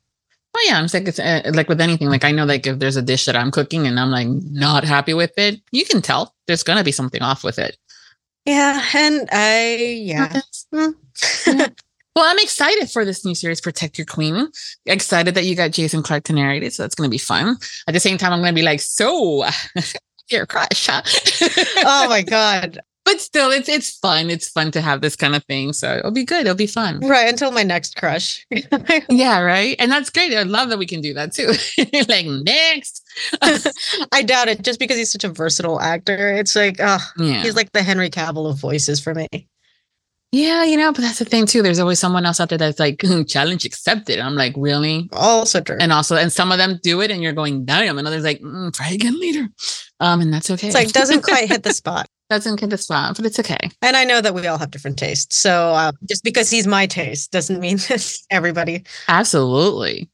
Oh 0.56 0.66
yeah, 0.68 0.78
I'm 0.78 0.88
like 0.94 1.08
it's 1.08 1.20
uh, 1.20 1.52
like 1.54 1.68
with 1.68 1.82
anything. 1.82 2.08
Like 2.08 2.24
I 2.24 2.32
know, 2.32 2.46
like 2.46 2.66
if 2.66 2.80
there's 2.80 2.96
a 2.96 3.02
dish 3.02 3.26
that 3.26 3.36
I'm 3.36 3.52
cooking 3.52 3.88
and 3.88 4.00
I'm 4.00 4.10
like 4.10 4.28
not 4.28 4.86
happy 4.86 5.14
with 5.14 5.34
it, 5.38 5.60
you 5.72 5.84
can 5.84 6.02
tell 6.02 6.34
there's 6.48 6.64
gonna 6.64 6.84
be 6.84 6.94
something 6.94 7.22
off 7.22 7.44
with 7.44 7.60
it. 7.60 7.78
Yeah, 8.46 8.82
and 8.94 9.28
I 9.34 9.76
yeah. 9.76 10.42
Hmm. 10.74 10.92
well, 12.16 12.26
I'm 12.26 12.40
excited 12.40 12.90
for 12.90 13.06
this 13.06 13.26
new 13.26 13.36
series, 13.36 13.62
Protect 13.62 13.98
Your 13.98 14.06
Queen. 14.06 14.50
Excited 14.86 15.36
that 15.36 15.46
you 15.46 15.56
got 15.56 15.72
Jason 15.72 16.04
Clark 16.04 16.24
to 16.26 16.34
narrate 16.34 16.64
it, 16.64 16.74
so 16.74 16.84
that's 16.84 16.96
going 16.96 17.08
to 17.08 17.12
be 17.12 17.18
fun. 17.18 17.58
At 17.88 17.94
the 17.94 18.00
same 18.00 18.18
time, 18.18 18.34
I'm 18.34 18.40
going 18.40 18.54
to 18.54 18.60
be 18.60 18.66
like, 18.66 18.80
so 18.80 19.46
your 20.30 20.46
crush, 20.46 20.88
huh? 20.88 21.02
oh 21.86 22.10
my 22.10 22.22
god! 22.22 22.80
but 23.06 23.22
still 23.22 23.52
it's 23.52 23.70
it's 23.70 23.98
fun 24.00 24.30
it's 24.30 24.50
fun 24.50 24.72
to 24.72 24.82
have 24.82 25.00
this 25.00 25.16
kind 25.16 25.36
of 25.36 25.44
thing 25.46 25.72
so 25.72 25.98
it'll 25.98 26.12
be 26.12 26.26
good 26.26 26.42
it'll 26.42 26.56
be 26.56 26.68
fun 26.68 27.00
right 27.02 27.30
until 27.30 27.52
my 27.52 27.64
next 27.64 27.96
crush 27.96 28.46
yeah 29.10 29.40
right 29.40 29.76
and 29.80 29.92
that's 29.92 30.10
great 30.10 30.36
i 30.36 30.44
love 30.44 30.70
that 30.70 30.80
we 30.80 30.86
can 30.86 31.00
do 31.00 31.14
that 31.14 31.32
too 31.32 31.54
like 32.10 32.26
next 32.26 33.04
i 34.12 34.22
doubt 34.22 34.50
it 34.50 34.62
just 34.64 34.80
because 34.80 34.98
he's 34.98 35.12
such 35.12 35.24
a 35.24 35.30
versatile 35.30 35.80
actor 35.80 36.34
it's 36.34 36.56
like 36.56 36.78
oh 36.80 37.00
yeah. 37.18 37.42
he's 37.42 37.56
like 37.56 37.72
the 37.72 37.84
henry 37.84 38.10
cavill 38.10 38.50
of 38.50 38.60
voices 38.60 39.00
for 39.00 39.14
me 39.14 39.48
yeah, 40.36 40.64
you 40.64 40.78
know, 40.78 40.92
but 40.92 41.02
that's 41.02 41.20
the 41.20 41.26
thing 41.26 41.46
too. 41.46 41.62
There's 41.62 41.80
always 41.80 42.00
someone 42.00 42.26
else 42.26 42.40
out 42.40 42.50
there 42.50 42.58
that's 42.58 42.80
like 42.80 43.02
challenge 43.28 43.66
accepted. 43.66 44.20
I'm 44.20 44.36
like, 44.36 44.54
really? 44.58 45.10
Also 45.14 45.62
true. 45.62 45.78
And 45.80 45.92
also, 45.92 46.16
and 46.16 46.32
some 46.32 46.52
of 46.52 46.58
them 46.58 46.80
do 46.84 47.02
it, 47.02 47.12
and 47.12 47.22
you're 47.22 47.34
going, 47.34 47.66
damn. 47.66 47.98
And 47.98 48.08
others 48.08 48.24
like, 48.24 48.42
mm, 48.42 48.74
try 48.74 48.90
again 48.90 49.20
later. 49.20 49.48
Um, 50.00 50.22
and 50.22 50.34
that's 50.34 50.50
okay. 50.52 50.68
It's 50.68 50.76
like 50.76 50.92
doesn't 50.92 51.24
quite 51.24 51.48
hit 51.48 51.64
the 51.64 51.74
spot 51.82 52.08
doesn't 52.30 52.60
get 52.60 52.70
the 52.70 52.78
spot, 52.78 53.16
but 53.16 53.26
it's 53.26 53.40
okay. 53.40 53.70
And 53.82 53.96
I 53.96 54.04
know 54.04 54.22
that 54.22 54.34
we 54.34 54.48
all 54.48 54.58
have 54.58 54.72
different 54.72 54.98
tastes. 54.98 55.36
So 55.38 55.70
uh, 55.70 55.92
just 56.10 56.24
because 56.24 56.50
he's 56.50 56.68
my 56.68 56.88
taste 56.88 57.32
doesn't 57.32 57.60
mean 57.60 57.78
that 57.90 58.18
everybody. 58.32 58.84
Absolutely. 59.08 60.10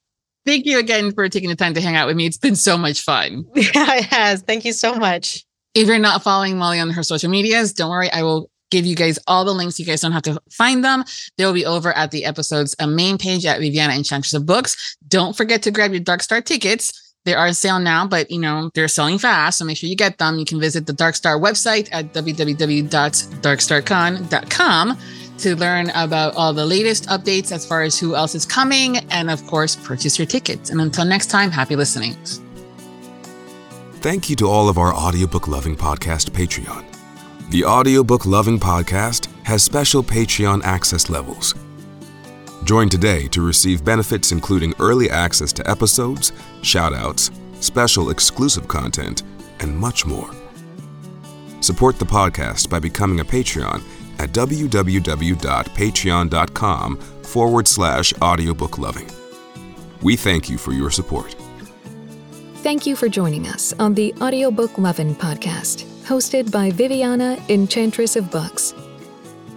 Thank 0.46 0.66
you 0.66 0.80
again 0.80 1.14
for 1.14 1.30
taking 1.30 1.50
the 1.50 1.56
time 1.56 1.74
to 1.76 1.82
hang 1.82 1.96
out 1.96 2.08
with 2.08 2.18
me. 2.18 2.26
It's 2.26 2.38
been 2.38 2.56
so 2.56 2.78
much 2.78 3.02
fun. 3.02 3.46
Yeah, 3.56 3.96
it 3.96 4.06
has. 4.06 4.42
Thank 4.42 4.66
you 4.66 4.74
so 4.74 4.96
much. 4.96 5.46
If 5.74 5.88
you're 5.88 6.00
not 6.00 6.24
following 6.24 6.58
Molly 6.58 6.80
on 6.80 6.90
her 6.90 7.04
social 7.04 7.30
medias, 7.30 7.72
don't 7.74 7.90
worry. 7.90 8.12
I 8.12 8.24
will 8.24 8.50
give 8.72 8.86
you 8.86 8.96
guys 8.96 9.20
all 9.28 9.46
the 9.46 9.54
links. 9.54 9.80
You 9.80 9.86
guys 9.86 10.02
don't 10.02 10.12
have 10.12 10.24
to 10.24 10.42
find 10.50 10.84
them. 10.84 11.04
They'll 11.38 11.54
be 11.54 11.66
over 11.66 11.96
at 11.96 12.10
the 12.10 12.26
episode's 12.26 12.76
uh, 12.80 12.88
main 12.88 13.20
page 13.20 13.46
at 13.46 13.60
Viviana 13.60 13.94
Enchantress 13.94 14.34
of 14.34 14.48
Books. 14.48 14.98
Don't 15.08 15.38
forget 15.38 15.62
to 15.64 15.72
grab 15.72 15.92
your 15.92 16.00
Dark 16.00 16.24
Star 16.24 16.42
tickets 16.42 17.12
they 17.24 17.36
are 17.36 17.46
on 17.48 17.54
sale 17.54 17.80
now, 17.80 18.08
but 18.08 18.32
you 18.32 18.40
know, 18.40 18.72
they're 18.74 18.88
selling 18.88 19.20
fast. 19.20 19.60
So 19.60 19.66
make 19.66 19.78
sure 19.78 19.90
you 19.90 19.96
get 19.96 20.18
them. 20.18 20.40
You 20.40 20.46
can 20.46 20.60
visit 20.60 20.88
the 20.88 20.94
Dark 20.94 21.14
Star 21.16 21.40
website 21.40 21.88
at 21.92 22.14
www.darkstarcon.com 22.14 24.98
to 25.38 25.56
learn 25.56 25.90
about 25.92 26.36
all 26.36 26.52
the 26.54 26.66
latest 26.66 27.08
updates 27.08 27.52
as 27.52 27.66
far 27.66 27.84
as 27.84 28.00
who 28.00 28.16
else 28.16 28.34
is 28.36 28.46
coming 28.46 28.98
and 29.12 29.30
of 29.30 29.46
course 29.48 29.76
purchase 29.76 30.18
your 30.18 30.26
tickets. 30.26 30.70
And 30.70 30.80
until 30.82 31.04
next 31.06 31.28
time, 31.28 31.52
happy 31.52 31.76
listening. 31.76 32.16
Thank 33.96 34.30
you 34.30 34.38
to 34.38 34.48
all 34.48 34.70
of 34.70 34.80
our 34.80 34.94
audiobook 34.94 35.48
loving 35.48 35.76
podcast 35.76 36.32
Patreon. 36.32 36.91
The 37.52 37.66
audiobook 37.66 38.26
loving 38.26 38.60
podcast 38.60 39.28
has 39.44 39.64
special 39.64 40.04
Patreon 40.04 40.64
access 40.64 41.10
levels 41.10 41.54
Join 42.64 42.90
today 42.90 43.28
to 43.30 43.42
receive 43.46 43.84
benefits 43.84 44.32
including 44.32 44.74
early 44.80 45.10
access 45.10 45.52
to 45.54 45.68
episodes, 45.70 46.32
shoutouts, 46.62 47.32
special 47.62 48.12
exclusive 48.12 48.68
content, 48.68 49.24
and 49.60 49.76
much 49.78 50.06
more. 50.06 50.30
Support 51.60 52.00
the 52.00 52.06
podcast 52.06 52.70
by 52.70 52.80
becoming 52.80 53.20
a 53.20 53.26
Patreon 53.26 53.84
at 54.20 54.32
www.patreon.com 54.32 56.98
forward 56.98 57.68
slash 57.68 58.14
audiobook 58.22 58.78
loving. 58.78 59.10
We 60.02 60.16
thank 60.16 60.50
you 60.50 60.58
for 60.58 60.72
your 60.72 60.92
support. 60.92 61.36
Thank 62.58 62.86
you 62.86 62.96
for 62.96 63.10
joining 63.10 63.48
us 63.48 63.74
on 63.80 63.96
the 63.96 64.14
Audiobook 64.22 64.78
Lovin' 64.78 65.16
podcast, 65.16 65.91
hosted 66.06 66.52
by 66.52 66.70
Viviana, 66.72 67.38
Enchantress 67.50 68.16
of 68.16 68.32
Books. 68.32 68.74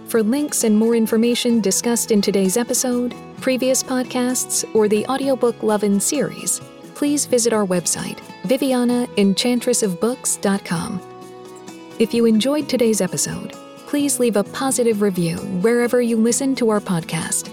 For 0.07 0.23
links 0.23 0.63
and 0.63 0.77
more 0.77 0.95
information 0.95 1.61
discussed 1.61 2.11
in 2.11 2.21
today's 2.21 2.57
episode, 2.57 3.15
previous 3.41 3.81
podcasts, 3.83 4.63
or 4.75 4.87
the 4.87 5.05
audiobook 5.07 5.61
Lovin' 5.63 5.99
series, 5.99 6.61
please 6.93 7.25
visit 7.25 7.53
our 7.53 7.65
website, 7.65 8.19
vivianaenchantressofbooks.com. 8.43 11.01
If 11.99 12.13
you 12.13 12.25
enjoyed 12.25 12.69
today's 12.69 13.01
episode, 13.01 13.53
please 13.87 14.19
leave 14.19 14.35
a 14.35 14.43
positive 14.43 15.01
review 15.01 15.37
wherever 15.61 16.01
you 16.01 16.17
listen 16.17 16.55
to 16.55 16.69
our 16.69 16.79
podcast. 16.79 17.51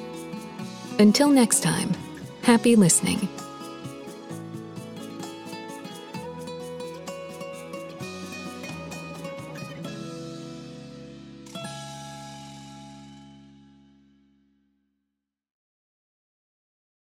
Until 0.98 1.28
next 1.28 1.62
time, 1.62 1.90
happy 2.42 2.76
listening. 2.76 3.28